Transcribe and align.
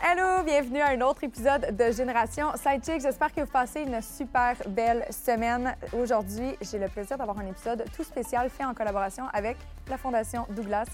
Hello, 0.00 0.44
bienvenue 0.44 0.80
à 0.80 0.90
un 0.90 1.00
autre 1.00 1.24
épisode 1.24 1.76
de 1.76 1.90
Génération 1.90 2.52
Sidechick. 2.54 3.02
J'espère 3.02 3.34
que 3.34 3.40
vous 3.40 3.50
passez 3.50 3.80
une 3.80 4.00
super 4.00 4.54
belle 4.68 5.04
semaine. 5.10 5.74
Aujourd'hui, 5.92 6.56
j'ai 6.60 6.78
le 6.78 6.86
plaisir 6.86 7.18
d'avoir 7.18 7.36
un 7.40 7.46
épisode 7.46 7.84
tout 7.96 8.04
spécial 8.04 8.48
fait 8.48 8.64
en 8.64 8.74
collaboration 8.74 9.24
avec 9.32 9.56
la 9.88 9.98
Fondation 9.98 10.46
Douglas, 10.50 10.86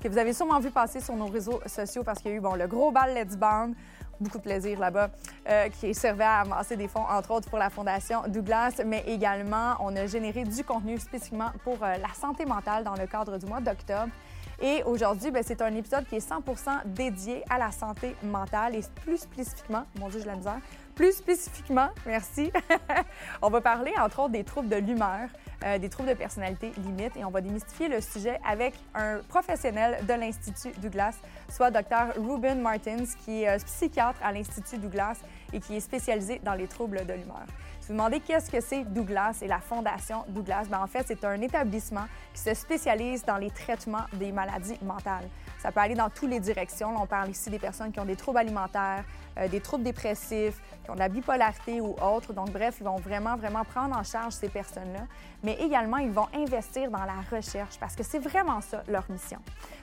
que 0.00 0.06
vous 0.06 0.16
avez 0.16 0.32
sûrement 0.32 0.60
vu 0.60 0.70
passer 0.70 1.00
sur 1.00 1.16
nos 1.16 1.26
réseaux 1.26 1.60
sociaux 1.66 2.04
parce 2.04 2.20
qu'il 2.20 2.30
y 2.30 2.34
a 2.34 2.36
eu 2.36 2.40
bon, 2.40 2.54
le 2.54 2.68
gros 2.68 2.92
bal 2.92 3.12
Let's 3.12 3.36
Band, 3.36 3.72
beaucoup 4.20 4.38
de 4.38 4.44
plaisir 4.44 4.78
là-bas, 4.78 5.10
euh, 5.48 5.68
qui 5.68 5.92
servait 5.92 6.22
à 6.22 6.42
amasser 6.42 6.76
des 6.76 6.86
fonds, 6.86 7.04
entre 7.10 7.32
autres, 7.32 7.50
pour 7.50 7.58
la 7.58 7.68
Fondation 7.68 8.22
Douglas, 8.28 8.80
mais 8.86 9.02
également, 9.08 9.74
on 9.80 9.96
a 9.96 10.06
généré 10.06 10.44
du 10.44 10.62
contenu 10.62 10.98
spécifiquement 11.00 11.50
pour 11.64 11.82
euh, 11.82 11.96
la 11.96 12.14
santé 12.14 12.46
mentale 12.46 12.84
dans 12.84 12.94
le 12.94 13.08
cadre 13.08 13.38
du 13.38 13.46
mois 13.46 13.60
d'octobre. 13.60 14.12
Et 14.60 14.82
aujourd'hui, 14.84 15.30
ben, 15.30 15.42
c'est 15.44 15.62
un 15.62 15.74
épisode 15.74 16.06
qui 16.06 16.16
est 16.16 16.28
100% 16.28 16.82
dédié 16.86 17.42
à 17.48 17.58
la 17.58 17.70
santé 17.70 18.14
mentale 18.22 18.74
et 18.74 18.82
plus 19.04 19.18
spécifiquement, 19.18 19.84
mon 19.98 20.08
Dieu, 20.08 20.20
j'ai 20.20 20.26
la 20.26 20.36
misère, 20.36 20.60
plus 20.94 21.12
spécifiquement, 21.12 21.88
merci, 22.06 22.52
on 23.42 23.48
va 23.48 23.60
parler 23.60 23.92
entre 23.98 24.20
autres 24.20 24.32
des 24.32 24.44
troubles 24.44 24.68
de 24.68 24.76
l'humeur, 24.76 25.28
euh, 25.64 25.78
des 25.78 25.88
troubles 25.88 26.10
de 26.10 26.14
personnalité 26.14 26.72
limite 26.84 27.16
et 27.16 27.24
on 27.24 27.30
va 27.30 27.40
démystifier 27.40 27.88
le 27.88 28.00
sujet 28.00 28.38
avec 28.46 28.74
un 28.94 29.20
professionnel 29.28 30.04
de 30.06 30.12
l'Institut 30.12 30.72
Douglas, 30.80 31.14
soit 31.48 31.70
Dr. 31.70 32.12
Ruben 32.16 32.60
Martins, 32.60 33.04
qui 33.24 33.42
est 33.42 33.48
euh, 33.48 33.58
psychiatre 33.64 34.20
à 34.22 34.32
l'Institut 34.32 34.78
Douglas 34.78 35.16
et 35.52 35.60
qui 35.60 35.76
est 35.76 35.80
spécialisé 35.80 36.40
dans 36.44 36.54
les 36.54 36.66
troubles 36.66 37.06
de 37.06 37.12
l'humeur. 37.14 37.46
Si 37.82 37.88
vous 37.88 37.94
demandez 37.94 38.20
qu'est-ce 38.20 38.48
que 38.48 38.60
c'est 38.60 38.84
Douglas 38.84 39.38
et 39.42 39.48
la 39.48 39.58
Fondation 39.58 40.24
Douglas, 40.28 40.66
bien, 40.68 40.80
en 40.80 40.86
fait, 40.86 41.04
c'est 41.04 41.24
un 41.24 41.40
établissement 41.40 42.04
qui 42.32 42.40
se 42.40 42.54
spécialise 42.54 43.24
dans 43.24 43.38
les 43.38 43.50
traitements 43.50 44.04
des 44.12 44.30
maladies 44.30 44.78
mentales. 44.84 45.28
Ça 45.58 45.72
peut 45.72 45.80
aller 45.80 45.96
dans 45.96 46.08
toutes 46.08 46.30
les 46.30 46.38
directions. 46.38 46.94
On 46.96 47.06
parle 47.06 47.30
ici 47.30 47.50
des 47.50 47.58
personnes 47.58 47.90
qui 47.90 47.98
ont 47.98 48.04
des 48.04 48.14
troubles 48.14 48.38
alimentaires, 48.38 49.02
euh, 49.38 49.48
des 49.48 49.60
troubles 49.60 49.84
dépressifs, 49.84 50.60
qui 50.84 50.90
ont 50.90 50.94
de 50.94 50.98
la 50.98 51.08
bipolarité 51.08 51.80
ou 51.80 51.94
autre. 52.02 52.32
Donc, 52.32 52.50
bref, 52.50 52.76
ils 52.80 52.84
vont 52.84 52.96
vraiment, 52.96 53.36
vraiment 53.36 53.64
prendre 53.64 53.96
en 53.96 54.02
charge 54.02 54.32
ces 54.32 54.48
personnes-là. 54.48 55.06
Mais 55.42 55.54
également, 55.54 55.98
ils 55.98 56.10
vont 56.10 56.28
investir 56.34 56.90
dans 56.90 57.04
la 57.04 57.20
recherche 57.30 57.78
parce 57.78 57.96
que 57.96 58.02
c'est 58.02 58.18
vraiment 58.18 58.60
ça 58.60 58.82
leur 58.88 59.04
mission. 59.10 59.38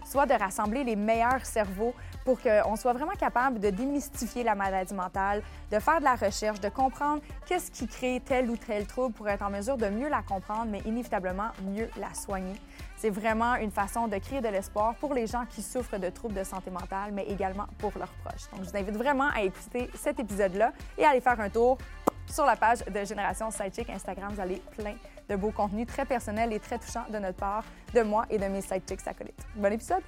Soit 0.06 0.26
de 0.26 0.34
rassembler 0.34 0.84
les 0.84 0.96
meilleurs 0.96 1.46
cerveaux 1.46 1.94
pour 2.26 2.40
qu'on 2.42 2.76
soit 2.76 2.94
vraiment 2.94 3.14
capable 3.14 3.60
de 3.60 3.70
démystifier 3.70 4.44
la 4.44 4.56
maladie 4.56 4.94
mentale, 4.94 5.42
de 5.72 5.80
faire 5.80 6.00
de 6.00 6.06
la 6.06 6.16
recherche, 6.16 6.60
de 6.60 6.70
comprendre 6.70 7.22
qu'est-ce 7.46 7.72
qui 7.72 7.88
crée 7.88 8.22
tel 8.26 8.50
ou 8.50 8.58
tel 8.58 8.86
trouble 8.86 9.14
pour 9.14 9.28
être 9.30 9.42
en 9.42 9.50
mesure 9.50 9.78
de 9.78 9.88
mieux 9.88 10.10
la 10.10 10.22
comprendre, 10.22 10.68
mais 10.70 10.82
inévitablement 10.86 11.50
mieux 11.64 11.90
la 11.98 12.14
soigner. 12.14 12.56
C'est 13.00 13.10
vraiment 13.10 13.56
une 13.56 13.72
façon 13.72 14.10
de 14.10 14.18
créer 14.18 14.42
de 14.42 14.50
l'espoir 14.50 14.94
pour 14.96 15.14
les 15.14 15.26
gens 15.26 15.46
qui 15.46 15.62
souffrent 15.62 15.98
de 15.98 16.10
troubles 16.10 16.34
de 16.34 16.44
santé 16.44 16.70
mentale, 16.70 17.14
mais 17.14 17.24
également 17.28 17.66
pour 17.78 17.94
leurs 17.98 18.12
proches. 18.26 18.50
Donc, 18.52 18.66
je 18.66 18.70
vous 18.70 18.76
invite 18.76 18.98
vraiment 18.98 19.30
à 19.34 19.42
écouter 19.42 19.90
cet 19.96 20.20
épisode-là 20.20 20.74
et 20.98 21.06
à 21.06 21.12
aller 21.12 21.22
faire 21.22 21.40
un 21.40 21.50
tour 21.50 21.78
sur 22.28 22.46
la 22.46 22.58
page 22.58 22.80
de 22.80 23.06
Génération 23.06 23.50
Sidechick 23.52 23.90
Instagram. 23.90 24.34
Vous 24.34 24.42
allez 24.42 24.62
plein 24.76 24.96
de 25.30 25.36
beaux 25.38 25.52
contenus 25.52 25.88
très 25.88 26.04
personnels 26.04 26.52
et 26.52 26.60
très 26.60 26.78
touchants 26.78 27.06
de 27.10 27.20
notre 27.20 27.38
part, 27.38 27.64
de 27.94 28.02
moi 28.02 28.26
et 28.30 28.38
de 28.38 28.46
mes 28.48 28.60
sidechicks 28.60 29.08
acolytes. 29.08 29.48
Bon 29.56 29.72
épisode! 29.72 30.04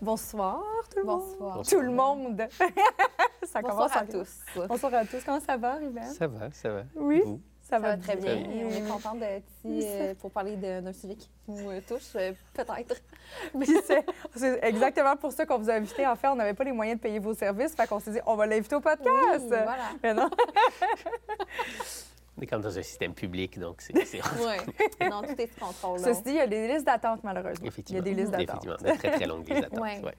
Bonsoir 0.00 0.62
tout 0.90 1.00
le 1.00 1.04
Bonsoir. 1.04 1.56
monde! 1.56 1.66
Tout 1.66 1.80
le 1.80 1.90
monde! 1.90 2.46
ça 3.42 3.60
Bonsoir 3.60 3.90
commence 3.90 3.96
à 3.96 4.06
tous. 4.06 4.40
Bonsoir 4.68 4.94
à 4.94 5.04
tous. 5.04 5.22
Comment 5.22 5.40
ça 5.40 5.58
va, 5.58 5.74
Ruben? 5.74 6.04
Ça 6.14 6.26
va, 6.28 6.50
ça 6.50 6.70
va. 6.70 6.82
Oui? 6.96 7.20
Vous? 7.22 7.42
Ça, 7.64 7.76
Ça 7.76 7.78
va 7.78 7.96
très 7.96 8.16
bien. 8.16 8.36
bien. 8.36 8.50
Et 8.50 8.64
on 8.64 8.70
est 8.70 8.86
content 8.88 9.14
d'être 9.14 9.46
ici 9.64 9.86
euh, 9.88 10.14
pour 10.14 10.30
parler 10.30 10.54
d'un 10.56 10.92
sujet 10.92 11.14
qui 11.14 11.30
nous 11.48 11.70
euh, 11.70 11.80
touche, 11.86 12.14
euh, 12.14 12.32
peut-être. 12.52 13.00
Puis 13.58 13.74
c'est 13.86 14.04
c'est 14.36 14.62
exactement 14.62 15.16
pour 15.16 15.32
ça 15.32 15.46
qu'on 15.46 15.58
vous 15.58 15.70
a 15.70 15.74
invité. 15.74 16.06
En 16.06 16.14
fait, 16.14 16.28
on 16.28 16.36
n'avait 16.36 16.52
pas 16.52 16.64
les 16.64 16.72
moyens 16.72 16.98
de 16.98 17.02
payer 17.02 17.18
vos 17.18 17.32
services, 17.32 17.74
fait 17.74 17.86
qu'on 17.86 18.00
s'est 18.00 18.10
dit, 18.10 18.20
on 18.26 18.36
va 18.36 18.46
l'inviter 18.46 18.76
au 18.76 18.80
podcast. 18.80 19.44
Oui, 19.44 19.48
voilà. 19.48 19.90
Mais 20.02 20.12
non. 20.12 20.28
On 22.36 22.42
est 22.42 22.46
comme 22.46 22.62
dans 22.62 22.76
un 22.76 22.82
système 22.82 23.14
public, 23.14 23.58
donc 23.60 23.80
c'est 23.80 23.92
Oui. 23.94 25.08
Non, 25.08 25.22
tout 25.22 25.40
est 25.40 25.52
sous 25.52 25.60
contrôle. 25.64 26.00
Ceci 26.00 26.22
dit, 26.22 26.30
il 26.30 26.36
y 26.36 26.40
a 26.40 26.46
des 26.48 26.66
listes 26.66 26.84
d'attente, 26.84 27.22
malheureusement. 27.22 27.60
Il 27.60 27.64
y 27.64 27.66
a 27.66 27.68
effectivement. 27.68 28.02
des 28.02 28.14
listes 28.14 28.30
d'attente. 28.32 28.64
Effectivement, 28.66 28.92
de 28.92 28.98
très 28.98 29.10
très 29.12 29.26
longues 29.26 29.48
listes 29.48 29.60
d'attente. 29.62 29.80
Ouais. 29.80 30.00
ouais. 30.04 30.14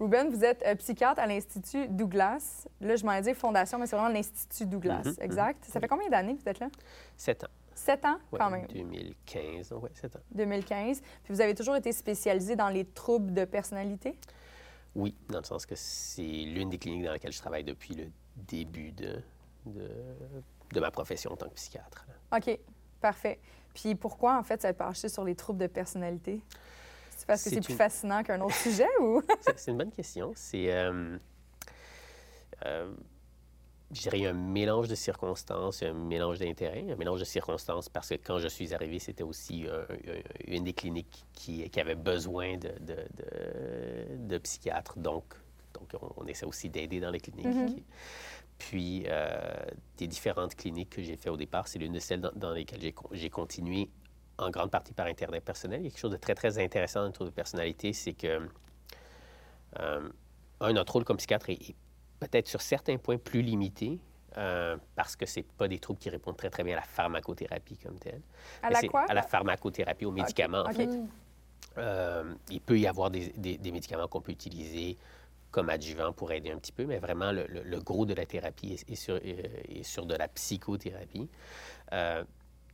Ruben, 0.00 0.30
vous 0.30 0.42
êtes 0.42 0.62
euh, 0.66 0.74
psychiatre 0.76 1.20
à 1.20 1.26
l'Institut 1.26 1.86
Douglas. 1.88 2.66
Là, 2.80 2.96
je 2.96 3.04
m'en 3.04 3.20
dire 3.20 3.36
fondation, 3.36 3.78
mais 3.78 3.86
c'est 3.86 3.94
vraiment 3.96 4.12
l'Institut 4.12 4.66
Douglas, 4.66 5.02
Mhm, 5.04 5.14
exact? 5.20 5.64
Ça 5.66 5.72
fait 5.74 5.80
Oui. 5.82 5.88
combien 5.90 6.08
d'années 6.08 6.34
que 6.36 6.42
vous 6.42 6.48
êtes 6.48 6.58
là? 6.60 6.68
Sept 7.16 7.44
ans. 7.44 7.48
Sept 7.74 8.04
ans, 8.04 8.18
Ouais, 8.32 8.38
quand 8.38 8.50
même. 8.50 8.66
2015, 8.68 9.68
donc 9.68 9.82
ouais, 9.82 9.90
sept 9.94 10.16
ans. 10.16 10.20
2015. 10.32 11.00
Puis 11.24 11.34
vous 11.34 11.40
avez 11.40 11.54
toujours 11.54 11.76
été 11.76 11.92
spécialisé 11.92 12.56
dans 12.56 12.68
les 12.68 12.84
troubles 12.84 13.34
de 13.34 13.44
personnalité? 13.44 14.16
Oui, 14.94 15.14
dans 15.28 15.38
le 15.38 15.44
sens 15.44 15.66
que 15.66 15.74
c'est 15.76 16.22
l'une 16.22 16.70
des 16.70 16.78
cliniques 16.78 17.04
dans 17.04 17.10
laquelle 17.12 17.32
je 17.32 17.38
travaille 17.40 17.64
depuis 17.64 17.94
le 17.94 18.06
début 18.36 18.92
de, 18.92 19.20
de, 19.66 19.90
de 20.72 20.80
ma 20.80 20.90
profession 20.90 21.32
en 21.32 21.36
tant 21.36 21.48
que 21.48 21.54
psychiatre. 21.54 22.06
là. 22.08 22.38
OK, 22.38 22.58
parfait. 23.00 23.38
Puis 23.74 23.94
pourquoi, 23.94 24.38
en 24.38 24.42
fait, 24.42 24.62
ça 24.62 24.72
penché 24.72 25.08
sur 25.08 25.24
les 25.24 25.34
troubles 25.34 25.58
de 25.60 25.66
personnalité? 25.66 26.40
C'est 27.16 27.26
parce 27.26 27.44
que 27.44 27.50
C'est 27.50 27.60
plus 27.60 27.74
fascinant 27.74 28.22
qu'un 28.22 28.40
autre 28.40 28.54
sujet 28.56 28.88
ou? 29.00 29.22
C'est- 29.56 29.70
une 29.70 29.78
bonne 29.78 29.90
question. 29.92 30.32
C'est, 30.34 30.72
euh, 30.72 31.16
euh, 32.66 32.92
je 33.92 34.00
dirais, 34.02 34.26
un 34.26 34.32
mélange 34.32 34.88
de 34.88 34.94
circonstances, 34.94 35.82
un 35.82 35.92
mélange 35.92 36.38
d'intérêts, 36.38 36.86
un 36.90 36.96
mélange 36.96 37.20
de 37.20 37.24
circonstances 37.24 37.88
parce 37.88 38.08
que 38.08 38.14
quand 38.14 38.38
je 38.38 38.48
suis 38.48 38.74
arrivé, 38.74 38.98
c'était 38.98 39.22
aussi 39.22 39.66
euh, 39.68 39.84
une 40.46 40.64
des 40.64 40.72
cliniques 40.72 41.24
qui, 41.32 41.68
qui 41.70 41.80
avait 41.80 41.94
besoin 41.94 42.56
de, 42.56 42.70
de, 42.80 42.96
de- 43.16 44.16
de 44.26 44.38
psychiatres. 44.38 44.98
Donc, 44.98 45.24
donc 45.74 45.88
on, 46.00 46.22
on 46.22 46.26
essaie 46.26 46.46
aussi 46.46 46.68
d'aider 46.70 46.98
dans 47.00 47.10
les 47.10 47.20
cliniques. 47.20 47.46
Mhm. 47.46 47.74
Qui- 47.74 47.84
Puis, 48.70 49.04
euh, 49.08 49.36
des 49.98 50.06
différentes 50.06 50.54
cliniques 50.54 50.90
que 50.90 51.02
j'ai 51.02 51.16
fait 51.16 51.28
au 51.28 51.36
départ, 51.36 51.68
c'est 51.68 51.78
l'une 51.78 51.92
de 51.92 51.98
celles 51.98 52.20
dans, 52.22 52.32
dans 52.34 52.50
lesquelles 52.52 52.80
j'ai 52.80 52.92
con- 52.92 53.08
j'ai 53.12 53.28
continué 53.28 53.90
en 54.38 54.48
grande 54.50 54.70
partie 54.70 54.94
par 54.94 55.06
intérêt 55.06 55.40
personnel. 55.40 55.80
Il 55.80 55.84
y 55.84 55.86
a 55.88 55.90
quelque 55.90 56.00
chose 56.00 56.10
de 56.12 56.16
très, 56.16 56.34
très 56.34 56.58
intéressant 56.58 57.06
autour 57.06 57.26
de 57.26 57.30
personnalité, 57.30 57.92
c'est 57.92 58.14
que 58.14 58.48
euh, 59.80 60.08
un, 60.60 60.72
notre 60.72 60.94
rôle 60.94 61.04
comme 61.04 61.18
psychiatre 61.18 61.50
est, 61.50 61.60
est 61.70 61.74
peut-être 62.20 62.48
sur 62.48 62.62
certains 62.62 62.96
points 62.96 63.18
plus 63.18 63.42
limité 63.42 63.98
euh, 64.38 64.76
parce 64.96 65.14
que 65.14 65.26
c'est 65.26 65.42
pas 65.42 65.68
des 65.68 65.78
troubles 65.78 65.98
qui 66.00 66.08
répondent 66.10 66.36
très, 66.36 66.50
très 66.50 66.64
bien 66.64 66.72
à 66.74 66.80
la 66.80 66.86
pharmacothérapie 66.86 67.76
comme 67.76 67.98
telle. 67.98 68.22
À 68.62 68.68
Mais 68.70 68.80
la 68.80 68.88
quoi? 68.88 69.04
À 69.08 69.14
la 69.14 69.22
pharmacothérapie, 69.22 70.06
aux 70.06 70.10
médicaments, 70.12 70.64
en 70.66 70.72
fait. 70.72 70.88
Euh, 71.76 72.32
il 72.50 72.60
peut 72.60 72.78
y 72.78 72.86
avoir 72.86 73.10
des, 73.10 73.28
des- 73.36 73.58
des 73.58 73.72
médicaments 73.72 74.06
qu'on 74.08 74.20
peut 74.20 74.30
utiliser 74.32 74.96
comme 75.54 75.70
adjuvant 75.70 76.12
pour 76.12 76.32
aider 76.32 76.50
un 76.50 76.58
petit 76.58 76.72
peu, 76.72 76.84
mais 76.84 76.98
vraiment, 76.98 77.30
le, 77.30 77.46
le- 77.46 77.62
le 77.62 77.78
gros 77.80 78.06
de 78.06 78.14
la 78.14 78.26
thérapie 78.26 78.72
est, 78.72 78.90
est 78.90 78.96
sur, 78.96 79.16
est- 79.16 79.78
est 79.78 79.84
sur 79.84 80.04
de 80.04 80.16
la 80.16 80.26
psychothérapie. 80.26 81.28
Euh, 81.92 82.24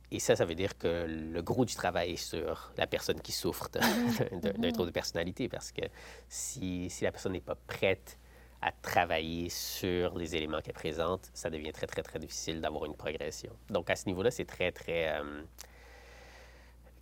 et 0.09 0.19
ça, 0.19 0.35
ça 0.35 0.45
veut 0.45 0.55
dire 0.55 0.75
que 0.79 1.05
le 1.07 1.41
gros 1.43 1.63
du 1.63 1.75
travail 1.75 2.13
est 2.13 2.15
sur 2.33 2.73
la 2.77 2.87
personne 2.87 3.21
qui 3.21 3.31
souffre 3.31 3.69
de- 3.71 4.57
d'un 4.57 4.71
trouble 4.71 4.87
de 4.87 4.93
personnalité, 4.93 5.47
parce 5.47 5.71
que 5.71 5.83
si, 6.27 6.89
si 6.89 7.03
la 7.03 7.11
personne 7.11 7.33
n'est 7.33 7.39
pas 7.53 7.59
prête 7.67 8.17
à 8.63 8.71
travailler 8.71 9.49
sur 9.49 10.17
les 10.17 10.35
éléments 10.35 10.61
qu'elle 10.61 10.73
présente, 10.73 11.29
ça 11.35 11.51
devient 11.51 11.71
très, 11.71 11.85
très, 11.87 12.01
très 12.01 12.17
difficile 12.17 12.61
d'avoir 12.61 12.85
une 12.85 12.95
progression. 12.95 13.53
Donc, 13.69 13.91
à 13.91 13.95
ce 13.95 14.07
niveau-là, 14.07 14.31
c'est 14.31 14.45
très, 14.45 14.71
très... 14.71 15.19
euh, 15.19 15.43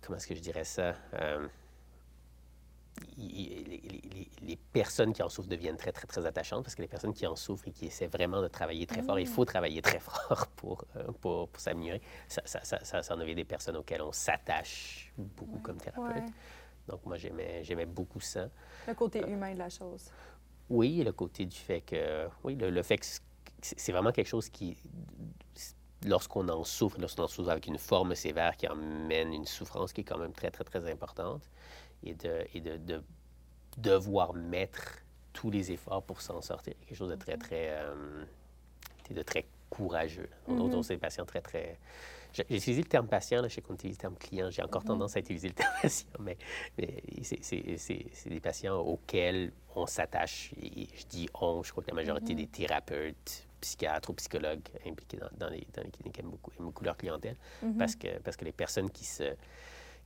comment 0.02 0.18
est-ce 0.18 0.26
que 0.26 0.34
je 0.34 0.40
dirais 0.40 0.64
ça? 0.64 0.94
Euh, 1.14 1.48
les, 3.16 3.64
les- 3.64 3.80
les- 4.02 4.28
les 4.42 4.56
personnes 4.72 5.12
qui 5.12 5.22
en 5.22 5.28
souffrent 5.28 5.48
deviennent 5.48 5.76
très, 5.76 5.92
très, 5.92 6.06
très 6.06 6.24
attachantes 6.26 6.64
parce 6.64 6.74
que 6.74 6.82
les 6.82 6.88
personnes 6.88 7.12
qui 7.14 7.26
en 7.26 7.36
souffrent 7.36 7.68
et 7.68 7.72
qui 7.72 7.86
essaient 7.86 8.06
vraiment 8.06 8.40
de 8.42 8.48
travailler 8.48 8.86
très 8.86 9.02
fort, 9.02 9.18
il 9.18 9.26
faut 9.26 9.44
travailler 9.44 9.82
très 9.82 9.98
fort 10.00 10.46
pour, 10.56 10.84
euh, 10.96 11.04
pour, 11.20 11.48
pour 11.48 11.60
s'améliorer. 11.60 12.00
Ça, 12.28 12.42
ça, 12.44 12.60
ça, 12.64 12.78
ça, 12.84 13.02
ça 13.02 13.14
en 13.14 13.18
devient 13.18 13.34
des 13.34 13.44
personnes 13.44 13.76
auxquelles 13.76 14.02
on 14.02 14.12
s'attache 14.12 15.12
beaucoup 15.16 15.58
comme 15.58 15.76
thérapeute. 15.78 16.22
Ouais. 16.24 16.30
Donc, 16.88 17.04
moi, 17.06 17.16
j'aimais, 17.16 17.62
j'aimais 17.62 17.86
beaucoup 17.86 18.20
ça. 18.20 18.48
Le 18.88 18.94
côté 18.94 19.20
humain 19.20 19.52
de 19.54 19.58
la 19.58 19.68
chose. 19.68 20.10
Oui, 20.68 21.02
le 21.04 21.12
côté 21.12 21.44
du 21.46 21.56
fait 21.56 21.80
que, 21.82 22.26
oui, 22.44 22.54
le, 22.56 22.70
le 22.70 22.82
fait 22.82 22.98
que 22.98 23.06
c'est 23.06 23.20
c'est 23.62 23.92
vraiment 23.92 24.10
quelque 24.10 24.26
chose 24.28 24.48
qui, 24.48 24.74
lorsqu'on 26.06 26.48
en 26.48 26.64
souffre, 26.64 26.98
lorsqu'on 26.98 27.24
en 27.24 27.28
souffre 27.28 27.50
avec 27.50 27.66
une 27.66 27.76
forme 27.78 28.14
sévère 28.14 28.56
qui 28.56 28.66
emmène 28.66 29.34
une 29.34 29.44
souffrance 29.44 29.92
qui 29.92 30.00
est 30.00 30.04
quand 30.04 30.16
même 30.18 30.32
très, 30.32 30.50
très, 30.50 30.64
très 30.64 30.90
importante, 30.90 31.42
et 32.02 32.14
de, 32.14 32.44
et 32.54 32.60
de, 32.60 32.76
de 32.76 33.02
devoir 33.76 34.32
mettre 34.34 34.98
tous 35.32 35.50
les 35.50 35.70
efforts 35.72 36.02
pour 36.02 36.20
s'en 36.20 36.40
sortir, 36.42 36.74
quelque 36.86 36.96
chose 36.96 37.10
de 37.10 37.16
très, 37.16 37.36
très, 37.36 37.70
euh, 37.70 38.24
de 39.10 39.22
très 39.22 39.46
courageux. 39.68 40.28
On 40.48 40.54
Mhm. 40.54 40.76
mm 40.76 40.82
des 40.88 40.98
patients 40.98 41.24
très, 41.24 41.40
très... 41.40 41.78
j'ai 42.32 42.42
utilisé 42.50 42.82
le 42.82 42.88
terme 42.88 43.06
patient, 43.06 43.40
là, 43.42 43.48
je 43.48 43.54
sais 43.54 43.60
qu'on 43.62 43.74
utilise 43.74 43.96
le 43.96 44.00
terme 44.00 44.16
client, 44.16 44.50
j'ai 44.50 44.62
encore 44.62 44.82
tendance 44.84 45.16
à 45.16 45.20
utiliser 45.20 45.48
le 45.48 45.54
terme 45.54 45.72
patient, 45.82 46.08
mais, 46.18 46.36
mais 46.78 47.02
c'est- 47.22 47.42
c'est 47.42 47.76
c'est- 47.76 48.06
c'est 48.12 48.28
des 48.30 48.40
patients 48.40 48.76
auxquels 48.78 49.52
on 49.76 49.86
s'attache. 49.86 50.52
Et 50.60 50.88
je 50.96 51.06
dis 51.06 51.28
on, 51.34 51.62
je 51.62 51.70
crois 51.70 51.84
que 51.84 51.90
la 51.90 51.94
majorité 51.94 52.34
des 52.34 52.46
thérapeutes, 52.48 53.46
psychiatres 53.60 54.10
ou 54.10 54.14
psychologues 54.14 54.66
impliqués 54.86 55.18
dans, 55.18 55.28
dans 55.38 55.48
les, 55.50 55.66
dans 55.74 55.82
les 55.82 55.90
cliniques 55.90 56.18
aiment 56.18 56.30
beaucoup, 56.30 56.50
aiment 56.58 56.64
beaucoup 56.66 56.82
leur 56.84 56.96
clientèle 56.96 57.36
parce, 57.78 57.94
que, 57.94 58.18
parce 58.20 58.36
que 58.36 58.44
les 58.46 58.52
personnes 58.52 58.90
qui 58.90 59.04
se 59.04 59.34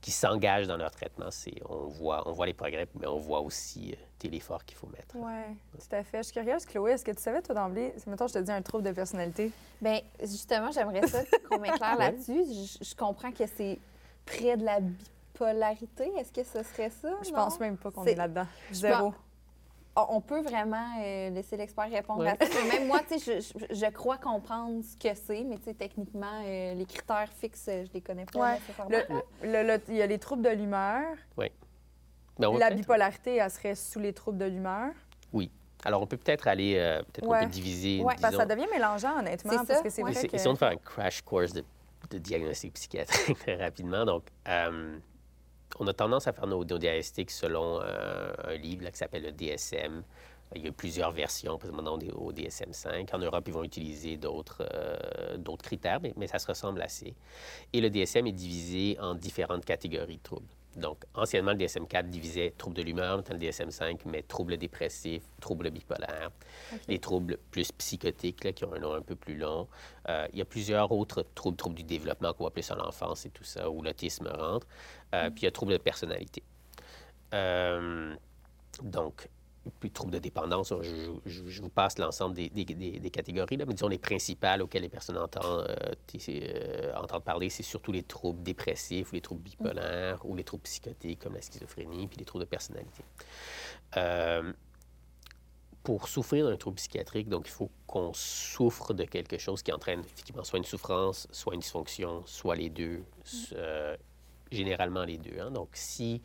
qui 0.05 0.11
s'engagent 0.11 0.67
dans 0.67 0.77
leur 0.77 0.91
traitement, 0.91 1.31
c'est 1.31 1.55
on 1.67 1.87
voit, 1.87 2.29
on 2.29 2.31
voit 2.31 2.45
les 2.45 2.53
progrès, 2.53 2.87
mais 2.99 3.07
on 3.07 3.17
voit 3.17 3.39
aussi 3.41 3.91
euh, 4.23 4.29
l'effort 4.29 4.63
qu'il 4.63 4.77
faut 4.77 4.85
mettre. 4.85 5.15
Oui, 5.15 5.31
tout 5.71 5.95
à 5.95 6.03
fait. 6.03 6.19
Je 6.19 6.23
suis 6.29 6.33
curieuse, 6.33 6.63
Chloé, 6.67 6.91
est-ce 6.91 7.03
que 7.03 7.09
tu 7.09 7.19
savais, 7.23 7.41
toi, 7.41 7.55
d'emblée, 7.55 7.91
si 7.97 8.07
mettons, 8.07 8.27
je 8.27 8.33
te 8.33 8.37
dis 8.39 8.51
un 8.51 8.61
trouble 8.61 8.83
de 8.83 8.91
personnalité, 8.91 9.51
Bien, 9.81 9.99
justement, 10.21 10.69
j'aimerais 10.71 11.07
ça 11.07 11.23
qu'on 11.49 11.57
m'éclaire 11.57 11.97
là-dessus. 11.97 12.43
Je, 12.45 12.85
je 12.85 12.95
comprends 12.95 13.31
que 13.31 13.47
c'est 13.47 13.79
près 14.27 14.55
de 14.57 14.63
la 14.63 14.79
bipolarité. 14.79 16.11
Est-ce 16.19 16.31
que 16.31 16.43
ce 16.43 16.61
serait 16.61 16.91
ça? 16.91 17.09
je 17.23 17.29
non? 17.31 17.35
pense 17.37 17.59
même 17.59 17.77
pas 17.77 17.89
qu'on 17.89 18.03
C'est- 18.03 18.11
est 18.11 18.15
là-dedans. 18.15 18.45
Zéro. 18.71 19.13
On 19.97 20.19
peut 20.19 20.41
vraiment 20.41 20.85
euh, 21.01 21.29
laisser 21.29 21.55
l'expert 21.55 21.89
répondre 21.89 22.19
Ouais. 22.21 22.35
à 22.39 22.45
ça. 22.45 22.59
Mais 22.67 22.79
Même 22.79 22.87
moi, 22.87 22.99
tu 23.09 23.17
sais, 23.17 23.39
je, 23.41 23.57
je- 23.69 23.75
je 23.75 23.85
crois 23.91 24.17
comprendre 24.17 24.83
ce 24.83 24.97
que 24.97 25.15
c'est, 25.15 25.43
mais 25.45 25.57
tu 25.57 25.63
sais, 25.65 25.73
techniquement, 25.73 26.41
euh, 26.45 26.73
les 26.73 26.85
critères 26.85 27.29
fixes, 27.39 27.67
je 27.69 27.91
les 27.93 28.01
connais 28.01 28.25
pas 28.25 28.39
Ouais. 28.39 28.53
nécessairement. 28.55 29.79
Il 29.89 29.95
y 29.95 30.01
a 30.01 30.07
les 30.07 30.19
troubles 30.19 30.41
de 30.43 30.49
l'humeur. 30.49 31.01
On 31.37 32.51
va 32.51 32.59
La 32.59 32.65
peut-être- 32.67 32.75
bipolarité, 32.79 33.35
elle 33.37 33.49
serait 33.49 33.75
sous 33.75 33.99
les 33.99 34.11
troubles 34.11 34.37
de 34.37 34.45
l'humeur. 34.45 34.91
Alors, 35.83 36.01
on 36.01 36.07
peut 36.07 36.17
peut-être 36.17 36.47
aller, 36.47 36.77
euh, 36.77 37.03
peut-être 37.03 37.27
Ouais. 37.27 37.41
peut 37.41 37.45
diviser, 37.51 38.01
Ouais, 38.01 38.15
Parce 38.19 38.33
que 38.33 38.39
ça 38.41 38.45
devient 38.47 38.65
mélangeant, 38.73 39.19
honnêtement, 39.19 39.51
C'est 39.51 39.57
parce 39.57 39.67
ça, 39.67 39.81
que 39.83 39.89
c'est 39.91 40.01
ouais. 40.01 40.09
vrai 40.11 40.19
Essa- 40.19 40.27
que... 40.29 40.35
Essayons 40.35 40.53
de 40.53 40.57
faire 40.57 40.69
un 40.71 40.77
crash 40.77 41.21
course 41.21 41.53
de, 41.53 41.63
de 42.09 42.17
diagnostic 42.17 42.73
psychiatrique 42.73 43.37
très 43.39 43.55
rapidement. 43.55 44.03
Donc, 44.03 44.23
euh, 44.47 44.97
on 45.79 45.87
a 45.87 45.93
tendance 45.93 46.27
à 46.27 46.33
faire 46.33 46.47
nos, 46.47 46.63
nos 46.63 46.77
diagnostics 46.77 47.31
selon 47.31 47.79
euh, 47.81 48.33
un 48.43 48.55
livre 48.55 48.83
là, 48.83 48.91
qui 48.91 48.97
s'appelle 48.97 49.23
le 49.23 49.31
DSM. 49.31 50.03
Il 50.55 50.63
y 50.63 50.67
a 50.67 50.71
plusieurs 50.71 51.11
versions 51.11 51.57
présentement 51.57 51.97
au 52.15 52.31
DSM-5. 52.31 53.13
En 53.13 53.17
Europe, 53.17 53.43
ils 53.47 53.53
vont 53.53 53.63
utiliser 53.63 54.15
d'autres 54.15 54.63
euh, 54.73 55.57
critères, 55.61 55.99
mais, 56.01 56.13
mais 56.15 56.27
ça 56.27 56.39
se 56.39 56.47
ressemble 56.47 56.81
assez. 56.81 57.15
Et 57.73 57.81
le 57.81 57.89
DSM 57.89 58.27
est 58.27 58.31
divisé 58.31 58.97
en 58.99 59.15
différentes 59.15 59.65
catégories 59.65 60.17
de 60.17 60.21
troubles. 60.21 60.47
Donc, 60.75 61.05
anciennement, 61.13 61.51
le 61.51 61.57
DSM-4 61.57 62.09
divisait 62.09 62.53
troubles 62.57 62.75
de 62.75 62.81
l'humeur, 62.81 63.17
maintenant 63.17 63.37
le 63.37 63.47
DSM-5 63.47 64.07
met 64.07 64.23
troubles 64.23 64.57
dépressifs, 64.57 65.23
troubles 65.39 65.71
bipolaires, 65.71 66.31
les 66.89 66.99
troubles 66.99 67.37
plus 67.49 67.71
psychotiques, 67.71 68.43
là, 68.43 68.51
qui 68.51 68.65
ont 68.65 68.73
un 68.73 68.79
nom 68.79 68.93
un 68.93 69.01
peu 69.01 69.15
plus 69.15 69.35
long. 69.37 69.67
Euh, 70.09 70.27
il 70.33 70.39
y 70.39 70.41
a 70.41 70.45
plusieurs 70.45 70.91
autres 70.91 71.25
troubles, 71.33 71.55
troubles 71.55 71.75
du 71.75 71.83
développement 71.83 72.33
qu'on 72.33 72.43
voit 72.43 72.51
plus 72.51 72.69
à 72.71 72.75
l'enfance 72.75 73.25
et 73.25 73.29
tout 73.29 73.45
ça, 73.45 73.69
où 73.69 73.81
l'autisme 73.81 74.27
rentre. 74.27 74.67
Euh, 75.15 75.29
Puis 75.29 75.41
il 75.41 75.45
y 75.45 75.47
a 75.47 75.51
troubles 75.51 75.73
de 75.73 75.77
personnalité. 75.77 76.43
Euh, 77.33 78.15
donc, 78.83 79.29
puis 79.79 79.89
troubles 79.89 80.11
de 80.13 80.19
dépendance, 80.19 80.71
je, 80.81 81.11
je- 81.25 81.47
je 81.47 81.61
vous 81.61 81.69
passe 81.69 81.97
l'ensemble 81.97 82.35
des, 82.35 82.49
des- 82.49 82.65
des- 82.65 82.99
des 82.99 83.09
catégories, 83.09 83.57
là, 83.57 83.65
mais 83.65 83.73
disons 83.73 83.87
les 83.87 83.97
principales 83.97 84.61
auxquelles 84.61 84.83
les 84.83 84.89
personnes 84.89 85.17
entendent, 85.17 85.65
euh, 85.69 85.93
euh, 86.29 86.93
entendent 86.95 87.23
parler, 87.23 87.49
c'est 87.49 87.63
surtout 87.63 87.91
les 87.91 88.03
troubles 88.03 88.43
dépressifs 88.43 89.11
ou 89.11 89.15
les 89.15 89.21
troubles 89.21 89.41
bipolaires 89.41 90.23
ou 90.25 90.35
les 90.35 90.43
troubles 90.43 90.63
psychotiques 90.63 91.19
comme 91.19 91.33
la 91.33 91.41
schizophrénie, 91.41 92.07
puis 92.07 92.17
les 92.19 92.25
troubles 92.25 92.45
de 92.45 92.49
personnalité. 92.49 93.03
Pour 95.83 96.07
souffrir 96.07 96.47
d'un 96.49 96.57
trouble 96.57 96.77
psychiatrique, 96.77 97.29
donc 97.29 97.47
il 97.47 97.51
faut 97.51 97.69
qu'on 97.85 98.11
souffre 98.13 98.93
de 98.95 99.03
quelque 99.03 99.37
chose 99.37 99.61
qui 99.61 99.71
entraîne 99.71 99.99
effectivement 99.99 100.43
soit 100.43 100.57
une 100.57 100.65
souffrance, 100.65 101.27
soit 101.31 101.53
une 101.53 101.59
dysfonction, 101.59 102.23
soit 102.25 102.55
les 102.55 102.71
deux, 102.71 103.03
euh, 103.53 103.95
généralement 104.55 105.03
les 105.03 105.17
deux. 105.17 105.39
hein. 105.39 105.51
Donc 105.51 105.69
si, 105.73 106.21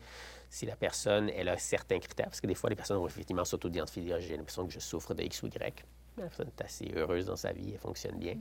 si 0.49 0.65
la 0.65 0.75
personne 0.75 1.29
elle 1.29 1.49
a 1.49 1.57
certains 1.57 1.99
critères, 1.99 2.27
parce 2.27 2.41
que 2.41 2.47
des 2.47 2.55
fois 2.55 2.69
les 2.69 2.75
personnes 2.75 2.97
vont 2.97 3.07
effectivement 3.07 3.45
s'auto-identifier, 3.45 4.01
dire 4.03 4.19
j'ai 4.19 4.35
l'impression 4.37 4.65
que 4.65 4.73
je 4.73 4.79
souffre 4.79 5.13
de 5.13 5.23
X 5.23 5.43
ou 5.43 5.47
Y. 5.47 5.85
La 6.17 6.23
personne 6.23 6.47
est 6.49 6.61
assez 6.61 6.91
heureuse 6.93 7.25
dans 7.27 7.37
sa 7.37 7.53
vie, 7.53 7.71
elle 7.71 7.79
fonctionne 7.79 8.17
bien. 8.17 8.35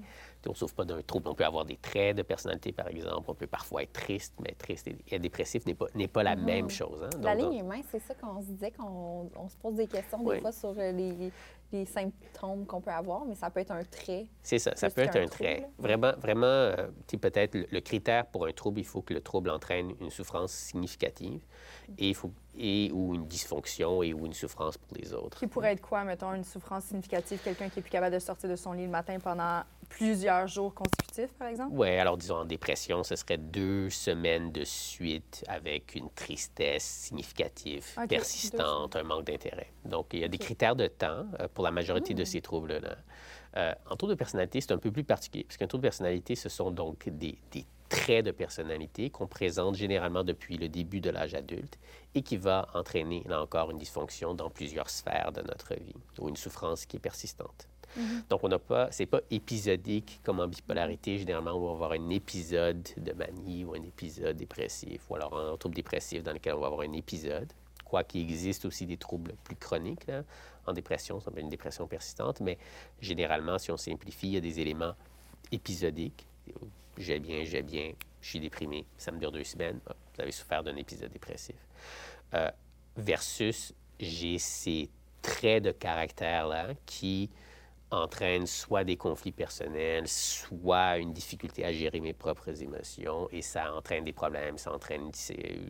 On 0.45 0.51
ne 0.51 0.55
souffre 0.57 0.75
pas 0.75 0.85
d'un 0.85 1.01
trouble. 1.03 1.29
On 1.29 1.35
peut 1.37 1.45
avoir 1.45 1.65
des 1.65 1.77
traits 1.77 2.17
de 2.17 2.23
personnalité, 2.23 2.73
par 2.73 2.89
exemple. 2.89 3.31
On 3.31 3.35
peut 3.35 3.47
parfois 3.47 3.85
être 3.85 3.93
triste, 3.93 4.35
mais 4.41 4.55
triste 4.59 4.89
et, 5.07 5.19
dépressif 5.21 5.65
n'est 5.67 5.75
pas, 5.77 5.87
n'est 5.95 6.09
pas 6.09 6.25
la 6.25 6.35
même 6.35 6.69
chose. 6.69 7.01
hein. 7.05 7.11
La 7.23 7.37
Donc, 7.37 7.53
ligne 7.53 7.61
est 7.61 7.63
mince, 7.63 7.85
c'est 7.93 8.01
ça 8.01 8.15
qu'on 8.15 8.41
se 8.41 8.47
disait, 8.47 8.73
qu'on 8.73 9.31
on 9.37 9.49
se 9.49 9.57
pose 9.57 9.77
des 9.77 9.87
questions 9.87 10.19
Oui. 10.21 10.35
des 10.35 10.41
fois 10.41 10.51
sur 10.51 10.71
euh, 10.77 10.91
les, 10.91 11.31
les 11.73 11.87
symptômes 11.87 12.67
qu'on 12.67 12.81
peut 12.81 12.91
avoir, 12.91 13.25
mais 13.25 13.35
ça 13.35 13.51
peut 13.51 13.61
être 13.61 13.71
un 13.71 13.85
trait. 13.85 14.27
C'est 14.43 14.59
ça, 14.59 14.73
ça 14.75 14.91
peut 14.91 15.03
être 15.03 15.17
un 15.17 15.27
trait. 15.27 15.61
trouble. 15.61 15.73
Vraiment, 15.79 16.13
vraiment, 16.19 16.47
euh, 16.47 16.89
peut-être 17.21 17.55
le, 17.55 17.67
le 17.71 17.81
critère 17.81 18.27
pour 18.27 18.47
un 18.47 18.53
trouble, 18.53 18.81
il 18.81 18.87
faut 18.87 19.03
que 19.03 19.15
le 19.15 19.21
trouble 19.21 19.51
entraîne 19.51 19.93
une 20.01 20.11
souffrance 20.11 20.53
significative 20.53 21.41
et, 21.99 22.09
il 22.09 22.15
faut, 22.15 22.33
et 22.59 22.91
ou 22.93 23.15
une 23.15 23.27
dysfonction 23.27 24.03
et 24.03 24.13
ou 24.13 24.27
une 24.27 24.33
souffrance 24.33 24.79
pour 24.79 24.97
les 24.97 25.13
autres. 25.13 25.39
Qui 25.39 25.47
pourrait 25.47 25.73
être 25.73 25.83
quoi, 25.83 26.05
mettons, 26.05 26.35
une 26.35 26.45
souffrance 26.45 26.85
significative, 26.85 27.41
quelqu'un 27.43 27.69
qui 27.69 27.81
est 27.81 27.83
plus 27.83 27.91
capable 27.91 28.15
de 28.15 28.21
sortir 28.21 28.49
de 28.49 28.57
son 28.57 28.73
lit 28.73 28.85
le 28.85 28.91
matin 28.91 29.19
pendant 29.19 29.63
plusieurs 29.91 30.47
jours 30.47 30.75
consécutifs, 30.75 31.33
par 31.39 31.49
exemple? 31.49 31.75
Oui, 31.77 31.89
alors 31.91 32.17
disons 32.17 32.37
en 32.37 32.45
dépression, 32.47 33.05
ce 33.05 33.17
serait 33.17 33.37
deux 33.37 33.91
semaines 33.91 34.51
de 34.51 34.65
suite 34.65 35.45
avec 35.47 35.95
une 35.95 36.09
tristesse 36.11 36.85
significative, 36.85 37.85
persistante, 38.09 38.97
un 38.97 39.03
manque 39.03 39.25
d'intérêt. 39.25 39.71
Donc, 39.85 40.07
il 40.13 40.21
y 40.21 40.25
a 40.25 40.29
des 40.29 40.39
critères 40.39 40.77
de 40.77 40.87
temps 40.87 41.27
euh, 41.39 41.49
pour 41.53 41.65
la 41.65 41.71
majorité 41.71 42.15
de 42.15 42.25
ces 42.25 42.41
troubles-là. 42.41 42.97
Euh, 43.57 43.75
en 43.91 43.97
trouble 43.97 44.15
de 44.15 44.19
personnalité, 44.19 44.61
c'est 44.61 44.73
un 44.73 44.79
peu 44.79 44.91
plus 44.91 45.05
particulier, 45.05 45.45
parce 45.45 45.57
qu'un 45.57 45.67
trouble 45.67 45.83
de 45.83 45.89
personnalité, 45.89 46.35
ce 46.35 46.49
sont 46.49 46.71
donc 46.71 47.09
des, 47.09 47.37
des 47.51 47.67
traits 47.89 48.25
de 48.25 48.31
personnalité 48.31 49.11
qu'on 49.11 49.27
présente 49.27 49.75
généralement 49.75 50.25
depuis 50.25 50.57
le 50.57 50.69
début 50.69 51.01
de 51.01 51.11
l'âge 51.11 51.35
adulte 51.35 51.79
et 52.15 52.23
qui 52.23 52.37
va 52.37 52.69
entraîner, 52.73 53.25
là 53.27 53.43
encore, 53.43 53.71
une 53.73 53.79
dysfonction 53.79 54.33
dans 54.33 54.49
plusieurs 54.49 54.89
sphères 54.89 55.33
de 55.33 55.43
notre 55.43 55.75
vie 55.75 55.97
ou 56.19 56.29
une 56.29 56.37
souffrance 56.37 56.87
qui 56.87 56.97
est 56.97 57.01
persistante. 57.01 57.69
Donc, 58.29 58.45
on 58.45 58.49
n'a 58.49 58.59
pas, 58.59 58.91
c'est 58.93 59.07
pas 59.07 59.21
épisodique 59.31 60.21
comme 60.23 60.41
en 60.41 60.47
bipolarité. 60.47 61.19
Généralement, 61.19 61.53
on 61.53 61.67
va 61.67 61.73
avoir 61.73 61.93
un 61.93 62.09
épisode 62.11 62.89
de 62.97 63.13
manie 63.13 63.65
ou 63.65 63.75
un 63.75 63.83
épisode 63.83 64.37
dépressif, 64.37 65.03
ou 65.11 65.17
alors 65.17 65.39
un 65.39 65.57
trouble 65.57 65.75
dépressif 65.75 66.23
dans 66.23 66.33
lequel 66.33 66.55
on 66.55 66.61
va 66.61 66.69
avoir 66.69 66.83
un 66.83 66.93
épisode. 66.93 67.53
Quoi 67.85 68.05
qu'il 68.05 68.21
existe 68.21 68.65
aussi 68.65 68.87
des 68.87 68.97
troubles 68.97 69.35
plus 69.43 69.57
chroniques. 69.57 70.07
En 70.67 70.73
dépression, 70.73 71.19
ça 71.19 71.27
s'appelle 71.27 71.43
une 71.45 71.49
dépression 71.49 71.87
persistante, 71.89 72.41
mais 72.41 72.59
généralement, 73.01 73.59
si 73.59 73.73
on 73.73 73.77
simplifie, 73.77 74.29
il 74.29 74.35
y 74.35 74.37
a 74.37 74.41
des 74.41 74.61
éléments 74.61 74.95
épisodiques. 75.51 76.27
J'ai 76.97 77.19
bien, 77.19 77.45
j'ai 77.45 77.63
bien, 77.63 77.93
je 78.21 78.29
suis 78.29 78.41
déprimé, 78.41 78.85
ça 78.99 79.11
me 79.11 79.19
dure 79.19 79.33
deux 79.33 79.45
semaines. 79.45 79.81
Vous 79.87 80.21
avez 80.21 80.33
souffert 80.33 80.63
d'un 80.63 80.77
épisode 80.77 81.11
dépressif. 81.11 81.57
Euh, 82.35 82.51
versus, 82.97 83.73
j'ai 83.99 84.39
ces 84.39 84.91
traits 85.23 85.65
de 85.65 85.73
caractère-là 85.73 86.69
qui 86.87 87.31
entraînent 87.91 88.47
soit 88.47 88.85
des 88.85 88.97
conflits 88.97 89.33
personnels, 89.33 90.07
soit 90.07 90.99
une 90.99 91.13
difficulté 91.13 91.65
à 91.65 91.73
gérer 91.73 92.01
mes 92.01 92.13
propres 92.13 92.63
émotions, 92.63 93.29
et 93.31 93.43
ça 93.43 93.75
entraîne 93.75 94.05
des 94.05 94.13
problèmes, 94.13 94.59
ça 94.59 94.73
entraîne 94.73 95.11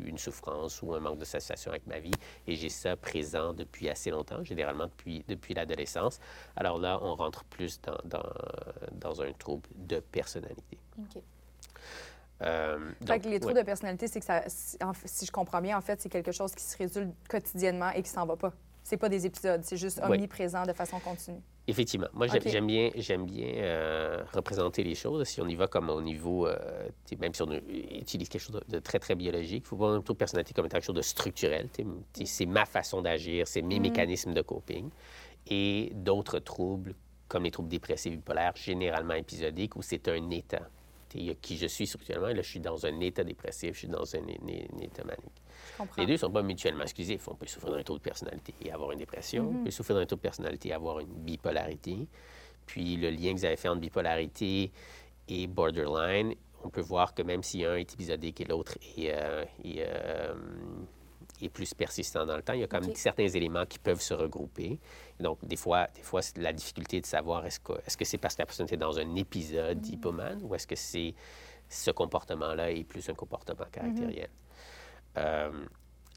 une 0.05 0.19
souffrance 0.19 0.83
ou 0.83 0.95
un 0.95 1.01
manque 1.01 1.19
de 1.19 1.25
satisfaction 1.25 1.71
avec 1.71 1.87
ma 1.87 1.99
vie, 1.99 2.13
et 2.47 2.57
j'ai 2.57 2.69
ça 2.69 2.97
présent 2.97 3.53
depuis 3.55 3.89
assez 3.89 4.11
longtemps, 4.11 4.45
généralement 4.45 4.87
depuis, 4.87 5.25
depuis 5.29 5.55
l'adolescence. 5.55 6.21
Alors 6.57 6.79
là, 6.79 6.99
on 7.03 7.15
rentre 7.15 7.45
plus 7.45 7.81
dans, 7.81 7.99
dans, 8.05 8.33
dans 8.93 9.23
un 9.23 9.33
trouble 9.33 9.69
de 9.75 10.01
personnalité. 10.01 10.79
OK. 10.99 11.23
Euh, 12.43 12.79
Fait 13.01 13.05
donc, 13.05 13.23
que 13.23 13.29
les 13.29 13.39
troubles 13.39 13.55
ouais. 13.55 13.63
de 13.63 13.67
personnalité, 13.67 14.09
c'est 14.09 14.21
que 14.21 14.25
ça, 14.25 14.43
si 14.47 15.27
je 15.27 15.31
comprends 15.31 15.61
bien, 15.61 15.77
en 15.77 15.83
fait, 15.83 16.01
c'est 16.01 16.09
quelque 16.09 16.33
chose 16.33 16.55
qui 16.55 16.65
se 16.65 16.77
résulte 16.77 17.13
quotidiennement 17.29 17.91
et 17.91 18.03
qui 18.03 18.09
s'en 18.09 18.25
va 18.25 18.37
pas. 18.37 18.53
C'est 18.91 18.97
pas 18.97 19.09
des 19.09 19.25
épisodes, 19.25 19.61
c'est 19.63 19.77
juste 19.77 20.01
Oui. 20.03 20.17
omniprésent 20.17 20.65
de 20.67 20.73
façon 20.73 20.99
continue. 20.99 21.39
Effectivement. 21.69 22.09
Moi, 22.13 22.27
j'aime 22.27 22.67
bien, 22.67 22.91
j'aime 22.97 23.25
bien 23.25 23.53
euh, 23.59 24.25
représenter 24.33 24.83
les 24.83 24.97
choses. 24.97 25.23
Si 25.29 25.41
on 25.41 25.47
y 25.47 25.55
va 25.55 25.69
comme 25.69 25.91
au 25.91 26.03
niveau, 26.03 26.49
euh, 26.49 26.59
même 27.21 27.33
si 27.33 27.41
on 27.43 27.51
euh, 27.53 27.61
utilise 28.01 28.29
quelque 28.29 28.43
chose 28.43 28.61
de, 28.67 28.77
de 28.77 28.81
très, 28.81 28.99
très 28.99 29.15
biologique, 29.15 29.63
il 29.65 29.69
faut 29.69 29.77
voir 29.77 29.93
un 29.93 30.01
trouble 30.01 30.17
de 30.17 30.19
personnalité 30.19 30.55
comme 30.55 30.67
étant 30.67 30.79
quelque 30.79 30.87
chose 30.87 30.97
de 30.97 31.03
structurel. 31.03 31.69
C'est 32.25 32.47
ma 32.47 32.67
façon 32.67 33.01
d'agir, 33.01 33.47
c'est 33.47 33.63
mes 33.63 33.79
mécanismes 33.79 34.35
de 34.35 34.43
coping. 34.43 34.91
Et 35.47 35.93
d'autres 35.95 36.41
troubles, 36.41 36.97
comme 37.29 37.45
les 37.45 37.53
troubles 37.53 37.69
dépressifs 37.69 38.17
bipolaires, 38.17 38.57
généralement 38.57 39.15
épisodiques, 39.15 39.77
où 39.77 39.83
c'est 39.83 40.09
un 40.09 40.31
état. 40.31 40.69
Il 41.15 41.23
y 41.27 41.31
a 41.31 41.35
qui 41.35 41.57
je 41.57 41.67
suis 41.67 41.87
structurellement, 41.87 42.29
et 42.31 42.35
là, 42.35 42.43
je 42.43 42.49
suis 42.49 42.61
dans 42.61 42.87
un 42.87 42.99
état 42.99 43.23
dépressif, 43.23 43.75
je 43.75 43.79
suis 43.79 43.89
dans 43.89 44.17
un, 44.17 44.19
un 44.19 44.79
état 44.83 45.05
manique. 45.05 45.41
Les 45.99 46.07
deux 46.07 46.13
ne 46.13 46.19
sont 46.19 46.31
pas 46.31 46.43
mutuellement 46.43 46.83
exclusifs. 46.83 47.27
On 47.29 47.35
peut 47.35 47.47
souffrir 47.47 47.73
d'un 47.73 47.83
trouble 47.83 48.01
de 48.01 48.05
personnalité 48.05 48.55
et 48.63 48.73
avoir 48.73 48.93
une 48.93 48.99
dépression. 48.99 49.51
On 49.61 49.65
peut 49.65 49.71
souffrir 49.71 49.97
d'un 49.97 50.07
trouble 50.07 50.23
de 50.23 50.29
personnalité 50.29 50.71
et 50.71 50.73
avoir 50.73 51.01
une 51.01 51.13
bipolarité. 51.13 52.07
Puis 52.67 52.97
le 52.97 53.11
lien 53.11 53.33
que 53.33 53.39
vous 53.39 53.45
avez 53.45 53.57
fait 53.57 53.69
entre 53.69 53.81
bipolarité 53.81 54.71
et 55.29 55.47
borderline, 55.47 56.35
on 56.65 56.69
peut 56.69 56.81
voir 56.81 57.15
que 57.15 57.23
même 57.23 57.43
si 57.43 57.65
un 57.65 57.77
est 57.77 57.93
épisodique 57.93 58.41
et 58.41 58.45
l'autre 58.45 58.77
est, 58.97 59.11
euh, 59.13 59.45
est, 59.65 59.79
euh, 59.81 60.35
est 61.41 61.49
plus 61.49 61.73
persistant 61.75 62.27
dans 62.27 62.37
le 62.37 62.43
temps, 62.43 62.53
il 62.53 62.61
y 62.61 62.65
a 62.65 62.67
quand 62.67 62.81
même 62.81 62.95
certains 62.95 63.29
éléments 63.29 63.67
qui 63.67 63.79
peuvent 63.79 64.01
se 64.01 64.15
regrouper. 64.15 64.79
Donc, 65.19 65.45
des 65.45 65.57
fois, 65.57 65.87
des 65.95 66.03
fois 66.03 66.23
c'est 66.23 66.39
la 66.39 66.53
difficulté 66.53 67.01
de 67.01 67.07
savoir 67.07 67.47
est-ce 67.47 67.61
que 67.61 68.05
c'est 68.05 68.19
parce 68.19 68.35
que 68.35 68.43
la 68.43 68.47
personne 68.47 68.67
était 68.67 68.77
dans 68.77 68.99
un 68.99 69.15
épisode 69.17 69.81
d'hypomane 69.81 70.41
ou 70.43 70.55
est-ce 70.55 70.67
que 70.67 70.77
c'est 70.77 71.15
ce 71.69 71.91
comportement-là 71.93 72.73
est 72.73 72.85
plus 72.85 73.09
un 73.09 73.15
comportement 73.15 73.65
caractériel. 73.71 74.29
Euh, 75.17 75.51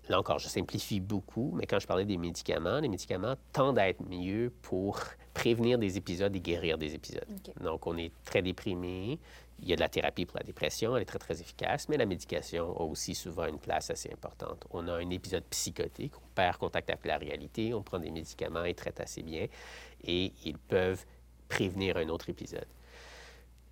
là 0.10 0.20
encore, 0.20 0.40
je 0.40 0.48
simplifie 0.48 1.00
beaucoup, 1.00 1.52
mais 1.56 1.66
quand 1.66 1.80
je 1.80 1.88
parlais 1.88 2.06
des 2.06 2.18
médicaments, 2.18 2.80
les 2.80 2.90
médicaments 2.90 3.36
tendent 3.52 3.80
à 3.80 3.90
être 3.90 4.04
mieux 4.08 4.52
pour 4.62 5.00
prévenir 5.34 5.78
des 5.78 5.98
épisodes 5.98 6.36
et 6.36 6.42
guérir 6.42 6.78
des 6.78 6.94
épisodes. 6.94 7.28
Donc, 7.62 7.88
on 7.88 7.98
est 7.98 8.12
très 8.26 8.42
déprimé. 8.42 9.20
Il 9.60 9.70
y 9.70 9.74
a 9.74 9.76
de 9.76 9.82
la 9.82 9.90
thérapie 9.90 10.26
pour 10.26 10.38
la 10.38 10.44
dépression, 10.44 10.96
elle 10.96 11.04
est 11.04 11.06
très, 11.06 11.20
très 11.20 11.40
efficace, 11.40 11.88
mais 11.88 11.96
la 11.96 12.06
médication 12.06 12.76
a 12.78 12.84
aussi 12.84 13.16
souvent 13.16 13.46
une 13.46 13.60
place 13.60 13.90
assez 13.90 14.12
importante. 14.12 14.66
On 14.72 14.88
a 14.88 14.94
un 14.94 15.10
épisode 15.10 15.46
psychotique, 15.46 16.14
on 16.18 16.28
perd 16.36 16.58
contact 16.58 16.90
avec 16.90 17.06
la 17.06 17.18
réalité, 17.18 17.74
on 17.74 17.82
prend 17.82 18.00
des 18.00 18.12
médicaments, 18.12 18.66
ils 18.66 18.76
traitent 18.76 19.00
assez 19.00 19.24
bien, 19.24 19.48
et 20.04 20.34
ils 20.44 20.58
peuvent 20.58 21.06
prévenir 21.48 21.98
un 21.98 22.10
autre 22.10 22.30
épisode. 22.30 22.68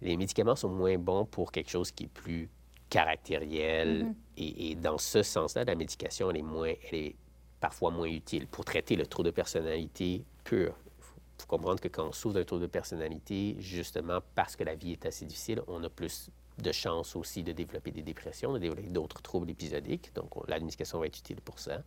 Les 0.02 0.16
médicaments 0.18 0.56
sont 0.56 0.70
moins 0.70 0.98
bons 0.98 1.26
pour 1.26 1.52
quelque 1.52 1.70
chose 1.70 1.92
qui 1.92 2.06
est 2.06 2.08
plus 2.08 2.50
caractériel, 2.92 4.14
et, 4.38 4.72
et 4.72 4.76
dans 4.76 4.98
ce 5.00 5.24
sens-là, 5.24 5.64
la 5.64 5.76
médication, 5.76 6.30
elle 6.30 6.38
est, 6.38 6.42
moins, 6.44 6.74
elle 6.92 7.00
est 7.00 7.16
parfois 7.60 7.90
moins 7.90 8.08
utile 8.08 8.46
pour 8.48 8.64
traiter 8.66 8.96
le 8.96 9.08
trouble 9.08 9.28
de 9.28 9.32
personnalité 9.36 10.24
pur. 10.44 10.76
Il 11.00 11.04
faut, 11.04 11.16
faut 11.40 11.48
comprendre 11.48 11.80
que 11.80 11.88
quand 11.88 12.08
on 12.08 12.12
souffre 12.12 12.36
d'un 12.36 12.44
trouble 12.44 12.64
de 12.64 12.68
personnalité, 12.68 13.56
justement 13.60 14.20
parce 14.36 14.56
que 14.56 14.64
la 14.64 14.76
vie 14.76 14.92
est 14.92 15.06
assez 15.06 15.26
difficile, 15.26 15.62
on 15.68 15.84
a 15.84 15.90
plus 15.90 16.30
de 16.58 16.72
chances 16.74 17.16
aussi 17.16 17.44
de 17.44 17.54
développer 17.54 17.92
des 17.92 18.02
dépressions, 18.04 18.52
de 18.54 18.60
développer 18.60 18.90
d'autres 18.90 19.22
troubles 19.22 19.50
épisodiques. 19.50 20.14
Donc, 20.14 20.36
on- 20.38 20.44
la 20.48 20.60
médication 20.60 21.00
va 21.00 21.06
être 21.08 21.18
utile 21.18 21.42
pour 21.42 21.58
ça. 21.60 21.82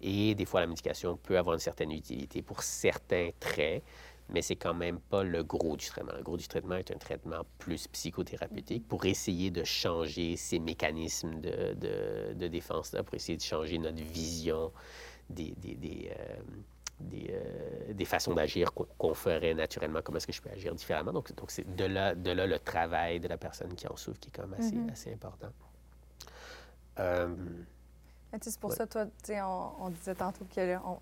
Et 0.00 0.34
des 0.34 0.44
fois, 0.44 0.60
la 0.60 0.66
médication 0.66 1.16
peut 1.16 1.38
avoir 1.38 1.54
une 1.54 1.60
certaine 1.60 1.92
utilité 1.92 2.42
pour 2.42 2.62
certains 2.64 3.30
traits, 3.38 3.82
mais 4.28 4.42
c'est 4.42 4.56
quand 4.56 4.74
même 4.74 4.98
pas 5.00 5.22
le 5.24 5.42
gros 5.44 5.76
du 5.76 5.86
traitement. 5.86 6.12
Le 6.16 6.22
gros 6.22 6.36
du 6.36 6.48
traitement 6.48 6.76
est 6.76 6.90
un 6.90 6.98
traitement 6.98 7.42
plus 7.58 7.88
psychothérapeutique 7.88 8.86
pour 8.88 9.04
essayer 9.04 9.50
de 9.50 9.64
changer 9.64 10.36
ces 10.36 10.58
mécanismes 10.58 11.40
de, 11.40 11.74
de, 11.74 12.32
de 12.34 12.48
défense-là, 12.48 13.02
pour 13.02 13.14
essayer 13.14 13.36
de 13.36 13.42
changer 13.42 13.78
notre 13.78 14.02
vision 14.02 14.72
des, 15.28 15.52
des, 15.58 15.74
des, 15.74 16.10
euh, 16.18 16.36
des, 17.00 17.26
euh, 17.30 17.92
des 17.92 18.04
façons 18.04 18.34
d'agir 18.34 18.72
qu'on 18.72 18.86
qu'on 18.98 19.14
ferait 19.14 19.54
naturellement. 19.54 20.00
Comment 20.02 20.18
est-ce 20.18 20.26
que 20.26 20.32
je 20.32 20.42
peux 20.42 20.50
agir 20.50 20.74
différemment? 20.74 21.12
Donc, 21.12 21.34
donc 21.34 21.50
c'est 21.50 21.74
de 21.76 21.84
là, 21.84 22.14
de 22.14 22.30
là 22.30 22.46
le 22.46 22.58
travail 22.58 23.20
de 23.20 23.28
la 23.28 23.36
personne 23.36 23.74
qui 23.74 23.86
en 23.88 23.96
souffre 23.96 24.20
qui 24.20 24.28
est 24.28 24.32
quand 24.32 24.46
même 24.46 24.60
assez, 24.60 24.76
assez 24.90 25.12
important. 25.12 25.52
Euh, 26.98 27.34
C'est 28.40 28.58
pour 28.58 28.70
Ouais. 28.70 28.76
ça, 28.76 28.86
toi, 28.86 29.06
on, 29.28 29.86
on 29.86 29.90
disait 29.90 30.14
tantôt 30.14 30.44
que, 30.44 30.60
là, 30.60 30.82
on... 30.86 30.98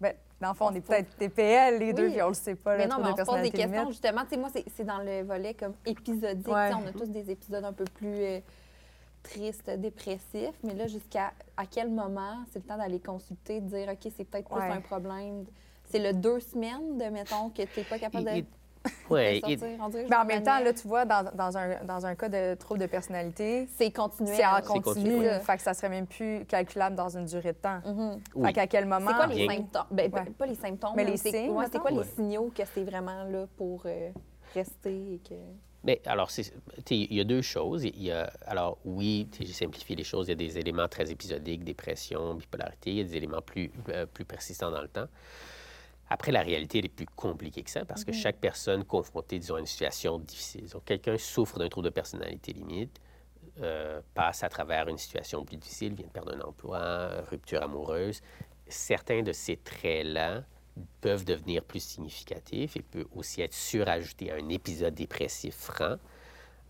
ben, 0.00 0.14
dans 0.40 0.48
le 0.50 0.54
fond, 0.54 0.66
on 0.70 0.74
est 0.74 0.80
peut-être 0.80 1.16
TPL, 1.16 1.78
les 1.78 1.92
deux, 1.94 2.10
puis 2.10 2.20
on 2.22 2.28
le 2.28 2.34
sait 2.34 2.54
pas, 2.54 2.76
Mais 2.76 2.84
le 2.84 2.90
non, 2.90 2.96
mais 2.98 3.04
de 3.04 3.12
on 3.12 3.16
se 3.16 3.22
pose 3.30 3.42
des 3.42 3.50
questions, 3.50 3.70
limite. 3.72 3.88
justement. 3.88 4.22
Tu 4.24 4.28
sais, 4.30 4.36
moi, 4.36 4.48
c'est 4.52 4.64
c'est 4.76 4.84
dans 4.84 4.98
le 4.98 5.22
volet 5.22 5.54
comme 5.54 5.74
épisodique. 5.86 6.46
Ouais. 6.48 6.70
On 6.74 6.86
a 6.86 6.92
tous 6.92 7.08
des 7.10 7.30
épisodes 7.30 7.64
un 7.64 7.72
peu 7.72 7.84
plus 7.84 8.08
euh, 8.14 8.40
tristes, 9.22 9.70
dépressifs. 9.70 10.54
Mais 10.62 10.74
là, 10.74 10.86
jusqu'à 10.86 11.32
à 11.56 11.66
quel 11.66 11.90
moment 11.90 12.44
c'est 12.52 12.58
le 12.60 12.64
temps 12.66 12.76
d'aller 12.76 13.00
consulter, 13.00 13.60
de 13.60 13.68
dire, 13.68 13.88
OK, 13.90 14.12
c'est 14.16 14.24
peut-être 14.24 14.48
plus 14.48 14.58
Ouais. 14.60 14.70
un 14.70 14.80
problème? 14.80 15.44
C'est 15.88 15.98
le 16.00 16.12
deux 16.12 16.40
semaines, 16.40 16.98
de, 16.98 17.04
mettons, 17.04 17.48
que 17.50 17.62
tu 17.62 17.78
n'es 17.80 17.84
pas 17.84 17.98
capable 17.98 18.28
et- 18.28 18.42
de, 18.42 18.46
de 19.10 19.16
et- 19.16 20.14
en 20.14 20.24
même 20.24 20.42
temps, 20.42 20.58
là, 20.60 20.72
tu 20.72 20.86
vois, 20.88 21.04
dans, 21.04 21.30
dans 21.34 21.56
un, 21.56 21.84
dans 21.84 22.06
un 22.06 22.14
cas 22.14 22.28
de 22.28 22.54
trouble 22.54 22.80
de 22.80 22.86
personnalité, 22.86 23.68
c'est 23.76 23.90
continuel. 23.90 24.34
c'est 24.36 24.46
en 24.46 24.60
continu, 24.60 25.16
oui. 25.20 25.26
fait 25.42 25.56
que 25.56 25.62
ça 25.62 25.74
serait 25.74 25.88
même 25.88 26.06
plus 26.06 26.44
calculable 26.46 26.96
dans 26.96 27.08
une 27.16 27.26
durée 27.26 27.52
de 27.52 27.58
temps. 27.58 27.80
Oui. 28.34 28.46
Fait 28.48 28.52
qu'à 28.52 28.66
quel 28.66 28.86
moment... 28.86 29.08
C'est 29.10 29.14
quoi 29.16 29.26
les 29.26 29.46
Bien. 29.46 29.56
symptômes? 29.56 29.86
Ben, 29.90 30.12
Ouais. 30.12 30.30
Pas 30.38 30.46
les 30.46 30.54
symptômes, 30.54 30.92
Mais 30.96 31.04
là, 31.04 31.10
les 31.10 31.16
c'est 31.16 31.30
signes, 31.30 31.50
ouais, 31.50 31.66
c'est 31.70 31.78
quoi 31.78 31.90
les 31.90 32.04
signaux 32.04 32.50
que 32.54 32.62
c'est 32.74 32.84
vraiment 32.84 33.24
là 33.24 33.46
pour 33.56 33.82
euh, 33.86 34.10
rester 34.54 35.14
et 35.14 35.20
que... 35.28 35.34
Mais 35.84 36.00
alors, 36.06 36.30
il 36.90 37.14
y 37.14 37.20
a 37.20 37.24
deux 37.24 37.42
choses. 37.42 37.84
Il 37.84 38.02
y 38.02 38.10
a, 38.10 38.24
alors, 38.46 38.78
oui, 38.84 39.28
j'ai 39.38 39.46
simplifié 39.52 39.94
les 39.94 40.02
choses. 40.02 40.26
Il 40.26 40.30
y 40.30 40.32
a 40.32 40.34
des 40.34 40.58
éléments 40.58 40.88
très 40.88 41.10
épisodiques, 41.12 41.62
dépression, 41.62 42.34
bipolarité. 42.34 42.90
Il 42.90 42.96
y 42.96 43.00
a 43.00 43.04
des 43.04 43.16
éléments 43.16 43.40
plus, 43.42 43.70
euh, 43.90 44.04
plus 44.04 44.24
persistants 44.24 44.72
dans 44.72 44.82
le 44.82 44.88
temps. 44.88 45.06
Après, 46.08 46.30
la 46.30 46.42
réalité, 46.42 46.78
elle 46.78 46.84
est 46.84 46.88
plus 46.88 47.06
compliquée 47.06 47.62
que 47.62 47.70
ça 47.70 47.84
parce 47.84 48.04
que 48.04 48.12
chaque 48.12 48.36
personne 48.36 48.84
confrontée, 48.84 49.38
disons, 49.38 49.56
à 49.56 49.60
une 49.60 49.66
situation 49.66 50.18
difficile. 50.18 50.68
Donc, 50.68 50.84
quelqu'un 50.84 51.18
souffre 51.18 51.58
d'un 51.58 51.68
trouble 51.68 51.86
de 51.86 51.92
personnalité 51.92 52.52
limite, 52.52 53.00
euh, 53.60 54.00
passe 54.14 54.44
à 54.44 54.48
travers 54.48 54.88
une 54.88 54.98
situation 54.98 55.44
plus 55.44 55.56
difficile, 55.56 55.94
vient 55.94 56.06
de 56.06 56.12
perdre 56.12 56.36
un 56.36 56.40
emploi, 56.40 57.22
rupture 57.30 57.62
amoureuse. 57.62 58.20
Certains 58.68 59.22
de 59.22 59.32
ces 59.32 59.56
traits-là 59.56 60.44
peuvent 61.00 61.24
devenir 61.24 61.64
plus 61.64 61.82
significatifs 61.82 62.76
et 62.76 62.82
peut 62.82 63.06
aussi 63.14 63.42
être 63.42 63.54
surajouté 63.54 64.30
à 64.30 64.36
un 64.36 64.48
épisode 64.48 64.94
dépressif 64.94 65.54
franc. 65.54 65.96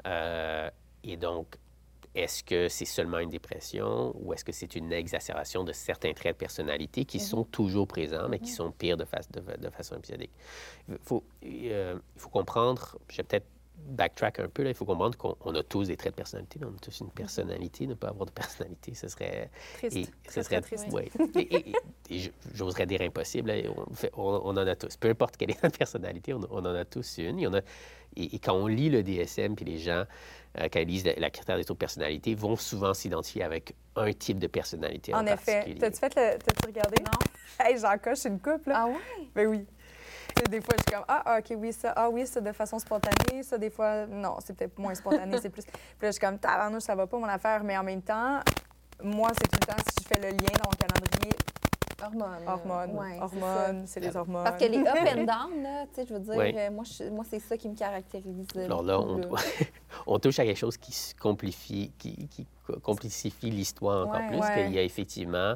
Euh, 0.06 0.70
et 1.02 1.16
donc, 1.16 1.56
est-ce 2.16 2.42
que 2.42 2.68
c'est 2.68 2.84
seulement 2.86 3.18
une 3.18 3.28
dépression 3.30 4.14
ou 4.18 4.32
est-ce 4.32 4.44
que 4.44 4.52
c'est 4.52 4.74
une 4.74 4.92
exacerbation 4.92 5.64
de 5.64 5.72
certains 5.72 6.12
traits 6.14 6.36
de 6.36 6.38
personnalité 6.38 7.04
qui 7.04 7.20
sont 7.20 7.44
toujours 7.44 7.86
présents, 7.86 8.28
mais 8.28 8.38
qui 8.38 8.50
sont 8.50 8.72
pires 8.72 8.96
de, 8.96 9.04
fa- 9.04 9.20
de, 9.30 9.40
de 9.64 9.70
façon 9.70 9.96
épisodique? 9.96 10.32
Il 10.88 10.96
faut, 11.02 11.22
euh, 11.44 11.98
faut 12.16 12.30
comprendre, 12.30 12.98
je 13.08 13.18
vais 13.18 13.22
peut-être 13.22 13.46
backtrack 13.78 14.40
un 14.40 14.48
peu, 14.48 14.62
là, 14.62 14.70
il 14.70 14.74
faut 14.74 14.84
comprendre 14.84 15.16
qu'on 15.16 15.36
on 15.44 15.54
a 15.54 15.62
tous 15.62 15.88
des 15.88 15.96
traits 15.96 16.12
de 16.12 16.16
personnalité, 16.16 16.58
mais 16.60 16.66
on 16.66 16.74
a 16.74 16.78
tous 16.80 17.00
une 17.00 17.10
personnalité. 17.10 17.86
Ne 17.86 17.94
pas 17.94 18.08
avoir 18.08 18.26
de 18.26 18.30
personnalité, 18.32 18.94
ce 18.94 19.08
serait... 19.08 19.50
Triste. 19.78 19.96
Et 19.96 20.06
Très, 20.24 20.32
ce 20.34 20.42
serait, 20.42 20.60
très 20.60 20.76
triste. 20.76 20.92
ouais. 20.92 21.08
Et, 21.36 21.40
et- 21.40 21.70
et- 21.70 21.76
et 22.10 22.18
je- 22.18 22.30
j'oserais 22.54 22.86
dire 22.86 23.00
impossible. 23.02 23.50
hein, 23.50 23.62
On, 23.76 23.94
fait- 23.94 24.10
on- 24.16 24.40
on 24.44 24.50
en 24.50 24.56
a 24.66 24.74
tous. 24.76 24.96
Peu 24.96 25.08
importe 25.08 25.36
quelle 25.36 25.50
est 25.50 25.62
notre 25.62 25.78
personnalité, 25.78 26.32
on, 26.34 26.40
on 26.50 26.58
en 26.60 26.74
a 26.74 26.84
tous 26.84 27.18
une. 27.18 27.38
Il 27.38 27.42
y 27.42 27.46
en 27.46 27.54
a, 27.54 27.60
et, 28.16 28.34
et 28.34 28.38
quand 28.38 28.54
on 28.54 28.66
lit 28.66 28.88
le 28.90 29.02
DSM, 29.02 29.54
puis 29.54 29.64
les 29.64 29.78
gens, 29.78 30.04
euh, 30.58 30.68
quand 30.72 30.80
ils 30.80 30.88
lisent 30.88 31.04
la, 31.04 31.14
la 31.16 31.30
critère 31.30 31.56
des 31.56 31.64
taux 31.64 31.74
de 31.74 31.78
personnalité, 31.78 32.34
vont 32.34 32.56
souvent 32.56 32.94
s'identifier 32.94 33.42
avec 33.42 33.74
un 33.94 34.12
type 34.12 34.38
de 34.38 34.46
personnalité 34.46 35.14
en, 35.14 35.18
En 35.18 35.26
effet. 35.26 35.52
particulier. 35.58 35.78
T'as-tu 35.78 35.98
fait 35.98 36.14
le... 36.16 36.38
T'as-tu 36.38 36.66
regardé? 36.66 37.02
Non? 37.02 37.18
Hey, 37.64 37.78
j'en 37.78 37.96
coche 37.98 38.24
une 38.24 38.40
couple, 38.40 38.70
là. 38.70 38.84
Ah 38.84 38.86
ouais? 38.88 39.28
Ben 39.34 39.46
oui. 39.46 39.66
Tu 40.36 40.42
sais, 40.42 40.48
des 40.50 40.60
fois, 40.60 40.74
je 40.76 40.82
suis 40.82 40.94
comme, 40.96 41.04
ah, 41.08 41.38
OK, 41.38 41.56
oui, 41.58 41.72
ça, 41.72 41.92
ah, 41.96 42.10
oui, 42.10 42.26
ça, 42.26 42.40
de 42.40 42.52
façon 42.52 42.78
spontanée. 42.78 43.42
Ça, 43.42 43.56
des 43.58 43.70
fois, 43.70 44.06
non, 44.06 44.36
c'est 44.44 44.54
peut-être 44.56 44.78
moins 44.78 44.94
spontané, 44.94 45.38
c'est 45.42 45.50
plus. 45.50 45.62
Puis 45.64 45.72
là, 46.02 46.08
je 46.08 46.12
suis 46.12 46.20
comme, 46.20 46.38
tabarnouche, 46.38 46.82
ça 46.82 46.94
va 46.94 47.06
pas 47.06 47.18
mon 47.18 47.24
affaire. 47.28 47.64
Mais 47.64 47.76
en 47.78 47.82
même 47.84 48.02
temps, 48.02 48.40
moi, 49.02 49.30
c'est 49.32 49.48
tout 49.48 49.58
le 49.60 49.66
temps, 49.66 49.82
si 49.88 50.04
je 50.04 50.08
fais 50.08 50.20
le 50.20 50.28
lien 50.36 50.52
dans 50.62 50.70
mon 50.70 50.76
calendrier, 50.78 51.32
Hormones. 52.04 52.46
hormones, 52.46 52.98
Ouais, 52.98 53.18
hormones, 53.20 53.84
c'est 53.86 54.00
les 54.00 54.14
hormones. 54.14 54.44
Parce 54.44 54.60
que 54.62 54.68
les 54.68 54.78
up 54.80 54.98
and 55.16 55.24
down, 55.24 55.62
là, 55.62 55.86
tu 55.86 55.94
sais, 55.94 56.06
je 56.06 56.12
veux 56.12 56.20
dire, 56.20 56.34
euh, 56.38 56.70
moi, 56.70 56.84
je- 56.84 57.08
moi 57.08 57.24
c'est 57.28 57.38
ça 57.40 57.56
qui 57.56 57.70
me 57.70 57.74
caractérise. 57.74 58.46
Alors 58.54 58.82
là, 58.82 59.00
on, 59.00 59.18
on 60.06 60.18
touche 60.18 60.38
à 60.38 60.44
quelque 60.44 60.58
chose 60.58 60.76
qui 60.76 60.92
se 60.92 61.14
complifie, 61.14 61.90
qui, 61.98 62.28
qui 62.28 62.46
complexifie 62.82 63.50
l'histoire 63.50 64.06
encore 64.08 64.20
Ouais. 64.20 64.28
plus, 64.28 64.40
Ouais. 64.40 64.54
qu'il 64.64 64.72
y 64.74 64.78
a 64.78 64.82
effectivement 64.82 65.54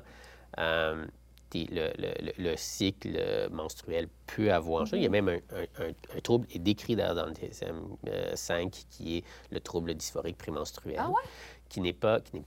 euh, 0.58 1.04
le, 1.54 1.90
le- 1.98 2.14
le- 2.26 2.50
le 2.50 2.56
cycle 2.56 3.48
menstruel 3.50 4.08
peut 4.26 4.52
avoir. 4.52 4.86
Il 4.92 5.02
y 5.02 5.06
a 5.06 5.08
Mm-hmm. 5.08 5.12
même 5.12 5.28
un, 5.28 5.56
un- 5.56 5.88
un- 5.88 6.16
un 6.16 6.20
trouble 6.20 6.46
est 6.54 6.58
décrit 6.58 6.96
dans, 6.96 7.14
dans 7.14 7.26
le 7.26 7.32
DSM-5 7.32 8.86
qui 8.90 9.18
est 9.18 9.24
le 9.50 9.60
trouble 9.60 9.94
dysphorique 9.94 10.38
prémenstruel, 10.38 10.96
Ah 10.98 11.08
ouais? 11.08 11.14
qui 11.68 11.80
n'est 11.80 11.92
pas... 11.92 12.20
Qui 12.20 12.42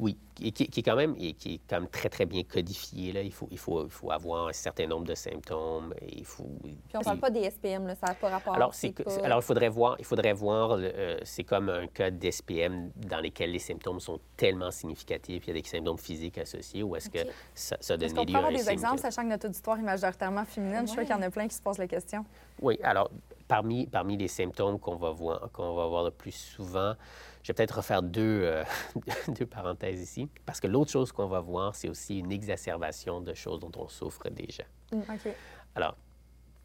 oui, 0.00 0.16
et 0.42 0.50
qui, 0.52 0.66
qui 0.68 0.80
est 0.80 0.82
quand 0.82 0.96
même, 0.96 1.14
et 1.18 1.34
qui 1.34 1.54
est 1.54 1.60
quand 1.68 1.78
même 1.80 1.88
très, 1.90 2.08
très 2.08 2.24
bien 2.24 2.42
codifié. 2.42 3.12
Là. 3.12 3.20
Il, 3.22 3.32
faut, 3.32 3.46
il, 3.50 3.58
faut, 3.58 3.84
il 3.84 3.90
faut 3.90 4.10
avoir 4.10 4.48
un 4.48 4.52
certain 4.52 4.86
nombre 4.86 5.04
de 5.06 5.14
symptômes. 5.14 5.92
Et 6.00 6.18
il 6.18 6.24
faut, 6.24 6.48
Puis 6.62 6.76
on 6.94 7.00
parle 7.02 7.18
pas 7.18 7.28
des 7.30 7.50
SPM, 7.50 7.86
là, 7.86 7.94
ça 7.94 8.06
n'a 8.06 8.14
pas 8.14 8.30
rapport. 8.30 8.54
alors, 8.54 8.72
c'est, 8.74 8.92
pas- 8.92 9.14
alors, 9.22 9.40
il 9.40 9.42
faudrait 9.44 9.68
voir, 9.68 9.96
il 9.98 10.04
faudrait 10.04 10.32
voir 10.32 10.78
euh, 10.80 11.18
c'est 11.22 11.44
comme 11.44 11.68
un 11.68 11.86
cas 11.86 12.10
d'SPM 12.10 12.90
dans 12.96 13.20
lesquels 13.20 13.52
les 13.52 13.58
symptômes 13.58 14.00
sont 14.00 14.18
tellement 14.36 14.70
significatifs, 14.70 15.44
il 15.46 15.54
y 15.54 15.58
a 15.58 15.60
des 15.62 15.68
symptômes 15.68 15.98
physiques 15.98 16.38
associés, 16.38 16.82
ou 16.82 16.96
est-ce 16.96 17.10
que 17.10 17.18
ça, 17.54 17.76
ça 17.80 17.96
donne 17.96 18.06
Est-ce 18.06 18.14
qu'on 18.14 18.24
peut 18.24 18.30
lieu 18.30 18.36
à 18.36 18.38
avoir 18.38 18.52
un 18.52 18.56
des 18.56 18.70
exemples, 18.70 19.00
sachant 19.00 19.22
que 19.22 19.28
notre 19.28 19.46
auditoire 19.48 19.78
est 19.78 19.82
majoritairement 19.82 20.44
féminin? 20.46 20.84
Je 20.86 20.92
Ouais. 20.92 21.04
qu'il 21.04 21.14
y 21.14 21.18
en 21.18 21.22
a 21.22 21.30
plein 21.30 21.46
qui 21.46 21.54
se 21.54 21.62
posent 21.62 21.78
la 21.78 21.86
question. 21.86 22.24
Oui, 22.62 22.78
alors, 22.82 23.10
parmi, 23.46 23.86
parmi 23.86 24.16
les 24.16 24.28
symptômes 24.28 24.78
qu'on 24.78 24.96
va, 24.96 25.10
voir, 25.10 25.50
qu'on 25.52 25.74
va 25.74 25.86
voir 25.86 26.04
le 26.04 26.10
plus 26.10 26.32
souvent, 26.32 26.94
je 27.42 27.48
vais 27.48 27.54
peut-être 27.54 27.76
refaire 27.78 28.02
deux, 28.02 28.42
euh, 28.44 28.64
deux 29.28 29.46
parenthèses 29.46 30.00
ici, 30.00 30.28
parce 30.46 30.60
que 30.60 30.66
l'autre 30.66 30.90
chose 30.90 31.12
qu'on 31.12 31.26
va 31.26 31.40
voir, 31.40 31.74
c'est 31.74 31.88
aussi 31.88 32.18
une 32.18 32.32
exacerbation 32.32 33.20
de 33.20 33.34
choses 33.34 33.60
dont 33.60 33.72
on 33.76 33.88
souffre 33.88 34.28
déjà. 34.30 34.64
OK. 34.92 35.34
Alors, 35.74 35.96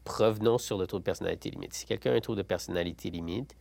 revenons 0.06 0.58
sur 0.58 0.78
le 0.78 0.86
taux 0.86 0.98
de 0.98 1.04
personnalité 1.04 1.50
limite. 1.50 1.72
Si 1.74 1.86
quelqu'un 1.86 2.12
a 2.12 2.16
un 2.16 2.20
taux 2.20 2.34
de 2.34 2.42
personnalité 2.42 3.10
limite, 3.10 3.56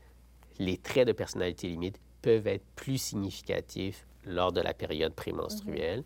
les 0.59 0.77
traits 0.77 1.07
de 1.07 1.13
personnalité 1.13 1.67
limite 1.67 1.99
peuvent 2.21 2.47
être 2.47 2.65
plus 2.75 2.97
significatifs 2.97 4.05
lors 4.25 4.51
de 4.51 4.61
la 4.61 4.73
période 4.73 5.13
prémenstruelle. 5.13 6.03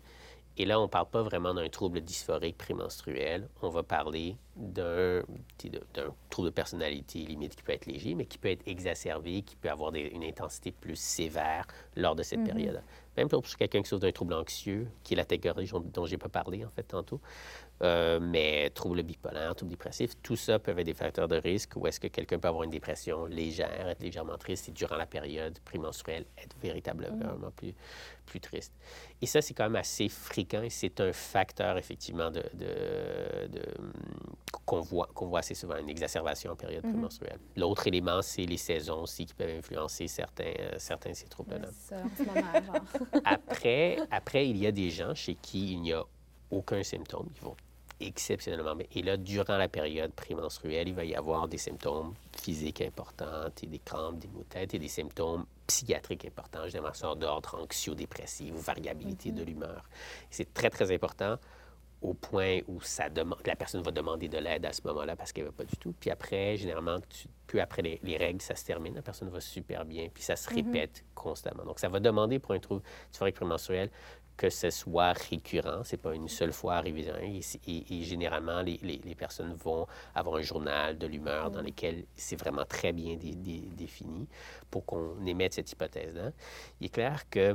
Et 0.60 0.66
là, 0.66 0.78
on 0.78 0.82
ne 0.82 0.88
parle 0.88 1.08
pas 1.08 1.22
vraiment 1.22 1.54
d'un 1.54 1.70
trouble 1.70 2.02
dysphorique 2.02 2.58
prémenstruel. 2.58 3.48
On 3.62 3.70
va 3.70 3.82
parler 3.82 4.36
d'un 4.56 5.22
trouble 6.28 6.48
de 6.48 6.52
personnalité 6.54 7.20
limite 7.20 7.56
qui 7.56 7.62
peut 7.62 7.72
être 7.72 7.86
léger, 7.86 8.14
mais 8.14 8.26
qui 8.26 8.36
peut 8.36 8.50
être 8.50 8.68
exacerbé, 8.68 9.40
qui 9.40 9.56
peut 9.56 9.70
avoir 9.70 9.90
des- 9.90 10.02
une 10.08 10.22
intensité 10.22 10.70
plus 10.70 10.96
sévère 10.96 11.66
lors 11.96 12.14
de 12.14 12.22
cette 12.22 12.44
période. 12.44 12.82
Même 13.16 13.30
pour 13.30 13.42
quelqu'un 13.42 13.80
qui 13.80 13.88
souffre 13.88 14.02
d'un 14.02 14.12
trouble 14.12 14.34
anxieux, 14.34 14.86
qui 15.02 15.14
est 15.14 15.16
la 15.16 15.24
catégorie 15.24 15.70
dont 15.94 16.04
je 16.04 16.10
n'ai 16.10 16.18
pas 16.18 16.28
parlé, 16.28 16.62
en 16.62 16.70
fait, 16.70 16.82
tantôt. 16.82 17.22
Euh, 17.82 18.20
mais 18.20 18.68
troubles 18.74 19.02
bipolaires, 19.02 19.54
troubles 19.54 19.70
dépressifs, 19.70 20.12
tout 20.22 20.36
ça 20.36 20.58
peuvent 20.58 20.78
être 20.78 20.84
des 20.84 20.92
facteurs 20.92 21.28
de 21.28 21.36
risque 21.36 21.76
où 21.76 21.86
est-ce 21.86 21.98
que 21.98 22.08
quelqu'un 22.08 22.38
peut 22.38 22.48
avoir 22.48 22.64
une 22.64 22.70
dépression 22.70 23.24
légère, 23.24 23.88
être 23.88 24.02
légèrement 24.02 24.36
triste 24.36 24.68
et 24.68 24.72
durant 24.72 24.96
la 24.96 25.06
période 25.06 25.58
prémenstruelle 25.60 26.26
être 26.36 26.54
véritablement 26.62 27.16
Mm. 27.38 27.50
plus, 27.56 27.74
plus 28.26 28.40
triste. 28.40 28.74
Et 29.22 29.26
ça, 29.26 29.40
c'est 29.40 29.54
quand 29.54 29.64
même 29.64 29.76
assez 29.76 30.10
fréquent 30.10 30.60
et 30.62 30.68
c'est 30.68 31.00
un 31.00 31.10
facteur, 31.14 31.78
effectivement, 31.78 32.30
de, 32.30 32.42
de- 32.52 33.46
de- 33.48 33.66
qu'on 34.66 34.80
voit, 34.80 35.08
qu'on 35.14 35.28
voit 35.28 35.38
assez 35.38 35.54
souvent, 35.54 35.76
une 35.78 35.88
exacerbation 35.88 36.52
en 36.52 36.56
période 36.56 36.84
Mm-hmm. 36.84 36.90
prémenstruelle. 36.90 37.38
L'autre 37.56 37.86
élément, 37.86 38.20
c'est 38.20 38.44
les 38.44 38.58
saisons 38.58 39.02
aussi 39.04 39.24
qui 39.24 39.32
peuvent 39.32 39.56
influencer 39.58 40.06
certains, 40.06 40.52
euh, 40.60 40.74
certains 40.76 41.10
de 41.12 41.16
ces 41.16 41.28
troubles-là. 41.28 41.68
Après, 43.24 43.96
après, 44.10 44.48
il 44.48 44.58
y 44.58 44.66
a 44.66 44.72
des 44.72 44.90
gens 44.90 45.14
chez 45.14 45.34
qui 45.34 45.72
il 45.72 45.80
n'y 45.80 45.92
a 45.94 46.02
aucun 46.50 46.82
symptôme, 46.82 47.30
qui 47.34 47.40
vont 47.40 47.56
exceptionnellement 48.00 48.74
bien. 48.74 48.86
Et 48.94 49.02
là, 49.02 49.16
durant 49.16 49.56
la 49.56 49.68
période 49.68 50.12
prémenstruelle, 50.12 50.88
il 50.88 50.94
va 50.94 51.04
y 51.04 51.14
avoir 51.14 51.48
des 51.48 51.58
symptômes 51.58 52.14
physiques 52.36 52.80
importants, 52.80 53.48
et 53.62 53.66
des 53.66 53.78
crampes, 53.78 54.18
des 54.18 54.28
maux 54.28 54.40
de 54.40 54.48
tête 54.48 54.74
et 54.74 54.78
des 54.78 54.88
symptômes 54.88 55.44
psychiatriques 55.66 56.24
importants, 56.24 56.66
généralement 56.66 56.94
ça 56.94 57.14
d'ordre 57.14 57.58
anxio-dépressif 57.62 58.52
ou 58.54 58.58
variabilité 58.58 59.30
de 59.30 59.42
l'humeur. 59.44 59.84
C'est 60.30 60.52
très, 60.52 60.70
très 60.70 60.92
important 60.92 61.36
au 62.02 62.14
point 62.14 62.60
où 62.66 62.80
ça 62.80 63.10
demande, 63.10 63.38
la 63.44 63.54
personne 63.56 63.82
va 63.82 63.90
demander 63.90 64.26
de 64.26 64.38
l'aide 64.38 64.64
à 64.64 64.72
ce 64.72 64.80
moment-là 64.86 65.16
parce 65.16 65.32
qu'elle 65.32 65.44
ne 65.44 65.50
va 65.50 65.54
pas 65.54 65.64
du 65.64 65.76
tout. 65.76 65.92
Puis 66.00 66.10
après, 66.10 66.56
généralement, 66.56 66.98
tu- 67.10 67.28
peu 67.46 67.60
après 67.60 67.82
les, 67.82 68.00
les 68.02 68.16
règles, 68.16 68.40
ça 68.40 68.54
se 68.54 68.64
termine, 68.64 68.94
la 68.94 69.02
personne 69.02 69.28
va 69.28 69.38
super 69.40 69.84
bien, 69.84 70.08
puis 70.08 70.22
ça 70.22 70.34
se 70.34 70.48
répète 70.48 71.04
constamment. 71.14 71.62
Donc, 71.64 71.78
ça 71.78 71.90
va 71.90 72.00
demander 72.00 72.38
pour 72.38 72.52
un 72.52 72.58
trouble 72.58 72.82
dysphorique 73.10 73.36
prémenstruel 73.36 73.90
que 74.40 74.48
ce 74.48 74.70
soit 74.70 75.12
récurrent, 75.12 75.82
c'est 75.84 75.98
pas 75.98 76.14
une 76.14 76.26
seule 76.28 76.54
fois 76.54 76.76
arrivé. 76.76 77.04
Et, 77.20 77.42
c'est- 77.42 77.60
et- 77.68 77.84
et 77.98 78.02
généralement, 78.04 78.62
les, 78.62 78.78
les- 78.82 79.02
les 79.04 79.14
personnes 79.14 79.52
vont 79.52 79.86
avoir 80.14 80.36
un 80.36 80.40
journal 80.40 80.96
de 80.96 81.06
l'humeur 81.06 81.50
dans 81.50 81.60
lequel 81.60 82.06
c'est 82.16 82.36
vraiment 82.36 82.64
très 82.64 82.92
bien 82.94 83.16
dé- 83.16 83.34
dé- 83.34 83.68
défini 83.76 84.26
pour 84.70 84.86
qu'on 84.86 85.26
émette 85.26 85.52
cette 85.52 85.70
hypothèse-là. 85.70 86.30
Il 86.80 86.86
est 86.86 86.88
clair 86.88 87.28
que 87.28 87.54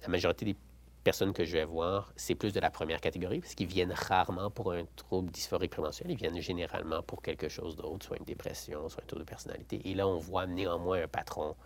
la 0.00 0.08
majorité 0.08 0.46
des 0.46 0.56
personnes 1.04 1.34
que 1.34 1.44
je 1.44 1.52
vais 1.58 1.66
voir, 1.66 2.10
c'est 2.16 2.34
plus 2.34 2.54
de 2.54 2.60
la 2.60 2.70
première 2.70 3.02
catégorie, 3.02 3.40
parce 3.40 3.54
qu'ils 3.54 3.66
viennent 3.66 3.92
rarement 3.92 4.50
pour 4.50 4.72
un 4.72 4.84
trouble 4.96 5.30
dysphorique 5.30 5.72
prémenstruel, 5.72 6.12
ils 6.12 6.16
viennent 6.16 6.40
généralement 6.40 7.02
pour 7.02 7.20
quelque 7.20 7.50
chose 7.50 7.76
d'autre, 7.76 8.06
soit 8.06 8.16
une 8.18 8.24
dépression, 8.24 8.88
soit 8.88 9.02
un 9.02 9.06
trouble 9.06 9.24
de 9.26 9.28
personnalité. 9.28 9.82
Et 9.84 9.94
là, 9.94 10.08
on 10.08 10.16
voit 10.16 10.46
néanmoins 10.46 11.02
un 11.02 11.08
patron, 11.08 11.56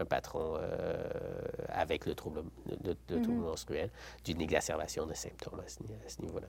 un 0.00 0.04
patron 0.04 0.56
euh, 0.58 0.96
avec 1.68 2.06
le 2.06 2.14
trouble, 2.14 2.42
trouble 3.06 3.32
menstruel, 3.40 3.90
d'une 4.24 4.40
exacerbation 4.40 5.06
de 5.06 5.14
symptômes 5.14 5.60
à 5.60 5.68
ce, 6.08 6.22
niveau-là. 6.22 6.46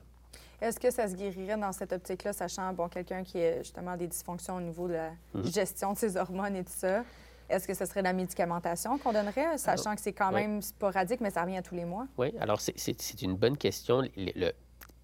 Est-ce 0.60 0.80
que 0.80 0.90
ça 0.90 1.06
se 1.08 1.14
guérirait 1.14 1.56
dans 1.56 1.72
cette 1.72 1.92
optique-là, 1.92 2.32
sachant, 2.32 2.72
bon, 2.72 2.88
quelqu'un 2.88 3.22
qui 3.22 3.40
a 3.40 3.58
justement 3.58 3.96
des 3.96 4.08
dysfonctions 4.08 4.56
au 4.56 4.60
niveau 4.60 4.88
de 4.88 4.94
la 4.94 5.10
Mhm. 5.34 5.44
gestion 5.52 5.92
de 5.92 5.98
ses 5.98 6.16
hormones 6.16 6.56
et 6.56 6.64
tout 6.64 6.72
ça? 6.74 7.04
Est-ce 7.48 7.66
que 7.66 7.72
ce 7.74 7.86
serait 7.86 8.02
la 8.02 8.12
médicamentation 8.12 8.98
qu'on 8.98 9.12
donnerait, 9.12 9.56
sachant 9.56 9.94
que 9.94 10.00
c'est 10.02 10.12
quand 10.12 10.28
oui. 10.34 10.42
même 10.42 10.60
sporadique, 10.60 11.20
mais 11.20 11.30
ça 11.30 11.42
revient 11.42 11.56
à 11.56 11.62
tous 11.62 11.74
les 11.76 11.84
mois? 11.86 12.06
Oui, 12.18 12.34
alors 12.40 12.60
c'est- 12.60 13.22
une 13.22 13.36
bonne 13.36 13.56
question. 13.56 14.02
Le- 14.02 14.10
le- 14.16 14.52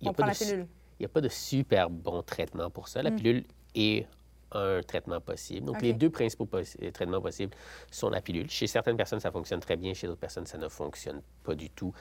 il 0.00 0.04
y 0.04 0.08
a 0.08 0.10
On 0.10 0.12
pas 0.12 0.24
prend 0.24 0.26
la 0.26 0.32
de 0.34 0.38
pilule. 0.38 0.66
Il 0.98 1.02
n'y 1.02 1.06
a 1.06 1.08
pas 1.08 1.20
de 1.22 1.28
super 1.28 1.88
bon 1.88 2.22
traitement 2.22 2.68
pour 2.70 2.88
ça. 2.88 3.02
La 3.02 3.10
Mm. 3.10 3.16
pilule 3.16 3.44
est 3.74 4.06
un 4.54 4.82
traitement 4.82 5.20
possible. 5.20 5.66
Donc, 5.66 5.82
les 5.82 5.92
deux 5.92 6.10
principaux 6.10 6.46
possi- 6.46 6.92
traitements 6.92 7.20
possibles 7.20 7.54
sont 7.90 8.10
la 8.10 8.20
pilule. 8.20 8.48
Chez 8.50 8.66
certaines 8.66 8.96
personnes, 8.96 9.20
ça 9.20 9.30
fonctionne 9.30 9.60
très 9.60 9.76
bien. 9.76 9.94
Chez 9.94 10.06
d'autres 10.06 10.20
personnes, 10.20 10.46
ça 10.46 10.58
ne 10.58 10.68
fonctionne 10.68 11.22
pas 11.42 11.54
du 11.54 11.70
tout. 11.70 11.92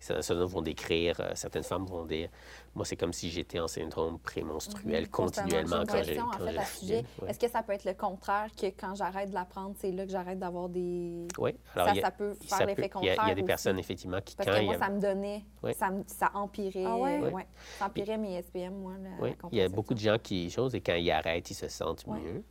Certaines 0.00 0.42
vont 0.44 0.62
décrire, 0.62 1.20
euh, 1.20 1.30
certaines 1.34 1.62
femmes 1.62 1.84
vont 1.84 2.06
dire, 2.06 2.30
moi, 2.74 2.86
c'est 2.86 2.96
comme 2.96 3.12
si 3.12 3.28
j'étais 3.30 3.60
en 3.60 3.68
syndrome 3.68 4.18
prémenstruel 4.18 5.10
continuellement 5.10 5.84
quand 5.86 5.98
j'ai 5.98 6.14
question, 6.14 6.26
en 6.26 6.32
fait, 6.38 6.64
sujet. 6.78 7.04
Ouais. 7.20 7.28
Est-ce 7.30 7.38
que 7.38 7.48
ça 7.50 7.62
peut 7.62 7.74
être 7.74 7.84
le 7.84 7.92
contraire, 7.92 8.48
que 8.58 8.66
quand 8.68 8.94
j'arrête 8.94 9.28
de 9.28 9.34
la 9.34 9.44
prendre, 9.44 9.74
c'est 9.78 9.92
là 9.92 10.06
que 10.06 10.10
j'arrête 10.10 10.38
d'avoir 10.38 10.70
des... 10.70 11.28
Oui, 11.38 11.54
Ça, 11.74 11.86
il 11.90 11.96
y 11.96 11.98
a- 11.98 12.02
ça 12.02 12.10
peut 12.10 12.32
faire 12.32 12.66
l'effet 12.66 12.80
il 12.80 12.82
y 12.82 12.86
a- 12.86 12.88
contraire 12.88 13.18
Il 13.24 13.28
y 13.28 13.32
a 13.32 13.34
des 13.34 13.40
aussi. 13.42 13.46
personnes, 13.46 13.78
effectivement, 13.78 14.20
qui, 14.24 14.34
Parce 14.36 14.48
quand 14.48 14.56
que 14.58 14.64
moi, 14.64 14.74
a- 14.74 14.78
ça 14.78 14.88
me 14.88 15.00
donnait, 15.00 15.44
Oui. 15.62 15.74
ça, 15.74 15.90
me- 15.90 16.04
ça 16.06 16.30
empirait, 16.32 16.84
Ah 16.86 16.96
ouais? 16.96 17.20
Oui. 17.32 17.42
ça 17.78 17.86
empirait 17.86 18.16
mes 18.16 18.36
SPM, 18.42 18.74
moi, 18.76 18.94
la, 19.20 19.28
il 19.52 19.58
y 19.58 19.60
a 19.62 19.68
beaucoup 19.68 19.92
de 19.92 20.00
gens 20.00 20.16
qui 20.22 20.48
chose 20.50 20.74
et 20.74 20.80
quand 20.80 20.94
ils 20.94 21.10
arrêtent, 21.10 21.50
ils 21.50 21.54
se 21.54 21.68
sentent 21.68 22.04
Ouais. 22.06 22.18
mieux. 22.18 22.42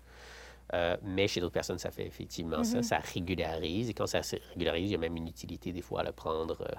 Euh, 0.76 0.96
mais 1.02 1.28
chez 1.28 1.40
d'autres 1.42 1.54
personnes, 1.54 1.80
ça 1.80 1.90
fait 1.90 2.06
effectivement 2.06 2.58
Mm-hmm. 2.62 2.84
ça. 2.84 2.84
Ça 2.84 2.98
régularise. 3.00 3.90
Et 3.90 3.96
quand 3.96 4.06
ça 4.06 4.22
se 4.22 4.36
régularise, 4.54 4.90
il 4.90 4.92
y 4.92 4.96
a 4.96 5.00
même 5.00 5.16
une 5.18 5.28
utilité 5.28 5.72
des 5.72 5.82
fois 5.82 6.02
à 6.02 6.04
le 6.04 6.12
prendre 6.12 6.62
euh, 6.62 6.76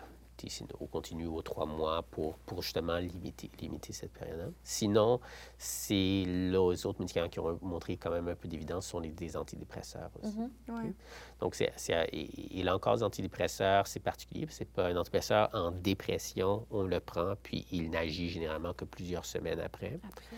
tu 0.48 0.56
sais, 0.56 0.64
au 0.78 0.86
continu 0.86 1.26
aux 1.26 1.42
trois 1.42 1.66
mois 1.66 2.02
pour, 2.02 2.38
pour 2.38 2.62
justement 2.62 2.96
limiter, 2.98 3.50
limiter 3.60 3.92
cette 3.92 4.12
période-là. 4.12 4.46
Sinon, 4.64 5.20
c'est 5.58 5.94
les 6.26 6.56
autres 6.86 7.00
médicaments 7.00 7.28
qui 7.28 7.40
ont 7.40 7.58
montré 7.62 7.96
quand 7.96 8.10
même 8.10 8.28
un 8.28 8.34
peu 8.34 8.48
d'évidence 8.48 8.86
sont 8.86 9.00
les, 9.00 9.10
des 9.10 9.36
antidépresseurs 9.36 10.10
aussi. 10.22 10.36
Mm-hmm. 10.38 10.72
Ouais. 10.84 10.92
Donc, 11.40 11.54
c'est, 11.54 11.72
c'est- 11.76 12.08
et, 12.12 12.60
et 12.60 12.62
là 12.62 12.74
encore, 12.74 12.96
les 12.96 13.02
antidépresseurs, 13.02 13.86
c'est 13.86 14.00
particulier. 14.00 14.46
parce 14.46 14.58
que 14.58 14.64
C'est 14.64 14.72
pas 14.72 14.86
un 14.86 14.96
antidépresseur 14.96 15.50
en 15.52 15.70
dépression, 15.70 16.66
on 16.70 16.82
le 16.84 17.00
prend, 17.00 17.34
puis 17.42 17.66
il 17.70 17.90
n'agit 17.90 18.28
généralement 18.30 18.72
que 18.74 18.84
plusieurs 18.84 19.24
semaines 19.24 19.60
après. 19.60 19.98
Après. 20.02 20.36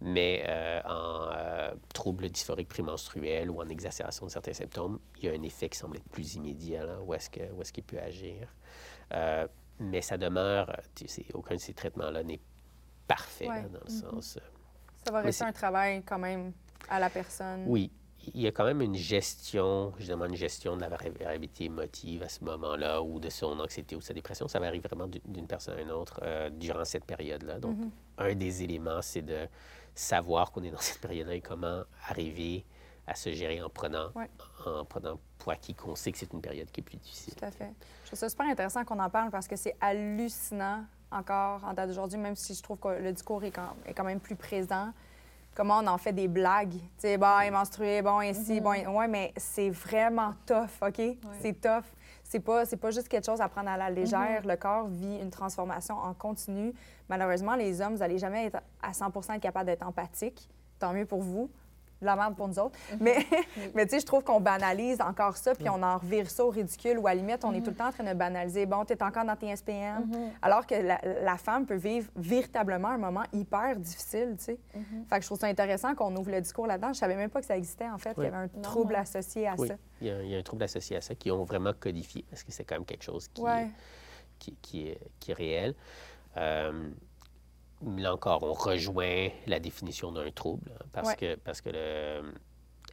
Mais 0.00 0.44
euh, 0.48 0.80
en 0.86 1.28
euh, 1.32 1.72
trouble 1.94 2.28
dysphorique 2.28 2.68
prémenstruel 2.68 3.48
ou 3.50 3.60
en 3.62 3.68
exacerbation 3.68 4.26
de 4.26 4.30
certains 4.30 4.52
symptômes, 4.52 4.98
il 5.18 5.24
y 5.26 5.28
a 5.28 5.32
un 5.32 5.42
effet 5.42 5.68
qui 5.68 5.78
semble 5.78 5.96
être 5.96 6.08
plus 6.10 6.34
immédiat, 6.34 6.84
là, 6.84 7.00
où 7.00 7.14
est-ce 7.14 7.30
que- 7.30 7.50
où 7.52 7.62
est-ce 7.62 7.72
qu'il 7.72 7.84
peut 7.84 7.98
agir. 8.00 8.48
Euh, 9.12 9.46
mais 9.80 10.00
ça 10.02 10.16
demeure, 10.16 10.74
tu 10.94 11.08
sais, 11.08 11.26
aucun 11.34 11.56
de 11.56 11.60
ces 11.60 11.74
traitements-là 11.74 12.22
n'est 12.22 12.40
parfait, 13.06 13.48
Ouais. 13.48 13.62
là, 13.62 13.68
dans 13.68 13.80
le 13.84 13.90
sens... 13.90 14.36
euh, 14.36 14.40
Ça 15.04 15.12
va 15.12 15.20
rester 15.20 15.44
un 15.44 15.52
travail 15.52 16.02
quand 16.04 16.18
même 16.18 16.52
à 16.88 16.98
la 17.00 17.10
personne. 17.10 17.64
Oui, 17.66 17.90
il 18.32 18.40
y 18.40 18.46
a 18.46 18.52
quand 18.52 18.64
même 18.64 18.80
une 18.80 18.94
gestion, 18.94 19.92
demande 20.00 20.30
une 20.30 20.36
gestion 20.36 20.76
de 20.76 20.80
la 20.80 20.88
vari- 20.88 21.10
variabilité 21.10 21.64
émotive 21.64 22.22
à 22.22 22.28
ce 22.28 22.42
moment-là, 22.44 23.02
ou 23.02 23.18
de 23.20 23.28
son 23.28 23.58
anxiété 23.60 23.96
ou 23.96 23.98
de 23.98 24.04
sa 24.04 24.14
dépression. 24.14 24.48
Ça 24.48 24.60
varie 24.60 24.78
vraiment 24.78 25.06
d'une- 25.08 25.46
personne 25.46 25.76
à 25.78 25.82
une 25.82 25.90
autre 25.90 26.20
euh, 26.22 26.48
durant 26.50 26.84
cette 26.86 27.04
période-là. 27.04 27.58
Donc, 27.58 27.76
Mhm. 27.76 27.90
un 28.18 28.34
des 28.34 28.62
éléments, 28.62 29.02
c'est 29.02 29.22
de 29.22 29.46
savoir 29.94 30.52
qu'on 30.52 30.62
est 30.62 30.70
dans 30.70 30.78
cette 30.80 31.00
période-là 31.00 31.34
et 31.34 31.40
comment 31.42 31.82
arriver 32.08 32.64
à 33.06 33.14
se 33.14 33.30
gérer 33.32 33.60
en 33.60 33.68
prenant, 33.68 34.10
Ouais. 34.14 34.30
en 34.64 34.84
prenant 34.86 35.20
pour 35.44 35.52
acquis 35.52 35.74
qu'on 35.74 35.94
sait 35.94 36.10
que 36.10 36.16
c'est 36.16 36.32
une 36.32 36.40
période 36.40 36.70
qui 36.70 36.80
est 36.80 36.82
plus 36.82 36.96
difficile. 36.96 37.34
Tout 37.34 37.44
à 37.44 37.50
fait. 37.50 37.70
Je 38.04 38.06
trouve 38.06 38.18
ça 38.18 38.30
super 38.30 38.46
intéressant 38.46 38.82
qu'on 38.82 38.98
en 38.98 39.10
parle 39.10 39.30
parce 39.30 39.46
que 39.46 39.56
c'est 39.56 39.76
hallucinant 39.78 40.84
encore 41.10 41.62
en 41.64 41.74
date 41.74 41.88
d'aujourd'hui, 41.88 42.18
même 42.18 42.34
si 42.34 42.54
je 42.54 42.62
trouve 42.62 42.78
que 42.78 42.88
le 42.88 43.12
discours 43.12 43.44
est 43.44 43.50
quand, 43.50 43.76
est 43.84 43.92
quand 43.92 44.04
même 44.04 44.20
plus 44.20 44.36
présent. 44.36 44.88
Comment 45.54 45.80
on 45.80 45.86
en 45.86 45.98
fait 45.98 46.14
des 46.14 46.28
blagues. 46.28 46.72
Tu 46.72 46.80
sais, 46.96 47.18
bon, 47.18 47.40
il 47.42 47.48
est 47.48 47.50
menstrué, 47.50 48.00
bon, 48.00 48.22
ici, 48.22 48.62
bon, 48.62 48.70
ouais, 48.70 49.06
mais 49.06 49.34
c'est 49.36 49.68
vraiment 49.68 50.32
tough, 50.46 50.80
OK? 50.80 51.02
C'est 51.42 51.60
tough. 51.60 51.84
C'est 52.24 52.40
pas, 52.40 52.64
c'est 52.64 52.78
pas 52.78 52.90
juste 52.90 53.08
quelque 53.08 53.26
chose 53.26 53.42
à 53.42 53.48
prendre 53.50 53.68
à 53.68 53.76
la 53.76 53.90
légère. 53.90 54.46
Le 54.46 54.56
corps 54.56 54.88
vit 54.88 55.18
une 55.20 55.30
transformation 55.30 55.96
en 55.98 56.14
continu. 56.14 56.72
Malheureusement, 57.10 57.54
les 57.54 57.82
hommes, 57.82 57.92
vous 57.92 57.98
n'allez 57.98 58.18
jamais 58.18 58.46
être 58.46 58.62
à 58.82 58.94
100 58.94 59.08
être 59.34 59.40
capable 59.42 59.66
d'être 59.66 59.86
empathique. 59.86 60.48
Tant 60.78 60.94
mieux 60.94 61.04
pour 61.04 61.20
vous. 61.20 61.50
De 62.04 62.06
la 62.06 62.16
merde 62.16 62.36
pour 62.36 62.46
nous 62.48 62.58
autres. 62.58 62.78
Mais, 63.00 63.16
mais 63.74 63.84
tu 63.86 63.92
sais, 63.94 64.00
je 64.00 64.04
trouve 64.06 64.22
qu'on 64.22 64.40
banalise 64.40 65.00
encore 65.00 65.38
ça, 65.38 65.54
puis 65.54 65.68
on 65.70 65.82
en 65.82 65.96
revire 65.96 66.28
ça 66.28 66.44
au 66.44 66.50
ridicule, 66.50 66.98
ou 66.98 67.06
à 67.06 67.14
la 67.14 67.20
limite, 67.22 67.44
on 67.44 67.52
est 67.54 67.62
tout 67.62 67.70
le 67.70 67.76
temps 67.76 67.88
en 67.88 67.92
train 67.92 68.04
de 68.04 68.12
banaliser. 68.12 68.66
Bon, 68.66 68.84
tu 68.84 68.92
es 68.92 69.02
encore 69.02 69.24
dans 69.24 69.36
tes 69.36 69.54
SPM. 69.56 70.06
Alors 70.42 70.66
que 70.66 70.74
la, 70.74 71.00
la 71.22 71.36
femme 71.38 71.64
peut 71.64 71.74
vivre 71.76 72.10
véritablement 72.14 72.88
un 72.88 72.98
moment 72.98 73.22
hyper 73.32 73.76
difficile, 73.76 74.34
tu 74.38 74.44
sais. 74.44 74.58
Fait 75.08 75.16
que 75.16 75.22
je 75.22 75.26
trouve 75.28 75.38
ça 75.38 75.46
intéressant 75.46 75.94
qu'on 75.94 76.14
ouvre 76.16 76.30
le 76.30 76.40
discours 76.42 76.66
là-dedans. 76.66 76.92
Je 76.92 76.98
savais 76.98 77.16
même 77.16 77.30
pas 77.30 77.40
que 77.40 77.46
ça 77.46 77.56
existait, 77.56 77.88
en 77.88 77.98
fait, 77.98 78.12
qu'il 78.14 78.24
y 78.24 78.26
avait 78.26 78.36
un 78.36 78.50
Non, 78.54 78.60
trouble 78.62 78.92
non. 78.92 79.00
associé 79.00 79.48
à 79.48 79.54
Oui, 79.56 79.68
ça. 79.68 79.74
il 80.02 80.06
y, 80.06 80.10
a, 80.10 80.22
il 80.22 80.28
y 80.28 80.34
a 80.36 80.38
un 80.38 80.42
trouble 80.42 80.62
associé 80.64 80.96
à 80.96 81.00
ça 81.00 81.14
qui 81.14 81.30
ont 81.30 81.44
vraiment 81.44 81.72
codifié, 81.72 82.24
parce 82.28 82.42
que 82.42 82.52
c'est 82.52 82.64
quand 82.64 82.74
même 82.74 82.84
quelque 82.84 83.04
chose 83.04 83.28
qui, 83.28 83.40
Ouais. 83.40 83.62
est, 83.62 83.70
qui, 84.38 84.56
qui 84.60 84.88
est, 84.88 84.98
qui 85.18 85.30
est 85.30 85.34
réel. 85.34 85.74
Euh, 86.36 86.90
là 87.96 88.14
encore, 88.14 88.42
on 88.42 88.52
rejoint 88.52 89.28
la 89.46 89.60
définition 89.60 90.12
d'un 90.12 90.30
trouble, 90.30 90.70
hein, 90.74 90.84
parce 90.92 91.08
Ouais. 91.08 91.16
que, 91.16 91.34
parce 91.36 91.60
que 91.60 91.70
le- 91.70 92.32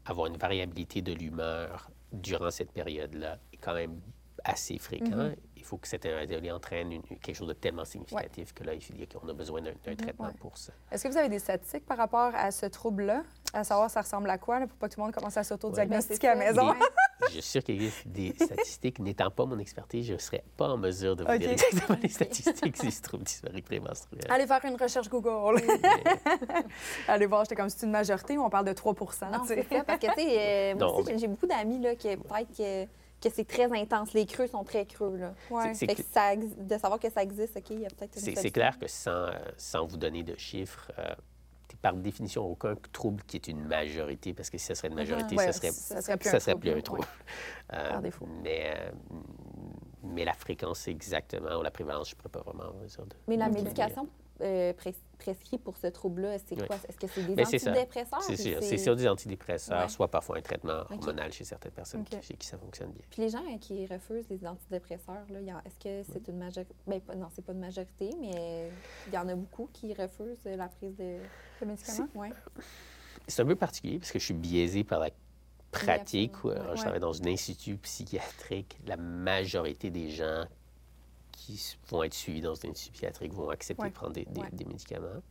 avoir 0.06 0.28
une 0.28 0.38
variabilité 0.38 1.02
de 1.02 1.14
l'humeur 1.14 1.90
durant 2.12 2.52
cette 2.52 2.72
période-là 2.72 3.38
est 3.54 3.58
quand 3.58 3.74
même 3.74 4.00
assez 4.44 4.80
fréquent. 4.80 5.06
Mm-hmm. 5.16 5.36
Il 5.58 5.64
faut 5.64 5.78
que 5.78 5.88
cette 5.88 6.04
variabilité 6.06 6.52
entraîne 6.52 6.92
une- 6.92 7.04
quelque 7.04 7.36
chose 7.36 7.48
de 7.50 7.54
tellement 7.54 7.86
significatif 7.86 8.54
que 8.54 8.64
là, 8.64 8.74
il 8.74 8.82
faut 8.84 8.94
dire 8.94 9.08
qu'on 9.08 9.30
a 9.30 9.34
besoin 9.34 9.62
d'un 9.62 9.74
traitement 9.96 10.26
Mm-hmm. 10.26 10.28
Ouais. 10.32 10.34
pour 10.40 10.58
ça. 10.58 10.74
Est-ce 10.92 11.04
que 11.04 11.10
vous 11.10 11.18
avez 11.18 11.30
des 11.30 11.38
statistiques 11.38 11.86
par 11.86 11.98
rapport 11.98 12.32
à 12.34 12.50
ce 12.50 12.66
trouble-là? 12.66 13.24
À 13.54 13.64
savoir, 13.66 13.90
ça 13.90 14.02
ressemble 14.02 14.30
à 14.30 14.38
quoi, 14.38 14.60
là, 14.60 14.68
pour 14.68 14.78
pas 14.78 14.88
que 14.88 14.94
tout 14.94 15.00
le 15.02 15.06
monde 15.06 15.14
commence 15.14 15.36
à 15.36 15.44
s'auto-diagnostiquer 15.44 16.28
Ouais, 16.28 16.34
à 16.34 16.36
la 16.36 16.54
ben, 16.54 16.66
maison? 16.66 16.74
Je 17.28 17.32
suis 17.34 17.42
sûr 17.42 17.64
qu'il 17.64 17.76
existe 17.76 18.08
des 18.08 18.34
statistiques. 18.40 19.00
N'étant 19.00 19.30
pas 19.30 19.46
mon 19.46 19.60
expertise, 19.60 20.06
je 20.08 20.14
ne 20.14 20.18
serais 20.18 20.44
pas 20.58 20.70
en 20.70 20.78
mesure 20.78 21.16
de 21.16 21.24
vous 21.26 21.38
dire 21.38 21.52
exactement 21.52 21.98
les 22.02 22.10
statistiques 22.10 22.78
si 22.78 22.92
se 22.92 23.02
trouve 23.02 23.22
prémenstruel. 23.66 24.26
Allez 24.30 24.48
faire 24.48 24.64
une 24.66 24.76
recherche 24.82 25.10
Google. 25.10 25.62
Mais- 25.68 26.62
Allez 27.08 27.26
voir, 27.26 27.44
j'étais 27.44 27.56
comme 27.56 27.70
si 27.70 27.78
c'est 27.80 27.86
une 27.86 27.92
majorité 27.92 28.38
ou 28.38 28.44
on 28.44 28.50
parle 28.50 28.66
de 28.66 28.74
3% 28.74 29.32
Non, 29.32 29.44
c'est 29.46 29.64
ça, 29.70 29.84
parce 29.84 30.00
que, 30.00 30.08
tu 30.08 30.14
sais, 30.22 30.40
euh, 30.40 30.76
moi 30.76 30.88
Non, 30.88 30.96
aussi, 30.98 31.12
mais- 31.14 31.20
j'ai 31.20 31.28
beaucoup 31.28 31.48
d'amis, 31.48 31.80
là, 31.80 31.96
qui 31.96 32.16
peut-être 32.16 32.58
que 32.58 32.86
que 33.22 33.30
c'est 33.32 33.46
très 33.48 33.72
intense. 33.80 34.14
Les 34.14 34.26
creux 34.26 34.48
sont 34.48 34.64
très 34.64 34.84
creux. 34.88 35.16
Là. 35.16 35.36
Ouais. 35.52 35.76
C'est- 35.76 35.86
Fait 35.86 35.94
que 35.94 36.02
ça, 36.12 36.34
ex- 36.34 36.58
de 36.58 36.76
savoir 36.80 37.00
que 37.00 37.08
ça 37.08 37.22
existe, 37.22 37.56
OK, 37.56 37.70
il 37.70 37.82
y 37.82 37.86
a 37.86 37.90
peut-être 37.90 38.16
une 38.16 38.36
C'est 38.36 38.50
clair 38.50 38.80
que 38.80 38.88
sans, 38.88 39.12
euh, 39.12 39.32
sans 39.58 39.86
vous 39.86 39.98
donner 39.98 40.24
de 40.24 40.36
chiffres, 40.38 40.92
euh, 40.98 41.04
par 41.82 41.94
définition 41.96 42.46
aucun 42.46 42.76
trouble 42.92 43.24
qui 43.24 43.38
est 43.38 43.48
une 43.48 43.64
majorité, 43.66 44.34
parce 44.34 44.50
que 44.50 44.58
si 44.58 44.66
ça 44.66 44.76
serait 44.76 44.90
une 44.90 44.96
majorité, 44.96 45.36
Ouais, 45.36 45.46
ça 45.48 45.54
serait, 45.54 45.72
ça 45.72 46.02
serait 46.02 46.18
plus 46.18 46.30
ça 46.30 46.38
un 46.38 46.40
serait 46.40 46.52
trouble, 46.52 46.62
plus 46.62 46.72
un 46.72 46.76
ouais. 46.76 46.82
trouble. 46.82 47.06
Euh, 47.74 47.90
Par 47.90 48.02
défaut. 48.02 48.28
Mais, 48.44 48.74
euh, 48.76 48.92
mais 50.04 50.26
la 50.26 50.34
fréquence 50.34 50.90
exactement, 50.90 51.58
ou 51.58 51.62
la 51.64 51.72
prévalence, 51.72 52.10
je 52.10 52.16
ne 52.16 52.18
pourrais 52.18 52.30
pas 52.30 52.42
vraiment 52.42 52.70
vous 52.74 52.86
dire. 52.86 53.06
de- 53.06 53.16
Mais 53.30 53.38
la 53.38 53.48
médication 53.48 54.10
euh, 54.42 54.74
pres- 54.74 54.94
prescrite 55.18 55.64
pour 55.64 55.78
ce 55.78 55.88
trouble-là, 55.88 56.38
c'est 56.40 56.60
Oui. 56.60 56.68
quoi? 56.68 56.76
Est-ce 56.90 56.98
que 56.98 57.08
c'est 57.08 57.24
des 57.24 57.34
Ben, 57.36 57.46
antidépresseurs? 57.46 58.22
C'est 58.24 58.36
sûr. 58.36 58.58
C'est 58.62 58.78
sur 58.78 58.96
des 58.98 59.08
antidépresseurs, 59.08 59.84
Ouais. 59.84 59.88
soit 59.90 60.10
parfois 60.10 60.38
un 60.40 60.42
traitement 60.42 60.82
hormonal 60.90 61.32
chez 61.32 61.46
certaines 61.46 61.72
personnes 61.72 62.04
qui, 62.04 62.22
chez 62.22 62.34
qui 62.34 62.46
ça 62.46 62.58
fonctionne 62.58 62.92
bien. 62.92 63.04
Puis 63.10 63.22
les 63.22 63.30
gens 63.30 63.44
qui 63.62 63.86
refusent 63.86 64.28
les 64.30 64.46
antidépresseurs, 64.46 65.26
là, 65.30 65.40
il 65.40 65.48
y 65.48 65.54
en- 65.54 65.60
est-ce 65.60 65.80
que 65.80 66.04
c'est 66.12 66.28
une 66.28 66.40
majorité? 66.40 66.76
Ben, 66.88 67.00
pas- 67.00 67.16
non, 67.16 67.28
c'est 67.32 67.46
pas 67.46 67.54
une 67.54 67.60
majorité, 67.60 68.10
mais 68.20 68.70
il 69.08 69.14
y 69.14 69.18
en 69.18 69.30
a 69.30 69.36
beaucoup 69.36 69.70
qui 69.72 69.94
refusent 69.94 70.44
la 70.44 70.68
prise 70.68 70.98
de. 70.98 71.20
Le 71.62 71.68
médicament? 71.68 72.08
Oui. 72.16 72.30
C'est 73.28 73.42
un 73.42 73.46
peu 73.46 73.56
particulier 73.56 74.00
parce 74.00 74.12
que 74.12 74.20
je 74.20 74.26
suis 74.26 74.34
biaisé 74.34 74.84
par 74.84 75.00
la 75.00 75.10
pratique. 75.72 76.44
où, 76.44 76.50
alors, 76.50 76.76
je 76.76 76.82
travaille 76.82 77.00
dans 77.00 77.22
un 77.22 77.28
institut 77.28 77.78
psychiatrique. 77.78 78.78
La 78.88 78.98
majorité 78.98 79.90
des 79.90 80.10
gens 80.10 80.46
qui 81.32 81.78
vont 81.90 82.04
être 82.04 82.14
suivis 82.14 82.42
dans 82.42 82.54
un 82.66 82.70
institut 82.70 82.92
psychiatrique 82.94 83.34
vont 83.34 83.50
accepter 83.50 83.84
Ouais. 83.84 83.90
de 83.90 83.94
prendre 83.94 84.14
des, 84.14 84.26
des- 84.26 84.42
Ouais. 84.42 84.50
des 84.52 84.66
médicaments. 84.66 85.22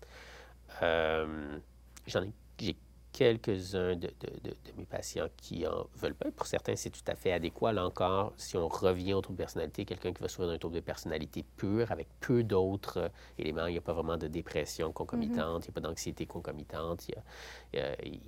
Euh, 0.83 1.59
J'en 2.07 2.23
ai, 2.23 2.33
j'ai 2.59 2.77
quelques-uns 3.13 3.97
de, 3.97 4.07
de- 4.21 4.41
de- 4.45 4.51
de 4.51 4.73
mes 4.79 4.85
patients 4.85 5.27
qui 5.37 5.67
en 5.67 5.87
veulent 5.97 6.15
pas. 6.15 6.31
Pour 6.31 6.47
certains, 6.47 6.77
c'est 6.77 6.91
tout 6.91 7.01
à 7.07 7.15
fait 7.15 7.33
adéquat. 7.33 7.73
Là 7.73 7.85
encore, 7.85 8.33
si 8.37 8.57
on 8.57 8.69
revient 8.69 9.15
au 9.15 9.21
trouble 9.21 9.37
de 9.39 9.43
personnalité, 9.43 9.85
quelqu'un 9.85 10.13
qui 10.13 10.23
va 10.23 10.29
souffrir 10.29 10.49
d'un 10.49 10.59
trouble 10.59 10.77
de 10.77 10.81
personnalité 10.81 11.45
pur, 11.57 11.91
avec 11.91 12.07
peu 12.21 12.43
d'autres 12.43 12.99
euh, 12.99 13.09
éléments, 13.39 13.67
il 13.67 13.73
n'y 13.73 13.79
a 13.79 13.83
pas 13.83 13.93
vraiment 13.93 14.17
de 14.17 14.29
dépression 14.29 14.93
concomitante, 14.93 15.65
il 15.67 15.71
n'y 15.71 15.73
a 15.73 15.81
pas 15.81 15.81
d'anxiété 15.89 16.27
concomitante, 16.27 17.09
il 17.09 17.15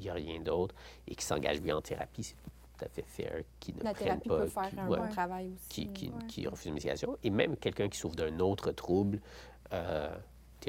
n'y 0.01 0.09
a, 0.09 0.15
rien 0.15 0.41
d'autre, 0.41 0.75
et 1.07 1.15
qui 1.15 1.25
s'engage 1.25 1.61
bien 1.61 1.77
en 1.77 1.81
thérapie, 1.83 2.23
c'est 2.25 2.35
tout 2.37 2.85
à 2.85 2.89
fait 2.89 3.03
fair, 3.07 3.43
qui 3.61 3.73
ne 3.75 3.83
La 3.85 3.95
thérapie 3.95 4.29
pas, 4.29 4.39
peut 4.39 4.47
faire 4.47 4.69
qui- 4.71 4.79
un 4.81 4.89
ouais, 4.89 4.99
bon 4.99 5.09
travail 5.09 5.53
aussi. 5.55 5.69
qui, 5.69 5.93
qui, 5.93 6.09
Ouais. 6.11 6.27
qui 6.27 6.47
refuse 6.49 6.67
une 6.67 6.75
médication. 6.75 7.17
Et 7.23 7.31
même 7.31 7.57
quelqu'un 7.57 7.89
qui 7.89 7.99
souffre 7.99 8.17
d'un 8.17 8.39
autre 8.41 8.73
trouble, 8.73 9.21
euh, 9.73 10.15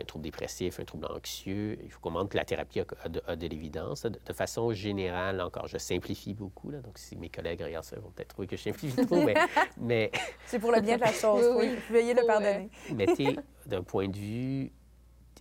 un 0.01 0.05
trouble 0.05 0.23
dépressif, 0.23 0.79
un 0.79 0.85
trouble 0.85 1.05
anxieux, 1.05 1.77
il 1.83 1.91
faut 1.91 1.99
qu'on 1.99 2.11
montre 2.11 2.29
que 2.29 2.37
la 2.37 2.45
thérapie 2.45 2.79
a, 2.81 2.85
a 3.27 3.35
de, 3.35 3.47
l'évidence. 3.47 4.03
De, 4.03 4.19
de 4.25 4.33
façon 4.33 4.73
générale, 4.73 5.41
encore, 5.41 5.67
je 5.67 5.77
simplifie 5.77 6.33
beaucoup, 6.33 6.71
là, 6.71 6.79
donc 6.79 6.97
si 6.97 7.15
mes 7.15 7.29
collègues 7.29 7.61
regardent 7.61 7.85
ça, 7.85 7.95
ils 7.97 8.01
vont 8.01 8.11
peut-être 8.11 8.29
trouver 8.29 8.47
que 8.47 8.57
je 8.57 8.63
simplifie 8.63 9.05
trop, 9.05 9.23
mais, 9.23 9.35
mais, 9.77 10.11
C'est 10.45 10.59
pour 10.59 10.71
le 10.71 10.81
bien 10.81 10.95
de 10.95 11.01
la 11.01 11.11
chose. 11.11 11.45
Oui. 11.57 11.75
Veuillez 11.89 12.13
le 12.13 12.25
pardonner. 12.25 12.69
mais 12.93 13.05
d'un 13.65 13.83
point 13.83 14.07
de 14.07 14.17
vue, 14.17 14.71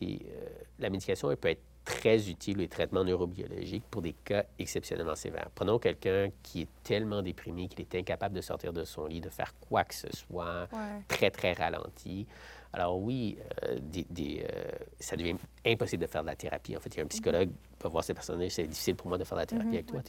euh, 0.03 0.17
la 0.79 0.91
médication, 0.91 1.31
elle 1.31 1.37
peut 1.37 1.49
être 1.51 1.63
très 1.85 2.29
utile, 2.29 2.59
les 2.59 2.69
traitements 2.69 3.03
neurobiologiques, 3.05 3.85
pour 3.91 4.03
des 4.03 4.13
cas 4.13 4.45
exceptionnellement 4.59 5.17
sévères. 5.17 5.49
Prenons 5.55 5.79
quelqu'un 5.79 6.29
qui 6.43 6.63
est 6.63 6.69
tellement 6.85 7.23
déprimé 7.23 7.67
qu'il 7.69 7.81
est 7.81 7.95
incapable 7.97 8.37
de 8.37 8.41
sortir 8.41 8.73
de 8.73 8.85
son 8.85 9.07
lit, 9.07 9.21
de 9.21 9.29
faire 9.31 9.53
quoi 9.69 9.83
que 9.85 9.95
ce 9.95 10.09
soit, 10.15 10.69
Ouais. 10.73 11.03
très, 11.09 11.31
très 11.31 11.53
ralenti. 11.53 12.27
Alors 12.73 12.99
oui, 12.99 13.37
euh, 13.65 13.79
des- 13.81 14.07
des, 14.09 14.47
euh, 14.51 14.63
ça 14.99 15.17
devient 15.17 15.37
impossible 15.67 16.03
de 16.03 16.07
faire 16.07 16.23
de 16.23 16.29
la 16.29 16.37
thérapie. 16.37 16.77
En 16.77 16.81
fait, 16.81 16.91
il 16.95 16.99
y 16.99 17.01
a 17.01 17.05
un 17.05 17.09
psychologue 17.09 17.49
qui 17.51 17.77
peut 17.79 17.89
voir 17.89 18.03
ces 18.05 18.15
personnes 18.15 18.49
c'est 18.49 18.67
difficile 18.67 18.95
pour 18.97 19.09
moi 19.09 19.19
de 19.19 19.25
faire 19.25 19.37
de 19.37 19.43
la 19.43 19.47
thérapie 19.47 19.69
avec 19.75 19.87
toi. 19.87 20.01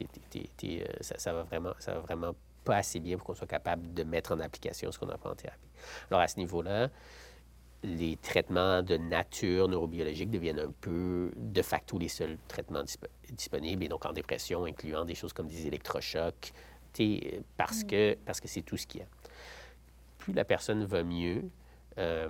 Euh, 0.64 0.86
ça, 1.02 1.18
ça 1.18 1.34
va 1.34 1.44
vraiment, 1.44 1.74
ça 1.80 1.94
va 1.96 2.00
vraiment 2.00 2.34
pas 2.64 2.78
assez 2.78 3.00
bien 3.02 3.18
pour 3.18 3.28
qu'on 3.28 3.36
soit 3.36 3.48
capable 3.48 3.94
de 3.94 4.04
mettre 4.04 4.32
en 4.34 4.40
application 4.40 4.92
ce 4.92 4.98
qu'on 5.00 5.10
apprend 5.10 5.32
en 5.32 5.36
thérapie. 5.36 5.68
Alors 6.10 6.22
à 6.22 6.28
ce 6.30 6.38
niveau-là, 6.38 6.90
les 7.84 8.16
traitements 8.16 8.82
de 8.82 8.96
nature 8.96 9.68
neurobiologique 9.68 10.30
deviennent 10.32 10.60
un 10.60 10.72
peu 10.80 11.34
de 11.36 11.62
facto 11.62 11.98
les 12.00 12.08
seuls 12.08 12.38
traitements 12.48 12.82
dispo- 12.84 13.10
disponibles, 13.34 13.84
et 13.84 13.88
donc 13.90 14.06
en 14.06 14.14
dépression, 14.14 14.64
incluant 14.64 15.04
des 15.04 15.16
choses 15.16 15.34
comme 15.34 15.48
des 15.48 15.68
électrochocs, 15.68 16.54
parce 17.58 17.84
que 17.84 18.16
parce 18.26 18.40
que 18.40 18.48
c'est 18.48 18.62
tout 18.62 18.78
ce 18.78 18.88
qu'il 18.88 19.02
y 19.02 19.04
a. 19.04 19.08
Plus 20.20 20.32
la 20.32 20.46
personne 20.46 20.86
va 20.86 21.04
mieux, 21.04 21.44
euh, 21.98 22.30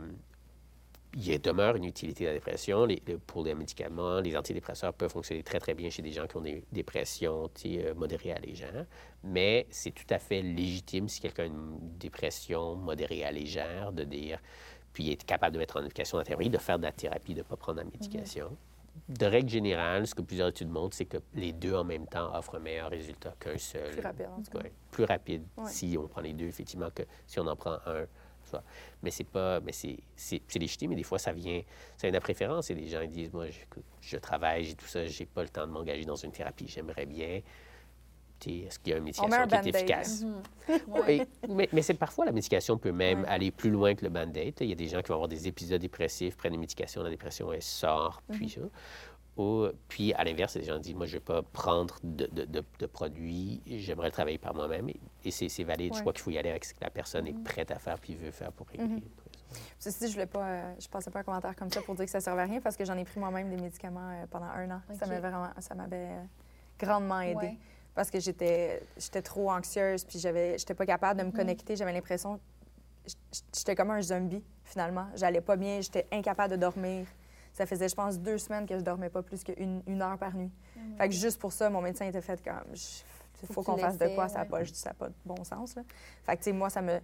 il 1.15 1.39
demeure 1.41 1.75
une 1.75 1.83
utilité 1.85 2.23
de 2.23 2.29
la 2.29 2.33
dépression. 2.35 2.85
Les- 2.85 2.99
pour 3.27 3.43
les 3.43 3.53
médicaments, 3.53 4.19
les 4.19 4.35
antidépresseurs 4.35 4.93
peuvent 4.93 5.11
fonctionner 5.11 5.43
très, 5.43 5.59
très 5.59 5.75
bien 5.75 5.89
chez 5.91 6.01
des 6.01 6.11
gens 6.11 6.25
qui 6.25 6.37
ont 6.37 6.41
des 6.41 6.63
dépressions 6.71 7.49
euh, 7.65 7.93
modérées 7.93 8.31
à 8.33 8.39
légères. 8.39 8.85
Mais 9.23 9.67
c'est 9.69 9.91
tout 9.91 10.07
à 10.09 10.17
fait 10.17 10.41
légitime 10.41 11.07
si 11.07 11.19
quelqu'un 11.21 11.43
a 11.43 11.47
une 11.47 11.77
dépression 11.99 12.75
modérée 12.75 13.23
à 13.23 13.31
légère 13.31 13.91
de 13.91 14.03
dire, 14.03 14.39
puis 14.91 15.11
est 15.11 15.23
capable 15.23 15.53
de 15.53 15.59
mettre 15.59 15.77
en 15.77 15.81
application 15.81 16.17
la 16.17 16.23
théorie, 16.23 16.49
de 16.49 16.57
faire 16.57 16.79
de 16.79 16.83
la 16.83 16.91
thérapie, 16.91 17.33
de 17.35 17.39
ne 17.39 17.43
pas 17.43 17.57
prendre 17.57 17.77
la 17.77 17.83
médication. 17.85 18.57
De 19.09 19.25
règle 19.25 19.49
générale, 19.49 20.07
ce 20.07 20.13
que 20.15 20.21
plusieurs 20.21 20.47
études 20.49 20.69
montrent, 20.69 20.95
c'est 20.95 21.05
que 21.05 21.17
les 21.35 21.51
deux 21.51 21.73
en 21.75 21.83
même 21.83 22.07
temps 22.07 22.35
offrent 22.35 22.55
un 22.55 22.59
meilleur 22.59 22.89
résultat 22.89 23.35
qu'un 23.39 23.57
seul. 23.57 23.91
Plus 23.91 24.01
rapide, 24.01 24.27
en 24.35 24.41
tout 24.41 24.51
cas. 24.51 24.59
Ouais, 24.59 24.71
plus 24.91 25.03
rapide 25.03 25.43
Ouais. 25.57 25.63
si 25.67 25.95
on 25.99 26.07
prend 26.07 26.21
les 26.21 26.33
deux, 26.33 26.45
effectivement, 26.45 26.89
que 26.93 27.03
si 27.27 27.39
on 27.39 27.45
en 27.47 27.55
prend 27.55 27.77
un. 27.85 28.05
Mais 29.01 29.11
c'est 29.11 29.23
pas, 29.23 29.59
mais 29.61 29.71
c'est, 29.71 29.97
légitime, 30.59 30.89
mais 30.91 30.95
des 30.95 31.03
fois, 31.03 31.19
ça 31.19 31.31
vient, 31.31 31.61
ça 31.97 32.07
vient 32.07 32.11
de 32.11 32.15
la 32.17 32.21
préférence. 32.21 32.69
Et 32.69 32.75
les 32.75 32.87
gens 32.89 33.01
ils 33.01 33.09
disent, 33.09 33.31
moi, 33.33 33.47
je, 33.49 33.59
je 34.01 34.17
travaille, 34.17 34.65
j'ai 34.65 34.75
tout 34.75 34.85
ça, 34.87 35.05
j'ai 35.05 35.25
pas 35.25 35.43
le 35.43 35.49
temps 35.49 35.65
de 35.65 35.71
m'engager 35.71 36.05
dans 36.05 36.15
une 36.15 36.31
thérapie, 36.31 36.67
j'aimerais 36.67 37.05
bien. 37.05 37.41
Est-ce 38.45 38.77
qu'il 38.79 38.91
y 38.91 38.93
a 38.93 38.97
une 38.97 39.05
médication 39.05 39.47
qui 39.47 39.55
est 39.55 39.67
efficace? 39.67 40.25
Ouais. 40.87 41.01
Oui, 41.07 41.21
mais, 41.49 41.69
mais 41.73 41.81
c'est 41.81 41.93
parfois 41.93 42.25
la 42.25 42.31
médication 42.31 42.77
peut 42.77 42.91
même 42.91 43.21
Ouais. 43.21 43.27
aller 43.27 43.51
plus 43.51 43.69
loin 43.69 43.95
que 43.95 44.03
le 44.05 44.09
band-aid. 44.09 44.55
Il 44.61 44.67
y 44.67 44.71
a 44.71 44.75
des 44.75 44.87
gens 44.87 45.01
qui 45.01 45.09
vont 45.09 45.15
avoir 45.15 45.27
des 45.27 45.47
épisodes 45.47 45.79
dépressifs, 45.81 46.35
prennent 46.37 46.53
une 46.53 46.59
médication, 46.61 47.03
la 47.03 47.09
dépression 47.09 47.51
elle 47.51 47.61
sort, 47.61 48.21
puis 48.31 48.49
ça. 48.49 48.61
Ou, 49.35 49.65
puis 49.87 50.13
à 50.13 50.23
l'inverse, 50.23 50.55
les 50.55 50.63
gens 50.63 50.77
disent 50.77 50.93
moi 50.93 51.07
je 51.07 51.15
ne 51.15 51.19
vais 51.19 51.25
pas 51.25 51.41
prendre 51.41 51.95
de, 52.03 52.27
de, 52.27 52.45
de- 52.45 52.63
de 52.79 52.85
produits, 52.85 53.61
j'aimerais 53.65 54.07
le 54.07 54.11
travailler 54.11 54.37
par 54.37 54.53
moi-même. 54.53 54.89
Et, 54.89 54.99
et 55.25 55.31
c'est, 55.31 55.63
valide. 55.63 55.95
Je 55.95 56.01
crois 56.01 56.13
qu'il 56.13 56.21
faut 56.21 56.29
y 56.31 56.37
aller 56.37 56.51
avec 56.51 56.63
ce 56.65 56.73
que 56.73 56.79
la 56.81 56.91
personne 56.91 57.25
est 57.27 57.43
prête 57.43 57.71
à 57.71 57.79
faire 57.79 57.97
puis 57.99 58.13
veut 58.15 58.29
faire 58.31 58.51
pour 58.51 58.67
régler. 58.67 59.01
Ceci 59.79 59.99
dit, 59.99 60.07
je 60.07 60.13
voulais 60.13 60.25
pas, 60.27 60.45
euh, 60.47 60.73
je 60.79 60.87
passais 60.87 61.09
pas 61.11 61.19
un 61.19 61.23
commentaire 61.23 61.55
comme 61.55 61.71
ça 61.71 61.81
pour 61.81 61.95
dire 61.95 62.05
que 62.05 62.11
ça 62.11 62.19
servait 62.19 62.41
à 62.41 62.45
rien 62.45 62.61
parce 62.61 62.75
que 62.77 62.85
j'en 62.85 62.97
ai 62.97 63.05
pris 63.05 63.19
moi-même 63.19 63.49
des 63.49 63.61
médicaments 63.61 64.09
euh, 64.11 64.25
pendant 64.29 64.45
un 64.47 64.69
an. 64.69 64.81
Ça 64.99 65.05
m'avait 65.07 65.19
vraiment, 65.19 65.49
ça 65.59 65.73
m'avait 65.75 65.95
euh, 66.11 66.23
grandement 66.79 67.21
aidé 67.21 67.35
Ouais. 67.35 67.57
parce 67.95 68.09
que 68.11 68.19
j'étais, 68.19 68.83
j'étais 68.97 69.21
trop 69.23 69.51
anxieuse 69.51 70.03
puis 70.05 70.19
j'avais, 70.19 70.57
j'étais 70.59 70.73
pas 70.75 70.85
capable 70.85 71.19
de 71.19 71.25
me 71.25 71.31
connecter. 71.31 71.75
J'avais 71.75 71.93
l'impression, 71.93 72.39
j'étais 73.55 73.75
comme 73.75 73.91
un 73.91 74.01
zombie 74.01 74.43
finalement. 74.63 75.07
J'allais 75.15 75.41
pas 75.41 75.55
bien, 75.55 75.81
j'étais 75.81 76.07
incapable 76.11 76.51
de 76.51 76.57
dormir. 76.57 77.05
Ça 77.53 77.65
faisait, 77.65 77.87
je 77.87 77.95
pense, 77.95 78.19
deux 78.19 78.37
semaines 78.37 78.65
que 78.65 78.77
je 78.77 78.83
dormais 78.83 79.09
pas 79.09 79.21
plus 79.21 79.43
qu'une 79.43 79.83
une 79.85 80.01
heure 80.01 80.17
par 80.17 80.35
nuit. 80.35 80.51
Fait 80.97 81.07
que 81.07 81.13
juste 81.13 81.39
pour 81.39 81.51
ça, 81.53 81.69
mon 81.69 81.81
médecin 81.81 82.05
était 82.05 82.21
fait 82.21 82.43
comme, 82.43 82.73
il 82.73 83.53
faut, 83.53 83.61
qu'on 83.61 83.77
fasse 83.77 83.97
de 83.97 84.07
quoi, 84.15 84.27
ça 84.27 84.39
n'a 84.39 84.45
pas, 84.45 84.59
pas 84.97 85.09
de 85.09 85.13
bon 85.25 85.43
sens. 85.43 85.75
Là. 85.75 85.83
Fait 86.25 86.33
que, 86.33 86.43
tu 86.43 86.45
sais, 86.45 86.51
moi, 86.51 86.69
ça 86.69 86.81
me. 86.81 86.99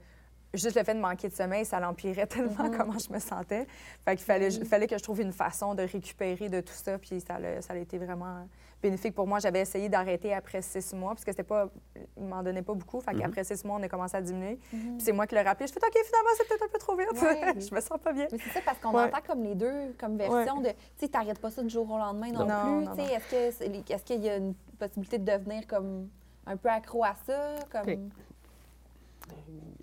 Juste 0.54 0.76
le 0.76 0.84
fait 0.84 0.96
de 0.96 1.00
manquer 1.00 1.30
de 1.30 1.34
sommeil, 1.34 1.64
ça 1.64 1.80
l'empirait 1.80 2.26
tellement 2.28 2.72
comment 2.76 2.98
je 2.98 3.12
me 3.14 3.20
sentais. 3.20 3.68
Fait 4.04 4.16
qu'il 4.16 4.26
fallait, 4.26 4.48
Oui. 4.58 4.66
fallait 4.66 4.88
que 4.88 4.98
je 4.98 5.04
trouve 5.04 5.22
une 5.22 5.32
façon 5.34 5.76
de 5.76 5.84
récupérer 5.84 6.50
de 6.50 6.62
tout 6.62 6.74
ça. 6.74 6.98
Puis 6.98 7.22
ça 7.22 7.36
a, 7.36 7.62
ça 7.62 7.74
a 7.74 7.78
été 7.78 8.00
vraiment 8.00 8.48
bénéfique 8.82 9.14
pour 9.14 9.28
moi. 9.28 9.38
J'avais 9.40 9.60
essayé 9.62 9.90
d'arrêter 9.90 10.34
après 10.34 10.62
six 10.64 10.94
mois, 10.94 11.12
parce 11.12 11.24
que 11.24 11.32
c'était 11.32 11.44
pas. 11.44 11.70
Il 12.18 12.24
m'en 12.26 12.42
donnait 12.42 12.64
pas 12.64 12.74
beaucoup. 12.74 13.00
Fait 13.00 13.14
qu'après 13.14 13.44
six 13.44 13.64
mois, 13.64 13.78
on 13.80 13.84
a 13.84 13.88
commencé 13.90 14.18
à 14.18 14.22
diminuer. 14.22 14.58
Puis 14.72 14.96
c'est 15.00 15.12
moi 15.12 15.28
qui 15.28 15.36
l'ai 15.36 15.42
rappelé. 15.42 15.68
Je 15.68 15.74
fais 15.74 15.80
OK, 15.86 15.94
finalement, 16.04 16.30
c'est 16.36 16.48
peut-être 16.48 16.64
un 16.64 16.68
peu 16.68 16.80
trop 16.80 16.96
vite. 16.96 17.12
Ouais. 17.22 17.60
je 17.70 17.76
me 17.76 17.80
sens 17.82 18.00
pas 18.04 18.12
bien. 18.14 18.26
Mais 18.32 18.38
c'est 18.44 18.50
ça, 18.50 18.62
parce 18.66 18.80
qu'on 18.80 18.92
Ouais. 18.94 19.04
entend 19.04 19.20
comme 19.28 19.44
les 19.44 19.54
deux, 19.54 19.94
comme 20.00 20.18
version 20.18 20.62
de, 20.62 20.70
tu 20.70 20.76
sais, 20.98 21.08
t'arrêtes 21.10 21.40
pas 21.40 21.52
ça 21.52 21.62
du 21.62 21.70
jour 21.70 21.90
au 21.92 21.98
lendemain 22.00 22.32
non, 22.32 22.46
Non, 22.48 22.88
plus. 22.88 22.96
tu 23.04 23.08
sais, 23.08 23.14
Est-ce 23.14 23.30
que 23.30 23.52
c'est- 23.56 23.92
est-ce 23.94 24.04
qu'il 24.04 24.24
y 24.24 24.30
a 24.30 24.38
une 24.38 24.56
possibilité 24.80 25.20
de 25.20 25.32
devenir 25.32 25.68
comme 25.68 26.10
un 26.48 26.58
peu 26.58 26.70
accro 26.70 27.04
à 27.04 27.14
ça? 27.28 27.56
Comme... 27.72 28.10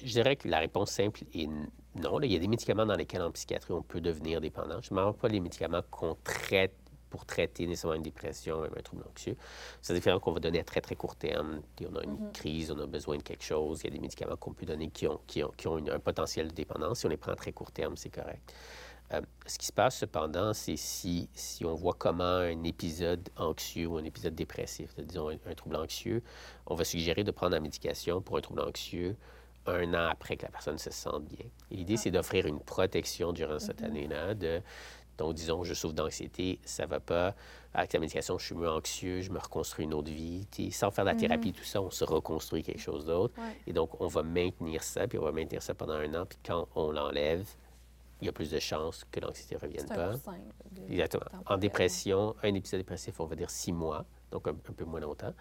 Je 0.03 0.13
dirais 0.13 0.37
que 0.37 0.49
la 0.49 0.59
réponse 0.59 0.91
simple 0.91 1.23
est 1.35 1.49
non. 1.95 2.19
Là, 2.19 2.27
il 2.27 2.33
y 2.33 2.37
a 2.37 2.39
des 2.39 2.49
médicaments 2.49 2.87
dans 2.87 2.95
lesquels 2.97 3.23
en 3.23 3.31
psychiatrie 3.33 3.73
on 3.73 3.83
peut 3.83 4.01
devenir 4.01 4.41
dépendant. 4.41 4.81
Je 4.83 4.93
ne 4.93 4.97
parle 4.99 5.15
pas 5.15 5.29
les 5.29 5.41
médicaments 5.41 5.83
qu'on 5.91 6.15
traite 6.23 6.75
pour 7.09 7.25
traiter 7.25 7.67
nécessairement 7.67 7.95
une 7.97 8.03
dépression, 8.03 8.61
même 8.61 8.73
un 8.77 8.83
trouble 8.83 9.05
anxieux. 9.09 9.37
C'est 9.81 9.95
différent 9.95 10.19
qu'on 10.21 10.33
va 10.33 10.41
donner 10.41 10.61
à 10.61 10.65
très, 10.65 10.81
très 10.81 10.97
court 10.97 11.17
terme. 11.17 11.63
On 11.91 11.97
a 11.97 12.03
une 12.03 12.31
crise, 12.33 12.71
on 12.71 12.79
a 12.81 12.87
besoin 12.87 13.17
de 13.17 13.23
quelque 13.23 13.45
chose. 13.45 13.81
Il 13.83 13.85
y 13.85 13.87
a 13.89 13.95
des 13.95 14.01
médicaments 14.01 14.37
qu'on 14.37 14.53
peut 14.53 14.67
donner 14.67 14.91
qui 14.91 15.07
ont, 15.07 15.21
qui 15.27 15.43
ont, 15.43 15.53
qui 15.57 15.69
ont 15.69 15.79
une- 15.79 15.91
un 15.91 16.01
potentiel 16.01 16.49
de 16.49 16.53
dépendance. 16.55 16.99
Si 17.01 17.07
on 17.07 17.09
les 17.09 17.17
prend 17.17 17.33
à 17.33 17.37
très 17.37 17.53
court 17.53 17.71
terme, 17.73 17.97
c'est 17.97 18.11
correct. 18.11 18.53
Euh, 19.13 19.21
ce 19.47 19.57
qui 19.57 19.67
se 19.67 19.73
passe 19.73 19.99
cependant, 19.99 20.53
c'est 20.53 20.77
si, 20.77 21.31
si 21.33 21.65
on 21.65 21.75
voit 21.77 21.95
comment 21.97 22.25
un 22.25 22.65
épisode 22.65 23.29
anxieux 23.37 23.87
ou 23.87 23.97
un 23.99 24.05
épisode 24.05 24.35
dépressif, 24.35 24.93
disons 24.99 25.29
un, 25.31 25.37
un 25.49 25.55
trouble 25.55 25.77
anxieux, 25.77 26.25
on 26.67 26.75
va 26.75 26.83
suggérer 26.85 27.23
de 27.23 27.31
prendre 27.31 27.53
la 27.53 27.61
médication 27.61 28.21
pour 28.21 28.37
un 28.37 28.41
trouble 28.41 28.61
anxieux 28.63 29.17
un 29.67 29.95
an 29.95 30.09
après 30.11 30.37
que 30.37 30.43
la 30.45 30.51
personne 30.51 30.79
se 30.79 30.91
sente 30.91 31.25
bien. 31.25 31.47
L'idée, 31.71 31.97
c'est 31.97 32.11
d'offrir 32.11 32.47
une 32.47 32.61
protection 32.61 33.33
durant 33.33 33.59
cette 33.59 33.83
année-là, 33.83 34.35
de 34.35 34.61
Donc, 35.19 35.35
disons, 35.35 35.65
je 35.65 35.73
souffre 35.75 35.95
d'anxiété, 35.95 36.59
ça 36.65 36.85
ne 36.85 36.91
va 36.91 37.01
pas. 37.01 37.35
Avec 37.73 37.93
la 37.95 38.01
médication, 38.01 38.39
je 38.39 38.47
suis 38.47 38.55
mieux 38.55 38.69
anxieux, 38.69 39.21
je 39.23 39.31
me 39.31 39.39
reconstruis 39.39 39.85
une 39.85 39.95
autre 39.95 40.11
vie. 40.11 40.47
Sans 40.73 40.91
faire 40.91 41.05
de 41.05 41.11
la 41.11 41.15
thérapie, 41.17 41.53
tout 41.53 41.65
ça, 41.65 41.81
on 41.81 41.91
se 41.91 42.05
reconstruit 42.05 42.63
quelque 42.63 42.81
chose 42.81 43.07
d'autre. 43.07 43.35
Mm-hmm. 43.39 43.43
Ouais. 43.45 43.57
Et 43.67 43.73
donc, 43.73 43.99
on 44.01 44.09
va 44.09 44.23
maintenir 44.23 44.83
ça, 44.83 45.07
puis 45.09 45.19
on 45.19 45.23
va 45.25 45.33
maintenir 45.33 45.63
ça 45.63 45.75
pendant 45.75 45.95
un 45.95 46.13
an. 46.15 46.27
Puis 46.27 46.39
quand 46.45 46.69
on 46.75 46.91
l'enlève, 46.91 47.47
il 48.21 48.27
y 48.27 48.29
a 48.29 48.33
plus 48.33 48.51
de 48.51 48.59
chances 48.59 49.05
que 49.11 49.21
l'anxiété 49.21 49.55
ne 49.57 49.61
revienne 49.61 49.87
pas. 49.87 50.13
de- 50.71 50.93
Exactement. 50.93 51.25
En 51.47 51.57
dépression, 51.59 52.35
un 52.43 52.55
épisode 52.55 52.81
dépressif, 52.81 53.19
on 53.21 53.27
va 53.27 53.37
dire 53.37 53.51
six 53.51 53.73
mois, 53.73 54.05
donc 54.31 54.47
un, 54.49 54.53
un 54.53 54.73
peu 54.75 54.85
moins 54.85 55.01
longtemps. 55.01 55.35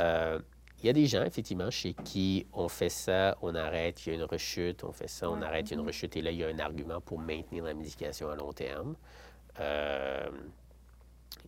Euh, 0.00 0.40
il 0.82 0.86
y 0.86 0.90
a 0.90 0.92
des 0.92 1.06
gens, 1.06 1.22
effectivement, 1.24 1.70
chez 1.70 1.94
qui 1.94 2.46
on 2.52 2.68
fait 2.68 2.88
ça, 2.88 3.36
on 3.42 3.54
arrête, 3.54 4.04
il 4.06 4.10
y 4.10 4.12
a 4.12 4.14
une 4.16 4.24
rechute, 4.24 4.84
on 4.84 4.92
fait 4.92 5.08
ça, 5.08 5.30
on 5.30 5.40
arrête, 5.42 5.68
il 5.70 5.74
y 5.74 5.76
a 5.76 5.80
une 5.80 5.86
rechute, 5.86 6.16
et 6.16 6.22
là, 6.22 6.30
il 6.30 6.38
y 6.38 6.44
a 6.44 6.48
un 6.48 6.58
argument 6.58 7.00
pour 7.00 7.18
maintenir 7.18 7.64
la 7.64 7.74
médication 7.74 8.28
à 8.30 8.36
long 8.36 8.52
terme. 8.52 8.96
Euh, 9.60 10.28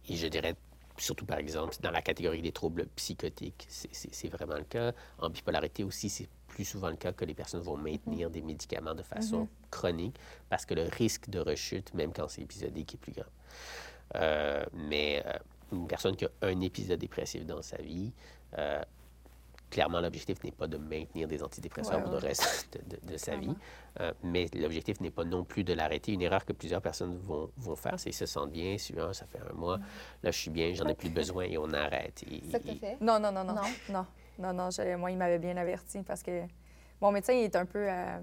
et 0.08 0.16
je 0.16 0.26
dirais, 0.28 0.54
surtout 0.98 1.24
par 1.26 1.38
exemple, 1.38 1.74
dans 1.80 1.90
la 1.90 2.02
catégorie 2.02 2.42
des 2.42 2.52
troubles 2.52 2.86
psychotiques, 2.96 3.66
c'est- 3.68 4.28
vraiment 4.28 4.56
le 4.56 4.64
cas. 4.64 4.92
En 5.18 5.28
bipolarité 5.30 5.82
aussi, 5.84 6.08
c'est 6.08 6.28
plus 6.48 6.64
souvent 6.64 6.88
le 6.90 6.96
cas 6.96 7.12
que 7.12 7.24
les 7.24 7.34
personnes 7.34 7.62
vont 7.62 7.76
maintenir 7.76 8.30
des 8.30 8.40
médicaments 8.42 8.94
de 8.94 9.02
façon 9.02 9.48
chronique 9.70 10.16
parce 10.48 10.64
que 10.64 10.74
le 10.74 10.84
risque 10.84 11.28
de 11.28 11.40
rechute, 11.40 11.92
même 11.94 12.12
quand 12.12 12.28
c'est 12.28 12.42
épisodique, 12.42 12.94
est 12.94 12.98
plus 12.98 13.12
grand. 13.12 13.24
Euh, 14.16 14.64
mais 14.72 15.22
euh, 15.26 15.32
une 15.72 15.88
personne 15.88 16.14
qui 16.14 16.24
a 16.26 16.30
un 16.42 16.60
épisode 16.60 17.00
dépressif 17.00 17.44
dans 17.44 17.62
sa 17.62 17.78
vie, 17.78 18.12
clairement, 19.74 20.00
l'objectif 20.00 20.42
n'est 20.44 20.52
pas 20.52 20.68
de 20.68 20.76
maintenir 20.78 21.26
des 21.26 21.42
antidépresseurs 21.42 21.96
Ouais, 21.98 22.02
pour 22.04 22.12
le 22.12 22.18
reste 22.18 22.78
de, 22.88 22.96
de- 22.96 23.12
de 23.12 23.16
sa 23.16 23.34
vie. 23.36 23.54
Euh, 24.00 24.12
mais 24.22 24.46
l'objectif 24.54 25.00
n'est 25.00 25.10
pas 25.10 25.24
non 25.24 25.42
plus 25.44 25.64
de 25.64 25.72
l'arrêter. 25.74 26.12
Une 26.12 26.22
erreur 26.22 26.44
que 26.44 26.52
plusieurs 26.52 26.80
personnes 26.80 27.18
vont, 27.18 27.50
vont 27.56 27.74
faire, 27.76 27.98
c'est 27.98 28.12
se 28.12 28.24
sentent 28.24 28.52
bien, 28.52 28.76
un, 28.98 29.12
ça 29.12 29.26
fait 29.26 29.40
un 29.40 29.52
mois, 29.52 29.78
là, 30.22 30.30
je 30.30 30.38
suis 30.38 30.50
bien, 30.50 30.72
j'en 30.74 30.86
ai 30.86 30.94
plus 30.94 31.10
besoin 31.20 31.44
et 31.44 31.58
on 31.58 31.72
arrête. 31.72 32.22
Et- 32.30 32.40
C'est 32.46 32.52
ça 32.52 32.58
que 32.60 32.68
et- 32.68 32.74
fait? 32.76 32.96
Non, 33.00 33.18
non, 33.18 33.32
non, 33.32 33.42
non. 33.44 33.54
Non? 33.54 33.62
Non, 33.90 34.06
non, 34.38 34.52
non. 34.52 34.70
je- 34.70 34.94
moi, 34.96 35.10
il 35.10 35.16
m'avait 35.18 35.38
bien 35.40 35.56
averti 35.56 36.00
parce 36.02 36.22
que 36.22 36.42
mon 37.00 37.10
médecin, 37.10 37.32
il 37.32 37.42
est 37.44 37.56
un 37.56 37.66
peu. 37.66 37.84
euh, 37.90 38.18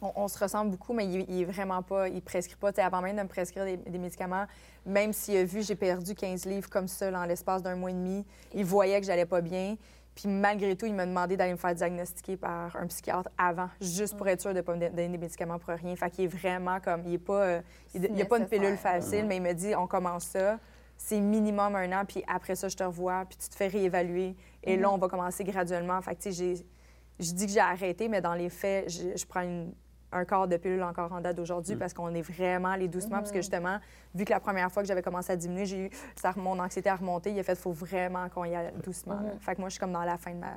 on, 0.00 0.12
on 0.16 0.28
se 0.28 0.38
ressemble 0.38 0.72
beaucoup, 0.72 0.92
mais 0.92 1.06
il, 1.06 1.24
il 1.30 1.42
est 1.42 1.44
vraiment 1.44 1.82
pas. 1.82 2.08
Il 2.08 2.20
prescrit 2.22 2.56
pas. 2.56 2.72
Tu 2.72 2.76
sais, 2.76 2.82
avant 2.82 3.00
même 3.00 3.16
de 3.16 3.22
me 3.22 3.28
prescrire 3.28 3.64
des, 3.64 3.76
des 3.76 3.98
médicaments, 3.98 4.46
même 4.84 5.12
s'il 5.12 5.36
a 5.36 5.44
vu 5.44 5.60
que 5.60 5.66
j'ai 5.66 5.76
perdu 5.76 6.14
15 6.16 6.46
livres 6.46 6.68
comme 6.68 6.88
ça 6.88 7.10
dans 7.12 7.24
l'espace 7.24 7.62
d'un 7.62 7.76
mois 7.76 7.90
et 7.90 7.94
demi, 7.94 8.24
il 8.54 8.64
voyait 8.64 9.00
que 9.00 9.06
j'allais 9.06 9.26
pas 9.26 9.40
bien. 9.40 9.76
Puis 10.14 10.28
malgré 10.28 10.76
tout, 10.76 10.84
il 10.86 10.94
m'a 10.94 11.06
demandé 11.06 11.36
d'aller 11.36 11.52
me 11.52 11.56
faire 11.56 11.74
diagnostiquer 11.74 12.36
par 12.36 12.76
un 12.76 12.86
psychiatre 12.86 13.30
avant, 13.38 13.70
juste 13.80 14.16
pour 14.16 14.28
être 14.28 14.40
sûr 14.42 14.50
de 14.50 14.56
ne 14.56 14.60
pas 14.60 14.74
me 14.74 14.88
donner 14.90 15.08
des 15.08 15.18
médicaments 15.18 15.58
pour 15.58 15.72
rien. 15.74 15.96
Fait 15.96 16.10
qu'il 16.10 16.24
est 16.24 16.28
vraiment 16.28 16.80
comme. 16.80 17.02
Il 17.06 17.18
pas. 17.18 17.42
euh, 17.44 17.62
il 17.94 18.00
n'y 18.12 18.20
a 18.22 18.24
pas 18.26 18.36
une 18.38 18.46
pilule 18.46 18.76
facile, 18.76 19.24
mais 19.26 19.36
il 19.36 19.42
me 19.42 19.52
dit 19.54 19.74
on 19.74 19.86
commence 19.86 20.24
ça. 20.24 20.58
C'est 20.98 21.18
minimum 21.18 21.74
un 21.74 21.90
an, 22.00 22.04
puis 22.06 22.22
après 22.28 22.54
ça, 22.54 22.68
je 22.68 22.76
te 22.76 22.84
revois, 22.84 23.24
puis 23.28 23.36
tu 23.38 23.48
te 23.48 23.54
fais 23.56 23.66
réévaluer. 23.68 24.36
Et 24.62 24.76
là, 24.76 24.92
on 24.92 24.98
va 24.98 25.08
commencer 25.08 25.42
graduellement. 25.44 26.00
Fait 26.02 26.14
que, 26.14 26.22
tu 26.22 26.32
sais, 26.32 26.54
j'ai- 26.56 26.66
je 27.18 27.32
dis 27.32 27.46
que 27.46 27.52
j'ai 27.52 27.58
arrêté, 27.60 28.08
mais 28.08 28.20
dans 28.20 28.34
les 28.34 28.50
faits, 28.50 28.88
je, 28.90 29.16
je 29.16 29.26
prends 29.26 29.40
une- 29.40 29.72
un 30.12 30.24
quart 30.24 30.46
de 30.48 30.56
pilule 30.56 30.82
encore 30.82 31.12
en 31.12 31.20
date 31.20 31.36
d'aujourd'hui 31.36 31.76
parce 31.76 31.94
qu'on 31.94 32.14
est 32.14 32.22
vraiment 32.22 32.68
allé 32.68 32.88
doucement. 32.88 33.18
Parce 33.18 33.30
que 33.32 33.38
justement, 33.38 33.78
vu 34.14 34.24
que 34.24 34.30
la 34.30 34.40
première 34.40 34.70
fois 34.70 34.82
que 34.82 34.88
j'avais 34.88 35.02
commencé 35.02 35.32
à 35.32 35.36
diminuer, 35.36 35.66
j'ai 35.66 35.86
eu, 35.86 35.90
ça, 36.16 36.32
mon 36.36 36.58
anxiété 36.58 36.88
a 36.90 36.96
remonté. 36.96 37.30
Il 37.32 37.38
a 37.38 37.42
fait, 37.42 37.52
il 37.52 37.58
faut 37.58 37.72
vraiment 37.72 38.28
qu'on 38.28 38.44
y 38.44 38.54
aille 38.54 38.72
doucement. 38.84 39.20
là. 39.20 39.32
Fait 39.40 39.54
que 39.54 39.60
moi, 39.60 39.68
je 39.68 39.74
suis 39.74 39.80
comme 39.80 39.92
dans 39.92 40.04
la 40.04 40.18
fin 40.18 40.32
de 40.32 40.38
ma, 40.38 40.54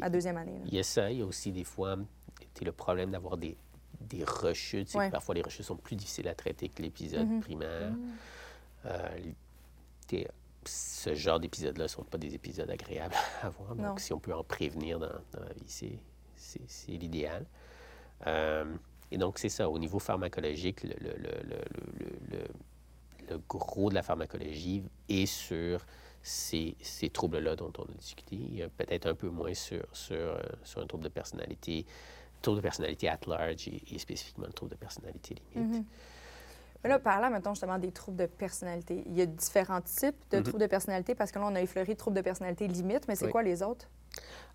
ma 0.00 0.10
deuxième 0.10 0.36
année. 0.36 0.52
là. 0.58 0.64
Il 0.66 0.74
y 0.74 0.78
a 0.78 0.82
ça, 0.82 1.10
il 1.10 1.18
y 1.18 1.22
a 1.22 1.26
aussi 1.26 1.52
des 1.52 1.64
fois 1.64 1.96
le 2.62 2.72
problème 2.72 3.10
d'avoir 3.10 3.36
des, 3.36 3.56
des 4.00 4.24
rechutes. 4.24 4.94
Ouais. 4.94 5.10
parfois, 5.10 5.34
les 5.34 5.42
rechutes 5.42 5.64
sont 5.66 5.76
plus 5.76 5.96
difficiles 5.96 6.26
à 6.28 6.34
traiter 6.34 6.68
que 6.68 6.82
l'épisode 6.82 7.28
Mhm. 7.28 7.40
primaire. 7.40 7.92
Euh, 8.86 9.08
ce 10.64 11.14
genre 11.14 11.38
d'épisodes-là 11.38 11.84
ne 11.84 11.88
sont 11.88 12.02
pas 12.02 12.18
des 12.18 12.34
épisodes 12.34 12.68
agréables 12.70 13.14
à 13.42 13.48
voir. 13.50 13.74
Non. 13.76 13.88
Donc, 13.90 14.00
si 14.00 14.12
on 14.12 14.18
peut 14.18 14.34
en 14.34 14.42
prévenir 14.42 14.98
dans, 14.98 15.08
dans 15.32 15.40
la 15.40 15.52
vie, 15.52 15.62
c'est- 15.68 15.98
c'est 16.34 16.60
c'est 16.66 16.92
l'idéal. 16.92 17.46
Euh, 18.26 18.64
et 19.10 19.18
donc, 19.18 19.38
c'est 19.38 19.48
ça. 19.48 19.68
Au 19.70 19.78
niveau 19.78 19.98
pharmacologique, 19.98 20.82
le, 20.84 20.92
gros 23.48 23.90
de 23.90 23.94
la 23.94 24.02
pharmacologie 24.02 24.82
est 25.08 25.26
sur 25.26 25.84
ces, 26.22 26.76
ces 26.80 27.08
troubles-là 27.10 27.56
dont 27.56 27.72
on 27.78 27.82
a 27.84 27.94
discuté. 27.98 28.66
Peut-être 28.76 29.06
un 29.06 29.14
peu 29.14 29.28
moins 29.28 29.54
sur, 29.54 29.84
sur, 29.92 30.16
euh, 30.16 30.38
sur 30.64 30.80
un 30.80 30.86
trouble 30.86 31.04
de 31.04 31.08
personnalité, 31.08 31.86
trouble 32.42 32.58
de 32.58 32.62
personnalité 32.62 33.08
at 33.08 33.20
large 33.26 33.68
et, 33.68 33.82
et 33.94 33.98
spécifiquement 33.98 34.46
le 34.46 34.52
trouble 34.52 34.72
de 34.72 34.76
personnalité 34.76 35.36
limite. 35.54 35.84
Mais 36.84 36.90
là, 36.90 36.98
parlant, 36.98 37.30
mettons, 37.30 37.54
justement, 37.54 37.78
des 37.78 37.90
troubles 37.90 38.18
de 38.18 38.26
personnalité. 38.26 39.02
Il 39.06 39.16
y 39.16 39.22
a 39.22 39.26
différents 39.26 39.80
types 39.80 40.16
de 40.30 40.38
Mhm. 40.38 40.42
troubles 40.44 40.60
de 40.62 40.66
personnalité 40.66 41.14
parce 41.14 41.32
que 41.32 41.38
là, 41.38 41.46
on 41.48 41.54
a 41.54 41.60
effleuré 41.62 41.96
troubles 41.96 42.16
de 42.16 42.22
personnalité 42.22 42.68
limite, 42.68 43.08
mais 43.08 43.16
c'est 43.16 43.26
Oui. 43.26 43.32
quoi 43.32 43.42
les 43.42 43.62
autres? 43.62 43.88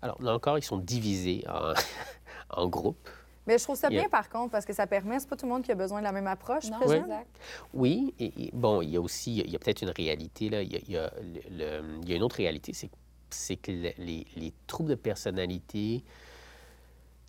Alors, 0.00 0.20
là 0.22 0.34
encore, 0.34 0.58
ils 0.58 0.62
sont 0.64 0.78
divisés 0.78 1.44
en, 1.48 1.72
en 2.50 2.68
groupes. 2.68 3.08
Mais 3.46 3.58
je 3.58 3.64
trouve 3.64 3.76
ça 3.76 3.88
a- 3.88 3.90
bien, 3.90 4.08
par 4.08 4.28
contre, 4.28 4.52
parce 4.52 4.64
que 4.64 4.72
ça 4.72 4.86
permet, 4.86 5.18
c'est 5.18 5.28
pas 5.28 5.36
tout 5.36 5.46
le 5.46 5.52
monde 5.52 5.62
qui 5.62 5.72
a 5.72 5.74
besoin 5.74 5.98
de 5.98 6.04
la 6.04 6.12
même 6.12 6.26
approche, 6.28 6.70
Non, 6.70 6.80
exact. 6.82 7.38
Oui, 7.74 8.14
et, 8.20 8.32
et 8.46 8.50
bon, 8.52 8.82
il 8.82 8.90
y 8.90 8.96
a 8.96 9.00
aussi, 9.00 9.36
il 9.38 9.50
y 9.50 9.56
a 9.56 9.58
peut-être 9.58 9.82
une 9.82 9.90
réalité, 9.90 10.48
là. 10.48 10.62
Il 10.62 10.72
y 10.72 10.76
a, 10.76 10.80
il 10.86 10.90
y 10.92 10.96
a 10.96 11.12
le- 11.20 11.56
le- 11.56 11.98
il 12.02 12.08
y 12.08 12.12
a 12.12 12.16
une 12.16 12.22
autre 12.22 12.36
réalité, 12.36 12.72
c'est, 12.72 12.90
c'est 13.30 13.56
que 13.56 13.72
le- 13.72 13.92
les, 13.98 14.26
les 14.36 14.52
troubles 14.66 14.90
de 14.90 14.94
personnalité, 14.94 16.04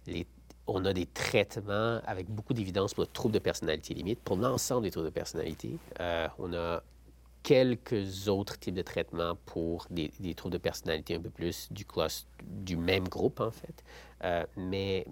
les- 0.07 0.27
on 0.67 0.85
a 0.85 0.93
des 0.93 1.05
traitements 1.07 1.99
avec 2.05 2.29
beaucoup 2.29 2.53
d'évidence 2.53 2.93
pour 2.93 3.03
le 3.03 3.07
trouble 3.07 3.33
de 3.33 3.39
personnalité 3.39 3.93
limite, 3.93 4.19
pour 4.21 4.37
l'ensemble 4.37 4.83
des 4.83 4.91
troubles 4.91 5.07
de 5.09 5.13
personnalité. 5.13 5.77
Euh, 5.99 6.27
on 6.39 6.53
a 6.53 6.81
quelques 7.41 8.29
autres 8.29 8.57
types 8.57 8.75
de 8.75 8.81
traitements 8.81 9.35
pour 9.45 9.85
des, 9.89 10.11
des 10.21 10.33
troubles 10.33 10.53
de 10.53 10.57
personnalité 10.59 11.15
un 11.15 11.19
peu 11.19 11.29
plus 11.29 11.67
du 11.71 11.83
cluster, 11.85 12.27
du 12.43 12.77
même 12.77 13.07
groupe, 13.09 13.41
en 13.41 13.51
fait. 13.51 13.83
Euh, 14.23 14.45
mais, 14.55 15.05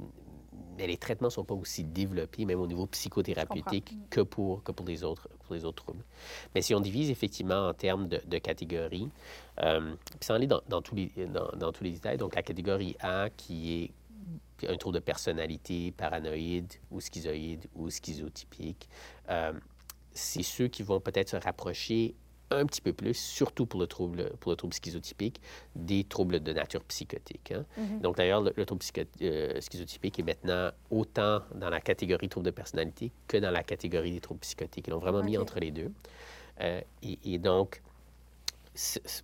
mais 0.82 0.88
les 0.88 0.98
traitements 0.98 1.28
ne 1.28 1.32
sont 1.32 1.46
pas 1.46 1.54
aussi 1.54 1.84
développés, 1.84 2.44
même 2.44 2.60
au 2.60 2.65
niveau 2.65 2.88
psychothérapeutique, 2.88 3.94
que 4.10 4.22
pour, 4.22 4.63
que 4.63 4.72
pour, 4.72 4.88
les 4.88 5.04
autres, 5.04 5.30
pour 5.46 5.54
les 5.54 5.63
autres 5.63 5.84
troubles. 5.84 6.04
Mais 6.56 6.63
si 6.63 6.74
on 6.74 6.80
divise 6.80 7.12
effectivement 7.12 7.67
en 7.67 7.74
termes 7.76 8.08
de, 8.08 8.20
de 8.26 8.38
catégories, 8.39 9.08
euh, 9.62 9.94
puis 10.06 10.26
sans 10.26 10.34
aller 10.34 10.48
dans, 10.48 10.62
dans 10.67 10.82
tous 10.82 10.96
les, 10.96 11.12
dans, 11.28 11.52
dans 11.56 11.72
tous 11.72 11.84
les 11.84 11.91
détails, 11.91 12.17
donc 12.17 12.34
la 12.34 12.41
catégorie 12.41 12.96
A 13.00 13.30
qui 13.30 13.91
est 14.63 14.67
un 14.67 14.76
trouble 14.76 14.96
de 14.96 15.04
personnalité 15.04 15.91
paranoïde 15.91 16.74
ou 16.89 17.00
schizoïde 17.00 17.67
ou 17.76 17.91
schizotypique, 17.91 18.89
euh, 19.30 19.54
c'est 20.13 20.44
ceux 20.44 20.67
qui 20.67 20.82
vont 20.82 21.00
peut-être 21.00 21.30
se 21.30 21.38
rapprocher 21.38 22.15
un 22.52 22.66
petit 22.66 22.82
peu 22.82 22.94
plus, 22.94 23.14
surtout 23.14 23.66
pour 23.66 23.80
le 23.80 23.88
trouble, 23.88 24.32
pour 24.40 24.52
le 24.52 24.56
trouble 24.56 24.74
schizotypique, 24.74 25.42
des 25.76 26.04
troubles 26.04 26.40
de 26.42 26.54
nature 26.54 26.84
psychotique. 26.84 27.52
hein. 27.52 27.66
Donc 28.02 28.18
d'ailleurs, 28.18 28.42
le, 28.42 28.54
le 28.56 28.66
trouble 28.66 28.84
euh, 29.22 29.60
schizotypique 29.62 30.20
est 30.20 30.24
maintenant 30.24 30.72
autant 30.90 31.42
dans 31.56 31.70
la 31.70 31.82
catégorie 31.82 32.30
trouble 32.30 32.46
de 32.46 32.52
personnalité 32.52 33.12
que 33.28 33.38
dans 33.38 33.52
la 33.52 33.64
catégorie 33.64 34.12
des 34.12 34.22
troubles 34.22 34.42
psychotiques. 34.42 34.88
Ils 34.88 34.92
l'ont 34.92 35.00
vraiment 35.00 35.24
mis 35.24 35.38
entre 35.38 35.60
les 35.60 35.72
deux. 35.72 35.92
Euh, 36.60 36.82
et, 37.02 37.18
et 37.24 37.38
donc, 37.40 37.82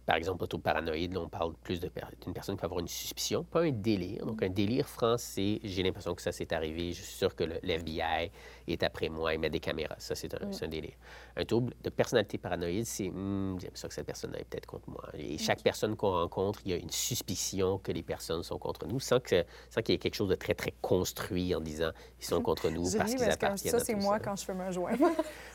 par 0.05 0.17
exemple, 0.17 0.43
le 0.43 0.47
trouble 0.47 0.63
paranoïde, 0.63 1.13
là, 1.13 1.21
on 1.21 1.29
parle 1.29 1.53
plus 1.63 1.79
per- 1.79 2.01
d'une 2.21 2.33
personne 2.33 2.55
qui 2.55 2.59
peut 2.59 2.65
avoir 2.65 2.81
une 2.81 2.87
suspicion, 2.87 3.43
pas 3.45 3.61
un 3.61 3.71
délire. 3.71 4.25
Donc, 4.25 4.43
un 4.43 4.49
délire 4.49 4.89
franc, 4.89 5.15
c'est 5.17 5.59
j'ai 5.63 5.83
l'impression 5.83 6.13
que 6.15 6.21
ça 6.21 6.31
s'est 6.33 6.53
arrivé, 6.53 6.91
je 6.91 7.01
suis 7.01 7.15
sûr 7.15 7.33
que 7.33 7.45
le, 7.45 7.59
l'FBI 7.63 8.29
est 8.67 8.83
après 8.83 9.07
moi, 9.07 9.33
il 9.33 9.39
met 9.39 9.49
des 9.49 9.61
caméras. 9.61 9.95
Ça, 9.99 10.15
c'est 10.15 10.33
un, 10.33 10.51
c'est 10.51 10.65
un 10.65 10.67
délire. 10.67 10.95
Un 11.37 11.45
trouble 11.45 11.73
de 11.81 11.89
personnalité 11.89 12.37
paranoïde, 12.37 12.85
c'est 12.85 13.09
Hmm, 13.09 13.57
j'ai 13.59 13.67
l'impression 13.67 13.87
que 13.87 13.93
cette 13.93 14.05
personne 14.05 14.35
est 14.35 14.43
peut-être 14.43 14.65
contre 14.65 14.89
moi. 14.89 15.03
Et 15.17 15.37
chaque 15.37 15.61
personne 15.63 15.95
qu'on 15.95 16.11
rencontre, 16.11 16.59
il 16.65 16.71
y 16.71 16.73
a 16.73 16.77
une 16.77 16.89
suspicion 16.91 17.77
que 17.77 17.91
les 17.93 18.03
personnes 18.03 18.43
sont 18.43 18.59
contre 18.59 18.85
nous, 18.85 18.99
sans 18.99 19.19
qu'il 19.21 19.45
y 19.87 19.91
ait 19.93 19.97
quelque 19.97 20.15
chose 20.15 20.27
de 20.29 20.35
très, 20.35 20.55
très 20.55 20.73
construit 20.81 21.55
en 21.55 21.61
disant 21.61 21.91
ils 22.19 22.25
sont 22.25 22.41
contre 22.43 22.69
nous 22.69 22.83
parce 22.97 23.11
qu'ils 23.15 23.23
appartiennent 23.31 23.71
ça, 23.71 23.77
à 23.77 23.79
c'est 23.85 23.93
tout 23.93 23.99
moi 23.99 24.17
ça. 24.17 24.23
quand 24.25 24.35
je 24.35 24.43
fais 24.45 24.53
me 24.53 24.69
joindre. 24.73 25.07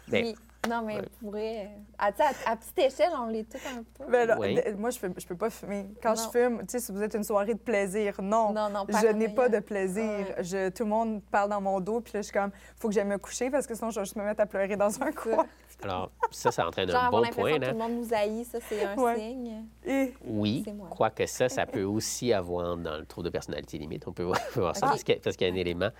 Ben, 0.09 0.25
Oui. 0.25 0.35
Non, 0.69 0.83
mais 0.83 1.01
ouais. 1.01 1.09
pour 1.21 1.31
vrai, 1.33 1.71
à, 1.99 2.07
à, 2.47 2.57
petite 2.57 2.79
échelle, 2.79 3.11
on 3.19 3.27
l'est 3.27 3.51
tous 3.51 3.59
un 3.69 3.83
peu. 3.83 4.09
Ben 4.11 4.29
là, 4.29 4.37
Oui. 4.39 4.57
moi, 4.79 4.91
je 4.91 5.01
peux, 5.01 5.13
je 5.19 5.27
peux 5.27 5.35
pas 5.37 5.51
fumer. 5.51 5.89
Quand 6.01 6.15
Non. 6.15 6.23
je 6.23 6.39
fume, 6.39 6.59
tu 6.61 6.67
sais, 6.69 6.79
si 6.79 6.93
vous 6.93 7.03
êtes 7.03 7.15
une 7.15 7.25
soirée 7.25 7.55
de 7.55 7.59
plaisir, 7.59 8.23
non. 8.23 8.53
Non, 8.53 8.69
non, 8.71 8.87
je 8.89 9.09
n'ai 9.09 9.29
pas 9.29 9.49
de 9.49 9.59
plaisir. 9.59 10.05
Ouais. 10.05 10.45
Je, 10.45 10.69
tout 10.69 10.85
le 10.85 10.91
monde 10.91 11.21
parle 11.33 11.51
dans 11.51 11.61
mon 11.61 11.81
dos, 11.81 12.01
puis 12.01 12.13
là, 12.15 12.21
je 12.21 12.27
suis 12.27 12.33
comme, 12.33 12.53
faut 12.77 12.87
que 12.89 12.95
j'aille 12.95 13.05
me 13.07 13.19
coucher 13.19 13.51
parce 13.51 13.67
que 13.67 13.75
sinon, 13.75 13.91
je 13.91 13.99
vais 13.99 14.05
juste 14.05 14.15
me 14.17 14.23
mettre 14.23 14.41
à 14.41 14.47
pleurer 14.47 14.77
dans 14.77 15.03
un 15.03 15.11
coin. 15.11 15.47
Alors, 15.83 16.11
ça, 16.31 16.51
ça 16.53 16.67
entraîne 16.67 16.89
Genre, 16.91 17.03
un 17.05 17.11
bon 17.11 17.21
l'impression 17.21 17.43
point. 17.43 17.59
que 17.59 17.65
tout 17.65 17.71
le 17.73 17.79
monde 17.79 17.93
nous 17.93 18.15
haït, 18.15 18.45
ça, 18.45 18.59
c'est 18.69 18.85
un 18.85 18.97
Ouais. 18.97 19.17
signe. 19.17 19.65
Et 19.85 20.15
Oui, 20.25 20.65
quoique 20.91 21.27
ça, 21.27 21.49
ça 21.49 21.67
peut 21.67 21.83
aussi 21.83 22.33
avoir 22.33 22.77
dans 22.77 22.99
le 22.99 23.05
trouble 23.07 23.27
de 23.27 23.31
personnalité 23.31 23.79
limite. 23.79 24.07
On 24.07 24.13
peut 24.13 24.23
voir, 24.23 24.39
on 24.51 24.53
peut 24.55 24.61
voir 24.61 24.77
ça 24.77 24.87
parce 24.89 25.03
qu'il 25.03 25.15
y 25.15 25.45
a- 25.45 25.49
y 25.49 25.51
un 25.51 25.55
élément. 25.55 25.91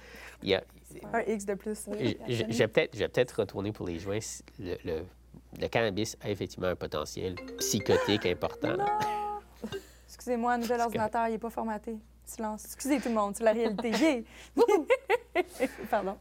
Il 0.43 0.51
y 0.51 0.55
a, 0.55 0.63
un 1.13 1.21
X 1.23 1.45
de 1.47 1.55
plus. 1.55 1.85
Oui, 1.89 2.17
je, 2.29 2.35
je- 2.35 2.45
je 2.49 2.59
vais 2.59 2.69
peut-être, 2.69 2.95
je 2.95 2.99
vais 3.01 3.09
peut-être 3.09 3.41
retourner 3.41 3.73
pour 3.73 3.87
les 3.87 3.99
joints. 3.99 4.19
Le, 4.59 4.77
le- 4.85 5.05
le 5.61 5.69
cannabis 5.69 6.17
a 6.23 6.31
effectivement 6.31 6.69
un 6.69 6.77
potentiel 6.77 7.35
psychotique 7.59 8.27
important. 8.27 8.77
Excusez-moi, 10.07 10.59
nouvel 10.59 10.81
ordinateur, 10.81 11.27
il 11.29 11.33
n'est 11.33 11.39
pas 11.39 11.51
formaté. 11.51 11.97
Silence. 12.25 12.65
Excusez 12.67 13.01
tout 13.01 13.09
le 13.09 13.15
monde, 13.15 13.35
c'est 13.37 13.43
la 13.45 13.53
réalité. 13.53 14.25
Pardon. 15.91 16.17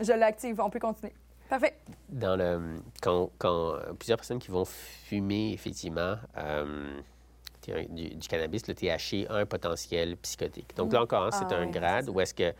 Je 0.00 0.12
l'active, 0.12 0.60
on 0.60 0.68
peut 0.70 0.78
continuer. 0.78 1.12
Parfait. 1.48 1.78
Dans 2.08 2.36
le, 2.36 2.80
quand, 3.00 3.30
quand 3.38 3.74
euh, 3.74 3.92
plusieurs 3.94 4.18
personnes 4.18 4.38
qui 4.38 4.50
vont 4.50 4.64
fumer, 4.64 5.52
effectivement, 5.52 6.16
euh, 6.36 7.00
du, 7.90 8.14
du 8.14 8.28
cannabis, 8.28 8.66
le 8.68 8.74
THC 8.74 9.26
a 9.30 9.36
un 9.36 9.46
potentiel 9.46 10.16
psychotique. 10.18 10.76
Donc 10.76 10.92
là 10.92 11.02
encore, 11.02 11.24
hein, 11.24 11.30
c'est 11.30 11.46
Ah 11.50 11.58
un 11.58 11.66
grade 11.66 12.08
où 12.08 12.20
est-ce 12.20 12.34
que 12.34 12.52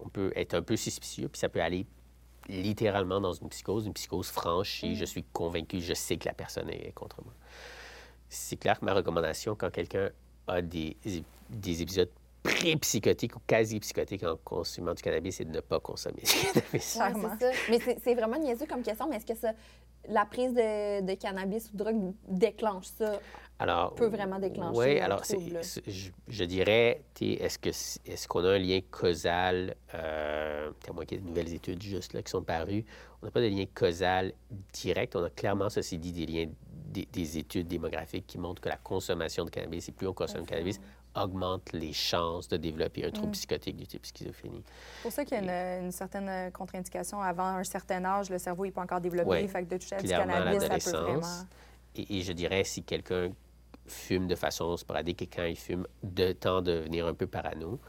on 0.00 0.08
peut 0.08 0.32
être 0.36 0.54
un 0.54 0.62
peu 0.62 0.76
suspicieux, 0.76 1.28
puis 1.28 1.38
ça 1.38 1.48
peut 1.48 1.60
aller 1.60 1.86
littéralement 2.48 3.20
dans 3.20 3.32
une 3.32 3.48
psychose, 3.48 3.86
une 3.86 3.92
psychose 3.92 4.28
franchie. 4.28 4.96
Je 4.96 5.04
suis 5.04 5.24
convaincu, 5.24 5.80
je 5.80 5.94
sais 5.94 6.16
que 6.16 6.26
la 6.26 6.34
personne 6.34 6.70
est 6.70 6.92
contre 6.92 7.22
moi. 7.22 7.34
C'est 8.28 8.56
clair 8.56 8.78
que 8.78 8.84
ma 8.84 8.94
recommandation, 8.94 9.54
quand 9.54 9.70
quelqu'un 9.70 10.10
a 10.46 10.62
des, 10.62 10.96
des 11.50 11.82
épisodes 11.82 12.10
pré-psychotiques 12.48 13.36
ou 13.36 13.40
quasi-psychotiques 13.46 14.24
en 14.24 14.36
consommant 14.42 14.94
du 14.94 15.02
cannabis, 15.02 15.36
c'est 15.36 15.44
de 15.44 15.52
ne 15.52 15.60
pas 15.60 15.80
consommer 15.80 16.22
du 16.22 16.30
cannabis. 16.52 16.96
Ouais, 16.96 17.12
Clairement. 17.12 17.36
c'est 17.38 17.52
ça. 17.52 17.58
Mais 17.70 17.78
c'est- 17.80 17.98
c'est 18.02 18.14
vraiment 18.14 18.38
niaiseux 18.38 18.66
comme 18.66 18.82
question, 18.82 19.08
mais 19.08 19.16
est-ce 19.16 19.26
que 19.26 19.34
ça, 19.38 19.52
la 20.08 20.24
prise 20.24 20.52
de, 20.52 21.02
de 21.04 21.14
cannabis 21.14 21.68
ou 21.68 21.72
de 21.72 21.78
drogue 21.84 22.12
déclenche 22.28 22.86
ça? 22.86 23.18
Alors, 23.60 23.92
peut 23.96 24.06
vraiment 24.06 24.38
déclencher 24.38 24.78
Oui, 24.78 25.00
alors 25.00 25.22
je, 25.24 26.10
je 26.28 26.44
dirais, 26.44 27.02
est-ce 27.20 27.58
que 27.58 27.72
c- 27.72 27.98
est-ce 28.06 28.28
qu'on 28.28 28.44
a 28.44 28.50
un 28.52 28.58
lien 28.58 28.78
causal, 28.88 29.74
euh, 29.94 30.70
à 30.88 30.92
moins 30.92 31.04
qu'il 31.04 31.18
y 31.18 31.20
ait 31.20 31.24
de 31.24 31.28
nouvelles 31.28 31.52
études 31.52 31.82
juste 31.82 32.12
là 32.12 32.22
qui 32.22 32.30
sont 32.30 32.42
parues, 32.44 32.84
on 33.20 33.26
n'a 33.26 33.32
pas 33.32 33.40
de 33.40 33.48
lien 33.48 33.64
causal 33.74 34.32
direct. 34.72 35.16
On 35.16 35.24
a 35.24 35.30
clairement, 35.30 35.68
ceci 35.70 35.98
dit, 35.98 36.12
des 36.12 36.26
liens, 36.26 36.46
des, 36.70 37.08
des 37.12 37.38
études 37.38 37.66
démographiques 37.66 38.28
qui 38.28 38.38
montrent 38.38 38.62
que 38.62 38.68
la 38.68 38.76
consommation 38.76 39.44
de 39.44 39.50
cannabis, 39.50 39.88
et 39.88 39.92
plus 39.92 40.06
on 40.06 40.12
consomme 40.14 40.42
de 40.42 40.46
cannabis, 40.48 40.80
augmente 41.22 41.72
les 41.72 41.92
chances 41.92 42.48
de 42.48 42.56
développer 42.56 43.04
un 43.04 43.08
Mm. 43.08 43.12
trouble 43.12 43.32
psychotique 43.32 43.76
du 43.76 43.86
type 43.86 44.04
schizophrénie. 44.06 44.62
C'est 44.96 45.02
pour 45.02 45.12
ça 45.12 45.24
qu'il 45.24 45.44
y 45.44 45.48
a 45.48 45.78
une, 45.78 45.84
une 45.86 45.92
certaine 45.92 46.28
euh, 46.28 46.50
contre-indication. 46.50 47.20
Avant 47.20 47.44
un 47.46 47.64
certain 47.64 48.04
âge, 48.04 48.30
le 48.30 48.38
cerveau 48.38 48.64
n'est 48.64 48.72
pas 48.72 48.82
encore 48.82 49.00
développé. 49.00 49.28
Ouais. 49.28 49.48
Fait 49.48 49.64
que 49.64 49.70
de 49.70 49.76
toucher 49.78 49.96
à 49.96 50.02
du 50.02 50.08
cannabis, 50.08 50.62
ça 50.62 50.68
peut 50.92 50.96
vraiment... 50.98 51.26
Et, 51.96 52.18
et 52.18 52.22
je 52.22 52.32
dirais, 52.32 52.64
si 52.64 52.82
quelqu'un 52.82 53.30
fume 53.86 54.26
de 54.26 54.34
façon 54.34 54.76
sporadique 54.76 55.22
et 55.22 55.26
quand 55.26 55.44
il 55.44 55.56
fume, 55.56 55.86
de 56.02 56.32
temps 56.32 56.60
de 56.62 56.72
devenir 56.72 57.06
un 57.06 57.14
peu 57.14 57.26
parano, 57.26 57.80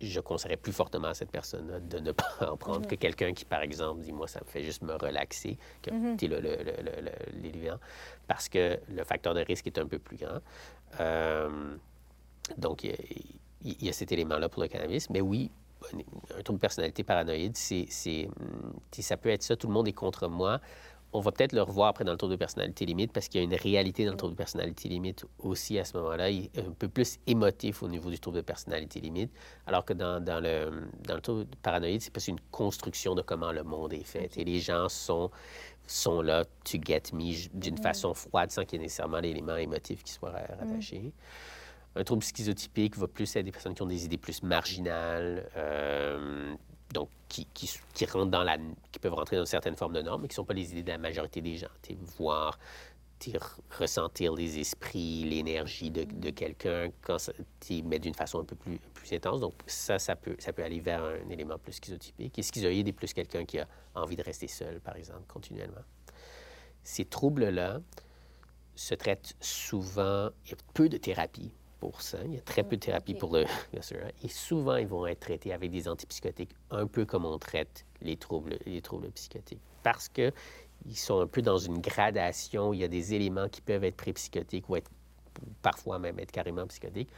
je 0.00 0.20
conseillerais 0.20 0.58
plus 0.58 0.72
fortement 0.72 1.08
à 1.08 1.14
cette 1.14 1.30
personne-là 1.30 1.80
de 1.80 1.98
ne 2.00 2.12
pas 2.12 2.28
en 2.40 2.56
prendre 2.58 2.86
que 2.86 2.96
quelqu'un 2.96 3.32
qui, 3.32 3.44
par 3.46 3.62
exemple, 3.62 4.02
dit 4.02 4.12
Moi, 4.12 4.28
ça 4.28 4.40
me 4.44 4.50
fait 4.50 4.62
juste 4.62 4.82
me 4.82 4.92
relaxer, 4.94 5.56
que 5.80 5.90
sais, 6.18 6.26
le, 6.26 6.40
le, 6.40 7.78
parce 8.26 8.48
que 8.48 8.78
le 8.88 9.04
facteur 9.04 9.32
de 9.32 9.40
risque 9.40 9.66
est 9.66 9.78
un 9.78 9.86
peu 9.86 9.98
plus 9.98 10.16
grand. 10.18 10.40
Euh, 11.00 11.76
donc, 12.58 12.84
il 12.84 12.90
y 12.90 12.92
a- 12.92 12.96
il 13.64 13.82
y, 13.84 13.88
a 13.88 13.92
cet 13.92 14.12
élément-là 14.12 14.48
pour 14.48 14.62
le 14.62 14.68
cannabis. 14.68 15.10
Mais 15.10 15.20
oui, 15.20 15.50
un, 15.92 16.42
trouble 16.42 16.58
de 16.58 16.60
personnalité 16.60 17.02
paranoïde, 17.04 17.56
c'est, 17.56 17.86
hum, 18.26 18.72
tu 18.90 19.02
ça 19.02 19.16
peut 19.16 19.28
être 19.30 19.42
ça. 19.42 19.56
Tout 19.56 19.66
le 19.66 19.72
monde 19.72 19.88
est 19.88 19.92
contre 19.92 20.28
moi. 20.28 20.60
On 21.12 21.20
va 21.20 21.32
peut-être 21.32 21.52
le 21.52 21.62
revoir 21.62 21.88
après 21.88 22.04
dans 22.04 22.12
le 22.12 22.18
trouble 22.18 22.32
de 22.34 22.38
personnalité 22.38 22.84
limite 22.84 23.12
parce 23.12 23.28
qu'il 23.28 23.40
y 23.40 23.42
a 23.42 23.44
une 23.44 23.54
réalité 23.54 24.04
dans 24.04 24.10
le 24.10 24.16
trouble 24.16 24.34
de 24.34 24.36
personnalité 24.36 24.88
limite 24.88 25.24
aussi 25.38 25.78
à 25.78 25.84
ce 25.84 25.96
moment-là. 25.96 26.28
Il 26.30 26.44
est 26.54 26.58
un 26.58 26.72
peu 26.72 26.88
plus 26.88 27.18
émotif 27.26 27.82
au 27.82 27.88
niveau 27.88 28.10
du 28.10 28.18
trouble 28.20 28.36
de 28.36 28.42
personnalité 28.42 29.00
limite, 29.00 29.30
alors 29.66 29.84
que 29.84 29.94
dans, 29.94 30.22
dans 30.22 30.40
le, 30.40 30.88
dans 31.06 31.14
le 31.14 31.20
trouble 31.20 31.46
paranoïde, 31.62 32.02
c'est 32.02 32.10
plus 32.12 32.28
une 32.28 32.40
construction 32.50 33.14
de 33.14 33.22
comment 33.22 33.50
le 33.52 33.62
monde 33.64 33.92
est 33.94 34.04
fait. 34.04 34.36
Et 34.36 34.44
les 34.44 34.58
gens 34.60 34.88
sont, 34.88 35.30
sont 35.86 36.20
là, 36.20 36.44
to 36.44 36.78
get 36.84 37.02
me, 37.14 37.32
d'une 37.54 37.78
façon 37.78 38.12
froide 38.12 38.50
sans 38.50 38.64
qu'il 38.64 38.78
y 38.78 38.82
ait 38.82 38.84
nécessairement 38.84 39.20
l'élément 39.20 39.56
émotif 39.56 40.02
qui 40.04 40.12
soit 40.12 40.30
ra- 40.30 40.56
rattaché. 40.60 41.12
Un 41.96 42.04
trouble 42.04 42.22
schizotypique 42.22 42.96
va 42.98 43.08
plus 43.08 43.34
être 43.36 43.44
des 43.44 43.52
personnes 43.52 43.74
qui 43.74 43.82
ont 43.82 43.86
des 43.86 44.04
idées 44.04 44.18
plus 44.18 44.42
marginales, 44.42 45.48
euh, 45.56 46.54
donc 46.92 47.08
qui, 47.28 47.46
rentrent 48.12 48.30
dans 48.30 48.44
la, 48.44 48.58
qui 48.92 48.98
peuvent 49.00 49.14
rentrer 49.14 49.36
dans 49.36 49.42
une 49.42 49.46
certaine 49.46 49.76
forme 49.76 49.94
de 49.94 50.02
norme, 50.02 50.22
mais 50.22 50.28
qui 50.28 50.32
ne 50.32 50.36
sont 50.36 50.44
pas 50.44 50.54
les 50.54 50.70
idées 50.72 50.82
de 50.82 50.90
la 50.90 50.98
majorité 50.98 51.40
des 51.40 51.56
gens. 51.56 51.70
Voir, 52.18 52.58
r- 53.20 53.58
ressentir 53.78 54.34
les 54.34 54.58
esprits, 54.58 55.24
l'énergie 55.24 55.90
de, 55.90 56.30
quelqu'un, 56.30 56.90
mais 57.84 57.98
d'une 57.98 58.14
façon 58.14 58.40
un 58.40 58.44
peu 58.44 58.56
plus, 58.56 58.78
intense. 59.12 59.40
Donc 59.40 59.54
ça, 59.66 59.98
ça 59.98 60.16
peut, 60.16 60.36
ça 60.38 60.52
peut 60.52 60.64
aller 60.64 60.80
vers 60.80 61.02
un 61.02 61.30
élément 61.30 61.58
plus 61.58 61.72
schizotypique. 61.72 62.38
Et 62.38 62.42
schizoïde 62.42 62.88
est 62.88 62.92
plus 62.92 63.12
quelqu'un 63.14 63.44
qui 63.44 63.58
a 63.58 63.66
envie 63.94 64.16
de 64.16 64.22
rester 64.22 64.48
seul, 64.48 64.80
par 64.80 64.96
exemple, 64.96 65.24
continuellement. 65.28 65.84
Ces 66.82 67.04
troubles-là 67.04 67.80
se 68.74 68.94
traitent 68.94 69.34
souvent, 69.40 70.28
il 70.44 70.50
y 70.50 70.54
a 70.54 70.56
peu 70.74 70.88
de 70.88 70.98
thérapie. 70.98 71.52
Il 72.24 72.34
y 72.34 72.38
a 72.38 72.40
très 72.40 72.62
peu 72.64 72.76
de 72.76 72.80
thérapie 72.80 73.14
pour 73.14 73.34
le, 73.36 73.44
bien 73.72 73.82
sûr. 73.82 73.98
hein. 74.04 74.10
Et 74.24 74.28
souvent, 74.28 74.76
ils 74.76 74.86
vont 74.86 75.06
être 75.06 75.20
traités 75.20 75.52
avec 75.52 75.70
des 75.70 75.88
antipsychotiques, 75.88 76.54
un 76.70 76.86
peu 76.86 77.04
comme 77.04 77.24
on 77.24 77.38
traite 77.38 77.84
les 78.02 78.16
troubles, 78.16 78.58
les 78.66 78.80
troubles 78.82 79.10
psychotiques. 79.10 79.60
Parce 79.82 80.08
que 80.08 80.32
ils 80.86 80.96
sont 80.96 81.20
un 81.20 81.26
peu 81.26 81.42
dans 81.42 81.58
une 81.58 81.78
gradation. 81.80 82.72
Il 82.72 82.80
y 82.80 82.84
a 82.84 82.88
des 82.88 83.14
éléments 83.14 83.48
qui 83.48 83.60
peuvent 83.60 83.84
être 83.84 83.96
pré-psychotiques 83.96 84.68
ou 84.68 84.76
être, 84.76 84.90
parfois 85.62 85.98
même 85.98 86.18
être 86.18 86.32
carrément 86.32 86.66
psychotiques. 86.66 87.10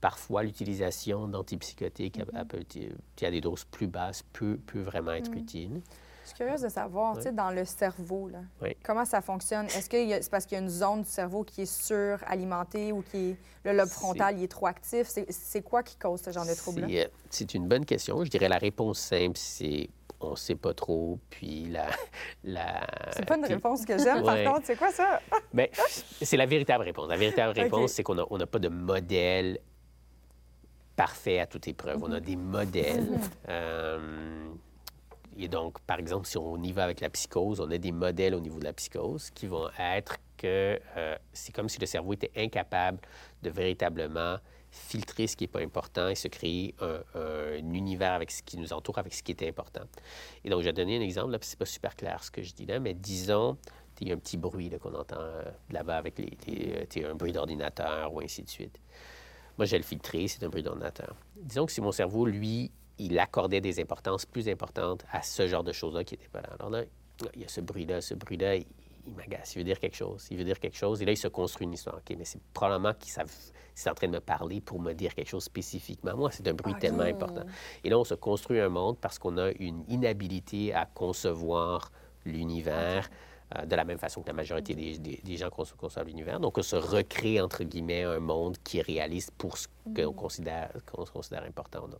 Parfois, 0.00 0.42
l'utilisation 0.42 1.26
d'antipsychotiques 1.28 2.20
à- 2.20 2.40
à, 2.40 2.44
petit- 2.44 2.90
à 3.22 3.30
des 3.30 3.40
doses 3.40 3.64
plus 3.64 3.86
basses 3.86 4.22
peut, 4.32 4.58
peut 4.66 4.82
vraiment 4.82 5.12
être 5.12 5.32
utile. 5.34 5.80
Je 6.24 6.28
suis 6.30 6.36
curieuse 6.38 6.62
de 6.62 6.68
savoir, 6.70 7.16
tu 7.16 7.22
sais, 7.24 7.32
dans 7.32 7.50
le 7.50 7.64
cerveau, 7.66 8.28
là, 8.28 8.38
Oui. 8.62 8.74
comment 8.82 9.04
ça 9.04 9.20
fonctionne? 9.20 9.66
Est-ce 9.66 9.88
que 9.90 9.96
c'est 10.22 10.30
parce 10.30 10.46
qu'il 10.46 10.56
y 10.56 10.60
a 10.60 10.64
une 10.64 10.70
zone 10.70 11.02
du 11.02 11.08
cerveau 11.08 11.44
qui 11.44 11.62
est 11.62 11.66
suralimentée 11.72 12.92
ou 12.92 13.02
qui 13.02 13.30
est, 13.30 13.36
le 13.64 13.76
lobe 13.76 13.88
frontal 13.90 14.38
il 14.38 14.44
est 14.44 14.48
trop 14.50 14.66
actif? 14.66 15.06
C'est- 15.06 15.62
quoi 15.62 15.82
qui 15.82 15.96
cause 15.96 16.22
ce 16.22 16.30
genre 16.30 16.46
de 16.46 16.54
trouble-là? 16.54 16.86
C'est, 16.88 17.04
euh, 17.04 17.08
C'est 17.30 17.54
une 17.54 17.68
bonne 17.68 17.84
question. 17.84 18.24
Je 18.24 18.30
dirais 18.30 18.48
la 18.48 18.56
réponse 18.58 18.98
simple, 18.98 19.36
c'est 19.36 19.88
on 20.20 20.30
ne 20.30 20.36
sait 20.36 20.54
pas 20.54 20.72
trop. 20.72 21.18
Puis 21.28 21.66
la. 21.66 21.86
la 22.44 22.86
C'est 23.14 23.26
pas 23.26 23.36
une 23.36 23.42
puis- 23.44 23.52
réponse 23.54 23.84
que 23.84 23.98
j'aime, 23.98 24.22
Ouais. 24.24 24.44
par 24.44 24.54
contre. 24.54 24.66
C'est 24.66 24.76
quoi 24.76 24.90
ça? 24.90 25.20
Ben, 25.52 25.68
c'est 26.22 26.36
la 26.38 26.46
véritable 26.46 26.84
réponse. 26.84 27.08
La 27.08 27.16
véritable 27.18 27.52
réponse, 27.60 27.92
c'est 27.92 28.02
qu'on 28.02 28.14
n'a 28.14 28.24
on 28.30 28.38
pas 28.46 28.58
de 28.58 28.68
modèle 28.68 29.58
parfait 30.96 31.40
à 31.40 31.46
toute 31.46 31.66
épreuve. 31.68 32.02
On 32.02 32.12
a 32.12 32.20
Mhm. 32.20 32.24
des 32.24 32.36
modèles. 32.36 33.18
Euh, 33.48 34.46
et 35.36 35.48
donc, 35.48 35.80
par 35.80 35.98
exemple, 35.98 36.26
si 36.26 36.36
on 36.38 36.62
y 36.62 36.72
va 36.72 36.84
avec 36.84 37.00
la 37.00 37.10
psychose, 37.10 37.60
on 37.60 37.70
a 37.70 37.78
des 37.78 37.92
modèles 37.92 38.34
au 38.34 38.40
niveau 38.40 38.58
de 38.58 38.64
la 38.64 38.72
psychose 38.72 39.30
qui 39.30 39.46
vont 39.46 39.68
être 39.78 40.16
que 40.36 40.80
euh, 40.96 41.16
c'est 41.32 41.54
comme 41.54 41.68
si 41.68 41.80
le 41.80 41.86
cerveau 41.86 42.12
était 42.12 42.32
incapable 42.36 42.98
de 43.42 43.50
véritablement 43.50 44.38
filtrer 44.70 45.26
ce 45.26 45.36
qui 45.36 45.44
n'est 45.44 45.48
pas 45.48 45.60
important 45.60 46.08
et 46.08 46.14
se 46.14 46.26
créer 46.28 46.74
un, 46.80 47.00
un 47.14 47.72
univers 47.72 48.12
avec 48.12 48.30
ce 48.30 48.42
qui 48.42 48.56
nous 48.56 48.72
entoure, 48.72 48.98
avec 48.98 49.14
ce 49.14 49.22
qui 49.22 49.32
est 49.32 49.48
important. 49.48 49.84
Et 50.44 50.50
donc, 50.50 50.60
je 50.60 50.66
vais 50.66 50.72
donner 50.72 50.98
un 50.98 51.02
exemple, 51.02 51.30
là, 51.30 51.38
c'est 51.40 51.58
pas 51.58 51.64
super 51.64 51.94
clair 51.94 52.22
ce 52.24 52.30
que 52.30 52.42
je 52.42 52.52
dis 52.52 52.66
là, 52.66 52.80
mais 52.80 52.94
disons, 52.94 53.56
il 54.00 54.08
y 54.08 54.10
a 54.12 54.14
un 54.14 54.18
petit 54.18 54.36
bruit 54.36 54.70
qu'on 54.80 54.94
entend 54.94 55.20
euh, 55.20 55.44
là-bas 55.70 55.96
avec 55.96 56.18
les, 56.18 56.36
les, 56.46 56.86
euh, 57.02 57.12
un 57.12 57.14
bruit 57.14 57.32
d'ordinateur 57.32 58.12
ou 58.12 58.20
ainsi 58.20 58.42
de 58.42 58.48
suite. 58.48 58.78
Moi, 59.56 59.66
j'ai 59.66 59.76
le 59.76 59.84
filtré, 59.84 60.26
c'est 60.26 60.42
un 60.44 60.48
bruit 60.48 60.62
d'ordinateur. 60.62 61.14
Disons 61.36 61.66
que 61.66 61.72
si 61.72 61.80
mon 61.80 61.92
cerveau, 61.92 62.26
lui, 62.26 62.72
il 62.98 63.18
accordait 63.18 63.60
des 63.60 63.80
importances 63.80 64.26
plus 64.26 64.48
importantes 64.48 65.04
à 65.10 65.22
ce 65.22 65.46
genre 65.46 65.64
de 65.64 65.72
choses-là 65.72 66.04
qui 66.04 66.14
n'étaient 66.14 66.28
pas 66.28 66.40
là. 66.40 66.50
Alors 66.58 66.70
là, 66.70 66.84
il 67.34 67.42
y 67.42 67.44
a 67.44 67.48
ce 67.48 67.60
bruit-là, 67.60 68.00
ce 68.00 68.14
bruit-là, 68.14 68.56
il, 68.56 68.66
il 69.06 69.14
m'agace, 69.14 69.54
il 69.54 69.58
veut 69.58 69.64
dire 69.64 69.78
quelque 69.78 69.96
chose, 69.96 70.26
il 70.30 70.38
veut 70.38 70.44
dire 70.44 70.58
quelque 70.58 70.76
chose, 70.76 71.02
et 71.02 71.04
là, 71.04 71.12
il 71.12 71.16
se 71.16 71.28
construit 71.28 71.66
une 71.66 71.74
histoire. 71.74 71.96
OK, 71.96 72.16
mais 72.16 72.24
c'est 72.24 72.40
probablement 72.52 72.92
qu'il 72.94 73.12
c'est 73.74 73.90
en 73.90 73.94
train 73.94 74.06
de 74.06 74.12
me 74.12 74.20
parler 74.20 74.60
pour 74.60 74.80
me 74.80 74.92
dire 74.92 75.14
quelque 75.14 75.28
chose 75.28 75.44
spécifiquement. 75.44 76.16
Moi, 76.16 76.30
c'est 76.30 76.46
un 76.46 76.54
bruit 76.54 76.74
OK. 76.74 76.78
tellement 76.78 77.02
important. 77.02 77.44
Et 77.82 77.90
là, 77.90 77.98
on 77.98 78.04
se 78.04 78.14
construit 78.14 78.60
un 78.60 78.68
monde 78.68 78.98
parce 79.00 79.18
qu'on 79.18 79.36
a 79.36 79.50
une 79.58 79.84
inhabilité 79.88 80.72
à 80.72 80.86
concevoir 80.86 81.90
l'univers 82.24 83.10
de 83.66 83.76
la 83.76 83.84
même 83.84 83.98
façon 83.98 84.22
que 84.22 84.26
la 84.28 84.32
majorité 84.32 84.74
des, 84.74 84.98
des- 84.98 85.20
des 85.22 85.36
gens 85.36 85.50
conçoivent 85.50 86.06
l'univers. 86.06 86.40
Donc, 86.40 86.58
on 86.58 86.62
se 86.62 86.76
recrée, 86.76 87.40
entre 87.40 87.62
guillemets, 87.64 88.02
un 88.02 88.18
monde 88.20 88.56
qui 88.64 88.78
est 88.78 88.82
réaliste 88.82 89.30
pour 89.38 89.56
ce 89.58 89.68
qu'on 89.94 90.12
considère, 90.12 90.70
qu'on 90.90 91.04
considère 91.04 91.44
important 91.44 91.86
non. 91.86 91.98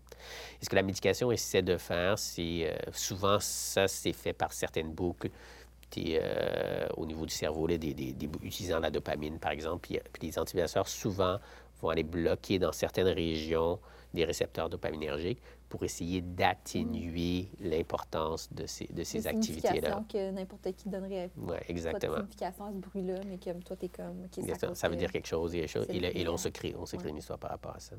Et 0.60 0.64
ce 0.64 0.70
que 0.70 0.76
la 0.76 0.82
médication 0.82 1.30
essaie 1.30 1.62
de 1.62 1.76
faire, 1.76 2.18
c'est 2.18 2.70
euh, 2.70 2.76
souvent, 2.92 3.38
ça, 3.40 3.86
c'est 3.88 4.12
fait 4.12 4.32
par 4.32 4.52
certaines 4.52 4.92
boucles 4.92 5.30
des, 5.92 6.18
euh, 6.20 6.88
au 6.96 7.06
niveau 7.06 7.24
du 7.26 7.32
cerveau, 7.34 7.66
là, 7.66 7.78
des, 7.78 7.94
utilisant 8.42 8.80
la 8.80 8.90
dopamine, 8.90 9.38
par 9.38 9.52
exemple. 9.52 9.86
Puis, 9.86 9.96
euh, 9.96 10.02
puis 10.12 10.26
les 10.28 10.38
antibiotiques, 10.38 10.86
souvent, 10.86 11.38
vont 11.80 11.90
aller 11.90 12.02
bloquer 12.02 12.58
dans 12.58 12.72
certaines 12.72 13.08
régions 13.08 13.78
des 14.14 14.24
récepteurs 14.24 14.70
dopaminergiques 14.70 15.40
pour 15.68 15.82
essayer 15.82 16.20
d'atténuer 16.22 17.48
l'importance 17.60 18.52
de 18.52 18.64
ces, 18.66 18.86
de 18.86 19.02
ces 19.04 19.26
activités-là. 19.26 20.04
que 20.10 20.30
n'importe 20.30 20.72
qui 20.76 20.88
donnerait 20.88 21.30
Oui, 21.36 21.48
pas 21.48 21.54
de 21.58 21.64
exactement. 21.68 22.14
signification 22.16 22.64
à 22.64 22.70
ce 22.72 22.76
bruit-là, 22.76 23.20
mais 23.26 23.38
comme 23.38 23.62
toi, 23.62 23.76
t'es 23.76 23.88
comme... 23.88 24.24
OK, 24.24 24.44
ça 24.74 24.88
veut 24.88 24.94
que- 24.94 24.98
dire 25.00 25.12
quelque 25.12 25.26
chose, 25.26 25.52
y 25.54 25.58
a 25.58 25.60
quelque 25.62 25.68
chose. 25.72 25.86
Et 25.88 26.00
là, 26.00 26.10
et 26.10 26.24
là, 26.24 26.32
on 26.32 26.36
se 26.36 26.48
crée, 26.48 26.74
on 26.78 26.86
se 26.86 26.96
crée 26.96 27.06
Ouais. 27.06 27.10
une 27.10 27.18
histoire 27.18 27.38
par 27.38 27.50
rapport 27.50 27.74
à 27.74 27.80
ça. 27.80 27.96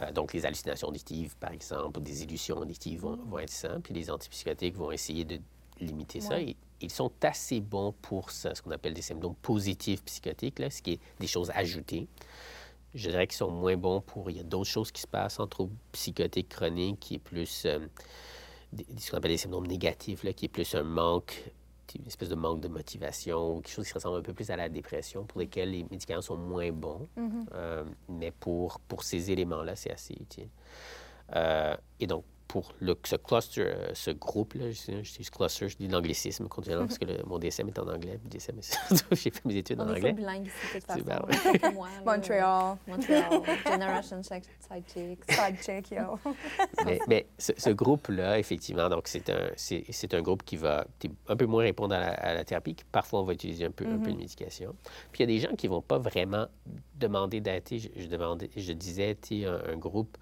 Euh, 0.00 0.12
donc, 0.12 0.32
les 0.32 0.46
hallucinations 0.46 0.88
auditives, 0.88 1.36
par 1.36 1.52
exemple, 1.52 1.98
ou 1.98 2.02
des 2.02 2.22
illusions 2.22 2.58
auditives 2.58 3.00
vont, 3.00 3.16
Mm. 3.16 3.28
vont 3.28 3.38
être 3.40 3.50
ça. 3.50 3.78
Puis 3.82 3.92
les 3.92 4.10
antipsychotiques 4.10 4.76
vont 4.76 4.90
essayer 4.92 5.24
de 5.24 5.40
limiter 5.80 6.20
ça. 6.20 6.40
Et 6.40 6.56
ils 6.80 6.90
sont 6.92 7.10
assez 7.22 7.60
bons 7.60 7.92
pour 8.02 8.30
ça, 8.30 8.54
ce 8.54 8.62
qu'on 8.62 8.70
appelle 8.70 8.94
des 8.94 9.02
symptômes 9.02 9.34
positifs 9.36 10.02
psychotiques, 10.04 10.60
là, 10.60 10.70
ce 10.70 10.80
qui 10.80 10.92
est 10.92 11.00
des 11.18 11.26
choses 11.26 11.50
ajoutées. 11.54 12.06
Je 12.94 13.10
dirais 13.10 13.26
qu'ils 13.26 13.36
sont 13.36 13.50
moins 13.50 13.76
bons 13.76 14.00
pour... 14.00 14.30
Il 14.30 14.36
y 14.36 14.40
a 14.40 14.44
d'autres 14.44 14.70
choses 14.70 14.92
qui 14.92 15.02
se 15.02 15.06
passent 15.06 15.40
en 15.40 15.46
troubles 15.46 15.74
psychotiques 15.92 16.48
chroniques 16.48 17.00
qui 17.00 17.14
est 17.16 17.18
plus... 17.18 17.64
euh, 17.66 17.80
des- 18.72 18.86
ce 18.98 19.10
qu'on 19.10 19.16
appelle 19.18 19.32
des 19.32 19.36
symptômes 19.36 19.66
négatifs, 19.66 20.22
là, 20.22 20.32
qui 20.32 20.44
est 20.44 20.48
plus 20.48 20.74
un 20.74 20.84
manque, 20.84 21.52
une 21.96 22.06
espèce 22.06 22.28
de 22.28 22.34
manque 22.34 22.60
de 22.60 22.68
motivation, 22.68 23.60
quelque 23.60 23.72
chose 23.72 23.86
qui 23.86 23.94
ressemble 23.94 24.18
un 24.18 24.22
peu 24.22 24.32
plus 24.32 24.50
à 24.50 24.56
la 24.56 24.68
dépression, 24.68 25.24
pour 25.24 25.40
lesquels 25.40 25.70
les 25.70 25.84
médicaments 25.84 26.22
sont 26.22 26.36
moins 26.36 26.72
bons. 26.72 27.08
Euh, 27.52 27.84
mais 28.08 28.30
pour, 28.32 28.80
pour 28.80 29.04
ces 29.04 29.30
éléments-là, 29.30 29.76
c'est 29.76 29.92
assez 29.92 30.14
utile. 30.14 30.48
Euh, 31.36 31.76
et 32.00 32.06
donc, 32.06 32.24
pour 32.46 32.72
le, 32.80 32.94
ce 33.04 33.16
cluster, 33.16 33.62
euh, 33.62 33.94
ce 33.94 34.10
groupe-là, 34.10 34.70
je, 34.70 34.92
dis- 34.92 35.04
je 35.04 35.18
dis 35.22 35.30
cluster, 35.30 35.68
je 35.68 35.76
dis 35.76 35.88
l'anglicisme 35.88 36.46
continuellement 36.46 36.86
parce 36.86 36.98
que 36.98 37.06
le- 37.06 37.22
mon 37.26 37.38
DSM 37.38 37.68
est 37.68 37.78
en 37.78 37.88
anglais. 37.88 38.18
puis 38.20 38.28
DSM, 38.38 38.58
est- 38.58 39.04
j'ai 39.12 39.30
fait 39.30 39.44
mes 39.44 39.56
études 39.56 39.80
On 39.80 39.84
en 39.84 39.88
est 39.88 39.96
anglais. 39.96 40.10
full 40.10 40.16
bilingue 40.16 40.46
ici, 40.46 40.54
de 40.74 40.80
toute 40.80 41.06
façon. 41.06 41.72
Moi. 41.74 41.88
Montréal. 42.04 42.76
Montréal. 42.86 43.40
Generation 43.64 44.22
Side 44.22 44.44
Side 44.60 44.84
Chicks. 44.92 45.30
Side 45.30 45.56
check, 45.62 45.90
yo. 45.90 46.18
Mais, 46.84 46.98
mais 47.08 47.26
ce, 47.38 47.52
ce 47.56 47.70
groupe-là, 47.70 48.38
effectivement, 48.38 48.88
donc 48.88 49.08
c'est 49.08 49.30
un, 49.30 49.48
c'est, 49.56 49.84
c'est 49.90 50.12
un 50.14 50.20
groupe 50.22 50.42
qui 50.42 50.56
va 50.56 50.86
un 51.28 51.36
peu 51.36 51.46
moins 51.46 51.62
répondre 51.62 51.94
à 51.94 52.00
la, 52.00 52.08
à 52.12 52.34
la 52.34 52.44
thérapie, 52.44 52.74
qui 52.74 52.84
parfois 52.84 53.20
on 53.20 53.24
va 53.24 53.32
utiliser 53.32 53.64
un 53.64 53.70
peu, 53.70 53.86
un 53.86 53.98
peu 53.98 54.12
de 54.12 54.16
médication. 54.16 54.74
Puis 55.12 55.24
il 55.24 55.30
y 55.30 55.34
a 55.34 55.38
des 55.38 55.46
gens 55.48 55.54
qui 55.56 55.66
ne 55.66 55.72
vont 55.72 55.82
pas 55.82 55.98
vraiment 55.98 56.46
demander 56.96 57.40
sais, 57.66 57.78
Je, 57.78 57.88
je, 57.96 58.06
demandais, 58.06 58.50
je 58.56 58.72
disais, 58.72 59.16
tu 59.20 59.44
un, 59.46 59.60
un 59.72 59.76
groupe, 59.76 60.16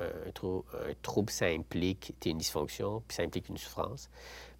un, 0.00 0.30
trou- 0.32 0.64
un 0.72 0.92
trouble, 1.02 1.30
ça 1.30 1.46
implique 1.46 2.14
une 2.24 2.38
dysfonction, 2.38 3.02
puis 3.06 3.16
ça 3.16 3.22
implique 3.22 3.48
une 3.48 3.56
souffrance. 3.58 4.08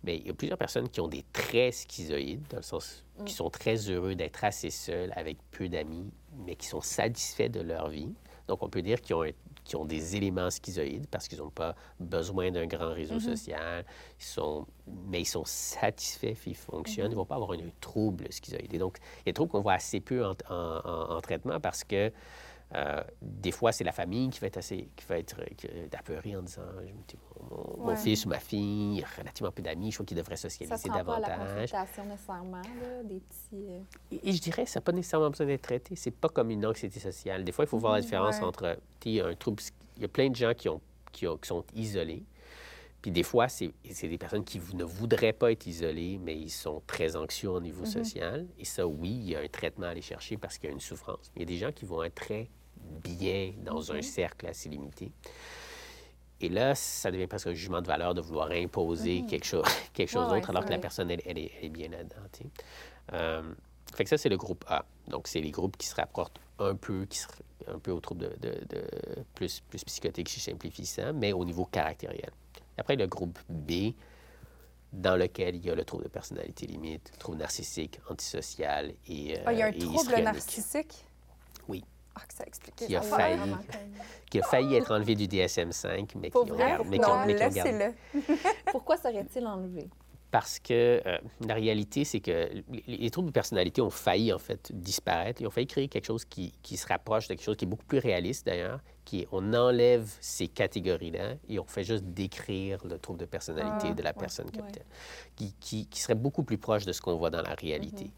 Mais 0.03 0.17
il 0.17 0.27
y 0.27 0.31
a 0.31 0.35
plusieurs 0.35 0.57
personnes 0.59 0.89
qui 0.89 1.01
ont 1.01 1.09
des 1.09 1.25
traits 1.33 1.75
schizoïdes, 1.75 2.47
dans 2.49 2.57
le 2.59 2.63
sens 2.63 3.05
qui 3.27 3.35
sont 3.35 3.51
très 3.51 3.77
heureux 3.91 4.15
d'être 4.15 4.43
assez 4.45 4.71
seuls, 4.71 5.13
avec 5.15 5.37
peu 5.51 5.69
d'amis, 5.69 6.11
mais 6.47 6.57
qui 6.57 6.67
sont 6.67 6.81
satisfaits 6.81 7.49
de 7.51 7.61
leur 7.61 7.89
vie. 7.91 8.15
Donc, 8.49 8.63
on 8.63 8.69
peut 8.71 8.81
dire 8.83 9.01
qu'ils 9.03 9.15
ont, 9.15 9.85
des 9.85 10.17
éléments 10.17 10.51
schizoïdes 10.51 11.07
parce 11.09 11.29
qu'ils 11.29 11.39
n'ont 11.39 11.51
pas 11.51 11.77
besoin 12.01 12.51
d'un 12.51 12.67
grand 12.67 12.93
réseau 12.95 13.21
social, 13.21 13.85
ils 14.19 14.25
sont, 14.25 14.67
mais 15.07 15.21
ils 15.21 15.27
sont 15.27 15.45
satisfaits, 15.45 16.35
ils 16.47 16.57
fonctionnent. 16.57 17.07
Ils 17.07 17.11
ne 17.11 17.17
vont 17.17 17.27
pas 17.27 17.37
avoir 17.37 17.53
un, 17.53 17.59
trouble 17.81 18.27
schizoïde. 18.33 18.73
Et 18.75 18.79
donc, 18.79 18.97
il 18.99 19.19
y 19.19 19.21
a 19.21 19.25
des 19.27 19.33
troubles 19.35 19.53
qu'on 19.53 19.61
voit 19.61 19.75
assez 19.75 20.01
peu 20.01 20.25
en, 20.27 20.35
en- 20.49 20.81
en- 20.85 21.11
en 21.17 21.21
traitement 21.21 21.61
parce 21.61 21.85
que 21.85 22.11
euh, 22.75 23.03
des 23.21 23.51
fois, 23.51 23.73
c'est 23.73 23.83
la 23.85 23.93
famille 23.93 24.31
qui 24.31 24.39
va 24.41 24.47
être 24.47 24.59
assez, 24.59 24.89
qui 24.95 25.05
va 25.07 25.19
être 25.19 25.37
apeurée 25.99 26.37
en 26.37 26.43
disant 26.43 26.63
mon, 27.51 27.79
mon 27.79 27.89
Ouais. 27.89 27.97
fils 27.97 28.25
ou 28.27 28.29
ma 28.29 28.39
fille, 28.39 28.97
il 28.99 29.03
a 29.05 29.07
relativement 29.19 29.51
peu 29.51 29.63
d'amis, 29.63 29.91
je 29.91 29.97
crois 29.97 30.07
qu'il 30.07 30.17
devrait 30.17 30.37
Ça 30.37 30.49
se 30.49 30.57
socialiser 30.59 30.89
rend 30.91 31.05
pas 31.05 31.17
à 31.17 31.21
la 31.21 31.29
davantage. 31.29 31.71
consultation 31.73 32.05
nécessairement, 32.05 32.63
là, 32.63 33.03
des 33.05 33.21
petits... 33.21 33.67
euh, 33.71 33.81
Et, 34.13 34.29
et 34.29 34.33
je 34.33 34.41
dirais, 34.41 34.67
ça 34.67 34.79
n'a 34.79 34.83
pas 34.85 34.93
nécessairement 34.93 35.31
besoin 35.31 35.47
d'être 35.47 35.63
traité. 35.63 35.97
C'est 35.97 36.11
pas 36.13 36.29
comme 36.29 36.51
une 36.51 36.65
anxiété 36.65 37.01
sociale. 37.01 37.43
Des 37.45 37.53
fois, 37.53 37.65
il 37.65 37.69
faut 37.69 37.79
voir 37.79 37.95
la 37.95 38.01
différence 38.03 38.37
ouais. 38.39 38.45
entre 38.45 38.79
un 39.07 39.35
trouble. 39.35 39.63
Il 39.97 40.03
y 40.03 40.05
a 40.05 40.09
plein 40.09 40.31
de 40.31 40.37
gens 40.37 40.55
qui, 40.55 40.69
ont, 40.69 40.81
qui, 41.13 41.27
ont- 41.27 41.37
qui 41.39 41.49
sont 41.49 41.65
isolés. 41.75 42.25
Puis 43.03 43.11
des 43.11 43.23
fois, 43.23 43.49
c'est 43.49 43.73
des 44.03 44.19
personnes 44.19 44.45
qui 44.45 44.61
ne 44.75 44.85
voudraient 44.85 45.33
pas 45.33 45.51
être 45.51 45.67
isolées, 45.67 46.19
mais 46.23 46.37
ils 46.37 46.51
sont 46.51 46.83
très 46.87 47.17
anxieux 47.17 47.49
au 47.49 47.59
niveau 47.61 47.87
social. 47.87 48.47
Et 48.59 48.67
ça, 48.67 48.87
oui, 48.87 49.09
il 49.09 49.31
y 49.31 49.35
a 49.37 49.41
un 49.41 49.49
traitement 49.49 49.87
à 49.87 49.89
aller 49.91 50.03
chercher 50.03 50.37
parce 50.37 50.59
qu'il 50.59 50.69
y 50.69 50.71
a 50.71 50.75
une 50.75 50.81
souffrance. 50.81 51.33
Il 51.35 51.41
y 51.41 51.43
a 51.43 51.47
des 51.47 51.57
gens 51.57 51.73
qui 51.73 51.87
vont 51.87 52.03
être 52.05 52.15
très 52.15 52.51
bien 53.05 53.53
dans 53.65 53.93
un 53.93 54.03
cercle 54.03 54.47
assez 54.47 54.69
limité. 54.69 55.11
Et 56.43 56.49
là, 56.49 56.75
ça 56.75 57.11
devient 57.11 57.27
presque 57.27 57.49
un 57.49 57.53
jugement 57.55 57.83
de 57.83 57.87
valeur 57.87 58.15
de 58.15 58.21
vouloir 58.21 58.51
imposer 58.51 59.23
quelque 59.29 59.45
chose, 59.45 59.65
quelque 59.93 60.09
chose 60.09 60.27
Ouais, 60.27 60.33
ouais, 60.33 60.39
d'autre 60.41 60.51
alors 60.51 60.65
que 60.65 60.71
la 60.71 60.79
personne, 60.79 61.11
elle, 61.11 61.21
elle 61.27 61.39
est, 61.39 61.53
elle 61.59 61.65
est 61.67 61.69
bien 61.69 61.89
là-dedans. 61.89 62.17
Euh, 63.13 63.43
fait 63.95 64.05
que 64.05 64.11
ça, 64.11 64.17
c'est 64.19 64.29
le 64.29 64.37
groupe 64.39 64.65
A. 64.69 64.85
Donc, 65.09 65.29
c'est 65.29 65.41
les 65.41 65.51
groupes 65.51 65.77
qui 65.77 65.87
se 65.87 65.95
rapportent 65.95 66.39
un 66.59 66.77
peu, 66.77 67.05
qui 67.07 67.19
se, 67.19 67.27
un 67.67 67.79
peu 67.79 67.91
au 67.91 68.01
trouble 68.01 68.23
de, 68.23 68.49
de- 68.49 68.65
de- 68.69 69.23
plus, 69.35 69.61
plus 69.61 69.85
psychotique, 69.85 70.31
je 70.33 70.41
simplifie 70.41 70.87
ça, 70.87 71.13
mais 71.13 71.33
au 71.33 71.45
niveau 71.45 71.65
caractériel. 71.67 72.31
Après, 72.79 72.97
le 72.97 73.07
groupe 73.07 73.39
B, 73.49 73.93
dans 74.93 75.17
lequel 75.17 75.57
il 75.57 75.65
y 75.67 75.71
a 75.71 75.75
le 75.75 75.85
trouble 75.85 76.05
de 76.05 76.09
personnalité 76.09 76.67
limite, 76.67 77.13
trouble 77.19 77.39
narcissique, 77.39 78.01
antisocial 78.09 78.93
et 79.09 79.39
euh, 79.39 79.53
il 79.53 79.59
y 79.59 79.63
a 79.63 79.67
un 79.67 79.73
et 79.73 79.79
trouble 79.79 80.15
narcissique? 80.23 81.05
Oui. 81.69 81.85
Ah, 82.21 82.27
que 82.29 82.35
ça 82.35 82.45
explique. 82.45 82.77
Qui 82.77 82.95
a 82.97 83.01
failli. 83.03 83.39
comme- 83.39 83.59
qui 84.31 84.39
a 84.39 84.43
failli 84.43 84.75
être 84.77 84.93
enlevé 84.95 85.15
du 85.15 85.27
DSM-5, 85.27 86.15
mais 86.17 86.31
qui 86.31 86.37
ont 86.37 86.45
vrai? 86.45 86.79
mais 86.87 86.99
qui 86.99 87.05
ont- 87.05 87.09
Non, 87.17 87.27
mais 87.27 87.35
qui 87.35 87.43
ont 87.45 87.49
gardé. 87.49 87.73
laissez-le. 87.73 87.95
Pourquoi 88.73 88.97
serait-il 88.97 89.47
enlevé? 89.47 89.89
Parce 90.31 90.61
que 90.61 91.03
euh, 91.05 91.19
la 91.45 91.55
réalité, 91.55 92.05
c'est 92.05 92.21
que 92.21 92.49
les, 92.71 92.83
les 92.87 93.11
troubles 93.11 93.29
de 93.31 93.33
personnalité 93.33 93.81
ont 93.83 93.91
failli, 93.91 94.33
en 94.33 94.39
fait, 94.39 94.71
disparaître. 94.73 95.43
Ils 95.43 95.47
ont 95.49 95.51
failli 95.51 95.67
créer 95.67 95.89
quelque 95.89 96.05
chose 96.05 96.25
qui, 96.25 96.53
qui 96.63 96.77
se 96.77 96.87
rapproche 96.87 97.27
de 97.27 97.35
quelque 97.35 97.43
chose 97.43 97.57
qui 97.57 97.65
est 97.65 97.69
beaucoup 97.69 97.85
plus 97.87 97.99
réaliste, 97.99 98.47
d'ailleurs, 98.47 98.79
qui 99.05 99.23
est, 99.23 99.29
on 99.33 99.53
enlève 99.55 100.09
ces 100.21 100.47
catégories-là 100.47 101.35
et 101.49 101.59
on 101.59 101.65
fait 101.65 101.83
juste 101.83 102.05
décrire 102.05 102.79
le 102.87 102.97
trouble 103.01 103.19
de 103.19 103.25
personnalité 103.25 103.89
Ah, 103.91 103.95
de 103.95 104.03
la 104.05 104.11
ouais, 104.11 104.17
personne 104.21 104.49
comme 104.53 104.67
ouais. 104.67 104.71
telle, 104.71 104.85
qui, 105.35 105.53
qui- 105.59 105.87
qui 105.87 106.01
serait 106.01 106.15
beaucoup 106.15 106.45
plus 106.45 106.59
proche 106.59 106.85
de 106.87 106.93
ce 106.93 107.01
qu'on 107.01 107.17
voit 107.17 107.31
dans 107.31 107.43
la 107.43 107.55
réalité. 107.55 108.13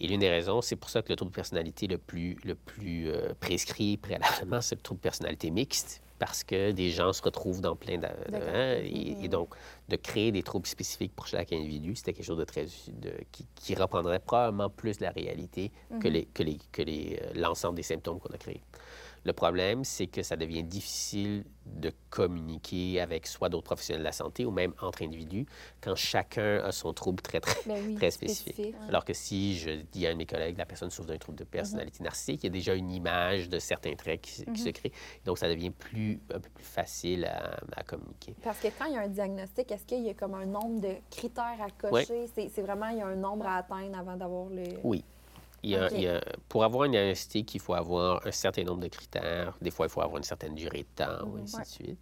Et 0.00 0.06
l'une 0.06 0.20
des 0.20 0.30
raisons, 0.30 0.60
c'est 0.62 0.76
pour 0.76 0.90
ça 0.90 1.02
que 1.02 1.08
le 1.10 1.16
trouble 1.16 1.32
de 1.32 1.34
personnalité 1.36 1.86
le 1.86 1.98
plus, 1.98 2.36
le 2.44 2.54
plus 2.54 3.08
euh, 3.08 3.34
prescrit 3.40 3.96
préalablement, 3.96 4.60
c'est 4.60 4.76
le 4.76 4.80
trouble 4.80 5.00
de 5.00 5.02
personnalité 5.02 5.50
mixte, 5.50 6.02
parce 6.20 6.44
que 6.44 6.70
des 6.72 6.90
gens 6.90 7.12
se 7.12 7.22
retrouvent 7.22 7.60
dans 7.60 7.74
plein 7.76 7.98
de... 7.98 8.06
Hein, 8.06 8.80
et, 8.82 9.24
et 9.24 9.28
donc, 9.28 9.54
de 9.88 9.96
créer 9.96 10.30
des 10.32 10.42
troubles 10.42 10.66
spécifiques 10.66 11.12
pour 11.14 11.26
chaque 11.26 11.52
individu, 11.52 11.94
c'était 11.96 12.12
quelque 12.12 12.26
chose 12.26 12.38
de 12.38 12.44
très... 12.44 12.64
de- 12.88 13.12
qui, 13.32 13.46
qui 13.56 13.74
reprendrait 13.74 14.18
probablement 14.20 14.70
plus 14.70 15.00
la 15.00 15.10
réalité 15.10 15.70
que 16.00 16.08
les- 16.08 16.26
que 16.26 16.42
les- 16.44 16.58
que 16.72 16.82
les, 16.82 17.20
euh, 17.22 17.32
l'ensemble 17.34 17.76
des 17.76 17.82
symptômes 17.84 18.20
qu'on 18.20 18.32
a 18.34 18.38
créés. 18.38 18.62
Le 19.24 19.32
problème, 19.32 19.84
c'est 19.84 20.06
que 20.06 20.22
ça 20.22 20.36
devient 20.36 20.62
difficile 20.62 21.44
de 21.66 21.92
communiquer 22.08 23.00
avec 23.00 23.26
soit 23.26 23.48
d'autres 23.50 23.64
professionnels 23.64 24.00
de 24.00 24.04
la 24.06 24.12
santé 24.12 24.46
ou 24.46 24.50
même 24.50 24.72
entre 24.80 25.02
individus 25.02 25.44
quand 25.82 25.94
chacun 25.94 26.60
a 26.64 26.72
son 26.72 26.94
trouble 26.94 27.20
très, 27.22 27.40
très, 27.40 27.60
Ben 27.66 27.82
oui, 27.86 27.94
très 27.94 28.10
spécifique. 28.10 28.54
spécifique. 28.54 28.74
Alors 28.88 29.04
que 29.04 29.12
si 29.12 29.58
je 29.58 29.70
dis 29.92 30.06
à 30.06 30.10
un 30.10 30.12
de 30.14 30.18
mes 30.18 30.26
collègues, 30.26 30.56
la 30.56 30.64
personne 30.66 30.90
souffre 30.90 31.08
d'un 31.08 31.18
trouble 31.18 31.38
de 31.38 31.44
personnalité 31.44 32.02
narcissique, 32.02 32.40
il 32.42 32.46
y 32.46 32.48
a 32.48 32.52
déjà 32.52 32.74
une 32.74 32.90
image 32.90 33.48
de 33.48 33.58
certains 33.58 33.94
traits 33.96 34.22
qui, 34.22 34.30
se- 34.32 34.44
se 34.54 34.68
créent. 34.70 34.92
Donc, 35.26 35.36
ça 35.38 35.48
devient 35.48 35.70
plus, 35.70 36.20
un 36.32 36.40
peu 36.40 36.48
plus 36.48 36.64
facile 36.64 37.26
à, 37.26 37.58
à 37.76 37.82
communiquer. 37.82 38.34
Parce 38.42 38.58
que 38.60 38.68
quand 38.78 38.86
il 38.86 38.94
y 38.94 38.96
a 38.96 39.00
un 39.02 39.08
diagnostic, 39.08 39.70
est-ce 39.70 39.84
qu'il 39.84 40.02
y 40.04 40.10
a 40.10 40.14
comme 40.14 40.34
un 40.34 40.46
nombre 40.46 40.80
de 40.80 40.94
critères 41.10 41.58
à 41.60 41.70
cocher? 41.70 42.26
C'est 42.34 42.62
vraiment, 42.62 42.88
il 42.88 42.98
y 42.98 43.02
a 43.02 43.06
un 43.06 43.16
nombre 43.16 43.46
à 43.46 43.56
atteindre 43.56 43.98
avant 43.98 44.16
d'avoir 44.16 44.46
le... 44.48 44.64
Oui. 44.84 45.04
Il 45.62 45.70
y 45.70 45.76
a- 45.76 45.86
OK. 45.86 45.92
il 45.94 46.00
y 46.02 46.08
a- 46.08 46.22
pour 46.48 46.62
avoir 46.64 46.84
un 46.84 46.88
diagnostic, 46.90 47.54
il 47.54 47.60
faut 47.60 47.74
avoir 47.74 48.24
un 48.26 48.30
certain 48.30 48.62
nombre 48.64 48.80
de 48.82 48.88
critères. 48.88 49.56
Des 49.60 49.70
fois, 49.70 49.86
il 49.86 49.88
faut 49.90 50.00
avoir 50.00 50.18
une 50.18 50.22
certaine 50.24 50.54
durée 50.54 50.82
de 50.84 51.04
temps, 51.04 51.26
ou 51.26 51.36
ainsi 51.38 51.56
Ouais. 51.56 51.62
de 51.62 51.66
suite. 51.68 51.98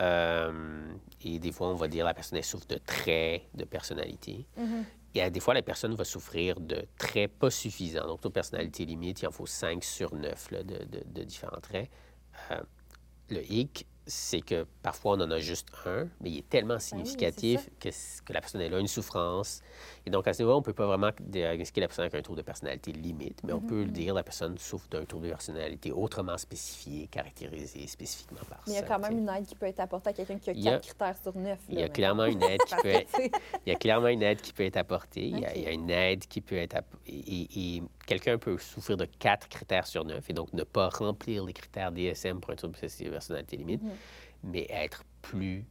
Euh, 0.00 0.92
et 1.22 1.38
des 1.38 1.52
fois, 1.52 1.68
on 1.68 1.74
va 1.74 1.86
dire 1.88 2.04
la 2.04 2.14
personne 2.14 2.38
elle 2.38 2.44
souffre 2.44 2.66
de 2.66 2.78
traits 2.78 3.42
de 3.54 3.64
personnalité. 3.64 4.44
Et 5.14 5.22
à 5.22 5.30
des 5.30 5.38
fois, 5.38 5.54
la 5.54 5.62
personne 5.62 5.94
va 5.94 6.04
souffrir 6.04 6.58
de 6.58 6.84
traits 6.98 7.32
pas 7.38 7.50
suffisants. 7.50 8.06
Donc, 8.06 8.20
pour 8.20 8.32
personnalité 8.32 8.84
limite, 8.84 9.22
il 9.22 9.28
en 9.28 9.30
faut 9.30 9.46
5 9.46 9.84
sur 9.84 10.12
9 10.14 10.50
là, 10.50 10.64
de, 10.64 10.78
de- 10.84 11.04
de 11.06 11.22
différents 11.22 11.60
traits. 11.60 11.88
Euh, 12.50 12.60
le 13.30 13.48
hic, 13.48 13.86
c'est 14.06 14.40
que 14.40 14.66
parfois, 14.82 15.12
on 15.16 15.20
en 15.20 15.30
a 15.30 15.38
juste 15.38 15.68
un, 15.86 16.08
mais 16.20 16.30
il 16.30 16.38
est 16.38 16.48
tellement 16.48 16.78
significatif 16.78 17.68
que, 17.80 17.88
la 18.32 18.40
personne 18.40 18.60
elle 18.60 18.74
a 18.74 18.78
une 18.78 18.86
souffrance. 18.88 19.62
Et 20.06 20.10
donc, 20.10 20.26
à 20.28 20.32
ce 20.32 20.42
niveau 20.42 20.54
on 20.54 20.58
ne 20.58 20.62
peut 20.62 20.72
pas 20.72 20.86
vraiment 20.86 21.10
diagnostiquer 21.20 21.80
la 21.80 21.88
personne 21.88 22.04
avec 22.04 22.14
un 22.14 22.22
trouble 22.22 22.38
de 22.38 22.44
personnalité 22.44 22.92
limite, 22.92 23.40
mais 23.44 23.52
on 23.52 23.60
peut 23.60 23.84
le 23.84 23.90
dire, 23.90 24.14
la 24.14 24.22
personne 24.22 24.58
souffre 24.58 24.88
d'un 24.88 25.04
trouble 25.04 25.26
de 25.26 25.30
personnalité 25.30 25.92
autrement 25.92 26.36
spécifié, 26.36 27.06
caractérisé 27.06 27.86
spécifiquement 27.86 28.40
par 28.48 28.60
Mais 28.66 28.72
il 28.72 28.76
y 28.76 28.78
a 28.78 28.80
ça, 28.80 28.86
quand 28.86 28.98
même 28.98 29.18
une 29.18 29.28
aide 29.28 29.46
qui 29.46 29.54
peut 29.54 29.66
être 29.66 29.80
apportée 29.80 30.10
à 30.10 30.12
quelqu'un 30.12 30.38
qui 30.38 30.50
a 30.50 30.52
a- 30.52 30.72
quatre 30.72 30.86
critères 30.86 31.16
sur 31.22 31.36
neuf. 31.36 31.58
Il 31.68 31.80
y 31.80 31.82
a 31.82 31.88
clairement 31.88 32.26
une 32.26 32.42
aide 32.42 32.62
qui 32.62 32.74
peut 32.82 32.88
être 32.88 33.12
tu 33.14 33.22
sais, 33.22 33.30
il 33.66 33.72
y 33.72 33.74
a 33.74 33.78
clairement 33.78 34.08
une 34.08 34.22
aide 34.22 34.40
qui 34.40 34.52
peut 34.52 34.64
être 34.64 34.76
apportée. 34.76 35.26
Il, 35.26 35.38
y 35.40 35.44
a, 35.44 35.50
OK. 35.50 35.56
il 35.56 35.62
y 35.62 35.66
a 35.66 35.70
une 35.72 35.90
aide 35.90 36.26
qui 36.26 36.40
peut 36.40 36.56
être... 36.56 36.76
et 37.06 37.82
quelqu'un 38.06 38.38
peut 38.38 38.58
souffrir 38.58 38.96
de 38.96 39.04
quatre 39.06 39.48
critères 39.48 39.86
sur 39.86 40.04
neuf 40.04 40.28
et 40.30 40.32
donc 40.32 40.52
ne 40.52 40.62
pas 40.64 40.88
remplir 40.88 41.44
les 41.44 41.52
critères 41.52 41.92
DSM 41.92 42.40
pour 42.40 42.50
un 42.52 42.56
trouble 42.56 42.74
de 42.74 43.08
personnalité 43.10 43.56
limite, 43.56 43.82
Mhm. 43.82 43.90
mais 44.44 44.66
être 44.70 45.04
plus 45.22 45.64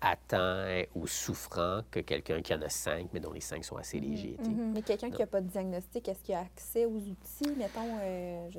atteint 0.00 0.82
ou 0.94 1.06
souffrant 1.06 1.80
que 1.90 2.00
quelqu'un 2.00 2.42
qui 2.42 2.52
en 2.52 2.60
a 2.60 2.68
cinq, 2.68 3.08
mais 3.14 3.20
dont 3.20 3.32
les 3.32 3.40
cinq 3.40 3.64
sont 3.64 3.76
assez 3.76 3.98
légers. 4.00 4.36
tu 4.38 4.44
sais. 4.44 4.56
Mais 4.74 4.82
quelqu'un 4.82 5.10
qui 5.10 5.20
n'a 5.20 5.26
pas 5.26 5.40
de 5.40 5.48
diagnostic, 5.48 6.06
est-ce 6.08 6.22
qu'il 6.22 6.34
a 6.34 6.40
accès 6.40 6.84
aux 6.84 6.98
outils, 6.98 7.56
mettons, 7.56 7.88
euh, 8.02 8.50
je- 8.50 8.58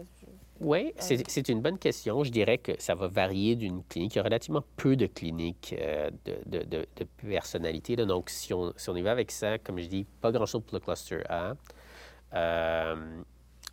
Oui, 0.60 0.92
c'est 0.98 1.30
c'est 1.30 1.48
une 1.50 1.62
bonne 1.62 1.78
question. 1.78 2.24
Je 2.24 2.32
dirais 2.32 2.58
que 2.58 2.72
ça 2.82 2.96
va 2.96 3.08
varier 3.08 3.56
d'une 3.56 3.84
clinique. 3.84 4.16
Il 4.16 4.18
y 4.18 4.22
a 4.22 4.24
relativement 4.24 4.64
peu 4.76 4.96
de 4.96 5.06
cliniques 5.06 5.76
euh, 5.78 6.10
de, 6.26 6.38
de, 6.48 6.64
de- 6.64 6.88
de 6.96 7.04
personnalité. 7.28 7.96
là. 7.96 8.06
Donc, 8.06 8.32
si 8.32 8.52
on, 8.54 8.74
si 8.76 8.90
on 8.90 8.96
y 8.96 9.02
va 9.04 9.12
avec 9.12 9.30
ça, 9.30 9.60
comme 9.60 9.78
je 9.80 9.86
dis, 9.88 10.06
pas 10.22 10.32
grand-chose 10.32 10.64
pour 10.64 10.74
le 10.74 10.80
cluster 10.80 11.22
A. 11.30 11.54
Euh, 12.36 12.96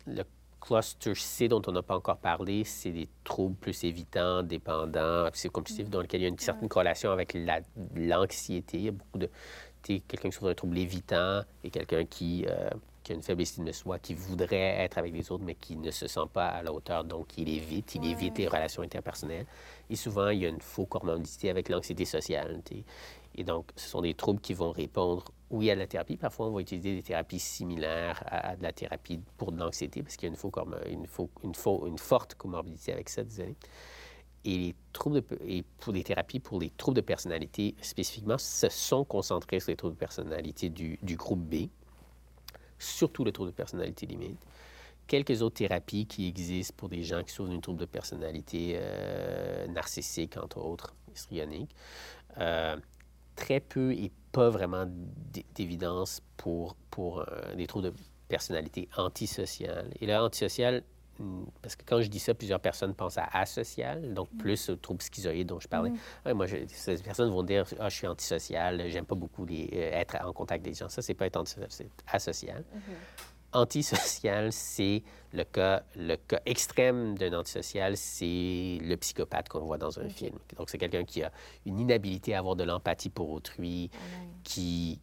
le 0.07 0.23
cluster 0.61 1.13
C, 1.15 1.47
dont 1.49 1.61
on 1.67 1.71
n'a 1.73 1.81
pas 1.81 1.95
encore 1.97 2.17
parlé, 2.17 2.63
c'est 2.63 2.91
des 2.91 3.09
troubles 3.23 3.55
plus 3.55 3.83
évitants, 3.83 4.43
dépendants, 4.43 5.29
psychocompulsifs, 5.31 5.89
dans 5.89 6.01
lesquels 6.01 6.21
il 6.21 6.23
y 6.23 6.27
a 6.27 6.29
une 6.29 6.39
certaine 6.39 6.69
corrélation 6.69 7.11
avec 7.11 7.33
la- 7.33 7.61
l'anxiété. 7.95 8.77
Il 8.77 8.83
y 8.85 8.89
a 8.89 8.91
beaucoup 8.91 9.17
de... 9.17 9.27
tu 9.83 9.95
sais, 9.95 9.99
Quelqu'un 10.07 10.29
qui 10.29 10.33
souffre 10.35 10.47
d'un 10.47 10.55
trouble 10.55 10.77
évitant 10.77 11.41
et 11.63 11.69
quelqu'un 11.69 12.05
qui... 12.05 12.45
euh, 12.47 12.69
qui 13.03 13.11
a 13.11 13.15
une 13.15 13.21
faible 13.21 13.41
estime 13.41 13.65
de 13.65 13.73
soi, 13.73 13.99
qui 13.99 14.13
voudrait 14.13 14.55
être 14.81 14.97
avec 14.97 15.11
les 15.13 15.29
autres, 15.29 15.43
mais 15.43 15.55
qui 15.55 15.75
ne 15.75 15.91
se 15.91 16.07
sent 16.07 16.27
pas 16.31 16.47
à 16.47 16.63
la 16.63 16.71
hauteur, 16.71 17.03
donc 17.03 17.37
il 17.37 17.49
évite, 17.49 17.95
il 17.95 18.05
évite 18.05 18.37
les 18.37 18.47
relations 18.47 18.81
interpersonnelles. 18.81 19.45
Et 19.89 19.97
souvent, 19.97 20.29
il 20.29 20.39
y 20.39 20.45
a 20.45 20.47
une 20.47 20.61
faux 20.61 20.85
comorbidité 20.85 21.49
avec 21.49 21.67
l'anxiété 21.67 22.05
sociale. 22.05 22.61
t'sais. 22.63 22.85
Et 23.35 23.43
donc, 23.43 23.71
ce 23.75 23.89
sont 23.89 24.01
des 24.01 24.13
troubles 24.13 24.41
qui 24.41 24.53
vont 24.53 24.71
répondre, 24.71 25.25
oui, 25.49 25.69
à 25.69 25.75
la 25.75 25.87
thérapie. 25.87 26.17
Parfois, 26.17 26.47
on 26.47 26.51
va 26.51 26.61
utiliser 26.61 26.95
des 26.95 27.03
thérapies 27.03 27.39
similaires 27.39 28.23
à, 28.27 28.55
de 28.55 28.63
la 28.63 28.71
thérapie 28.71 29.19
pour 29.37 29.51
de 29.51 29.59
l'anxiété, 29.59 30.03
parce 30.03 30.15
qu'il 30.15 30.29
y 30.29 30.31
a 30.31 30.35
une, 30.89 31.97
forte 31.97 32.35
comorbidité 32.35 32.93
avec 32.93 33.09
ça, 33.09 33.23
désolé. 33.23 33.55
Et, 34.45 34.75
pour 34.91 35.93
les 35.93 36.03
thérapies 36.03 36.39
pour 36.39 36.59
les 36.59 36.69
troubles 36.69 36.97
de 36.97 37.01
personnalité 37.01 37.75
spécifiquement, 37.81 38.37
se 38.37 38.69
sont 38.69 39.05
concentrés 39.05 39.59
sur 39.59 39.71
les 39.71 39.77
troubles 39.77 39.95
de 39.95 39.99
personnalité 39.99 40.69
du, 40.69 41.15
groupe 41.15 41.39
B, 41.39 41.69
surtout 42.77 43.23
le 43.23 43.31
trouble 43.31 43.51
de 43.51 43.55
personnalité 43.55 44.05
limite. 44.05 44.39
Quelques 45.07 45.41
autres 45.41 45.55
thérapies 45.55 46.05
qui 46.05 46.27
existent 46.27 46.73
pour 46.77 46.89
des 46.89 47.03
gens 47.03 47.23
qui 47.23 47.33
souffrent 47.33 47.49
d'une 47.49 47.61
trouble 47.61 47.79
de 47.79 47.85
personnalité 47.85 48.75
euh, 48.77 49.67
narcissique, 49.67 50.37
entre 50.37 50.59
autres, 50.59 50.93
histrionique. 51.13 51.75
Euh, 52.37 52.77
très 53.35 53.59
peu 53.59 53.91
et 53.93 54.11
pas 54.31 54.49
vraiment 54.49 54.85
d'évidence 55.55 56.21
pour, 56.37 56.75
pour 56.89 57.19
euh, 57.19 57.55
des 57.55 57.67
troubles 57.67 57.91
de 57.91 57.93
personnalité 58.27 58.89
antisociale. 58.97 59.91
Et 60.01 60.05
là, 60.07 60.23
antisocial, 60.23 60.83
hmm, 61.19 61.43
parce 61.61 61.75
que 61.75 61.83
quand 61.85 62.01
je 62.01 62.07
dis 62.07 62.19
ça, 62.19 62.33
plusieurs 62.33 62.59
personnes 62.59 62.95
pensent 62.95 63.17
à 63.19 63.25
asocial, 63.33 64.13
donc 64.13 64.29
plus 64.37 64.69
au 64.69 64.75
trouble 64.75 65.01
schizoïde 65.01 65.47
dont 65.47 65.59
je 65.59 65.67
parlais. 65.67 65.91
Ouais, 66.25 66.33
moi, 66.33 66.47
je- 66.47 66.57
ces 66.67 66.97
personnes 66.97 67.29
vont 67.31 67.43
dire 67.43 67.65
Ah, 67.79 67.89
je 67.89 67.95
suis 67.95 68.07
antisocial, 68.07 68.83
j'aime 68.89 69.05
pas 69.05 69.15
beaucoup 69.15 69.45
les, 69.45 69.69
euh, 69.73 69.91
être 69.99 70.15
en 70.25 70.33
contact 70.33 70.63
des 70.65 70.73
gens. 70.73 70.89
Ça, 70.89 71.01
c'est 71.01 71.13
pas 71.13 71.27
être 71.27 71.37
antisocial, 71.37 71.67
c'est 71.69 71.89
asocial. 72.07 72.63
Antisocial, 73.53 74.51
c'est 74.51 75.03
le 75.31 75.43
cas, 75.43 75.83
le 75.95 76.15
cas 76.15 76.39
extrême 76.45 77.17
d'un 77.17 77.33
antisocial, 77.33 77.97
c'est 77.97 78.77
le 78.81 78.95
psychopathe 78.97 79.49
qu'on 79.49 79.61
voit 79.65 79.77
dans 79.77 79.99
un 79.99 80.09
film. 80.09 80.37
Donc, 80.57 80.69
c'est 80.69 80.77
quelqu'un 80.77 81.03
qui 81.03 81.23
a 81.23 81.31
une 81.65 81.79
inhabilité 81.79 82.33
à 82.35 82.39
avoir 82.39 82.55
de 82.55 82.63
l'empathie 82.63 83.09
pour 83.09 83.29
autrui, 83.31 83.89
qui, 84.43 84.99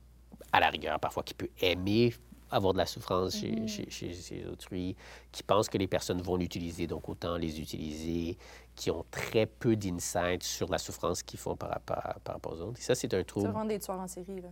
à 0.52 0.60
la 0.60 0.68
rigueur, 0.68 0.98
parfois, 1.00 1.22
qui 1.22 1.34
peut 1.34 1.48
aimer 1.60 2.12
avoir 2.52 2.72
de 2.72 2.78
la 2.78 2.86
souffrance 2.86 3.36
chez, 3.36 3.68
chez, 3.68 3.88
chez- 3.90 4.12
chez 4.12 4.44
autrui, 4.46 4.96
qui 5.30 5.44
pense 5.44 5.68
que 5.68 5.78
les 5.78 5.86
personnes 5.86 6.20
vont 6.20 6.34
l'utiliser, 6.36 6.88
donc 6.88 7.08
autant 7.08 7.36
les 7.36 7.60
utiliser, 7.60 8.36
qui 8.74 8.90
ont 8.90 9.04
très 9.12 9.46
peu 9.46 9.76
d'insight 9.76 10.42
sur 10.42 10.68
la 10.68 10.78
souffrance 10.78 11.22
qu'ils 11.22 11.38
font 11.38 11.54
par 11.54 11.70
rapport, 11.70 12.02
par 12.24 12.34
rapport 12.34 12.52
aux 12.54 12.60
autres. 12.62 12.78
Et 12.80 12.82
ça, 12.82 12.96
c'est 12.96 13.14
un 13.14 13.18
C'est 13.18 13.24
trouble. 13.24 13.46
vraiment 13.50 13.64
des 13.64 13.78
tueurs 13.78 14.00
en 14.00 14.08
série. 14.08 14.40
Là. 14.40 14.48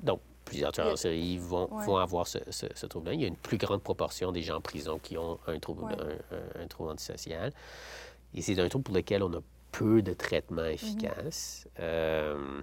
Donc, 0.00 0.20
plusieurs 0.44 0.72
tueurs 0.72 0.92
en 0.92 0.96
série 0.96 1.38
vont, 1.38 1.72
Ouais. 1.72 1.84
vont 1.86 1.96
avoir 1.96 2.26
ce, 2.26 2.38
ce- 2.50 2.66
ce 2.74 2.86
trouble-là. 2.86 3.14
Il 3.14 3.20
y 3.20 3.24
a 3.24 3.28
une 3.28 3.36
plus 3.36 3.58
grande 3.58 3.82
proportion 3.82 4.32
des 4.32 4.42
gens 4.42 4.56
en 4.56 4.60
prison 4.60 4.98
qui 4.98 5.16
ont 5.16 5.38
un 5.46 5.58
trouble, 5.58 5.84
Ouais. 5.84 5.94
un, 5.94 6.36
un- 6.60 6.64
un 6.64 6.66
trouble 6.66 6.90
antisocial. 6.90 7.52
Et 8.34 8.42
c'est 8.42 8.58
un 8.58 8.68
trouble 8.68 8.84
pour 8.84 8.94
lequel 8.94 9.22
on 9.22 9.32
a 9.32 9.40
peu 9.70 10.02
de 10.02 10.12
traitements 10.14 10.62
Mm-hmm. 10.62 10.72
efficaces. 10.72 11.68
Euh, 11.80 12.60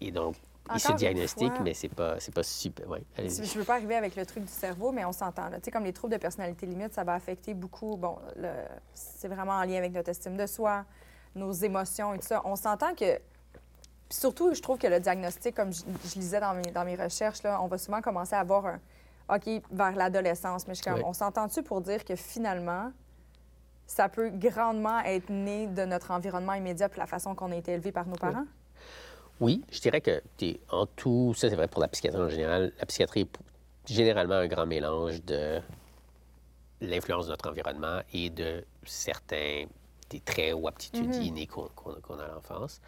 et 0.00 0.10
donc, 0.10 0.36
il 0.72 0.80
se 0.80 0.92
diagnostique, 0.92 1.52
mais 1.62 1.74
c'est 1.74 1.88
pas, 1.88 2.18
c'est 2.20 2.34
pas 2.34 2.42
super. 2.42 2.88
Ouais. 2.88 3.02
Je 3.18 3.22
ne 3.24 3.58
veux 3.58 3.64
pas 3.64 3.74
arriver 3.74 3.94
avec 3.96 4.16
le 4.16 4.24
truc 4.24 4.44
du 4.44 4.50
cerveau, 4.52 4.92
mais 4.92 5.04
on 5.04 5.12
s'entend. 5.12 5.50
Tu 5.50 5.56
sais, 5.64 5.70
comme 5.70 5.84
les 5.84 5.92
troubles 5.92 6.14
de 6.14 6.18
personnalité 6.18 6.66
limite, 6.66 6.92
ça 6.94 7.04
va 7.04 7.14
affecter 7.14 7.52
beaucoup. 7.54 7.96
Bon, 7.96 8.16
le- 8.36 8.48
c'est 8.94 9.28
vraiment 9.28 9.52
en 9.52 9.64
lien 9.64 9.76
avec 9.76 9.92
notre 9.92 10.08
estime 10.10 10.36
de 10.36 10.46
soi, 10.46 10.84
nos 11.34 11.52
émotions 11.52 12.14
et 12.14 12.18
tout 12.18 12.26
ça. 12.26 12.40
On 12.44 12.56
s'entend 12.56 12.94
que. 12.94 13.18
Puis 14.08 14.18
surtout, 14.18 14.54
je 14.54 14.60
trouve 14.60 14.78
que 14.78 14.86
le 14.86 15.00
diagnostic, 15.00 15.54
comme 15.54 15.72
je, 15.72 15.82
je 16.08 16.14
lisais 16.18 16.40
dans 16.40 16.54
mes, 16.54 16.70
dans 16.70 16.84
mes 16.84 16.96
recherches, 16.96 17.42
là, 17.42 17.60
on 17.62 17.66
va 17.66 17.78
souvent 17.78 18.00
commencer 18.00 18.34
à 18.34 18.40
avoir 18.40 18.66
un. 18.66 18.80
OK, 19.34 19.48
vers 19.70 19.96
l'adolescence. 19.96 20.66
Mais 20.68 20.74
je 20.74 20.82
suis 20.82 20.84
comme, 20.90 20.98
Oui. 21.00 21.04
on 21.06 21.14
s'entend-tu 21.14 21.62
pour 21.62 21.80
dire 21.80 22.04
que 22.04 22.14
finalement, 22.14 22.92
ça 23.86 24.08
peut 24.10 24.28
grandement 24.30 25.00
être 25.00 25.30
né 25.30 25.66
de 25.66 25.84
notre 25.86 26.10
environnement 26.10 26.52
immédiat 26.54 26.88
puis 26.90 26.98
la 27.00 27.06
façon 27.06 27.34
qu'on 27.34 27.50
a 27.52 27.56
été 27.56 27.72
élevé 27.72 27.90
par 27.92 28.06
nos 28.06 28.16
parents? 28.16 28.44
Oui, 29.40 29.64
je 29.72 29.80
dirais 29.80 30.00
que 30.02 30.22
t'es- 30.36 30.60
en 30.70 30.84
tout, 30.86 31.32
ça 31.34 31.48
c'est 31.48 31.56
vrai 31.56 31.68
pour 31.68 31.80
la 31.80 31.88
psychiatrie 31.88 32.20
en 32.22 32.28
général, 32.28 32.72
la 32.78 32.86
psychiatrie 32.86 33.22
est 33.22 33.92
généralement 33.92 34.34
un 34.36 34.46
grand 34.46 34.64
mélange 34.66 35.22
de 35.24 35.60
l'influence 36.80 37.26
de 37.26 37.30
notre 37.30 37.48
environnement 37.48 38.00
et 38.12 38.30
de 38.30 38.64
certains 38.84 39.64
des 40.10 40.20
traits 40.20 40.54
ou 40.54 40.68
aptitudes 40.68 41.14
innées 41.16 41.46
qu'on 41.46 41.68
qu'on- 41.74 42.00
qu'on 42.00 42.18
a 42.18 42.24
à 42.24 42.28
l'enfance. 42.28 42.80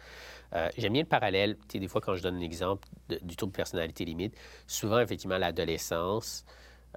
Euh, 0.53 0.69
J'aime 0.77 0.93
bien 0.93 1.01
le 1.03 1.07
parallèle, 1.07 1.57
tu 1.67 1.73
sais, 1.73 1.79
des 1.79 1.87
fois 1.87 2.01
quand 2.01 2.15
je 2.15 2.23
donne 2.23 2.37
l'exemple 2.39 2.87
du 3.21 3.35
trouble 3.35 3.51
de 3.51 3.57
personnalité 3.57 4.05
limite, 4.05 4.35
souvent 4.65 4.99
effectivement 4.99 5.37
l'adolescence, 5.37 6.45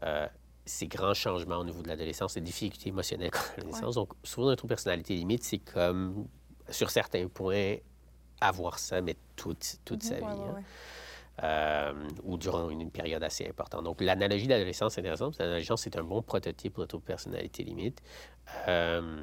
euh, 0.02 0.26
ces 0.64 0.86
grands 0.86 1.14
changements 1.14 1.58
au 1.58 1.64
niveau 1.64 1.82
de 1.82 1.88
l'adolescence, 1.88 2.36
les 2.36 2.42
difficultés 2.42 2.90
émotionnelles 2.90 3.30
qu'on 3.30 3.38
a 3.38 3.42
à 3.42 3.56
l'adolescence. 3.58 3.94
Donc 3.96 4.12
souvent 4.22 4.48
un 4.50 4.56
trouble 4.56 4.70
de 4.70 4.74
personnalité 4.76 5.14
limite, 5.14 5.42
c'est 5.42 5.58
comme 5.58 6.26
sur 6.68 6.90
certains 6.90 7.26
points 7.28 7.76
avoir 8.40 8.78
ça, 8.78 9.00
mais 9.00 9.16
toute, 9.36 9.78
toute 9.84 10.02
sa 10.02 10.16
vie. 10.16 10.22
Ouais, 10.22 10.30
hein. 10.30 10.62
Euh, 11.42 12.08
ou 12.24 12.36
durant 12.36 12.68
une, 12.68 12.82
une 12.82 12.90
période 12.90 13.22
assez 13.22 13.48
importante. 13.48 13.84
Donc, 13.84 14.02
l'analogie 14.02 14.44
de 14.44 14.50
l'adolescence 14.50 14.98
est 14.98 15.00
intéressante. 15.00 15.28
parce 15.30 15.38
que 15.38 15.42
L'adolescence, 15.44 15.82
c'est 15.82 15.96
un 15.96 16.02
bon 16.02 16.20
prototype 16.20 16.74
pour 16.74 16.86
de 16.86 16.96
personnalité 16.98 17.64
limite, 17.64 18.02
euh, 18.68 19.22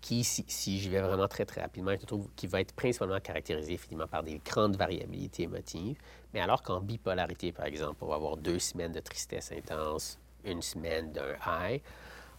qui, 0.00 0.24
si, 0.24 0.44
si 0.48 0.78
j'y 0.78 0.88
vais 0.88 1.00
vraiment 1.00 1.28
très, 1.28 1.44
très 1.44 1.60
rapidement, 1.60 1.90
est 1.90 2.02
un 2.02 2.06
trouble 2.06 2.28
qui 2.36 2.46
va 2.46 2.60
être 2.60 2.72
principalement 2.72 3.20
caractérisé, 3.20 3.72
effectivement, 3.72 4.06
par 4.06 4.22
des 4.22 4.40
grandes 4.44 4.76
variabilités 4.76 5.44
émotives. 5.44 5.96
Mais 6.32 6.40
alors 6.40 6.62
qu'en 6.62 6.80
bipolarité, 6.80 7.52
par 7.52 7.66
exemple, 7.66 7.96
on 8.02 8.06
va 8.06 8.14
avoir 8.14 8.36
deux 8.36 8.58
semaines 8.58 8.92
de 8.92 9.00
tristesse 9.00 9.52
intense, 9.52 10.18
une 10.44 10.62
semaine 10.62 11.12
d'un 11.12 11.34
high, 11.46 11.80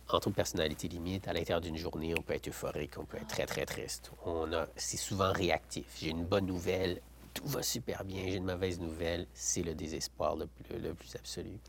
en 0.10 0.20
trouble 0.20 0.34
de 0.34 0.38
personnalité 0.38 0.88
limite, 0.88 1.28
à 1.28 1.34
l'intérieur 1.34 1.62
d'une 1.62 1.78
journée, 1.78 2.16
on 2.18 2.22
peut 2.22 2.34
être 2.34 2.48
euphorique, 2.48 2.98
on 2.98 3.06
peut 3.06 3.18
être 3.18 3.28
très, 3.28 3.46
très 3.46 3.66
triste. 3.66 4.12
On 4.26 4.52
a, 4.54 4.68
c'est 4.76 4.98
souvent 4.98 5.32
réactif. 5.32 5.86
J'ai 6.00 6.10
une 6.10 6.26
bonne 6.26 6.48
nouvelle, 6.48 7.02
tout 7.34 7.46
va 7.46 7.62
super 7.62 8.04
bien. 8.04 8.24
J'ai 8.26 8.38
une 8.38 8.46
mauvaise 8.46 8.80
nouvelle, 8.80 9.28
c'est 9.34 9.62
le 9.62 9.76
désespoir 9.76 10.36
le 10.36 10.48
plus, 10.48 10.80
le 10.80 10.94
plus 10.96 11.16
absolu. 11.16 11.60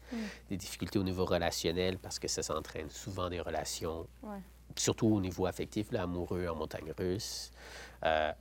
Des 0.48 0.56
difficultés 0.56 0.98
au 0.98 1.02
niveau 1.02 1.26
relationnel, 1.26 1.98
parce 1.98 2.18
que 2.18 2.28
ça 2.28 2.42
s'entraîne 2.42 2.88
souvent 2.88 3.28
des 3.28 3.40
relations, 3.40 4.06
Ouais. 4.22 4.40
Surtout 4.76 5.06
au 5.08 5.20
niveau 5.20 5.46
affectif, 5.46 5.90
là, 5.92 6.02
amoureux 6.02 6.46
en 6.48 6.54
montagne 6.54 6.92
russe. 6.98 7.50
Euh, 8.04 8.32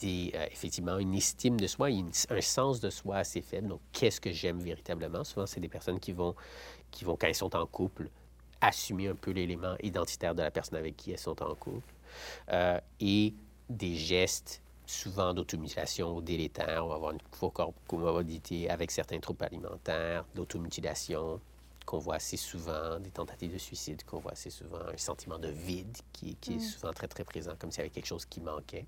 des, 0.00 0.30
euh, 0.34 0.46
effectivement, 0.50 0.98
une 0.98 1.14
estime 1.14 1.58
de 1.58 1.66
soi, 1.66 1.90
une- 1.90 2.10
un 2.28 2.40
sens 2.40 2.80
de 2.80 2.90
soi 2.90 3.16
assez 3.16 3.40
faible. 3.40 3.68
Donc, 3.68 3.80
qu'est-ce 3.92 4.20
que 4.20 4.30
j'aime 4.30 4.58
véritablement? 4.60 5.24
Souvent, 5.24 5.46
c'est 5.46 5.60
des 5.60 5.68
personnes 5.68 5.98
qui 5.98 6.12
vont, 6.12 6.34
qui 6.90 7.04
vont, 7.04 7.16
quand 7.16 7.26
elles 7.28 7.34
sont 7.34 7.56
en 7.56 7.66
couple, 7.66 8.10
assumer 8.60 9.08
un 9.08 9.14
peu 9.14 9.30
l'élément 9.30 9.74
identitaire 9.82 10.34
de 10.34 10.42
la 10.42 10.50
personne 10.50 10.78
avec 10.78 10.96
qui 10.96 11.12
elles 11.12 11.18
sont 11.18 11.42
en 11.42 11.54
couple. 11.54 11.94
Euh, 12.52 12.78
et 13.00 13.34
des 13.68 13.94
gestes 13.94 14.62
souvent 14.86 15.34
d'automutilation 15.34 16.14
ou 16.16 16.20
délétères. 16.20 16.84
On 16.84 16.88
va 16.88 16.94
avoir 16.94 17.12
une 17.12 17.22
co- 17.40 17.52
comorbidité 17.88 18.70
avec 18.70 18.90
certains 18.90 19.18
troubles 19.18 19.44
alimentaires, 19.44 20.24
d'automutilation 20.34 21.40
qu'on 21.86 21.98
voit 21.98 22.16
assez 22.16 22.36
souvent, 22.36 22.98
des 23.00 23.10
tentatives 23.10 23.52
de 23.52 23.58
suicide 23.58 24.04
qu'on 24.04 24.18
voit 24.18 24.32
assez 24.32 24.50
souvent, 24.50 24.80
un 24.92 24.96
sentiment 24.98 25.38
de 25.38 25.48
vide 25.48 25.96
qui, 26.12 26.36
qui 26.36 26.54
est 26.54 26.60
souvent 26.60 26.92
très, 26.92 27.08
très 27.08 27.24
présent, 27.24 27.52
comme 27.58 27.70
s'il 27.70 27.78
y 27.78 27.80
avait 27.82 27.90
quelque 27.90 28.06
chose 28.06 28.26
qui 28.26 28.40
manquait. 28.40 28.86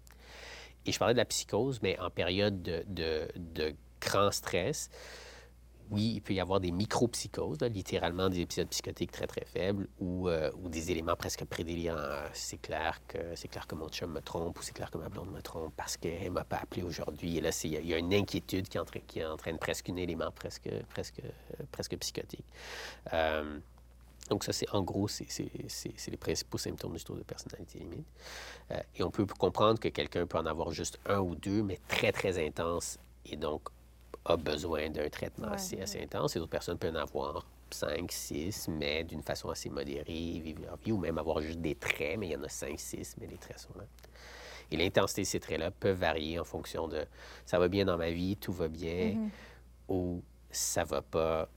Et 0.85 0.93
je 0.93 0.99
parlais 0.99 1.15
de 1.15 1.19
la 1.19 1.25
psychose, 1.25 1.81
mais 1.83 1.99
en 2.01 2.11
période 2.11 2.61
de, 2.61 2.85
de, 2.89 3.29
de 3.37 3.75
grand 4.01 4.31
stress, 4.33 4.91
oui, 5.91 6.13
il 6.17 6.21
peut 6.21 6.35
y 6.35 6.41
avoir 6.41 6.61
des 6.61 6.71
micro-psychoses, 6.71 7.59
littéralement 7.63 8.29
des 8.29 8.41
épisodes 8.41 8.69
psychotiques 8.69 9.13
très, 9.13 9.27
très 9.27 9.45
faibles 9.45 9.89
ou, 10.01 10.29
euh, 10.29 10.51
des 10.69 10.91
éléments 10.91 11.17
presque 11.17 11.45
prédélirants. 11.45 11.97
Euh, 11.97 12.29
C'est 12.33 12.61
clair, 12.61 13.01
que, 13.09 13.19
clair 13.49 13.67
que 13.67 13.75
mon 13.75 13.89
chum 13.89 14.13
me 14.13 14.21
trompe 14.21 14.59
ou 14.59 14.63
c'est 14.63 14.73
clair 14.73 14.91
que 14.91 14.99
ma 14.99 15.09
blonde 15.09 15.31
me 15.33 15.41
trompe 15.41 15.73
parce 15.77 15.97
qu'elle 15.97 16.25
ne 16.25 16.31
m'a 16.31 16.45
pas 16.45 16.59
appelé 16.59 16.83
aujourd'hui. 16.83 17.39
Et 17.39 17.41
là, 17.41 17.51
il 17.65 17.87
y, 17.87 17.95
a- 17.95 17.99
une 17.99 18.13
inquiétude 18.15 18.69
qui, 18.69 18.79
entraîne, 18.79 19.59
presque 19.59 19.89
un 19.91 19.97
élément 19.97 20.31
presque, 20.31 20.69
presque, 20.91 21.23
presque 21.73 21.97
psychotique. 21.99 22.45
Euh, 23.13 23.59
donc 24.31 24.45
ça, 24.45 24.53
c'est 24.53 24.69
en 24.71 24.83
gros, 24.83 25.09
c'est 25.09 25.27
les 26.11 26.17
principaux 26.19 26.59
symptômes 26.59 26.97
du 26.97 27.03
trouble 27.03 27.21
de 27.21 27.25
personnalité 27.25 27.79
limite. 27.79 28.07
Et 28.97 29.03
on 29.03 29.11
peut 29.11 29.25
comprendre 29.25 29.81
que 29.81 29.89
quelqu'un 29.89 30.27
peut 30.27 30.37
en 30.39 30.45
avoir 30.45 30.71
juste 30.71 30.99
un 31.07 31.21
ou 31.21 31.35
deux, 31.35 31.63
mais 31.63 31.79
très, 31.89 32.13
très 32.13 32.45
intense, 32.47 32.99
et 33.25 33.37
donc 33.37 33.69
a 34.29 34.37
besoin 34.37 34.91
d'un 34.91 35.09
traitement 35.09 35.49
Ouais, 35.49 35.55
assez, 35.55 35.81
assez 35.81 36.03
intense. 36.03 36.37
Et 36.37 36.39
d'autres 36.39 36.51
personnes 36.51 36.79
peuvent 36.79 36.95
en 36.95 37.01
avoir 37.01 37.47
cinq, 37.71 38.11
six, 38.13 38.69
mais 38.69 39.05
d'une 39.05 39.23
façon 39.23 39.49
assez 39.51 39.69
modérée, 39.71 40.41
vivre 40.43 40.63
leur 40.63 40.77
vie, 40.77 40.93
ou 40.93 40.99
même 40.99 41.19
avoir 41.19 41.41
juste 41.41 41.61
des 41.61 41.75
traits, 41.75 42.19
mais 42.19 42.29
il 42.29 42.33
y 42.33 42.37
en 42.37 42.43
a 42.45 42.49
cinq, 42.49 42.79
six, 42.79 43.15
mais 43.21 43.27
les 43.27 43.37
traits 43.39 43.59
sont 43.59 43.75
là. 43.77 43.85
Et 44.71 44.77
l'intensité 44.77 45.23
de 45.23 45.27
ces 45.27 45.41
traits-là 45.41 45.71
peuvent 45.71 45.99
varier 45.99 46.39
en 46.39 46.45
fonction 46.45 46.89
de 46.89 47.05
ça 47.47 47.59
va 47.59 47.69
bien 47.69 47.85
dans 47.87 47.97
ma 47.97 48.11
vie, 48.11 48.37
tout 48.37 48.53
va 48.53 48.69
bien, 48.69 49.17
ou 49.89 50.23
ça 50.51 50.85
va 50.85 51.01
pas. 51.03 51.49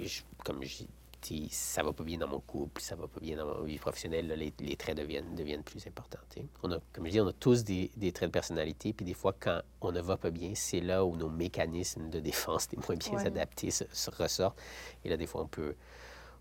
Je- 0.00 0.22
comme 0.44 0.62
je 0.64 0.82
t'sais, 1.20 1.42
ça 1.50 1.82
va 1.82 1.92
pas 1.92 2.04
bien 2.04 2.18
dans 2.18 2.28
mon 2.28 2.40
couple, 2.40 2.80
ça 2.80 2.96
va 2.96 3.06
pas 3.08 3.20
bien 3.20 3.36
dans 3.36 3.46
ma 3.60 3.64
vie 3.66 3.78
professionnelle, 3.78 4.28
là, 4.28 4.36
les, 4.36 4.52
les 4.60 4.76
traits 4.76 4.96
deviennent, 4.96 5.34
deviennent 5.34 5.62
plus 5.62 5.86
importants. 5.86 6.18
t'sais. 6.30 6.44
On 6.62 6.72
a, 6.72 6.78
comme 6.92 7.06
je 7.06 7.10
dis, 7.12 7.20
on 7.20 7.26
a 7.28 7.32
tous 7.32 7.64
des, 7.64 7.90
des 7.96 8.12
traits 8.12 8.28
de 8.30 8.32
personnalité, 8.32 8.92
puis 8.92 9.04
des 9.06 9.14
fois, 9.14 9.34
quand 9.38 9.60
on 9.80 9.92
ne 9.92 10.00
va 10.00 10.16
pas 10.16 10.30
bien, 10.30 10.52
c'est 10.54 10.80
là 10.80 11.04
où 11.04 11.16
nos 11.16 11.28
mécanismes 11.30 12.10
de 12.10 12.20
défense, 12.20 12.68
les 12.72 12.78
moins 12.78 12.96
bien 12.96 13.12
Ouais. 13.18 13.26
adaptés, 13.26 13.70
se, 13.70 13.84
se 13.92 14.10
ressortent. 14.10 14.58
Et 15.04 15.08
là, 15.08 15.16
des 15.16 15.26
fois, 15.26 15.42
on 15.42 15.48
peut... 15.48 15.74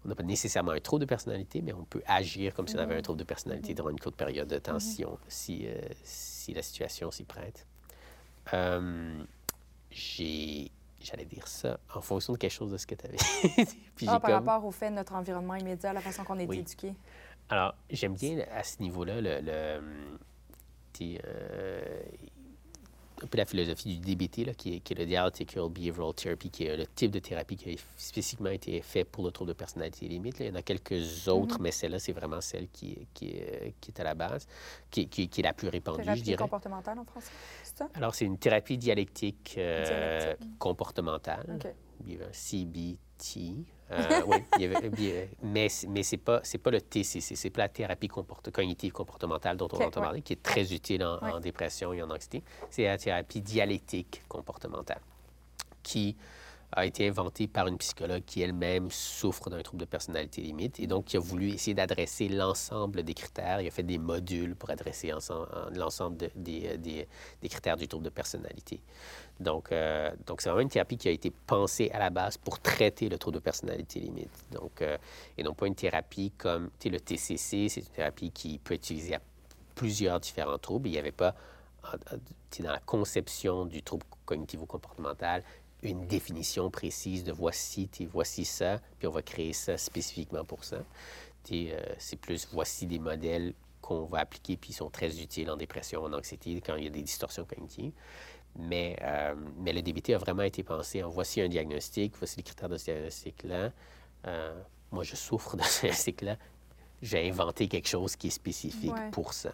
On 0.05 0.09
n'a 0.09 0.15
pas 0.15 0.23
nécessairement 0.23 0.71
un 0.71 0.79
trouble 0.79 1.01
de 1.01 1.05
personnalité, 1.05 1.61
mais 1.61 1.73
on 1.73 1.83
peut 1.83 2.03
agir 2.05 2.53
comme 2.53 2.67
si 2.67 2.75
on 2.75 2.79
avait 2.79 2.95
un 2.95 3.01
trouble 3.01 3.19
de 3.19 3.25
personnalité 3.25 3.73
durant 3.73 3.89
une 3.89 3.99
courte 3.99 4.15
période 4.15 4.47
de 4.47 4.59
temps 4.59 4.79
si, 4.79 5.03
on- 5.03 5.17
si, 5.27 5.67
euh, 5.67 5.75
si 6.03 6.53
la 6.53 6.61
situation 6.61 7.09
s'y 7.11 7.23
prête. 7.25 7.65
Euh, 8.53 9.23
j'ai... 9.91 10.71
J'allais 10.99 11.25
dire 11.25 11.47
ça 11.47 11.79
en 11.93 12.01
fonction 12.01 12.33
de 12.33 12.37
quelque 12.37 12.51
chose 12.51 12.71
de 12.71 12.77
ce 12.77 12.87
que 12.87 12.95
tu 12.95 13.05
avais. 13.05 13.17
Puis 13.95 14.07
Ah, 14.09 14.19
par 14.19 14.21
comme- 14.21 14.33
rapport 14.47 14.65
au 14.65 14.71
fait 14.71 14.89
de 14.89 14.95
notre 14.95 15.13
environnement 15.13 15.55
immédiat, 15.55 15.93
la 15.93 16.01
façon 16.01 16.23
qu'on 16.23 16.39
est 16.39 16.47
Oui. 16.47 16.59
éduqué. 16.59 16.93
Alors, 17.49 17.75
j'aime 17.89 18.13
bien 18.15 18.43
à 18.51 18.63
ce 18.63 18.81
niveau-là 18.81 19.21
le, 19.21 19.39
euh, 19.41 19.81
un 23.23 23.27
peu 23.27 23.37
la 23.37 23.45
philosophie 23.45 23.97
du 23.97 24.15
DBT, 24.15 24.45
là, 24.45 24.53
qui, 24.53 24.75
est, 24.75 24.79
qui 24.79 24.93
est 24.93 24.95
le 24.97 25.05
Dialectical 25.05 25.69
Behavioral 25.69 26.13
Therapy, 26.13 26.49
qui 26.51 26.65
est 26.65 26.77
le 26.77 26.85
type 26.87 27.11
de 27.11 27.19
thérapie 27.19 27.55
qui 27.55 27.71
a 27.73 27.75
spécifiquement 27.97 28.49
été 28.51 28.79
fait 28.81 29.03
pour 29.03 29.23
le 29.25 29.31
trouble 29.31 29.49
de 29.49 29.53
personnalité 29.53 30.07
limite. 30.07 30.39
là. 30.39 30.45
Il 30.45 30.49
y 30.49 30.51
en 30.51 30.55
a 30.55 30.61
quelques 30.61 31.27
autres, 31.27 31.59
mais 31.59 31.71
celle-là, 31.71 31.99
c'est 31.99 32.11
vraiment 32.13 32.41
celle 32.41 32.67
qui, 32.69 32.91
est- 32.93 33.07
qui, 33.13 33.29
est, 33.29 33.73
qui 33.81 33.91
est 33.91 33.99
à 33.99 34.03
la 34.03 34.13
base, 34.13 34.47
qui, 34.91 35.01
est- 35.01 35.27
qui 35.27 35.41
la 35.41 35.53
plus 35.53 35.69
répandue, 35.69 35.99
je 36.01 36.03
Thérapie 36.05 36.21
dirais. 36.21 36.37
comportementale 36.37 36.99
en 36.99 37.05
français, 37.05 37.31
c'est 37.63 37.77
ça? 37.77 37.89
Alors, 37.95 38.13
c'est 38.13 38.25
une 38.25 38.37
thérapie 38.37 38.77
dialectique, 38.77 39.55
euh, 39.57 39.83
Dialectique. 40.19 40.57
comportementale. 40.59 41.45
OK. 41.63 41.71
Il 42.05 42.11
y 42.13 42.15
avait 42.15 42.25
un 42.25 42.33
CBT. 42.33 43.65
Euh, 43.91 44.21
oui, 44.27 44.37
il 44.57 44.61
y 44.63 44.65
avait- 44.65 44.89
il 44.97 45.03
y 45.05 45.11
avait- 45.11 45.29
mais 45.43 45.69
c'est- 45.69 45.87
mais 45.87 46.03
ce 46.03 46.15
n'est 46.15 46.21
pas, 46.21 46.39
c'est 46.43 46.57
pas 46.57 46.71
le 46.71 46.81
TCC, 46.81 47.35
c'est 47.35 47.49
pas 47.49 47.61
la 47.61 47.69
thérapie 47.69 48.07
comporte- 48.07 48.51
cognitive 48.51 48.91
comportementale 48.91 49.55
dont 49.57 49.67
on 49.71 49.77
entend 49.87 50.01
parler, 50.01 50.21
qui 50.21 50.33
est 50.33 50.43
très 50.43 50.73
utile 50.73 51.03
en, 51.03 51.19
en 51.21 51.39
dépression 51.39 51.93
et 51.93 52.01
en 52.03 52.09
anxiété. 52.09 52.43
C'est 52.69 52.83
la 52.85 52.97
thérapie 52.97 53.41
dialectique 53.41 54.23
comportementale, 54.27 55.01
qui 55.83 56.15
a 56.73 56.85
été 56.85 57.07
inventée 57.07 57.47
par 57.47 57.67
une 57.67 57.77
psychologue 57.77 58.23
qui 58.25 58.41
elle-même 58.41 58.91
souffre 58.91 59.49
d'un 59.49 59.61
trouble 59.61 59.79
de 59.79 59.85
personnalité 59.85 60.41
limite 60.41 60.79
et 60.81 60.87
donc 60.87 61.05
qui 61.05 61.15
a 61.15 61.19
voulu 61.19 61.49
essayer 61.49 61.73
d'adresser 61.73 62.27
l'ensemble 62.27 63.03
des 63.03 63.13
critères. 63.13 63.61
Il 63.61 63.67
a 63.67 63.71
fait 63.71 63.83
des 63.83 63.97
modules 63.97 64.53
pour 64.55 64.69
adresser 64.69 65.13
ensemble- 65.13 65.47
l'ensemble 65.73 66.17
euh, 66.25 66.77
des- 66.77 67.07
critères 67.49 67.77
du 67.77 67.87
trouble 67.87 68.03
de 68.03 68.09
personnalité. 68.09 68.81
Donc, 69.39 69.71
euh, 69.71 70.11
donc 70.25 70.41
c'est 70.41 70.49
vraiment 70.49 70.61
une 70.63 70.69
thérapie 70.69 70.97
qui 70.97 71.07
a 71.07 71.11
été 71.11 71.31
pensée 71.31 71.89
à 71.93 71.99
la 71.99 72.09
base 72.09 72.37
pour 72.37 72.59
traiter 72.59 73.07
le 73.07 73.17
trouble 73.17 73.35
de 73.35 73.41
personnalité 73.43 74.01
limite. 74.01 74.29
Donc, 74.51 74.81
euh, 74.81 74.97
et 75.37 75.43
non 75.43 75.53
pas 75.53 75.67
une 75.67 75.75
thérapie 75.75 76.31
comme 76.37 76.69
le 76.83 76.99
TCC, 76.99 77.69
c'est 77.69 77.79
une 77.81 77.87
thérapie 77.87 78.31
qui 78.31 78.59
peut 78.59 78.73
être 78.73 78.81
utilisée 78.83 79.15
à 79.15 79.21
plusieurs 79.73 80.19
différents 80.19 80.57
troubles. 80.57 80.89
Il 80.89 80.91
n'y 80.93 80.97
avait 80.97 81.11
pas, 81.13 81.33
dans 82.59 82.71
la 82.71 82.79
conception 82.79 83.65
du 83.65 83.81
trouble 83.83 84.05
cognitivo-comportemental, 84.25 85.43
une 85.83 86.07
définition 86.07 86.69
précise 86.71 87.23
de 87.23 87.31
voici, 87.31 87.89
voici 88.11 88.45
ça, 88.45 88.79
puis 88.97 89.07
on 89.07 89.11
va 89.11 89.21
créer 89.21 89.53
ça 89.53 89.77
spécifiquement 89.77 90.43
pour 90.45 90.63
ça. 90.63 90.77
Euh, 91.51 91.79
c'est 91.97 92.17
plus 92.19 92.47
voici 92.51 92.87
des 92.87 92.99
modèles 92.99 93.53
qu'on 93.81 94.05
va 94.05 94.19
appliquer, 94.19 94.57
puis 94.57 94.71
ils 94.71 94.75
sont 94.75 94.89
très 94.89 95.21
utiles 95.21 95.49
en 95.49 95.55
dépression, 95.55 96.03
en 96.03 96.11
anxiété, 96.13 96.59
quand 96.61 96.75
il 96.75 96.83
y 96.83 96.87
a 96.87 96.89
des 96.89 97.01
distorsions 97.03 97.45
cognitives. 97.45 97.93
Mais, 98.57 98.97
euh, 99.01 99.35
mais 99.59 99.71
le 99.71 99.81
DBT 99.81 100.13
a 100.13 100.17
vraiment 100.17 100.43
été 100.43 100.63
pensé 100.63 101.03
en 101.03 101.09
voici 101.09 101.41
un 101.41 101.47
diagnostic, 101.47 102.15
voici 102.17 102.37
les 102.37 102.43
critères 102.43 102.69
de 102.69 102.77
ce 102.77 102.85
diagnostic-là. 102.85 103.71
Euh, 104.25 104.61
moi, 104.91 105.03
je 105.03 105.15
souffre 105.15 105.55
de 105.55 105.61
ce 105.63 105.81
diagnostic-là. 105.81 106.37
J'ai 107.01 107.29
inventé 107.29 107.67
quelque 107.67 107.87
chose 107.87 108.15
qui 108.15 108.27
est 108.27 108.31
spécifique 108.31 108.93
Ouais. 108.93 109.11
pour 109.11 109.33
ça. 109.33 109.53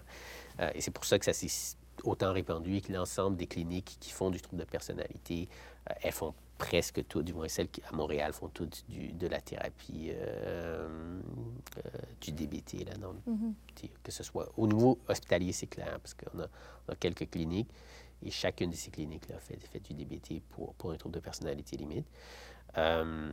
Euh, 0.61 0.71
et 0.74 0.82
c'est 0.82 0.91
pour 0.91 1.03
ça 1.05 1.19
que 1.19 1.26
ça 1.26 1.34
s'est 1.34 1.76
autant 2.03 2.32
répandu 2.32 2.78
et 2.78 2.82
que 2.82 2.91
l'ensemble 2.93 3.36
des 3.36 3.47
cliniques 3.47 3.97
qui 3.99 4.11
font 4.11 4.30
du 4.32 4.39
trouble 4.41 4.61
de 4.61 4.67
personnalité, 4.67 5.49
elles 6.02 6.12
font 6.12 6.34
presque 6.58 7.06
tout, 7.08 7.24
du 7.24 7.34
moins 7.34 7.48
celles 7.48 7.68
qui, 7.70 7.82
à 7.84 7.96
Montréal, 7.96 8.32
font 8.34 8.48
toutes 8.48 8.86
du, 8.88 9.12
de 9.12 9.28
la 9.28 9.42
thérapie 9.42 10.12
euh, 10.12 11.20
euh, 11.78 11.90
du 12.22 12.32
DBT. 12.32 12.86
Là, 12.86 12.94
dans- 12.98 13.14
Mhm. 13.26 13.54
que 14.04 14.12
ce 14.12 14.24
soit 14.24 14.50
au 14.58 14.68
niveau 14.68 14.98
hospitalier, 15.10 15.52
c'est 15.52 15.68
clair, 15.68 16.00
parce 16.00 16.14
qu'on 16.14 16.40
a, 16.40 16.96
quelques 16.96 17.30
cliniques 17.30 17.70
et 18.22 18.32
chacune 18.32 18.70
de 18.70 18.76
ces 18.76 18.92
cliniques-là 18.92 19.38
fait, 19.40 19.58
fait 19.58 19.80
du 19.80 19.94
DBT 19.94 20.42
pour, 20.52 20.74
pour 20.76 20.92
un 20.92 20.96
trouble 20.98 21.16
de 21.16 21.20
personnalité 21.20 21.76
limite. 21.76 22.06
Euh, 22.78 23.32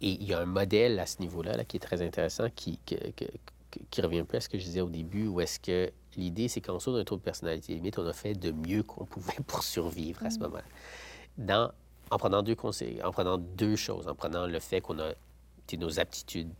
et 0.00 0.10
il 0.10 0.24
y 0.24 0.34
a 0.34 0.40
un 0.40 0.46
modèle 0.46 1.00
à 1.00 1.06
ce 1.06 1.20
niveau-là 1.20 1.56
là, 1.56 1.64
qui 1.64 1.78
est 1.78 1.80
très 1.80 2.02
intéressant, 2.02 2.48
qui, 2.54 2.78
que- 2.86 3.10
que- 3.12 3.24
que- 3.70 3.80
qui 3.90 4.00
revient 4.02 4.20
un 4.20 4.24
peu 4.24 4.36
à 4.36 4.40
ce 4.40 4.48
que 4.48 4.58
je 4.58 4.64
disais 4.64 4.80
au 4.82 4.88
début, 4.90 5.26
où 5.26 5.40
est-ce 5.40 5.58
que 5.58 5.90
l'idée, 6.16 6.48
c'est 6.48 6.60
qu'en 6.60 6.74
dessous 6.74 6.92
d'un 6.94 7.04
trouble 7.04 7.22
de 7.22 7.24
personnalité 7.24 7.74
limite, 7.74 7.98
on 7.98 8.06
a 8.06 8.12
fait 8.12 8.34
de 8.34 8.52
mieux 8.52 8.82
qu'on 8.82 9.04
pouvait 9.06 9.34
pour 9.46 9.62
survivre 9.64 10.24
à 10.24 10.30
ce 10.30 10.38
moment-là. 10.40 10.64
En, 11.38 12.18
prenant 12.18 12.42
deux 12.42 12.54
conseils, 12.54 13.02
en 13.02 13.10
prenant 13.10 13.36
deux 13.36 13.76
choses, 13.76 14.08
en 14.08 14.14
prenant 14.14 14.46
le 14.46 14.60
fait 14.60 14.80
qu'on 14.80 14.98
a 14.98 15.12
nos 15.76 15.98
aptitudes 16.00 16.52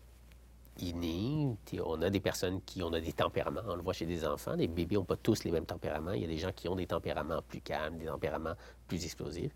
innées, 0.78 1.56
on 1.84 2.02
a 2.02 2.10
des 2.10 2.20
personnes 2.20 2.60
qui 2.62 2.82
ont 2.82 2.90
des 2.90 3.12
tempéraments, 3.12 3.62
on 3.66 3.76
le 3.76 3.82
voit 3.82 3.94
chez 3.94 4.04
des 4.04 4.26
enfants, 4.26 4.54
les 4.54 4.66
bébés 4.66 4.96
n'ont 4.96 5.04
pas 5.04 5.16
tous 5.16 5.44
les 5.44 5.50
mêmes 5.50 5.64
tempéraments, 5.64 6.12
il 6.12 6.22
y 6.22 6.24
a 6.24 6.28
des 6.28 6.38
gens 6.38 6.52
qui 6.52 6.68
ont 6.68 6.74
des 6.74 6.86
tempéraments 6.86 7.40
plus 7.42 7.60
calmes, 7.60 7.96
des 7.96 8.06
tempéraments 8.06 8.54
plus 8.86 9.04
explosifs, 9.04 9.52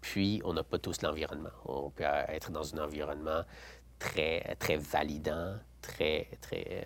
puis 0.00 0.40
on 0.44 0.54
n'a 0.54 0.64
pas 0.64 0.78
tous 0.78 1.02
l'environnement. 1.02 1.50
On 1.66 1.90
peut 1.90 2.04
être 2.04 2.50
dans 2.50 2.74
un 2.74 2.84
environnement 2.84 3.42
très, 3.98 4.56
très 4.58 4.76
validant, 4.76 5.56
très, 5.80 6.28
très, 6.40 6.84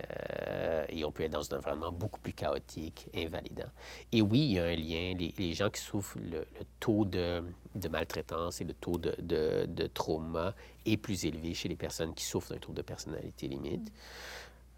euh, 0.48 0.84
et 0.88 1.04
on 1.04 1.12
peut 1.12 1.24
être 1.24 1.32
dans 1.32 1.54
un 1.54 1.58
environnement 1.58 1.92
beaucoup 1.92 2.20
plus 2.20 2.32
chaotique, 2.32 3.08
invalidant. 3.14 3.70
Et 4.12 4.22
oui, 4.22 4.40
il 4.40 4.52
y 4.52 4.58
a 4.58 4.64
un 4.64 4.76
lien. 4.76 5.14
Les, 5.18 5.34
les 5.38 5.54
gens 5.54 5.70
qui 5.70 5.80
souffrent, 5.80 6.18
le, 6.18 6.46
taux 6.78 7.04
de, 7.04 7.42
de 7.74 7.88
maltraitance 7.88 8.60
et 8.60 8.64
le 8.64 8.74
taux 8.74 8.98
de, 8.98 9.14
de, 9.20 9.66
de 9.66 9.86
trauma 9.86 10.54
est 10.86 10.96
plus 10.96 11.24
élevé 11.24 11.54
chez 11.54 11.68
les 11.68 11.76
personnes 11.76 12.14
qui 12.14 12.24
souffrent 12.24 12.52
d'un 12.52 12.58
trouble 12.58 12.78
de 12.78 12.82
personnalité 12.82 13.48
limite. 13.48 13.92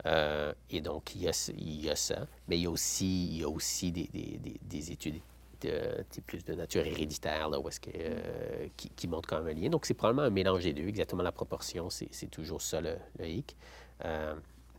Euh, 0.06 0.52
et 0.70 0.80
donc, 0.80 1.14
il 1.14 1.22
y, 1.22 1.28
a, 1.28 1.52
il 1.56 1.84
y 1.84 1.90
a 1.90 1.96
ça. 1.96 2.26
Mais 2.48 2.58
il 2.58 2.62
y 2.62 2.66
a 2.66 2.70
aussi, 2.70 3.26
il 3.26 3.36
y 3.38 3.44
a 3.44 3.48
aussi 3.48 3.92
des, 3.92 4.08
des, 4.12 4.38
des, 4.38 4.60
des 4.62 4.90
études 4.92 5.20
sais, 5.68 6.20
plus 6.26 6.44
de 6.44 6.54
nature 6.54 6.86
héréditaire, 6.86 7.48
là, 7.50 7.58
où 7.60 7.68
est-ce 7.68 7.80
que, 7.80 7.90
euh, 7.94 8.68
qui, 8.76 8.88
qui 8.90 9.08
montrent 9.08 9.28
quand 9.28 9.42
même 9.42 9.56
un 9.56 9.60
lien. 9.60 9.68
Donc, 9.70 9.86
c'est 9.86 9.94
probablement 9.94 10.26
un 10.26 10.30
mélange 10.30 10.62
des 10.64 10.72
deux. 10.72 10.86
Exactement 10.88 11.22
la 11.22 11.32
proportion, 11.32 11.88
c'est 11.90 12.30
toujours 12.30 12.62
ça 12.62 12.80
le, 12.80 12.96
le 13.18 13.28
hic. 13.28 13.56
Euh, 14.04 14.34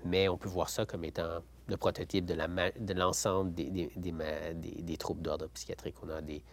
mais 0.05 0.27
on 0.27 0.37
peut 0.37 0.49
voir 0.49 0.69
ça 0.69 0.85
comme 0.85 1.03
étant 1.05 1.39
le 1.67 1.77
prototype 1.77 2.25
de 2.25 2.93
l'ensemble 2.93 3.53
des, 3.53 3.69
des, 3.69 3.89
des, 3.95 4.11
des- 4.81 4.97
troubles 4.97 5.21
d'ordre 5.21 5.47
psychiatrique. 5.47 5.95
On 6.03 6.09
a 6.09 6.21
des, 6.21 6.43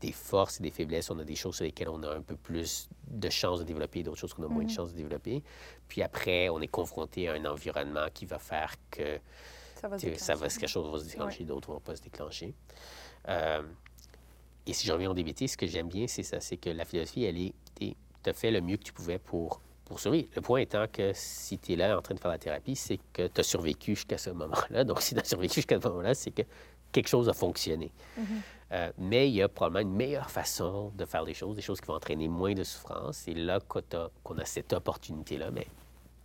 des 0.00 0.12
forces 0.12 0.60
et 0.60 0.62
des 0.62 0.70
faiblesses, 0.70 1.10
on 1.10 1.18
a 1.18 1.24
des 1.24 1.34
choses 1.34 1.56
sur 1.56 1.64
lesquelles 1.64 1.88
on 1.88 2.02
a 2.04 2.14
un 2.14 2.22
peu 2.22 2.36
plus 2.36 2.88
de 3.08 3.28
chances 3.30 3.58
de 3.60 3.64
développer, 3.64 4.04
d'autres 4.04 4.18
choses 4.18 4.32
qu'on 4.34 4.44
a 4.44 4.48
moins 4.48 4.64
de 4.64 4.70
chances 4.70 4.92
de 4.92 4.96
développer. 4.96 5.42
Puis 5.88 6.02
après, 6.02 6.48
on 6.50 6.60
est 6.60 6.68
confronté 6.68 7.28
à 7.28 7.32
un 7.32 7.44
environnement 7.46 8.06
qui 8.14 8.26
va 8.26 8.38
faire 8.38 8.74
que 8.92 9.18
Ça 9.80 9.88
va 9.88 9.98
se 9.98 10.06
va, 10.06 10.48
quelque 10.48 10.66
chose 10.68 10.92
va 10.92 10.98
se 11.00 11.10
déclencher, 11.10 11.44
d'autres 11.44 11.70
ne 11.70 11.74
vont 11.74 11.80
pas 11.80 11.96
se 11.96 12.02
déclencher. 12.02 12.54
Euh, 13.28 13.62
et 14.66 14.72
si 14.72 14.86
je 14.86 14.92
reviens 14.92 15.10
au 15.10 15.14
DBT, 15.14 15.46
ce 15.46 15.56
que 15.56 15.66
j'aime 15.66 15.88
bien, 15.88 16.06
c'est 16.06 16.22
ça, 16.22 16.40
c'est 16.40 16.56
que 16.56 16.70
la 16.70 16.84
philosophie, 16.84 17.24
elle 17.24 17.38
est, 17.38 17.54
tu 17.78 17.94
as 18.30 18.32
fait 18.32 18.50
le 18.50 18.60
mieux 18.60 18.76
que 18.78 18.82
tu 18.84 18.92
pouvais 18.92 19.18
pour, 19.18 19.60
pour 19.84 20.00
survivre. 20.00 20.28
Le 20.34 20.40
point 20.40 20.60
étant 20.60 20.86
que 20.90 21.12
si 21.14 21.58
tu 21.58 21.72
es 21.74 21.76
là 21.76 21.98
en 21.98 22.02
train 22.02 22.14
de 22.14 22.20
faire 22.20 22.30
la 22.30 22.38
thérapie, 22.38 22.74
c'est 22.76 22.98
que 23.12 23.26
tu 23.26 23.40
as 23.40 23.44
survécu 23.44 23.94
jusqu'à 23.94 24.16
ce 24.18 24.30
moment-là. 24.30 24.84
Donc, 24.84 25.02
si 25.02 25.14
tu 25.14 25.20
as 25.20 25.24
survécu 25.24 25.56
jusqu'à 25.56 25.78
ce 25.80 25.86
moment-là, 25.88 26.14
c'est 26.14 26.30
que 26.30 26.42
quelque 26.92 27.08
chose 27.08 27.28
a 27.28 27.34
fonctionné. 27.34 27.92
Euh, 28.72 28.90
mais 28.96 29.28
il 29.28 29.34
y 29.34 29.42
a 29.42 29.48
probablement 29.48 29.88
une 29.90 29.94
meilleure 29.96 30.30
façon 30.30 30.90
de 30.96 31.04
faire 31.04 31.22
les 31.24 31.34
choses, 31.34 31.54
des 31.54 31.62
choses 31.62 31.80
qui 31.80 31.86
vont 31.88 31.94
entraîner 31.94 32.28
moins 32.28 32.54
de 32.54 32.64
souffrance. 32.64 33.28
Et 33.28 33.34
là 33.34 33.60
qu'on 33.60 33.80
a, 33.92 34.08
qu'on 34.22 34.38
a 34.38 34.44
cette 34.46 34.72
opportunité-là, 34.72 35.50
mais 35.50 35.66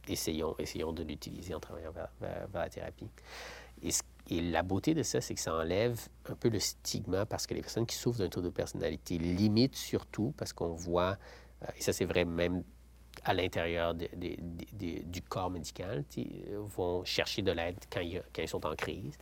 essayons, 0.07 0.55
essayons 0.57 0.93
de 0.93 1.03
l'utiliser 1.03 1.53
en 1.53 1.59
travaillant 1.59 1.91
vers, 1.91 2.07
vers- 2.21 2.47
vers 2.47 2.61
la 2.61 2.69
thérapie. 2.69 3.09
Et, 3.83 3.91
ce- 3.91 4.01
et 4.29 4.41
la 4.41 4.63
beauté 4.63 4.93
de 4.93 5.03
ça, 5.03 5.21
c'est 5.21 5.33
que 5.33 5.41
ça 5.41 5.53
enlève 5.55 5.99
un 6.29 6.35
peu 6.35 6.49
le 6.49 6.59
stigma 6.59 7.25
parce 7.25 7.47
que 7.47 7.53
les 7.53 7.61
personnes 7.61 7.85
qui 7.85 7.95
souffrent 7.95 8.19
d'un 8.19 8.29
trouble 8.29 8.47
de 8.47 8.53
personnalité 8.53 9.17
limite 9.17 9.75
surtout 9.75 10.33
parce 10.37 10.53
qu'on 10.53 10.73
voit, 10.73 11.17
euh, 11.63 11.67
et 11.77 11.81
ça 11.81 11.93
c'est 11.93 12.05
vrai 12.05 12.25
même 12.25 12.63
à 13.23 13.33
l'intérieur 13.33 13.95
de- 13.95 14.07
de- 14.15 14.35
de- 14.39 14.77
de- 14.77 15.03
du 15.03 15.21
corps 15.21 15.49
médical, 15.49 16.05
euh, 16.17 16.59
vont 16.77 17.03
chercher 17.03 17.41
de 17.41 17.51
l'aide 17.51 17.75
quand, 17.91 18.01
ils 18.01 18.47
sont 18.47 18.65
en 18.65 18.75
crise. 18.75 19.17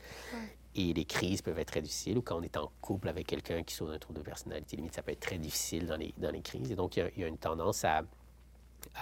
Et 0.75 0.93
les 0.93 1.05
crises 1.05 1.41
peuvent 1.41 1.57
être 1.57 1.69
très 1.71 1.81
difficiles, 1.81 2.17
ou 2.19 2.21
quand 2.21 2.37
on 2.37 2.43
est 2.43 2.55
en 2.57 2.69
couple 2.81 3.07
avec 3.09 3.25
quelqu'un 3.25 3.63
qui 3.63 3.73
souffre 3.73 3.91
d'un 3.93 3.97
trouble 3.97 4.19
de 4.19 4.23
personnalité 4.25 4.75
limite, 4.75 4.93
ça 4.93 5.01
peut 5.01 5.11
être 5.11 5.21
très 5.21 5.39
difficile 5.39 5.87
dans 5.87 5.95
les, 5.97 6.13
dans 6.17 6.29
les 6.29 6.41
crises. 6.41 6.69
Et 6.69 6.75
donc, 6.75 6.97
il 6.97 6.99
y 6.99 7.03
a, 7.03 7.09
il 7.15 7.21
y 7.21 7.23
a 7.23 7.27
une 7.27 7.39
tendance 7.39 7.83
à, 7.83 8.03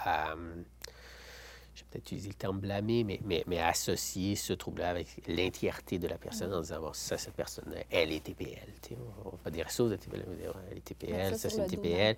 à, 0.05 0.35
je 1.75 1.81
vais 1.81 1.87
peut-être 1.91 2.05
utiliser 2.05 2.29
le 2.29 2.35
terme 2.35 2.59
blâmer, 2.59 3.03
mais, 3.03 3.19
mais, 3.25 3.43
mais 3.47 3.59
associer 3.59 4.35
ce 4.35 4.53
trouble-là 4.53 4.89
avec 4.89 5.07
l'entièreté 5.27 5.99
de 5.99 6.07
la 6.07 6.17
personne 6.17 6.53
en 6.53 6.61
disant, 6.61 6.79
bon, 6.79 6.93
ça, 6.93 7.17
cette 7.17 7.33
personne 7.33 7.65
elle 7.91 8.13
est 8.13 8.23
TPL. 8.23 8.97
On 9.25 9.35
va 9.43 9.51
dire 9.51 9.69
ça, 9.69 9.83
elle 9.83 10.77
est 10.77 10.81
TPL, 10.81 11.37
ça, 11.37 11.49
c'est 11.49 11.57
une 11.57 11.67
TPL. 11.67 12.15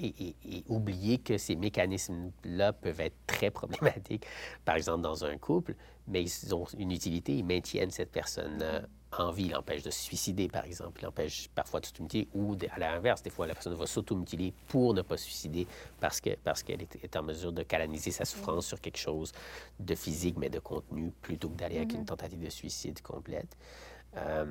et, 0.00 0.34
et, 0.44 0.64
oublier 0.68 1.18
que 1.18 1.36
ces 1.36 1.54
mécanismes-là 1.54 2.72
peuvent 2.72 3.00
être 3.00 3.16
très 3.26 3.50
problématiques, 3.50 4.26
par 4.64 4.76
exemple 4.76 5.02
dans 5.02 5.24
un 5.24 5.36
couple, 5.36 5.74
mais 6.08 6.22
ils 6.22 6.54
ont 6.54 6.64
une 6.78 6.92
utilité, 6.92 7.36
ils 7.36 7.44
maintiennent 7.44 7.90
cette 7.90 8.10
personne 8.10 8.62
en 8.62 8.80
vie, 8.80 8.86
il 9.38 9.54
empêche 9.54 9.82
de 9.82 9.90
se 9.90 10.00
suicider, 10.00 10.48
par 10.48 10.64
exemple, 10.64 11.00
il 11.02 11.06
empêche 11.06 11.48
parfois 11.54 11.80
de 11.80 11.86
s'automutiler, 11.86 12.28
ou 12.34 12.56
à 12.70 12.78
l'inverse, 12.78 13.22
des 13.22 13.30
fois, 13.30 13.46
la 13.46 13.54
personne 13.54 13.74
va 13.74 13.86
s'automutiler 13.86 14.52
pour 14.68 14.94
ne 14.94 15.02
pas 15.02 15.16
se 15.16 15.24
suicider 15.24 15.66
parce 16.00 16.20
qu'elle 16.20 16.38
parce 16.38 16.62
qu'elle 16.62 16.82
est, 16.82 17.16
en 17.16 17.22
mesure 17.22 17.52
de 17.52 17.62
canaliser 17.62 18.10
sa 18.10 18.24
souffrance 18.24 18.66
sur 18.66 18.80
quelque 18.80 18.98
chose 18.98 19.32
de 19.78 19.94
physique, 19.94 20.36
mais 20.38 20.50
de 20.50 20.58
contenu, 20.58 21.12
plutôt 21.20 21.48
que 21.48 21.56
d'aller 21.56 21.76
avec 21.76 21.92
une 21.92 22.02
mm-hmm. 22.02 22.06
tentative 22.06 22.44
de 22.44 22.50
suicide 22.50 23.00
complète. 23.02 23.56
Euh, 24.16 24.46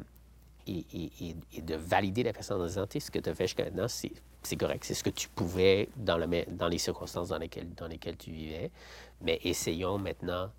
et, 0.68 0.86
et, 0.94 1.36
et, 1.54 1.62
de 1.62 1.76
valider 1.76 2.22
la 2.22 2.34
personne 2.34 2.62
en 2.62 2.66
disant, 2.66 2.86
ce 2.88 3.10
que 3.10 3.18
tu 3.18 3.30
as 3.30 3.34
fait 3.34 3.48
jusqu'à 3.48 3.64
maintenant, 3.64 3.88
c'est 3.88 4.56
correct, 4.56 4.84
c'est 4.84 4.94
ce 4.94 5.04
que 5.04 5.10
tu 5.10 5.28
pouvais 5.28 5.90
dans, 5.96 6.18
le, 6.18 6.46
dans 6.52 6.68
les 6.68 6.78
circonstances 6.78 7.30
dans 7.30 7.40
lesquelles, 7.40 7.74
dans 7.74 7.88
lesquelles 7.88 8.18
tu 8.18 8.32
vivais, 8.32 8.72
mais 9.22 9.40
essayons 9.44 9.98
maintenant 9.98 10.52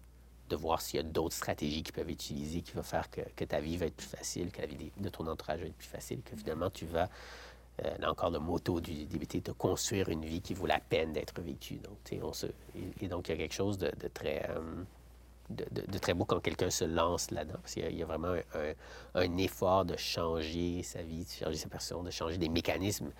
de 0.53 0.57
voir 0.57 0.83
s'il 0.83 0.99
y 0.99 1.01
a 1.01 1.03
d'autres 1.03 1.35
stratégies 1.35 1.83
qui 1.83 1.93
peuvent 1.93 2.09
être 2.09 2.13
utilisées 2.13 2.61
qui 2.61 2.73
vont 2.73 2.83
faire 2.83 3.09
que, 3.11 3.45
ta 3.45 3.61
vie 3.61 3.79
va 3.79 3.87
être 3.87 3.97
plus 3.97 4.07
facile, 4.07 4.51
que 4.53 4.61
la 4.61 4.67
vie 4.67 4.93
de 4.97 5.09
ton 5.09 5.27
entourage 5.27 5.61
va 5.61 5.67
être 5.67 5.77
plus 5.77 5.89
facile, 5.89 6.21
que 6.23 6.37
finalement 6.37 6.69
tu 6.69 6.85
vas, 6.85 7.09
euh, 7.85 7.97
là 7.99 8.11
encore 8.11 8.31
le 8.31 8.39
motto 8.39 8.81
du 8.81 9.07
DBT, 9.07 9.43
de 9.43 9.53
construire 9.53 10.11
une 10.11 10.25
vie 10.25 10.43
qui 10.43 10.53
vaut 10.53 10.67
la 10.67 10.79
peine 10.79 11.15
d'être 11.15 11.41
vécue. 11.41 11.77
Donc, 11.77 11.97
on 12.23 12.35
se, 12.35 12.47
et, 13.01 13.09
donc, 13.09 13.29
il 13.29 13.33
y 13.33 13.35
a 13.35 13.39
quelque 13.39 13.55
chose 13.55 13.79
de, 13.79 13.91
très... 14.13 14.47
Euh, 14.51 14.61
de, 15.49 15.99
très 15.99 16.15
beau 16.15 16.25
quand 16.25 16.41
quelqu'un 16.41 16.71
se 16.71 16.85
lance 16.85 17.31
là-dedans, 17.31 17.59
parce 17.61 17.75
qu'il 17.75 17.95
y, 17.95 18.03
a 18.03 18.07
vraiment 18.07 18.35
un, 19.15 19.37
effort 19.39 19.85
de 19.85 19.97
changer 19.97 20.83
sa 20.83 21.03
vie, 21.03 21.25
de 21.25 21.45
changer 21.45 21.57
sa 21.57 21.69
personne, 21.69 22.05
de 22.05 22.11
changer 22.11 22.39
des 22.39 22.49
mécanismes. 22.49 23.11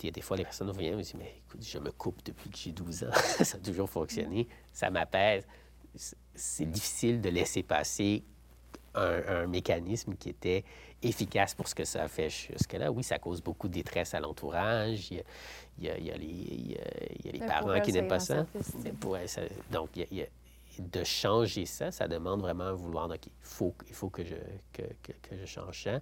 Il 0.00 0.06
y 0.06 0.08
a 0.08 0.12
des 0.12 0.22
fois, 0.22 0.36
les 0.36 0.42
personnes 0.42 0.72
viennent 0.72 0.98
et 0.98 1.02
disent 1.02 1.14
Mais 1.14 1.36
écoute, 1.46 1.64
je 1.64 1.78
me 1.78 1.92
coupe 1.92 2.24
depuis 2.24 2.50
que 2.50 2.58
j'ai 2.58 2.72
12 2.72 3.04
ans, 3.04 3.12
ça 3.44 3.56
a 3.56 3.60
toujours 3.60 3.88
fonctionné, 3.88 4.48
ça 4.72 4.90
m'apaise 4.90 5.44
c'est 6.34 6.70
difficile 6.70 7.20
de 7.20 7.28
laisser 7.28 7.62
passer 7.62 8.24
un, 8.94 9.46
mécanisme 9.46 10.14
qui 10.14 10.28
était 10.28 10.64
efficace 11.02 11.54
pour 11.54 11.68
ce 11.68 11.74
que 11.74 11.84
ça 11.84 12.04
a 12.04 12.08
fait 12.08 12.28
jusque-là. 12.28 12.92
Oui, 12.92 13.02
ça 13.02 13.18
cause 13.18 13.42
beaucoup 13.42 13.68
de 13.68 13.74
détresse 13.74 14.14
à 14.14 14.20
l'entourage. 14.20 15.10
Il, 15.10 15.22
y 15.80 15.90
a, 15.90 16.16
les, 16.16 17.38
parents 17.46 17.80
qui 17.80 17.92
n'aiment 17.92 18.08
pas 18.08 18.20
ça. 18.20 18.46
Donc, 19.70 19.90
de 20.78 21.04
changer 21.04 21.66
ça, 21.66 21.90
ça 21.90 22.08
demande 22.08 22.40
vraiment 22.40 22.64
un 22.64 22.72
vouloir. 22.72 23.08
Donc, 23.08 23.26
il 23.26 23.32
faut, 23.40 23.74
il 23.88 23.94
faut 23.94 24.10
que, 24.10 24.24
je, 24.24 24.36
que, 24.72 24.84
je 25.32 25.46
change 25.46 25.84
ça. 25.84 26.00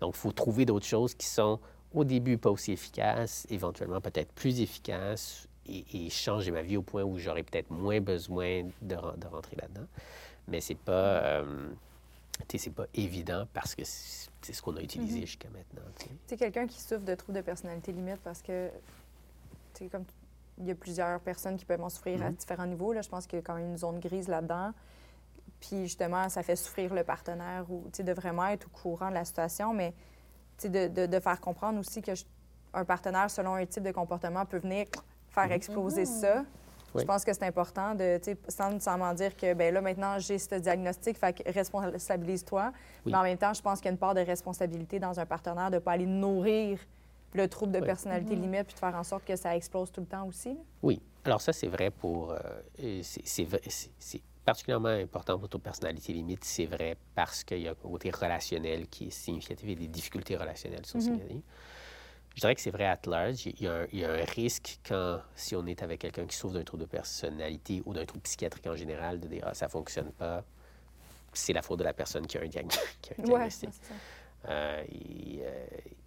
Donc, 0.00 0.14
il 0.14 0.18
faut 0.18 0.32
trouver 0.32 0.64
d'autres 0.64 0.86
choses 0.86 1.14
qui 1.14 1.26
sont 1.26 1.60
au 1.92 2.04
début 2.04 2.38
pas 2.38 2.50
aussi 2.50 2.72
efficaces, 2.72 3.46
éventuellement 3.50 4.00
peut-être 4.00 4.32
plus 4.32 4.60
efficaces 4.60 5.48
et, 5.92 6.10
changer 6.10 6.50
ma 6.50 6.62
vie 6.62 6.76
au 6.76 6.82
point 6.82 7.02
où 7.02 7.18
j'aurais 7.18 7.42
peut-être 7.42 7.70
moins 7.70 8.00
besoin 8.00 8.62
de, 8.82 8.94
de 8.94 9.26
rentrer 9.26 9.56
là-dedans. 9.56 9.86
Mais 10.48 10.60
c'est 10.60 10.74
pas, 10.74 10.92
euh, 10.92 11.68
c'est 12.48 12.74
pas 12.74 12.86
évident 12.94 13.46
parce 13.52 13.74
que 13.74 13.82
c'est 13.84 14.52
ce 14.52 14.62
qu'on 14.62 14.76
a 14.76 14.82
utilisé 14.82 15.18
mm-hmm. 15.18 15.26
jusqu'à 15.26 15.48
maintenant. 15.50 15.82
C'est 16.26 16.36
quelqu'un 16.36 16.66
qui 16.66 16.80
souffre 16.80 17.04
de 17.04 17.14
troubles 17.14 17.38
de 17.38 17.42
personnalité 17.42 17.92
limite 17.92 18.20
parce 18.22 18.42
que, 18.42 18.70
comme 19.90 20.04
il 20.58 20.66
y 20.66 20.70
a 20.70 20.74
plusieurs 20.74 21.20
personnes 21.20 21.56
qui 21.56 21.64
peuvent 21.64 21.82
en 21.82 21.88
souffrir 21.88 22.22
à 22.22 22.30
mm-hmm. 22.30 22.36
différents 22.36 22.66
niveaux. 22.66 22.92
Là, 22.92 23.00
je 23.00 23.08
pense 23.08 23.26
qu'il 23.26 23.38
y 23.38 23.40
a 23.40 23.42
quand 23.42 23.54
même 23.54 23.70
une 23.70 23.78
zone 23.78 23.98
grise 23.98 24.28
là-dedans. 24.28 24.72
Puis 25.60 25.84
justement, 25.84 26.28
ça 26.28 26.42
fait 26.42 26.56
souffrir 26.56 26.92
le 26.94 27.04
partenaire 27.04 27.64
ou 27.70 27.84
de 27.96 28.12
vraiment 28.12 28.46
être 28.46 28.66
au 28.66 28.70
courant 28.70 29.08
de 29.08 29.14
la 29.14 29.24
situation, 29.24 29.72
mais 29.72 29.94
de, 30.62 30.88
de, 30.88 31.06
de, 31.06 31.20
faire 31.20 31.40
comprendre 31.40 31.78
aussi 31.78 32.02
que 32.02 32.12
un 32.72 32.84
partenaire, 32.84 33.30
selon 33.30 33.54
un 33.54 33.66
type 33.66 33.82
de 33.82 33.90
comportement, 33.90 34.44
peut 34.46 34.58
venir 34.58 34.86
faire 35.30 35.52
exploser 35.52 36.02
mhm. 36.02 36.06
ça. 36.06 36.44
Je 36.94 37.04
pense 37.04 37.24
que 37.24 37.32
c'est 37.32 37.44
important 37.44 37.94
de, 37.94 38.20
sans 38.48 38.70
nécessairement 38.70 39.14
dire 39.14 39.36
que 39.36 39.54
ben 39.54 39.72
là, 39.72 39.80
maintenant, 39.80 40.18
j'ai 40.18 40.38
ce 40.38 40.56
diagnostic, 40.56 41.16
fait 41.16 41.32
que 41.32 41.52
responsabilise-toi. 41.52 42.72
Mais 43.06 43.14
en 43.14 43.22
même 43.22 43.38
temps, 43.38 43.54
je 43.54 43.62
pense 43.62 43.78
qu'il 43.78 43.86
y 43.86 43.88
a 43.90 43.92
une 43.92 43.98
part 43.98 44.14
de 44.14 44.20
responsabilité 44.20 44.98
dans 44.98 45.18
un 45.20 45.26
partenaire 45.26 45.70
de 45.70 45.76
ne 45.76 45.80
pas 45.80 45.92
aller 45.92 46.06
nourrir 46.06 46.80
le 47.32 47.46
trouble 47.46 47.70
de 47.72 47.80
personnalité 47.80 48.34
mhm. 48.34 48.42
limite 48.42 48.64
puis 48.64 48.74
de 48.74 48.80
faire 48.80 48.94
en 48.96 49.04
sorte 49.04 49.24
que 49.24 49.36
ça 49.36 49.54
explose 49.54 49.92
tout 49.92 50.00
le 50.00 50.06
temps 50.08 50.26
aussi. 50.26 50.58
Oui. 50.82 51.00
Alors, 51.24 51.40
ça, 51.40 51.52
c'est 51.52 51.68
vrai 51.68 51.90
pour. 51.90 52.32
Euh, 52.32 53.02
c'est 53.02 54.22
particulièrement 54.44 54.88
important 54.88 55.38
pour 55.38 55.48
ton 55.48 55.58
personnalité 55.60 56.12
limite. 56.12 56.44
C'est 56.44 56.66
vrai 56.66 56.96
parce 57.14 57.44
qu'il 57.44 57.60
y 57.60 57.68
a 57.68 57.72
un 57.72 57.74
côté 57.74 58.10
relationnel 58.10 58.88
qui 58.88 59.08
est 59.08 59.10
significatif 59.10 59.68
et 59.68 59.74
des 59.76 59.86
difficultés 59.86 60.36
relationnelles 60.36 60.86
sont 60.86 60.98
significatives. 60.98 61.42
Je 62.40 62.46
dirais 62.46 62.54
que 62.54 62.62
c'est 62.62 62.70
vrai 62.70 62.86
à 62.86 62.98
large. 63.04 63.44
Il 63.44 63.60
y, 63.60 63.66
a 64.02 64.12
un, 64.12 64.24
risque 64.24 64.78
quand, 64.88 65.20
si 65.34 65.54
on 65.54 65.66
est 65.66 65.82
avec 65.82 66.00
quelqu'un 66.00 66.24
qui 66.24 66.34
souffre 66.34 66.54
d'un 66.54 66.64
trouble 66.64 66.84
de 66.84 66.88
personnalité 66.88 67.82
ou 67.84 67.92
d'un 67.92 68.06
trouble 68.06 68.22
psychiatrique 68.22 68.66
en 68.66 68.74
général, 68.76 69.20
de 69.20 69.28
dire 69.28 69.42
ah, 69.46 69.52
ça 69.52 69.66
ne 69.66 69.70
fonctionne 69.70 70.10
pas, 70.12 70.42
c'est 71.34 71.52
la 71.52 71.60
faute 71.60 71.80
de 71.80 71.84
la 71.84 71.92
personne 71.92 72.26
qui 72.26 72.38
a 72.38 72.40
un, 72.40 72.46
diagnostic. 72.46 73.12
Euh, 73.18 73.24
euh, 74.48 74.84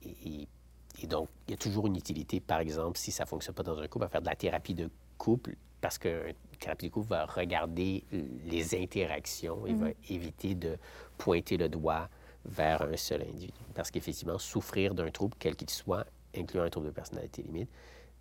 et, 0.02 1.06
donc, 1.06 1.30
il 1.48 1.52
y 1.52 1.54
a 1.54 1.58
toujours 1.58 1.86
une 1.86 1.98
utilité, 1.98 2.40
par 2.40 2.62
exemple, 2.62 2.98
si 2.98 3.12
ça 3.12 3.26
ne 3.26 3.28
fonctionne 3.28 3.54
pas 3.54 3.62
dans 3.62 3.78
un 3.78 3.88
couple, 3.88 4.06
à 4.06 4.10
faire 4.10 4.24
de 4.24 4.26
la 4.26 4.36
thérapie 4.36 4.74
de 4.74 4.90
couple, 5.20 5.56
parce 5.82 6.00
qu'une 6.00 6.34
thérapie 6.60 6.88
de 6.88 6.92
couple 6.94 7.10
va 7.10 7.28
regarder 7.28 8.06
les 8.46 8.74
interactions 8.74 9.68
et 9.68 9.74
va 9.76 9.90
mm-hmm. 9.90 9.96
éviter 10.10 10.56
de 10.56 10.80
pointer 11.16 11.58
le 11.58 11.70
doigt 11.70 12.10
vers 12.44 12.82
un 12.82 12.98
seul 12.98 13.22
individu. 13.22 13.54
Parce 13.76 13.92
qu'effectivement, 13.92 14.40
souffrir 14.40 14.96
d'un 14.96 15.12
trouble, 15.12 15.36
quel 15.38 15.56
qu'il 15.56 15.70
soit, 15.70 16.08
incluant 16.36 16.64
un 16.64 16.70
trouble 16.70 16.88
de 16.88 16.92
personnalité 16.92 17.42
limite, 17.44 17.70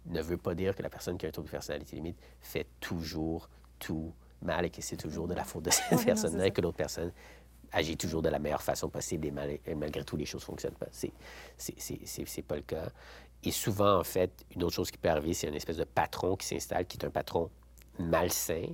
ne 0.07 0.21
veut 0.21 0.37
pas 0.37 0.55
dire 0.55 0.75
que 0.75 0.83
la 0.83 0.91
personne 0.91 1.17
qui 1.17 1.27
a 1.27 1.29
un 1.29 1.33
trouble 1.33 1.49
de 1.49 1.53
personnalité 1.53 1.97
limite 1.97 2.19
fait 2.41 2.67
toujours 2.81 3.49
tout 3.79 4.13
mal 4.43 4.65
et 4.65 4.71
que 4.71 4.83
c'est 4.83 4.97
toujours 4.97 5.29
de 5.29 5.35
la 5.35 5.45
faute 5.45 5.65
de 5.65 5.71
cette 5.71 6.05
personne-là 6.05 6.47
et 6.47 6.51
que 6.51 6.61
l'autre 6.61 6.77
personne 6.77 7.13
agit 7.73 7.97
toujours 7.97 8.23
de 8.23 8.29
la 8.29 8.39
meilleure 8.39 8.63
façon 8.63 8.89
possible 8.89 9.29
et, 9.29 9.75
malgré 9.75 10.05
tout, 10.05 10.17
les 10.17 10.27
choses 10.27 10.43
ne 10.43 10.47
fonctionnent 10.47 10.75
pas. 10.75 10.89
C'est, 10.91 11.13
c'est, 11.57 12.43
pas 12.43 12.57
le 12.57 12.63
cas. 12.63 12.91
Et 13.43 13.51
souvent, 13.51 13.99
en 13.99 14.05
fait, 14.05 14.45
une 14.55 14.63
autre 14.63 14.75
chose 14.75 14.91
qui 14.91 14.99
peut 14.99 15.09
arriver, 15.09 15.33
c'est 15.33 15.49
une 15.49 15.55
espèce 15.55 15.79
de 15.79 15.85
patron 15.85 16.37
qui 16.37 16.47
s'installe, 16.47 16.87
qui 16.87 16.99
est 16.99 17.05
un 17.07 17.11
patron 17.11 17.51
malsain, 17.99 18.67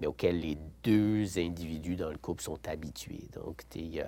mais 0.00 0.06
auquel 0.06 0.40
les 0.40 0.56
deux 0.82 1.38
individus 1.38 1.96
dans 1.96 2.10
le 2.10 2.18
couple 2.18 2.42
sont 2.42 2.58
habitués. 2.68 3.28
Donc, 3.34 3.62
et, 3.74 4.02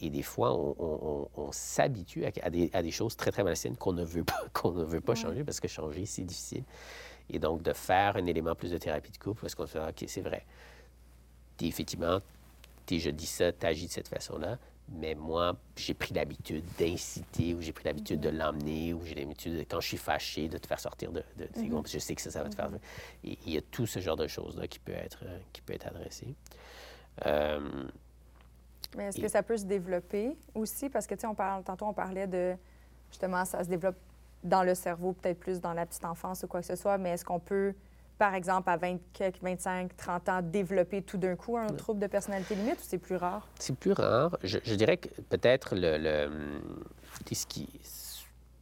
et, 0.00 0.10
des 0.10 0.22
fois, 0.22 0.54
on, 0.54 1.52
s'habitue 1.52 2.24
à, 2.24 2.50
des, 2.50 2.90
choses 2.90 3.16
très, 3.16 3.30
très 3.30 3.44
malsaines 3.44 3.76
qu'on 3.76 3.92
ne 3.92 4.04
veut 4.04 4.24
pas, 4.24 4.44
qu'on 4.52 4.72
ne 4.72 4.84
veut 4.84 5.00
pas 5.00 5.14
changer 5.14 5.44
parce 5.44 5.60
que 5.60 5.68
changer, 5.68 6.06
c'est 6.06 6.24
difficile. 6.24 6.64
Et 7.28 7.38
donc, 7.38 7.62
de 7.62 7.72
faire 7.72 8.16
un 8.16 8.26
élément 8.26 8.54
plus 8.54 8.70
de 8.70 8.78
thérapie 8.78 9.12
de 9.12 9.18
couple 9.18 9.42
parce 9.42 9.54
qu'on 9.54 9.66
se 9.66 9.78
dit, 9.78 9.84
OK, 9.88 10.04
c'est 10.06 10.22
vrai. 10.22 10.44
Es, 11.60 11.66
effectivement, 11.66 12.20
es, 12.90 12.98
je 12.98 13.10
dis 13.10 13.26
ça, 13.26 13.52
tu 13.52 13.66
agis 13.66 13.86
de 13.86 13.92
cette 13.92 14.08
façon-là, 14.08 14.58
mais 14.92 15.14
moi, 15.14 15.56
j'ai 15.76 15.94
pris 15.94 16.14
l'habitude 16.14 16.64
d'inciter 16.78 17.54
ou 17.54 17.60
j'ai 17.60 17.72
pris 17.72 17.84
l'habitude 17.84 18.20
de 18.20 18.28
l'emmener 18.28 18.92
ou 18.92 19.04
j'ai 19.04 19.14
l'habitude, 19.14 19.64
quand 19.70 19.80
je 19.80 19.88
suis 19.88 19.96
fâché, 19.96 20.48
de 20.48 20.58
te 20.58 20.66
faire 20.66 20.80
sortir 20.80 21.12
de, 21.12 21.22
de, 21.36 21.44
tes 21.44 21.68
groupes. 21.68 21.88
Je 21.88 21.98
sais 21.98 22.14
que 22.14 22.22
ça, 22.22 22.30
ça 22.30 22.42
va 22.42 22.48
te 22.48 22.56
faire... 22.56 22.70
Et, 23.24 23.38
il 23.46 23.52
y 23.52 23.56
a 23.56 23.60
tout 23.60 23.86
ce 23.86 24.00
genre 24.00 24.16
de 24.16 24.26
choses-là 24.26 24.66
qui 24.66 24.78
peut 24.80 24.92
être, 24.92 25.24
qui 25.52 25.62
peut 25.62 25.74
être 25.74 25.86
adressé. 25.86 26.34
Euh, 27.26 27.88
mais 28.96 29.04
est-ce 29.04 29.20
que 29.20 29.28
ça 29.28 29.42
peut 29.42 29.56
se 29.56 29.64
développer 29.64 30.36
aussi? 30.54 30.88
Parce 30.88 31.06
que, 31.06 31.14
tu 31.14 31.20
sais, 31.20 31.26
on 31.26 31.34
parle, 31.34 31.62
tantôt, 31.62 31.86
on 31.86 31.94
parlait 31.94 32.26
de, 32.26 32.56
justement, 33.10 33.44
ça 33.44 33.62
se 33.62 33.68
développe 33.68 33.96
dans 34.42 34.64
le 34.64 34.74
cerveau, 34.74 35.12
peut-être 35.12 35.38
plus 35.38 35.60
dans 35.60 35.74
la 35.74 35.86
petite 35.86 36.04
enfance 36.04 36.42
ou 36.42 36.48
quoi 36.48 36.60
que 36.60 36.66
ce 36.66 36.76
soit, 36.76 36.98
mais 36.98 37.10
est-ce 37.10 37.24
qu'on 37.24 37.38
peut 37.38 37.74
par 38.20 38.34
exemple, 38.34 38.68
à 38.68 38.76
20, 38.76 38.98
25, 39.40 39.96
30 39.96 40.28
ans, 40.28 40.42
développer 40.42 41.00
tout 41.00 41.16
d'un 41.16 41.36
coup 41.36 41.56
un 41.56 41.68
trouble 41.68 42.00
de 42.00 42.06
personnalité 42.06 42.54
limite 42.54 42.74
ou 42.74 42.82
c'est 42.82 42.98
plus 42.98 43.16
rare? 43.16 43.48
C'est 43.58 43.74
plus 43.74 43.92
rare. 43.92 44.36
Je, 44.42 44.74
dirais 44.74 44.98
que 44.98 45.08
peut-être 45.22 45.74
le, 45.74 45.96
le, 45.96 46.28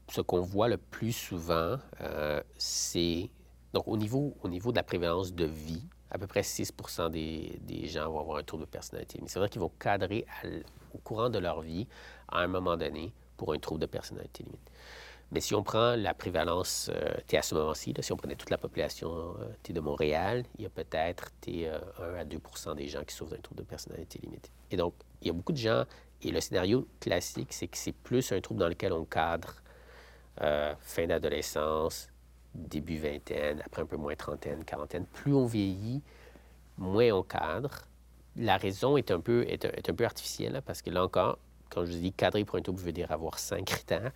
ce, 0.08 0.20
qu'on 0.20 0.42
voit 0.42 0.68
le 0.68 0.76
plus 0.76 1.10
souvent, 1.10 1.76
euh, 2.00 2.40
c'est 2.56 3.28
donc 3.74 3.88
au 3.88 3.96
niveau, 3.96 4.36
au 4.44 4.48
niveau 4.48 4.70
de 4.70 4.76
la 4.76 4.84
prévalence 4.84 5.34
de 5.34 5.46
vie, 5.46 5.82
à 6.12 6.18
peu 6.18 6.28
près 6.28 6.44
6 6.44 6.72
des, 7.10 7.58
des, 7.62 7.88
gens 7.88 8.08
vont 8.12 8.20
avoir 8.20 8.38
un 8.38 8.44
trouble 8.44 8.64
de 8.64 8.70
personnalité. 8.70 9.18
Mais 9.20 9.26
c'est 9.26 9.40
vrai 9.40 9.48
qu'ils 9.48 9.60
vont 9.60 9.72
cadrer 9.80 10.24
au 10.94 10.98
courant 10.98 11.30
de 11.30 11.38
leur 11.40 11.62
vie 11.62 11.88
à 12.28 12.42
un 12.42 12.46
moment 12.46 12.76
donné 12.76 13.12
pour 13.36 13.52
un 13.52 13.58
trouble 13.58 13.80
de 13.80 13.86
personnalité 13.86 14.44
limite. 14.44 14.70
Mais 15.30 15.40
si 15.40 15.54
on 15.54 15.62
prend 15.62 15.94
la 15.94 16.14
prévalence, 16.14 16.90
euh, 16.94 17.12
tu 17.26 17.36
à 17.36 17.42
ce 17.42 17.54
moment-ci, 17.54 17.92
si 18.00 18.12
on 18.12 18.16
prenait 18.16 18.36
toute 18.36 18.48
la 18.48 18.56
population 18.56 19.36
euh, 19.40 19.72
de 19.72 19.80
Montréal, 19.80 20.44
il 20.56 20.62
y 20.62 20.66
a 20.66 20.70
peut-être 20.70 21.32
1 21.46 21.50
euh, 21.50 22.20
à 22.20 22.24
2% 22.24 22.74
des 22.76 22.88
gens 22.88 23.04
qui 23.04 23.14
souffrent 23.14 23.32
d'un 23.32 23.40
trouble 23.40 23.60
de 23.60 23.66
personnalité 23.66 24.18
limitée. 24.22 24.50
Et 24.70 24.76
donc, 24.76 24.94
il 25.20 25.26
y 25.26 25.30
a 25.30 25.34
beaucoup 25.34 25.52
de 25.52 25.58
gens, 25.58 25.84
et 26.22 26.30
le 26.30 26.40
scénario 26.40 26.88
classique, 27.00 27.52
c'est 27.52 27.66
que 27.66 27.76
c'est 27.76 27.92
plus 27.92 28.32
un 28.32 28.40
trouble 28.40 28.60
dans 28.60 28.68
lequel 28.68 28.92
on 28.92 29.04
cadre 29.04 29.62
fin 30.80 31.04
d'adolescence, 31.08 32.08
début 32.54 32.98
vingtaine, 32.98 33.60
après 33.66 33.82
un 33.82 33.86
peu 33.86 33.96
moins 33.96 34.14
trentaine, 34.14 34.64
quarantaine, 34.64 35.04
plus 35.04 35.34
on 35.34 35.46
vieillit, 35.46 36.00
moins 36.76 37.10
on 37.10 37.24
cadre. 37.24 37.86
La 38.36 38.56
raison 38.56 38.96
est 38.96 39.10
un 39.10 39.20
peu, 39.20 39.44
est, 39.48 39.64
un 39.64 39.94
peu 39.94 40.04
artificielle, 40.04 40.62
parce 40.64 40.80
que 40.80 40.90
là 40.90 41.02
encore, 41.02 41.38
quand 41.70 41.84
je 41.84 41.92
dis 41.92 42.12
cadrer 42.12 42.44
pour 42.44 42.56
un 42.56 42.62
trouble, 42.62 42.78
je 42.78 42.84
veux 42.84 42.92
dire 42.92 43.10
avoir 43.10 43.38
cinq 43.38 43.64
critères. 43.66 44.12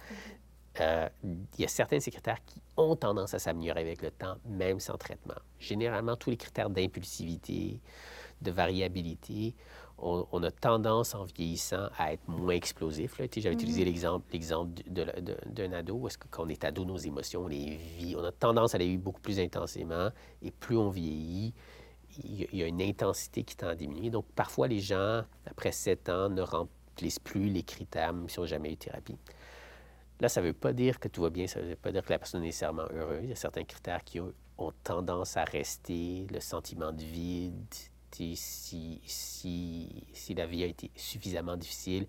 Euh, 0.81 1.09
il 1.25 1.61
y 1.61 1.65
a 1.65 1.69
certains 1.69 1.99
de 1.99 2.03
ces 2.03 2.11
critères 2.11 2.43
qui 2.47 2.63
ont 2.77 2.97
tendance 2.97 3.35
à 3.35 3.39
s'améliorer 3.39 3.81
avec 3.81 4.03
le 4.03 4.11
temps, 4.11 4.37
même 4.47 4.81
sans 4.81 4.97
traitement. 4.97 5.35
Généralement, 5.59 6.17
tous 6.17 6.31
les 6.31 6.37
critères 6.37 6.71
d'impulsivité, 6.71 7.81
de 8.41 8.51
variabilité, 8.51 9.55
on, 9.99 10.43
a 10.43 10.51
tendance 10.51 11.15
en 11.15 11.25
vieillissant 11.25 11.89
à 11.97 12.13
être 12.13 12.27
moins 12.27 12.55
explosif. 12.55 13.21
J'avais 13.37 13.55
utilisé 13.55 13.85
l'exemple, 13.85 14.27
d'un 15.47 15.73
ado, 15.73 15.95
où 15.95 16.09
est-ce 16.09 16.19
que 16.19 16.27
quand 16.29 16.45
on 16.45 16.49
est 16.49 16.65
ado, 16.65 16.85
nos 16.85 16.97
émotions, 16.97 17.43
on 17.45 17.47
les 17.47 17.77
vit, 17.77 18.17
on 18.17 18.25
a 18.25 18.33
tendance 18.33 18.75
à 18.75 18.79
les 18.79 18.89
vivre 18.89 19.03
beaucoup 19.03 19.21
plus 19.21 19.39
intensément, 19.39 20.11
et 20.43 20.51
plus 20.51 20.77
on 20.77 20.89
vieillit, 20.89 21.55
il 22.25 22.49
y 22.53 22.63
a 22.63 22.67
une 22.67 22.83
intensité 22.83 23.45
qui 23.45 23.57
tend 23.57 23.69
à 23.69 23.75
diminuer. 23.77 24.11
Donc, 24.11 24.27
parfois, 24.35 24.67
les 24.67 24.81
gens, 24.81 25.23
après 25.47 25.71
sept 25.71 26.09
ans, 26.09 26.29
ne 26.29 26.43
remplissent 26.43 27.21
plus 27.21 27.49
les 27.49 27.63
critères, 27.63 28.13
même 28.13 28.29
s'ils 28.29 28.41
n'ont 28.41 28.47
jamais 28.47 28.73
eu 28.73 28.75
de 28.75 28.79
thérapie. 28.79 29.17
Là, 30.23 30.29
ça 30.29 30.41
ne 30.41 30.47
veut 30.47 30.53
pas 30.53 30.73
dire 30.73 31.01
que 31.01 31.09
tout 31.09 31.23
va 31.23 31.31
bien, 31.31 31.49
ça 31.49 31.61
ne 31.61 31.71
veut 31.71 31.75
pas 31.75 31.91
dire 31.91 32.05
que 32.05 32.13
la 32.13 32.19
personne 32.21 32.45
est 32.45 32.47
nécessairement 32.47 32.87
heureuse. 32.95 33.25
Il 33.25 33.31
y 33.31 33.33
a 33.33 33.37
certains 33.37 33.65
critères 33.65 34.05
qui 34.05 34.21
ont, 34.21 34.33
tendance 34.85 35.37
à 35.37 35.43
rester, 35.43 36.29
le 36.33 36.39
sentiment 36.39 36.93
de 36.93 37.03
vide, 37.03 37.75
si, 38.13 38.37
si, 39.05 40.05
si 40.13 40.35
la 40.35 40.47
vie 40.47 40.63
a 40.63 40.67
été 40.67 40.93
suffisamment 40.95 41.57
difficile, 41.57 42.07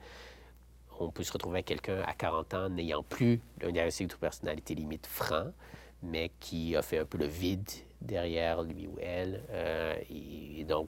on 1.00 1.10
peut 1.10 1.24
se 1.24 1.34
retrouver 1.34 1.56
avec 1.56 1.66
quelqu'un 1.66 2.04
à 2.06 2.14
40 2.14 2.54
ans 2.54 2.70
n'ayant 2.70 3.02
plus 3.02 3.42
un 3.64 3.72
diagnostic 3.72 4.10
de 4.10 4.16
personnalité 4.16 4.76
limite 4.76 5.08
franc, 5.08 5.52
mais 6.04 6.32
qui 6.40 6.76
a 6.76 6.84
fait 6.84 7.00
un 7.00 7.06
peu 7.06 7.18
le 7.18 7.26
vide 7.26 7.68
derrière 8.00 8.62
lui 8.62 8.86
ou 8.86 9.00
elle, 9.02 9.42
euh, 9.50 9.96
et, 10.12 10.64
donc 10.66 10.88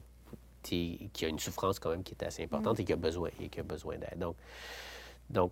qui 0.62 1.10
a 1.22 1.26
une 1.26 1.40
souffrance 1.40 1.80
quand 1.80 1.90
même 1.90 2.04
qui 2.04 2.14
est 2.14 2.24
assez 2.24 2.44
importante 2.44 2.78
mm. 2.78 2.82
et 2.82 2.84
qui 2.84 2.92
a 2.92 2.96
besoin, 2.96 3.30
et 3.40 3.48
qui 3.48 3.58
a 3.58 3.64
besoin 3.64 3.98
d'aide. 3.98 4.18
Donc, 4.18 4.36
donc 5.28 5.50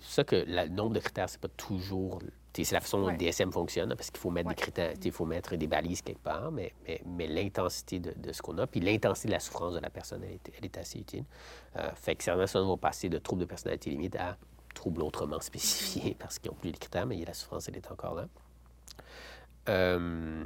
ça 0.00 0.24
que 0.24 0.44
le 0.46 0.68
nombre 0.68 0.94
de 0.94 1.00
critères, 1.00 1.28
c'est 1.28 1.40
pas 1.40 1.48
toujours. 1.48 2.20
C'est 2.52 2.72
la 2.72 2.80
façon 2.80 3.00
dont 3.00 3.10
le 3.10 3.16
DSM 3.16 3.52
fonctionne, 3.52 3.94
parce 3.94 4.10
qu'il 4.10 4.18
faut 4.18 4.30
mettre 4.30 4.48
des 4.48 4.54
critères, 4.56 4.92
il 5.02 5.12
faut 5.12 5.24
mettre 5.24 5.54
des 5.56 5.68
balises 5.68 6.02
quelque 6.02 6.22
part, 6.22 6.50
mais, 6.50 6.74
mais, 6.86 7.00
mais 7.06 7.26
l'intensité 7.28 8.00
de, 8.00 8.12
de, 8.16 8.32
ce 8.32 8.42
qu'on 8.42 8.58
a, 8.58 8.66
puis 8.66 8.80
l'intensité 8.80 9.28
de 9.28 9.32
la 9.32 9.40
souffrance 9.40 9.74
de 9.74 9.78
la 9.78 9.88
personne, 9.88 10.22
elle 10.24 10.32
est, 10.32 10.52
elle 10.58 10.64
est 10.64 10.76
assez 10.76 10.98
utile. 10.98 11.24
Euh, 11.76 11.90
fait 11.94 12.16
que 12.16 12.24
certaines 12.24 12.40
personnes 12.40 12.66
vont 12.66 12.76
passer 12.76 13.08
de 13.08 13.18
troubles 13.18 13.42
de 13.42 13.46
personnalité 13.46 13.90
limite 13.90 14.16
à 14.16 14.36
troubles 14.74 15.02
autrement 15.02 15.40
spécifiés, 15.40 16.14
parce 16.18 16.38
qu'ils 16.38 16.50
n'ont 16.50 16.56
plus 16.56 16.70
les 16.70 16.78
critères, 16.78 17.06
mais 17.06 17.24
la 17.24 17.34
souffrance, 17.34 17.68
elle 17.68 17.76
est 17.76 17.90
encore 17.90 18.14
là. 18.14 18.26
Euh, 19.68 20.44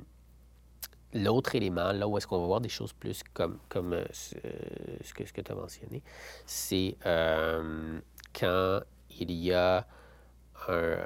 L'autre 1.14 1.54
élément, 1.54 1.92
là 1.92 2.08
où 2.08 2.18
est-ce 2.18 2.26
qu'on 2.26 2.40
va 2.40 2.46
voir 2.46 2.60
des 2.60 2.68
choses 2.68 2.92
plus 2.92 3.22
comme, 3.32 3.58
comme 3.68 3.92
euh, 3.92 4.04
ce, 4.12 5.14
que, 5.14 5.24
ce 5.24 5.32
que 5.32 5.40
tu 5.40 5.52
as 5.52 5.54
mentionné, 5.54 6.02
c'est 6.44 6.96
quand 7.02 8.80
il 9.20 9.32
y 9.32 9.52
a, 9.52 9.86
euh, 10.68 11.04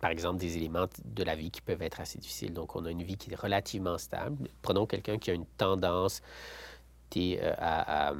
par 0.00 0.10
exemple, 0.10 0.38
des 0.38 0.56
éléments 0.56 0.86
de 1.04 1.24
la 1.24 1.34
vie 1.36 1.50
qui 1.50 1.60
peuvent 1.60 1.82
être 1.82 2.00
assez 2.00 2.18
difficiles. 2.18 2.52
Donc, 2.52 2.76
on 2.76 2.84
a 2.84 2.90
une 2.90 3.02
vie 3.02 3.16
qui 3.16 3.32
est 3.32 3.36
relativement 3.36 3.98
stable. 3.98 4.48
Prenons 4.62 4.86
quelqu'un 4.86 5.18
qui 5.18 5.30
a 5.30 5.34
une 5.34 5.46
tendance 5.56 6.22
euh, 7.16 7.54
à, 7.58 8.12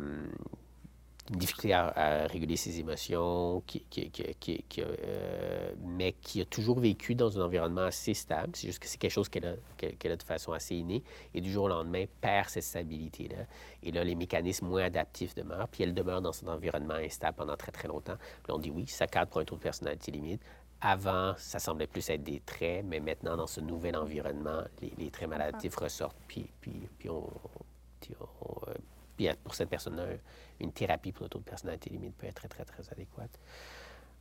une 1.31 1.37
difficulté 1.37 1.75
à, 1.75 2.27
réguler 2.27 2.57
ses 2.57 2.81
émotions, 2.81 3.63
qui, 3.67 3.85
qui, 3.91 4.11
qui, 4.11 4.65
euh, 4.79 5.73
mais 5.85 6.13
qui 6.13 6.41
a 6.41 6.45
toujours 6.45 6.81
vécu 6.81 7.15
dans 7.15 7.39
un 7.39 7.45
environnement 7.45 7.83
assez 7.83 8.15
stable. 8.15 8.53
C'est 8.55 8.67
juste 8.67 8.79
que 8.79 8.87
c'est 8.87 8.99
quelque 8.99 9.13
chose 9.13 9.29
qu'elle 9.29 9.45
a, 9.45 9.53
a, 9.53 10.17
de 10.17 10.23
façon 10.23 10.53
assez 10.53 10.75
innée, 10.77 11.03
et 11.35 11.41
du 11.41 11.51
jour 11.51 11.65
au 11.65 11.69
lendemain 11.69 12.05
perd 12.21 12.49
cette 12.49 12.65
stabilité-là. 12.65 13.45
Et 13.83 13.93
là, 13.93 14.05
les 14.05 14.15
mécanismes 14.15 14.67
moins 14.67 14.85
adaptifs 14.85 15.35
demeurent, 15.35 15.69
puis 15.69 15.83
elle 15.85 15.95
demeure 15.95 16.23
dans 16.23 16.33
cet 16.33 16.49
environnement 16.49 16.95
instable 16.95 17.37
pendant 17.37 17.57
très, 17.57 17.73
très 17.73 17.89
longtemps. 17.89 18.17
Puis 18.43 18.53
on 18.53 18.59
dit 18.59 18.71
oui, 18.71 18.87
ça 18.87 19.07
cadre 19.07 19.31
pour 19.31 19.41
un 19.41 19.45
taux 19.45 19.57
de 19.57 19.61
personnalité 19.61 20.11
limite. 20.11 20.43
Avant, 20.81 21.35
ça 21.37 21.59
semblait 21.59 21.89
plus 21.89 22.09
être 22.09 22.23
des 22.23 22.41
traits, 22.41 22.85
mais 22.87 23.01
maintenant, 23.01 23.37
dans 23.37 23.49
ce 23.49 23.61
nouvel 23.61 23.97
environnement, 23.97 24.63
les, 24.81 25.11
traits 25.11 25.29
maladifs 25.29 25.75
ressortent, 25.75 26.17
puis, 26.29 26.49
puis, 26.61 26.89
puis 26.99 27.11
on, 27.11 27.29
on, 28.41 28.69
euh, 28.69 28.75
puis 29.19 29.29
pour 29.43 29.55
cette 29.55 29.69
personne-là, 29.69 30.05
une 30.61 30.71
thérapie 30.71 31.11
pour 31.11 31.25
le 31.25 31.29
taux 31.29 31.41
de 31.41 31.45
personnalité 31.45 31.91
limite 31.91 32.17
peut 32.17 32.29
être 32.29 32.37
très, 32.37 32.47
très, 32.47 32.65
très 32.65 32.89
adéquate. 32.93 33.37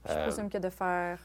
Je 0.06 0.12
euh, 0.12 0.28
présume 0.28 0.50
que 0.50 0.58
de 0.58 0.70
faire 0.70 1.20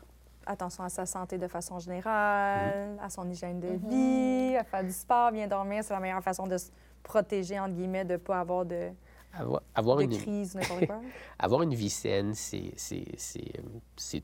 attention 0.45 0.85
à 0.85 0.91
sa 0.91 1.07
santé 1.07 1.39
de 1.39 1.49
façon 1.49 1.79
générale, 1.79 2.99
à 3.01 3.09
son 3.09 3.29
hygiène 3.31 3.61
de 3.61 3.69
mhm. 3.69 3.89
vie, 3.89 4.57
à 4.57 4.65
faire 4.65 4.85
du 4.85 4.93
sport, 4.93 5.33
bien 5.33 5.47
dormir, 5.47 5.83
c'est 5.83 5.95
la 5.95 6.01
meilleure 6.01 6.23
façon 6.23 6.47
de 6.47 6.59
se 6.59 6.71
protéger, 7.03 7.59
entre 7.59 7.75
guillemets, 7.75 8.05
de 8.05 8.13
ne 8.13 8.19
pas 8.19 8.41
avoir 8.41 8.67
de, 8.67 8.91
avoir, 9.75 9.97
de 9.97 10.03
une... 10.03 10.19
crise, 10.19 10.55
n'importe 10.55 10.87
quoi. 10.87 11.01
avoir 11.39 11.63
une 11.63 11.75
vie 11.75 11.89
saine, 11.89 12.35
c'est 12.35 12.73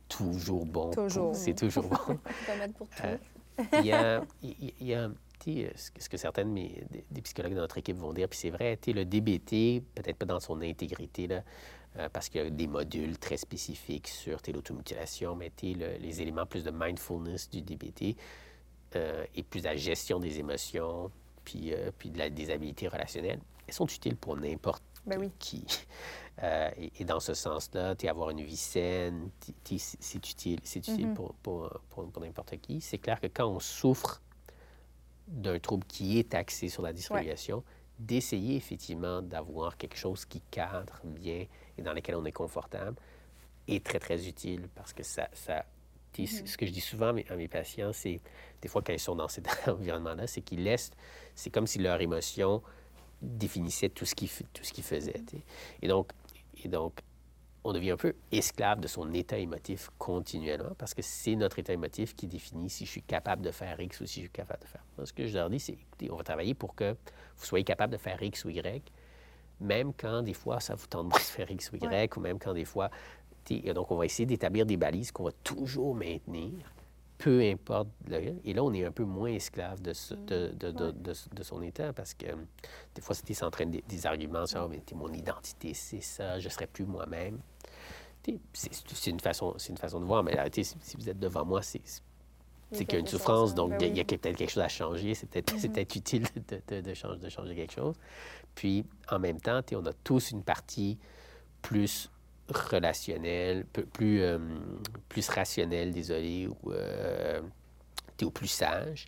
toujours 0.09 0.67
bon. 0.67 0.91
Toujours. 0.91 1.35
C'est 1.35 1.55
toujours 1.55 1.89
bon. 1.89 1.97
pour 2.77 2.87
tout. 2.87 3.05
Euh, 3.05 3.17
il 3.81 3.87
y 3.87 3.93
a, 3.93 4.23
y 4.43 4.95
a 4.95 5.09
euh, 5.47 5.71
ce 5.77 6.09
que 6.09 6.17
certaines 6.17 6.55
des, 6.55 7.23
psychologues 7.23 7.55
de 7.55 7.61
notre 7.61 7.79
équipe 7.79 7.97
vont 7.97 8.13
dire, 8.13 8.29
puis 8.29 8.39
c'est 8.39 8.51
vrai, 8.51 8.79
le 8.87 9.05
DBT, 9.05 9.83
peut-être 9.95 10.17
pas 10.17 10.27
dans 10.27 10.41
son 10.41 10.61
intégrité, 10.61 11.27
là, 11.27 11.43
euh, 11.97 12.09
parce 12.13 12.29
qu'il 12.29 12.43
y 12.43 12.47
a 12.47 12.51
des 12.51 12.67
modules 12.67 13.19
très 13.19 13.37
spécifiques 13.37 14.09
sur 14.09 14.41
l'automutilation, 14.53 15.37
mais 15.37 15.53
les 15.63 16.21
éléments 16.21 16.47
plus 16.47 16.65
de 16.65 16.71
mindfulness 16.71 17.51
du 17.51 17.63
DBT 17.63 18.17
euh, 18.97 19.25
et 19.35 19.43
plus 19.43 19.63
la 19.63 19.77
gestion 19.77 20.19
des 20.19 20.39
émotions, 20.39 21.11
puis, 21.45 21.73
puis 21.99 22.11
de 22.11 22.19
la, 22.19 22.31
des 22.31 22.51
habiletés 22.51 22.89
relationnelles, 22.89 23.41
elles 23.67 23.75
sont 23.75 23.87
utiles 23.87 24.17
pour 24.17 24.37
n'importe 24.37 24.83
ben 25.07 25.31
qui. 25.39 25.65
et, 26.43 27.05
dans 27.05 27.21
ce 27.21 27.33
sens-là, 27.33 27.95
avoir 28.09 28.31
une 28.31 28.43
vie 28.43 28.57
saine, 28.57 29.31
c'est 29.65 30.15
utile, 30.15 30.61
utile 30.63 31.09
mm-hmm. 31.09 31.15
pour, 31.15 31.35
pour, 31.37 31.81
pour 31.89 32.23
n'importe 32.23 32.57
qui. 32.61 32.81
C'est 32.83 32.99
clair 32.99 33.19
que 33.21 33.29
quand 33.29 33.47
on 33.47 33.61
souffre 33.61 34.21
d'un 35.29 35.59
trouble 35.59 35.85
qui 35.87 36.19
est 36.19 36.35
axé 36.35 36.69
sur 36.69 36.83
la 36.83 36.93
dysrégulation, 36.93 37.63
d'essayer 37.99 38.57
effectivement 38.57 39.23
d'avoir 39.23 39.77
quelque 39.77 39.97
chose 39.97 40.25
qui 40.25 40.41
cadre 40.51 41.01
bien 41.05 41.47
et 41.77 41.83
dans 41.83 41.93
lequel 41.93 42.17
on 42.17 42.25
est 42.25 42.33
confortable 42.33 42.97
est 43.67 43.85
très, 43.85 43.99
très 43.99 44.27
utile 44.27 44.69
parce 44.75 44.93
que 44.93 45.03
ça... 45.03 45.29
ça 45.33 45.65
mm-hmm. 46.17 46.47
Ce 46.47 46.57
que 46.57 46.67
je 46.67 46.73
dis 46.73 46.81
souvent 46.81 47.09
à 47.09 47.37
mes, 47.37 47.49
patients, 47.49 47.93
c'est 47.93 48.21
des 48.63 48.69
fois 48.69 48.83
quand 48.83 48.93
ils 48.93 49.01
sont 49.01 49.17
dans 49.17 49.29
cet 49.29 49.49
environnement-là, 49.69 50.27
c'est 50.27 50.41
qu'ils 50.41 50.63
laissent... 50.63 50.93
C'est 51.35 51.51
comme 51.51 51.67
si 51.67 51.79
leur 51.79 52.01
émotion 52.01 52.63
définissait 53.21 53.89
tout 53.89 54.05
ce 54.05 54.15
qu'ils 54.15 54.29
faisaient. 54.29 55.23
Et 55.83 55.89
donc, 55.89 56.13
et 56.65 56.69
donc, 56.69 57.01
on 57.65 57.73
devient 57.73 57.93
un 57.93 57.97
peu 57.97 58.15
esclave 58.33 58.81
de 58.81 58.89
son 58.89 59.13
état 59.13 59.39
émotif 59.39 59.91
continuellement 59.99 60.75
parce 60.79 60.95
que 60.95 61.03
c'est 61.03 61.37
notre 61.37 61.59
état 61.59 61.73
émotif 61.73 62.15
qui 62.15 62.27
définit 62.27 62.71
si 62.71 62.87
je 62.87 62.91
suis 62.91 63.03
capable 63.03 63.43
de 63.43 63.51
faire 63.51 63.81
X 63.81 64.01
ou 64.01 64.07
si 64.07 64.15
je 64.15 64.21
suis 64.21 64.31
capable 64.31 64.63
de 64.63 64.67
faire. 64.67 64.83
ce 65.05 65.13
que 65.13 65.27
je 65.27 65.35
leur 65.35 65.51
dis, 65.51 65.61
c'est 65.61 65.73
écoutez, 65.73 66.11
on 66.11 66.17
va 66.17 66.25
travailler 66.25 66.55
pour 66.55 66.75
que 66.75 66.93
vous 66.93 67.45
soyez 67.45 67.65
capable 67.65 67.93
de 67.93 67.99
faire 67.99 68.23
X 68.23 68.45
ou 68.45 68.51
Y, 68.51 68.83
même 69.61 69.93
quand 69.93 70.23
des 70.23 70.35
fois 70.35 70.61
ça 70.61 70.75
vous 70.75 70.87
tente 70.87 71.09
de 71.09 71.19
faire 71.19 71.51
X 71.51 71.73
ou 71.73 71.77
Y, 71.77 72.17
ou 72.17 72.21
même 72.21 72.39
quand 72.39 72.55
des 72.55 72.65
fois. 72.65 72.91
Donc, 73.75 73.91
on 73.91 73.97
va 73.97 74.05
essayer 74.05 74.27
d'établir 74.27 74.67
des 74.67 74.77
balises 74.77 75.11
qu'on 75.11 75.25
va 75.25 75.33
toujours 75.43 75.95
maintenir 75.95 76.71
peu 77.19 77.43
importe. 77.43 77.89
et 78.45 78.55
là, 78.55 78.63
on 78.63 78.73
est 78.73 78.85
un 78.85 78.93
peu 78.93 79.05
moins 79.05 79.31
esclave 79.31 79.83
de, 79.83 79.93
de, 80.27 80.71
de, 80.71 80.93
de, 80.93 81.43
son 81.43 81.61
état 81.63 81.93
parce 81.93 82.15
que 82.15 82.27
des 82.95 83.03
fois, 83.03 83.15
c'était 83.15 83.35
s'entraîne 83.35 83.73
des, 83.73 83.83
des 83.89 84.07
arguments 84.07 84.47
sur 84.47 84.63
oh, 84.65 84.69
mais 84.69 84.81
mon 84.95 85.13
identité, 85.13 85.75
c'est 85.75 86.01
ça, 86.01 86.39
je 86.39 86.47
ne 86.47 86.53
serai 86.53 86.69
plus 86.69 86.85
moi-même. 86.85 87.41
C'est 88.53 89.07
une, 89.07 89.21
façon, 89.21 89.57
une 89.69 89.79
façon 89.79 90.01
de 90.01 90.05
voir, 90.05 90.23
mais 90.23 90.37
arrêtez, 90.39 90.63
si, 90.63 90.77
vous 90.97 91.09
êtes 91.09 91.19
devant 91.19 91.45
moi, 91.45 91.63
c'est 91.63 91.81
qu'il 92.71 92.93
y 92.93 92.97
a 92.97 92.99
une 92.99 93.07
souffrance, 93.07 93.55
donc 93.55 93.71
ben 93.79 93.91
il 93.91 93.97
y 93.97 94.01
a 94.01 94.05
peut-être 94.05 94.37
quelque 94.37 94.51
chose 94.51 94.63
à 94.63 94.69
changer. 94.69 95.15
C'est 95.15 95.27
peut-être 95.27 95.55
mm-hmm. 95.55 95.99
utile 95.99 96.27
de, 96.69 96.81
de, 96.81 96.95
changer, 96.95 97.19
de 97.19 97.29
changer 97.31 97.55
quelque 97.55 97.73
chose. 97.73 97.95
Puis, 98.55 98.85
en 99.11 99.19
même 99.19 99.41
temps, 99.41 99.61
on 99.73 99.87
a 99.87 99.93
tous 100.05 100.31
une 100.31 100.43
partie 100.43 100.99
plus 101.63 102.11
relationnel, 102.51 103.65
plus, 103.93 104.23
euh, 104.23 104.39
plus 105.09 105.29
rationnel, 105.29 105.93
désolé, 105.93 106.49
ou, 106.49 106.73
euh, 106.73 107.41
plus 108.35 108.49
sage. 108.49 109.07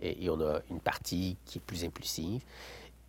Et, 0.00 0.28
on 0.30 0.40
a 0.40 0.60
une 0.70 0.80
partie 0.80 1.36
qui 1.44 1.58
est 1.58 1.62
plus 1.62 1.84
impulsive. 1.84 2.42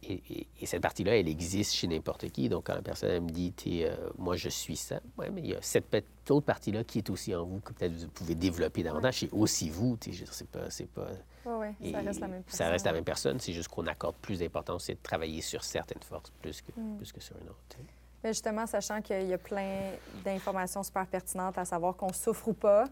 Et, 0.03 0.47
cette 0.65 0.81
partie-là, 0.81 1.17
elle 1.17 1.27
existe 1.27 1.73
chez 1.73 1.87
n'importe 1.87 2.29
qui. 2.29 2.49
Donc, 2.49 2.65
quand 2.67 2.75
la 2.75 2.81
personne 2.81 3.25
me 3.25 3.29
dit, 3.29 3.53
euh, 3.83 3.95
moi, 4.17 4.35
je 4.35 4.49
suis 4.49 4.75
ça, 4.75 4.99
ouais, 5.17 5.29
mais 5.29 5.41
il 5.41 5.47
y 5.47 5.55
a 5.55 5.61
cette 5.61 5.93
autre 6.29 6.45
partie-là 6.45 6.83
qui 6.83 6.99
est 6.99 7.09
aussi 7.09 7.35
en 7.35 7.45
vous, 7.45 7.59
que 7.59 7.73
peut-être 7.73 7.93
vous 7.93 8.07
pouvez 8.07 8.35
développer 8.35 8.83
davantage. 8.83 9.19
C'est 9.19 9.31
aussi 9.31 9.69
vous. 9.69 9.97
Je 10.09 10.23
c'est 10.31 10.47
pas. 10.47 10.69
C'est 10.69 10.89
pas... 10.89 11.09
ça 11.43 11.99
reste 11.99 12.19
la 12.19 12.27
même 12.27 12.43
personne. 12.43 12.57
Ça 12.57 12.69
reste 12.69 12.85
la 12.85 12.93
même 12.93 13.03
personne. 13.03 13.39
C'est 13.39 13.53
juste 13.53 13.67
qu'on 13.67 13.85
accorde 13.87 14.15
plus 14.15 14.39
d'importance, 14.39 14.85
c'est 14.85 14.95
de 14.95 15.03
travailler 15.03 15.41
sur 15.41 15.63
certaines 15.63 16.03
forces 16.03 16.31
plus 16.41 16.61
que, 16.61 16.71
mm. 16.75 16.97
plus 16.97 17.11
que 17.11 17.21
sur 17.21 17.37
une 17.37 17.49
autre. 17.49 17.77
Mais 18.23 18.29
justement, 18.33 18.67
sachant 18.67 19.01
qu'il 19.01 19.23
y 19.27 19.33
a 19.33 19.37
plein 19.37 19.91
d'informations 20.23 20.83
super 20.83 21.07
pertinentes 21.07 21.57
à 21.57 21.65
savoir 21.65 21.95
qu'on 21.95 22.13
souffre 22.13 22.49
ou 22.49 22.53
pas, 22.53 22.83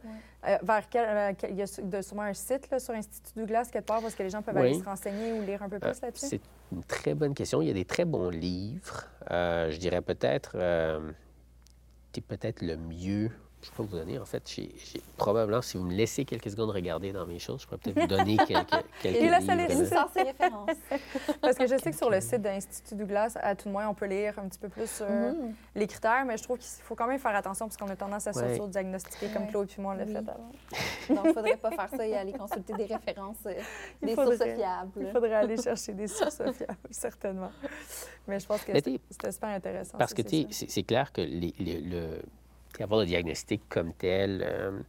euh, 0.48 0.58
vers 0.64 0.90
quel, 0.90 1.06
euh, 1.08 1.34
quel- 1.38 1.52
il 1.52 1.58
y 1.58 1.62
a 1.62 2.02
sûrement 2.02 2.24
un 2.24 2.34
site 2.34 2.70
là, 2.72 2.80
sur 2.80 2.94
Institut 2.96 3.32
Douglas 3.36 3.70
quelque 3.72 3.86
part 3.86 4.02
parce 4.02 4.16
que 4.16 4.24
les 4.24 4.30
gens 4.32 4.42
peuvent 4.42 4.58
aller 4.58 4.80
se 4.80 4.84
renseigner 4.86 5.34
ou 5.34 5.44
lire 5.44 5.62
un 5.62 5.70
peu 5.70 5.76
Euh, 5.76 5.80
plus 5.92 6.02
là-dessus? 6.02 6.26
C'est 6.28 6.42
une 6.72 6.84
très 6.84 7.14
bonne 7.14 7.34
question. 7.36 7.62
Il 7.62 7.68
y 7.68 7.72
a 7.72 7.74
des 7.76 7.86
très 7.86 8.06
bons 8.06 8.30
livres. 8.30 9.06
Euh, 9.30 9.70
je 9.70 9.78
dirais 9.78 10.02
peut-être, 10.02 10.54
euh, 10.56 11.12
c'est 12.14 12.22
peut-être 12.26 12.62
le 12.64 12.76
mieux. 12.78 13.30
Je 13.62 13.72
peux 13.72 13.84
vous 13.84 13.98
donner, 13.98 14.18
en 14.18 14.24
fait, 14.26 14.42
probablement, 15.18 15.62
si 15.62 15.78
vous 15.78 15.84
me 15.84 15.94
laissez 15.94 16.24
quelques 16.24 16.50
secondes 16.50 16.70
regarder 16.70 17.12
dans 17.12 17.26
mes 17.26 17.40
choses, 17.40 17.62
je 17.62 17.66
pourrais 17.68 17.78
peut-être 17.80 18.00
vous 18.00 18.08
donner 18.08 18.38
quelques, 18.48 18.70
quelques 19.02 19.18
Et 19.18 19.28
là, 19.30 19.42
ça 19.42 19.54
livres. 19.54 19.80
les- 19.82 19.86
sans 19.86 20.06
références. 20.16 20.70
Parce 21.42 21.58
que 21.58 21.68
je 21.68 21.76
sais 21.78 21.92
que 21.92 21.98
sur 21.98 22.10
le 22.10 22.22
site 22.22 22.42
de 22.42 22.48
l'Institut 22.48 22.96
Douglas, 22.96 23.34
à 23.42 23.56
tout 23.56 23.68
de 23.68 23.74
moins, 23.74 23.90
on 23.90 23.94
peut 23.94 24.06
lire 24.06 24.40
un 24.40 24.48
petit 24.48 24.60
peu 24.60 24.70
plus 24.70 24.90
sur 24.90 25.10
Mhm. 25.10 25.54
les 25.76 25.88
critères, 25.88 26.24
mais 26.26 26.38
je 26.38 26.44
trouve 26.44 26.58
qu'il 26.58 26.70
faut 26.84 26.96
quand 26.96 27.08
même 27.08 27.20
faire 27.20 27.36
attention 27.36 27.66
parce 27.68 27.76
qu'on 27.76 27.90
a 27.90 27.98
tendance 27.98 28.28
à 28.28 28.32
Ouais. 28.32 28.56
s'auto-diagnostiquer 28.56 29.28
comme. 29.34 29.48
Claude 29.50 29.68
puis 29.68 29.82
moi 29.82 29.94
on 29.94 29.98
l'a 29.98 30.06
Oui. 30.06 30.12
fait 30.14 30.18
avant. 30.20 30.52
Donc, 31.10 31.26
il 31.26 31.28
ne 31.30 31.34
faudrait 31.34 31.58
pas 31.58 31.72
faire 31.72 31.90
ça 31.90 32.08
et 32.08 32.16
aller 32.16 32.32
consulter 32.34 32.74
des 32.74 32.86
références, 32.86 33.38
euh, 33.46 33.54
Il 34.02 34.08
des 34.10 34.16
faudrait. 34.16 34.38
sources 34.38 34.50
fiables. 34.56 34.92
Il 35.02 35.12
faudrait 35.12 35.34
aller 35.34 35.62
chercher 35.62 35.94
des 35.94 36.08
sources 36.08 36.38
fiables, 36.38 36.78
certainement. 36.92 37.52
Mais 38.28 38.40
je 38.40 38.46
pense 38.46 38.64
que 38.64 38.72
c'était 38.74 39.32
super 39.32 39.50
intéressant. 39.50 39.98
Parce 39.98 40.12
ça, 40.12 40.16
que 40.16 40.22
c'est 40.22 40.30
tu 40.30 40.42
sais, 40.44 40.44
ça. 40.44 40.48
c'est 40.60 40.70
c'est 40.70 40.84
clair 40.84 41.12
que 41.12 41.20
les- 41.22 41.54
les- 41.60 41.82
le, 41.82 42.22
avoir 42.80 43.00
le 43.02 43.06
diagnostic 43.06 43.62
comme 43.70 43.94
tel, 43.94 44.44
euh, 44.46 44.80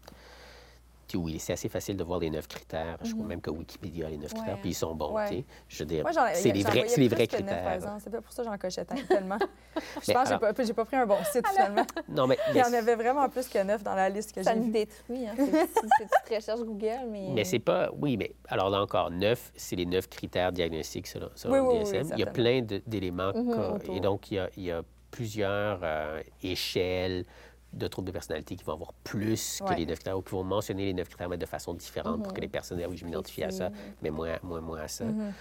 oui, 1.17 1.41
c'est 1.41 1.55
assez 1.55 1.69
facile 1.69 1.97
de 1.97 2.05
voir 2.05 2.21
les 2.21 2.31
neuf 2.31 2.47
critères. 2.47 2.97
Je 3.03 3.13
crois 3.13 3.27
même 3.27 3.41
que 3.41 3.51
Wikipédia 3.51 4.07
a 4.07 4.11
les 4.11 4.17
neuf 4.17 4.33
critères, 4.33 4.59
puis 4.61 4.71
ils 4.71 4.75
sont 4.75 4.95
bons. 4.95 5.13
Ouais. 5.13 5.45
Je 5.69 5.79
veux 5.81 5.85
dire, 5.85 6.03
Moi, 6.05 6.13
j'en- 6.13 6.27
c'est 6.35 6.53
les 6.53 6.63
vrais, 6.63 6.85
les 6.97 7.09
vrais 7.09 7.27
critères. 7.27 7.81
C'est 7.99 8.11
pas 8.11 8.21
pour 8.21 8.33
ça 8.33 8.45
que 8.45 8.49
j'en 8.49 8.57
cochais 8.57 8.85
tant- 8.85 8.95
tellement. 9.09 9.37
je 9.75 9.81
Mais 10.07 10.15
pense 10.15 10.29
que 10.29 10.35
j'ai 10.35 10.53
pas, 10.53 10.65
j'ai 10.67 10.73
pas 10.73 10.85
pris 10.85 10.97
un 10.97 11.07
bon 11.07 11.17
site, 11.33 11.45
finalement. 11.49 11.85
Non, 12.09 12.29
mais, 12.29 12.39
Il 12.53 12.59
y 12.59 12.63
en 12.63 12.73
avait 12.73 12.95
vraiment 12.95 13.29
plus 13.29 13.49
que 13.49 13.61
neuf 13.65 13.83
dans 13.83 13.97
la 13.97 14.09
liste 14.09 14.33
que 14.33 14.41
Ça 14.45 14.53
j'ai 14.55 14.61
nous 14.61 14.67
vue. 14.67 14.71
détruit. 14.71 15.27
Hein. 15.27 15.35
C'est 15.37 16.07
petite 16.07 16.37
recherche 16.37 16.61
Google, 16.61 17.09
mais... 17.11 17.27
Mais 17.33 17.43
c'est 17.45 17.59
pas. 17.59 17.91
Oui, 18.01 18.17
mais 18.17 18.33
alors 18.47 18.71
là 18.71 18.81
encore, 18.81 19.11
neuf, 19.11 19.51
c'est 19.57 19.75
les 19.75 19.87
neuf 19.87 20.09
critères 20.09 20.53
diagnostiques 20.53 21.09
selon, 21.09 21.29
selon 21.35 21.55
Oui, 21.55 21.59
le 21.59 21.65
oui, 21.65 21.91
oui, 21.93 21.99
DSM. 22.03 22.13
il 22.15 22.21
y 22.21 22.23
a 22.23 22.27
plein 22.27 22.63
d'éléments. 22.87 23.33
Mhm, 23.35 23.81
et 23.97 23.99
donc, 23.99 24.31
il 24.31 24.35
y 24.35 24.39
a, 24.39 24.49
il 24.57 24.63
y 24.63 24.71
a 24.71 24.83
plusieurs 25.11 25.81
euh, 25.83 26.23
échelles 26.41 27.25
de 27.73 27.87
troubles 27.89 28.07
de 28.09 28.13
personnalité 28.13 28.57
qui 28.57 28.65
vont 28.65 28.73
avoir 28.75 28.93
plus 29.05 29.61
que 29.67 29.75
les 29.75 29.87
neuf 29.87 29.99
critères 30.01 30.19
ou 30.19 30.23
qui 30.23 30.33
vont 30.33 30.43
mentionner 30.45 30.87
les 30.87 30.95
neuf 30.95 31.09
critères, 31.09 31.29
mais 31.29 31.37
de 31.39 31.47
façon 31.47 31.73
différente 31.75 32.23
pour 32.23 32.33
que 32.33 32.39
Mhm. 32.39 32.43
les 32.43 32.49
personnes 32.49 32.79
disent, 32.79 32.87
oui, 32.89 32.97
je 32.97 33.05
m'identifie 33.05 33.45
à 33.45 33.51
ça, 33.51 33.71
mais 34.03 34.11
moins, 34.11 34.37
moins, 34.43 34.61
moins 34.61 34.81
à 34.81 34.89
ça. 34.89 35.05
Mhm. 35.05 35.33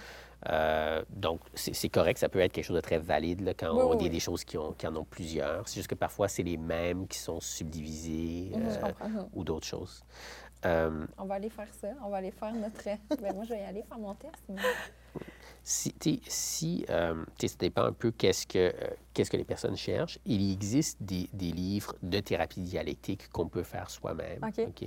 Euh, 0.48 1.02
donc, 1.10 1.40
c'est 1.54 1.88
correct, 1.90 2.16
ça 2.18 2.28
peut 2.30 2.38
être 2.40 2.52
quelque 2.52 2.64
chose 2.64 2.76
de 2.76 2.80
très 2.80 2.98
valide 2.98 3.42
là, 3.42 3.52
quand 3.52 3.74
Oui, 3.76 3.82
on 3.82 3.90
oui, 3.90 3.96
dit 3.98 4.08
des 4.10 4.20
choses 4.20 4.42
qui, 4.44 4.56
ont, 4.56 4.72
qui 4.72 4.86
en 4.86 4.96
ont 4.96 5.04
plusieurs. 5.04 5.68
C'est 5.68 5.74
juste 5.76 5.88
que 5.88 5.94
parfois, 5.94 6.28
c'est 6.28 6.42
les 6.42 6.56
mêmes 6.56 7.06
qui 7.06 7.18
sont 7.18 7.40
subdivisés 7.40 8.52
Mhm, 8.54 8.62
euh. 8.64 9.08
Mhm. 9.08 9.28
ou 9.34 9.44
d'autres 9.44 9.66
choses. 9.66 10.02
Euh, 10.64 11.06
On 11.18 11.24
va 11.24 11.34
aller 11.34 11.50
faire 11.50 11.68
ça. 11.80 11.88
On 12.04 12.08
va 12.10 12.18
aller 12.18 12.30
faire 12.30 12.54
notre... 12.54 12.84
ben, 13.20 13.34
moi, 13.34 13.44
je 13.44 13.50
vais 13.50 13.60
y 13.60 13.64
aller 13.64 13.82
faire 13.82 13.98
mon 13.98 14.14
test. 14.14 14.34
mais- 14.48 14.56
Si, 15.62 15.92
t'sais, 15.92 16.20
si 16.26 16.84
euh, 16.90 17.24
ça 17.40 17.48
dépend 17.58 17.82
un 17.84 17.92
peu 17.92 18.10
qu'est-ce 18.10 18.46
que, 18.46 18.58
euh, 18.58 18.72
qu'est-ce 19.14 19.30
que 19.30 19.36
les 19.36 19.44
personnes 19.44 19.76
cherchent. 19.76 20.18
Il 20.24 20.52
existe 20.52 21.02
des, 21.02 21.28
des 21.32 21.52
livres 21.52 21.94
de 22.02 22.18
thérapie 22.20 22.60
dialectique 22.62 23.28
qu'on 23.30 23.46
peut 23.48 23.62
faire 23.62 23.90
soi-même. 23.90 24.40
OK. 24.42 24.84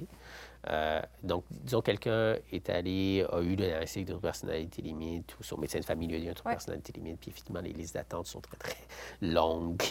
Euh, 0.70 1.02
donc, 1.22 1.44
disons, 1.52 1.82
quelqu'un 1.82 2.38
est 2.52 2.70
allé, 2.70 3.26
a 3.32 3.42
eu 3.42 3.50
le 3.50 3.56
diagnostic 3.68 4.06
de 4.08 4.14
personnalité 4.16 4.82
limite, 4.82 5.38
ou 5.40 5.44
son 5.44 5.58
médecin 5.58 5.80
de 5.80 5.86
famille 5.86 6.08
lui 6.08 6.16
a 6.16 6.20
dit 6.22 6.30
un 6.30 6.34
trouble 6.34 6.46
de 6.46 6.50
Ouais. 6.52 6.56
personnalité 6.56 6.94
limite, 6.94 7.20
puis 7.20 7.32
effectivement, 7.32 7.60
les 7.62 7.74
listes 7.74 7.94
d'attente 7.96 8.28
sont 8.28 8.40
très, 8.42 8.56
très 8.58 8.78
longues 9.22 9.82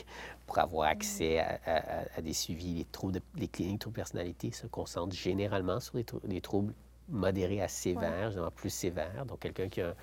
pour 0.47 0.59
avoir 0.59 0.89
accès 0.89 1.39
à, 1.39 1.61
à- 1.67 2.01
à- 2.01 2.05
à 2.17 2.23
des 2.23 2.33
suivis. 2.33 2.75
Les, 2.75 2.85
troubles 2.87 3.13
de- 3.15 3.23
les 3.37 3.49
cliniques 3.49 3.75
de 3.75 3.81
troubles 3.81 3.95
de 3.97 4.01
personnalité 4.01 4.51
se 4.51 4.67
concentrent 4.67 5.15
généralement 5.15 5.79
sur 5.79 5.97
les, 5.99 6.07
les 6.25 6.41
troubles 6.41 6.73
modérés 7.09 7.61
à 7.63 7.69
sévères, 7.69 8.31
généralement 8.31 8.51
plus 8.51 8.71
sévères. 8.71 9.25
Donc, 9.27 9.41
quelqu'un 9.41 9.69
qui 9.69 9.81
a 9.81 9.89
un, 9.89 9.95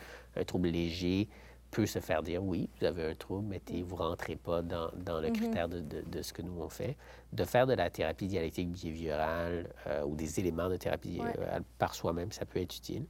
un 0.42 0.44
trouble 0.44 0.70
léger 0.70 1.28
peut 1.72 1.86
se 1.86 2.00
faire 2.00 2.24
dire 2.24 2.44
oui, 2.44 2.68
vous 2.80 2.86
avez 2.88 3.12
un 3.12 3.14
trouble, 3.16 3.48
mais 3.48 3.62
vous 3.84 3.96
ne 3.96 4.02
rentrez 4.02 4.36
pas 4.36 4.62
dans, 4.64 4.90
dans 5.06 5.20
le 5.22 5.30
critère 5.30 5.70
de, 5.70 5.80
de- 5.82 6.02
de 6.02 6.22
ce 6.24 6.34
que 6.34 6.42
nous 6.42 6.60
on 6.60 6.68
fait. 6.70 6.98
De 7.32 7.44
faire 7.44 7.68
de 7.68 7.74
la 7.74 7.92
thérapie 7.92 8.28
dialectique 8.28 8.72
behaviorale 8.72 9.70
euh, 9.86 10.04
ou 10.04 10.16
des 10.16 10.40
éléments 10.40 10.68
de 10.70 10.78
thérapie 10.78 11.20
Ouais. 11.20 11.32
behaviorale 11.32 11.64
par 11.78 11.94
soi-même, 11.94 12.32
ça 12.32 12.46
peut 12.46 12.60
être 12.60 12.76
utile. 12.76 13.06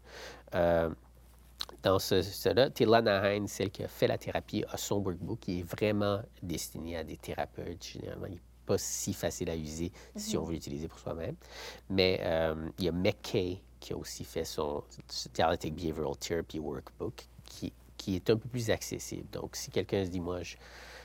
Euh, 0.56 0.90
dans 1.84 2.00
ce, 2.00 2.22
cela, 2.22 2.70
Tilana 2.70 3.34
Hine, 3.34 3.48
celle 3.48 3.70
qui 3.72 3.84
a 3.84 3.88
fait 3.88 4.08
la 4.08 4.18
thérapie, 4.18 4.66
a 4.70 4.76
son 4.78 4.98
workbook 4.98 5.40
qui 5.40 5.60
est 5.60 5.64
vraiment 5.64 6.22
destiné 6.44 6.98
à 6.98 7.04
des 7.06 7.16
thérapeutes. 7.18 7.86
Généralement, 7.86 8.26
il 8.26 8.34
n'est 8.34 8.42
pas 8.66 8.78
si 8.78 9.14
facile 9.14 9.50
à 9.50 9.56
user 9.56 9.92
si 10.16 10.38
on 10.38 10.44
veut 10.44 10.54
l'utiliser 10.54 10.88
pour 10.90 11.00
soi-même. 11.00 11.36
Mais 11.90 12.20
euh, 12.24 12.56
il 12.78 12.86
y 12.86 12.90
a 12.90 12.92
McKay 12.92 13.62
qui 13.80 13.94
a 13.94 13.98
aussi 13.98 14.24
fait 14.24 14.46
son 14.46 14.84
Dialectic 15.34 15.74
Behavioral 15.76 16.18
Therapy 16.18 16.60
Workbook 16.60 17.28
qui, 17.46 17.74
qui 17.98 18.16
est 18.16 18.30
un 18.30 18.38
peu 18.38 18.48
plus 18.50 18.70
accessible. 18.70 19.30
Donc, 19.32 19.56
si 19.56 19.72
quelqu'un 19.72 20.06
se 20.06 20.10
dit, 20.10 20.20
moi, 20.20 20.42
je- 20.44 20.58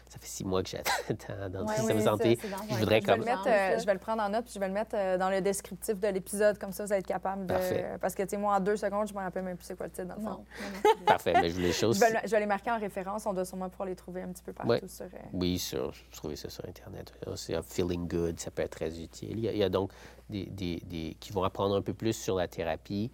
ça 0.09 0.19
fait 0.19 0.27
six 0.27 0.45
mois 0.45 0.63
que 0.63 0.69
j'attends 0.69 0.93
dans 1.51 1.61
le 1.61 1.65
Ouais, 1.67 1.75
système 1.77 1.97
oui, 1.97 2.03
santé, 2.05 2.37
ça, 2.37 2.43
c'est 2.43 2.75
je 2.75 2.79
voudrais 2.81 3.01
Je 3.01 3.07
vais, 3.07 3.13
comme... 3.13 3.19
le 3.21 3.25
mettre, 3.25 3.47
euh, 3.49 3.79
je 3.79 3.87
vais 3.87 3.93
le 3.95 3.99
prendre 3.99 4.23
en 4.23 4.29
note 4.29 4.45
puis 4.45 4.53
je 4.55 4.61
vais 4.61 4.69
le 4.69 4.75
mettre 4.75 4.95
euh, 4.95 5.19
dans 5.19 5.31
le 5.31 5.41
descriptif 5.41 5.99
de 5.99 6.09
l'épisode, 6.09 6.59
comme 6.59 6.73
ça 6.73 6.85
vous 6.85 6.93
allez 6.93 7.01
être 7.01 7.07
capable 7.07 7.47
de. 7.47 7.53
Parfait. 7.55 7.87
Parce 8.01 8.15
que, 8.15 8.23
tu 8.23 8.29
sais, 8.31 8.37
moi, 8.37 8.55
en 8.57 8.61
deux 8.61 8.77
secondes, 8.77 9.09
je 9.09 9.15
me 9.15 9.19
rappelle 9.21 9.43
même 9.45 9.57
plus 9.57 9.65
c'est 9.67 9.77
quoi 9.77 9.87
le 9.87 9.93
titre 9.93 10.09
dans 10.09 10.17
le 10.17 10.23
fond. 10.23 10.45
Parfait, 11.07 11.33
mais 11.41 11.49
je 11.49 11.55
voulais 11.55 11.67
les 11.69 11.73
choses... 11.73 11.97
Je 11.97 12.01
vais, 12.01 12.11
le- 12.11 12.19
je 12.27 12.31
vais 12.31 12.41
les 12.41 12.47
marquer 12.47 12.71
en 12.71 12.79
référence. 12.79 13.27
On 13.27 13.33
doit 13.33 13.45
sûrement 13.45 13.69
pouvoir 13.69 13.89
les 13.89 13.97
trouver 13.97 14.23
un 14.23 14.29
petit 14.29 14.43
peu 14.43 14.53
partout 14.53 14.71
Ouais. 14.71 14.83
sur. 14.87 15.07
euh, 15.07 15.19
Oui, 15.33 15.59
sur, 15.59 15.93
trouver 16.13 16.37
ça 16.37 16.49
sur 16.51 16.65
Internet. 16.69 17.13
C'est 17.37 17.55
un 17.55 17.63
Feeling 17.63 18.07
Good, 18.07 18.39
ça 18.41 18.51
peut 18.51 18.63
être 18.63 18.77
très 18.77 19.01
utile. 19.01 19.31
Il 19.39 19.41
y 19.41 19.49
a, 19.49 19.53
il 19.53 19.59
y 19.59 19.65
a 19.65 19.69
donc 19.69 19.91
des, 20.31 20.47
des, 20.47 20.81
des- 20.87 21.17
qui 21.19 21.33
vont 21.33 21.43
apprendre 21.45 21.75
un 21.77 21.83
peu 21.83 21.95
plus 21.95 22.13
sur 22.13 22.37
la 22.37 22.47
thérapie, 22.49 23.11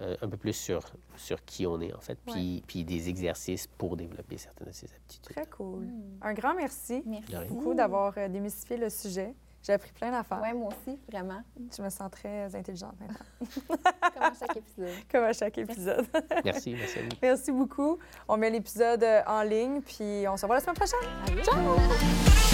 euh, 0.00 0.16
un 0.22 0.28
peu 0.28 0.36
plus 0.36 0.52
sur, 0.52 0.80
sur 1.16 1.44
qui 1.44 1.66
on 1.66 1.80
est, 1.80 1.92
en 1.94 2.00
fait, 2.00 2.18
puis, 2.26 2.62
puis 2.66 2.84
des 2.84 3.08
exercices 3.08 3.66
pour 3.66 3.96
développer 3.96 4.38
certaines 4.38 4.68
de 4.68 4.72
ces 4.72 4.86
aptitudes. 4.86 5.34
Très 5.34 5.46
cool. 5.46 5.84
Mm. 5.84 6.18
Un 6.22 6.34
grand 6.34 6.54
merci 6.54 7.02
Merci. 7.06 7.48
Beaucoup 7.48 7.74
d'avoir 7.74 8.14
euh, 8.16 8.28
démystifié 8.28 8.76
le 8.76 8.88
sujet. 8.88 9.34
J'ai 9.62 9.74
appris 9.74 9.92
plein 9.92 10.10
d'affaires. 10.10 10.40
Ouais, 10.40 10.54
moi 10.54 10.68
aussi, 10.68 10.98
vraiment. 11.10 11.42
Je 11.76 11.82
me 11.82 11.90
sens 11.90 12.10
très 12.10 12.54
intelligente 12.54 12.94
maintenant, 12.98 13.66
Comme 14.14 14.22
à 14.22 14.32
chaque 14.32 14.56
épisode. 14.56 14.94
comme 15.12 15.24
à 15.24 15.32
chaque 15.34 15.58
épisode. 15.58 16.06
Merci, 16.44 16.74
merci 16.74 16.98
merci 17.22 17.52
beaucoup. 17.52 17.98
On 18.26 18.38
met 18.38 18.48
l'épisode 18.48 19.02
euh, 19.02 19.20
en 19.26 19.42
ligne, 19.42 19.82
puis 19.82 20.24
on 20.28 20.36
se 20.36 20.42
revoit 20.42 20.56
la 20.56 20.60
semaine 20.62 20.76
prochaine. 20.76 21.00
Bientôt. 21.26 22.49